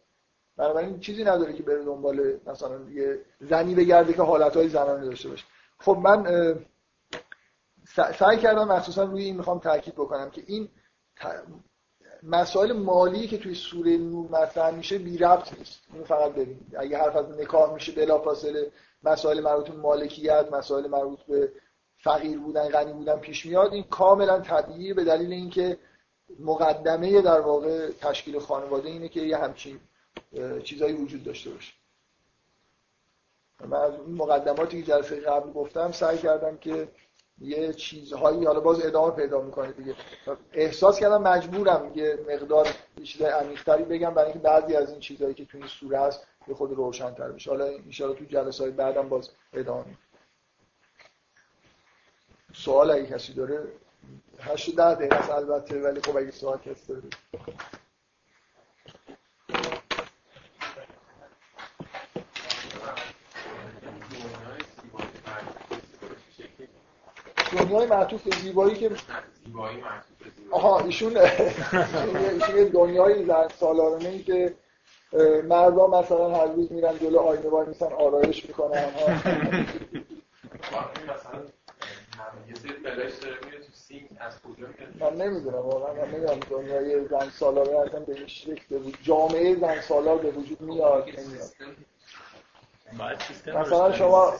بنابراین 0.57 0.99
چیزی 0.99 1.23
نداره 1.23 1.53
که 1.53 1.63
بره 1.63 1.84
دنبال 1.84 2.39
مثلا 2.45 2.89
یه 2.89 3.19
زنی 3.39 3.76
بگرده 3.76 4.13
که 4.13 4.21
حالتهای 4.21 4.69
زنانه 4.69 5.05
داشته 5.05 5.30
باشه. 5.30 5.45
خب 5.80 5.97
من 5.97 6.26
سعی 8.19 8.38
کردم 8.38 8.67
مخصوصا 8.67 9.03
روی 9.03 9.23
این 9.23 9.38
می‌خوام 9.38 9.59
تاکید 9.59 9.93
بکنم 9.93 10.30
که 10.30 10.43
این 10.47 10.69
مسائل 12.23 12.73
مالی 12.73 13.27
که 13.27 13.38
توی 13.38 13.55
سوره 13.55 13.97
نور 13.97 14.31
مطرح 14.31 14.76
میشه 14.76 14.97
بی 14.97 15.17
ربط 15.17 15.59
نیست. 15.59 15.80
اینو 15.93 16.05
فقط 16.05 16.31
ببینید. 16.31 16.76
اگه 16.77 16.97
حرف 16.97 17.15
از 17.15 17.30
نکاح 17.30 17.73
میشه 17.73 17.91
بلافاصله 17.91 18.71
مسائل 19.03 19.41
مربوط 19.41 19.69
به 19.69 19.77
مالکیت 19.77 20.45
مسائل 20.51 20.88
مربوط 20.88 21.19
به 21.19 21.51
فقیر 21.97 22.39
بودن 22.39 22.69
غنی 22.69 22.93
بودن 22.93 23.19
پیش 23.19 23.45
میاد. 23.45 23.73
این 23.73 23.84
کاملا 23.84 24.39
طبیعیه 24.39 24.93
به 24.93 25.03
دلیل 25.03 25.34
اینکه 25.34 25.77
مقدمه 26.39 27.22
در 27.22 27.41
واقع 27.41 27.91
تشکیل 27.91 28.39
خانواده 28.39 28.89
اینه 28.89 29.10
که 29.10 29.22
یه 29.22 29.38
همچین 29.38 29.80
چیزایی 30.64 30.93
وجود 30.93 31.23
داشته 31.23 31.49
باشه. 31.49 31.73
من 33.65 33.77
از 33.77 33.93
این 33.93 34.15
مقدماتی 34.15 34.84
که 34.84 34.88
جلسه 34.88 35.19
قبل 35.19 35.51
گفتم 35.51 35.91
سعی 35.91 36.18
کردم 36.18 36.57
که 36.57 36.88
یه 37.41 37.73
چیزهایی 37.73 38.45
حالا 38.45 38.60
باز 38.60 38.85
ادامه 38.85 39.15
پیدا 39.15 39.41
می‌کنه 39.41 39.72
دیگه. 39.72 39.95
احساس 40.53 40.99
کردم 40.99 41.22
مجبورم 41.22 41.91
یه 41.95 42.19
مقدار 42.30 42.68
چیز 43.03 43.22
عمیق‌تری 43.22 43.84
بگم 43.84 44.14
برای 44.14 44.31
اینکه 44.31 44.39
بعضی 44.39 44.76
از 44.76 44.91
این 44.91 44.99
چیزهایی 44.99 45.34
که 45.34 45.45
تو 45.45 45.57
این 45.57 45.68
سوره 45.68 45.99
هست 45.99 46.27
به 46.47 46.56
خود 46.56 46.72
روشن‌تر 46.72 47.31
بشه. 47.31 47.49
حالا 47.49 47.65
ان 47.65 47.89
تو 47.89 48.26
جلسه 48.26 48.64
های 48.64 48.72
بعدم 48.72 49.10
باز 49.10 49.30
ادامه 49.53 49.85
سوال 52.53 52.91
اگه 52.91 53.06
کسی 53.06 53.34
داره؟ 53.34 53.68
8 54.39 54.76
ده 54.76 54.95
دقیقه 54.95 55.35
البته 55.35 55.81
ولی 55.81 56.01
خب 56.01 56.17
اگه 56.17 56.31
سوال 56.31 56.57
کسی 56.57 56.88
داره 56.88 57.01
دنیای 67.57 67.88
معطوف 67.88 68.23
به 68.23 68.35
زیبایی 68.35 68.76
که 68.76 68.91
زیبایی 69.45 69.84
آها 70.51 70.80
ایشون 70.80 71.17
ایشون 71.17 72.63
دنیای 72.73 73.26
زن 73.26 73.47
سالارانه 73.59 74.09
ای 74.09 74.23
که 74.23 74.55
مردا 75.43 75.88
مثلا 75.88 76.30
هر 76.30 76.45
روز 76.45 76.71
میرن 76.71 76.97
جلو 76.97 77.19
آینه 77.19 77.49
وای 77.49 77.67
میسن 77.67 77.93
آرایش 77.93 78.45
می‌کنن. 78.45 78.91
من 84.99 85.16
نمی‌دونم 85.16 85.56
واقعا 85.56 85.94
من 85.94 86.11
نمی‌دونم. 86.11 86.40
دنیای 86.40 87.07
زن 87.07 87.30
سالاره 87.30 87.80
اصلا 87.80 87.99
به 87.99 88.16
این 88.16 88.28
شکل 88.28 88.91
جامعه 89.03 89.56
زن 89.56 89.82
سالار 89.82 90.18
به 90.18 90.32
وجود 90.32 90.61
میاد 90.61 91.10
نمیاد. 91.10 91.52
مثلا 93.56 93.91
شما 93.91 94.34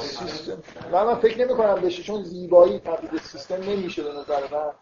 سیستم 0.00 0.62
من, 0.92 1.04
من 1.04 1.14
فکر 1.14 1.38
نمی 1.38 1.54
کنم 1.54 1.74
بشه 1.74 2.02
چون 2.02 2.22
زیبایی 2.22 2.78
تبدیل 2.78 3.20
سیستم 3.20 3.54
نمیشه 3.54 4.02
به 4.02 4.12
نظر 4.12 4.40
من. 4.52 4.72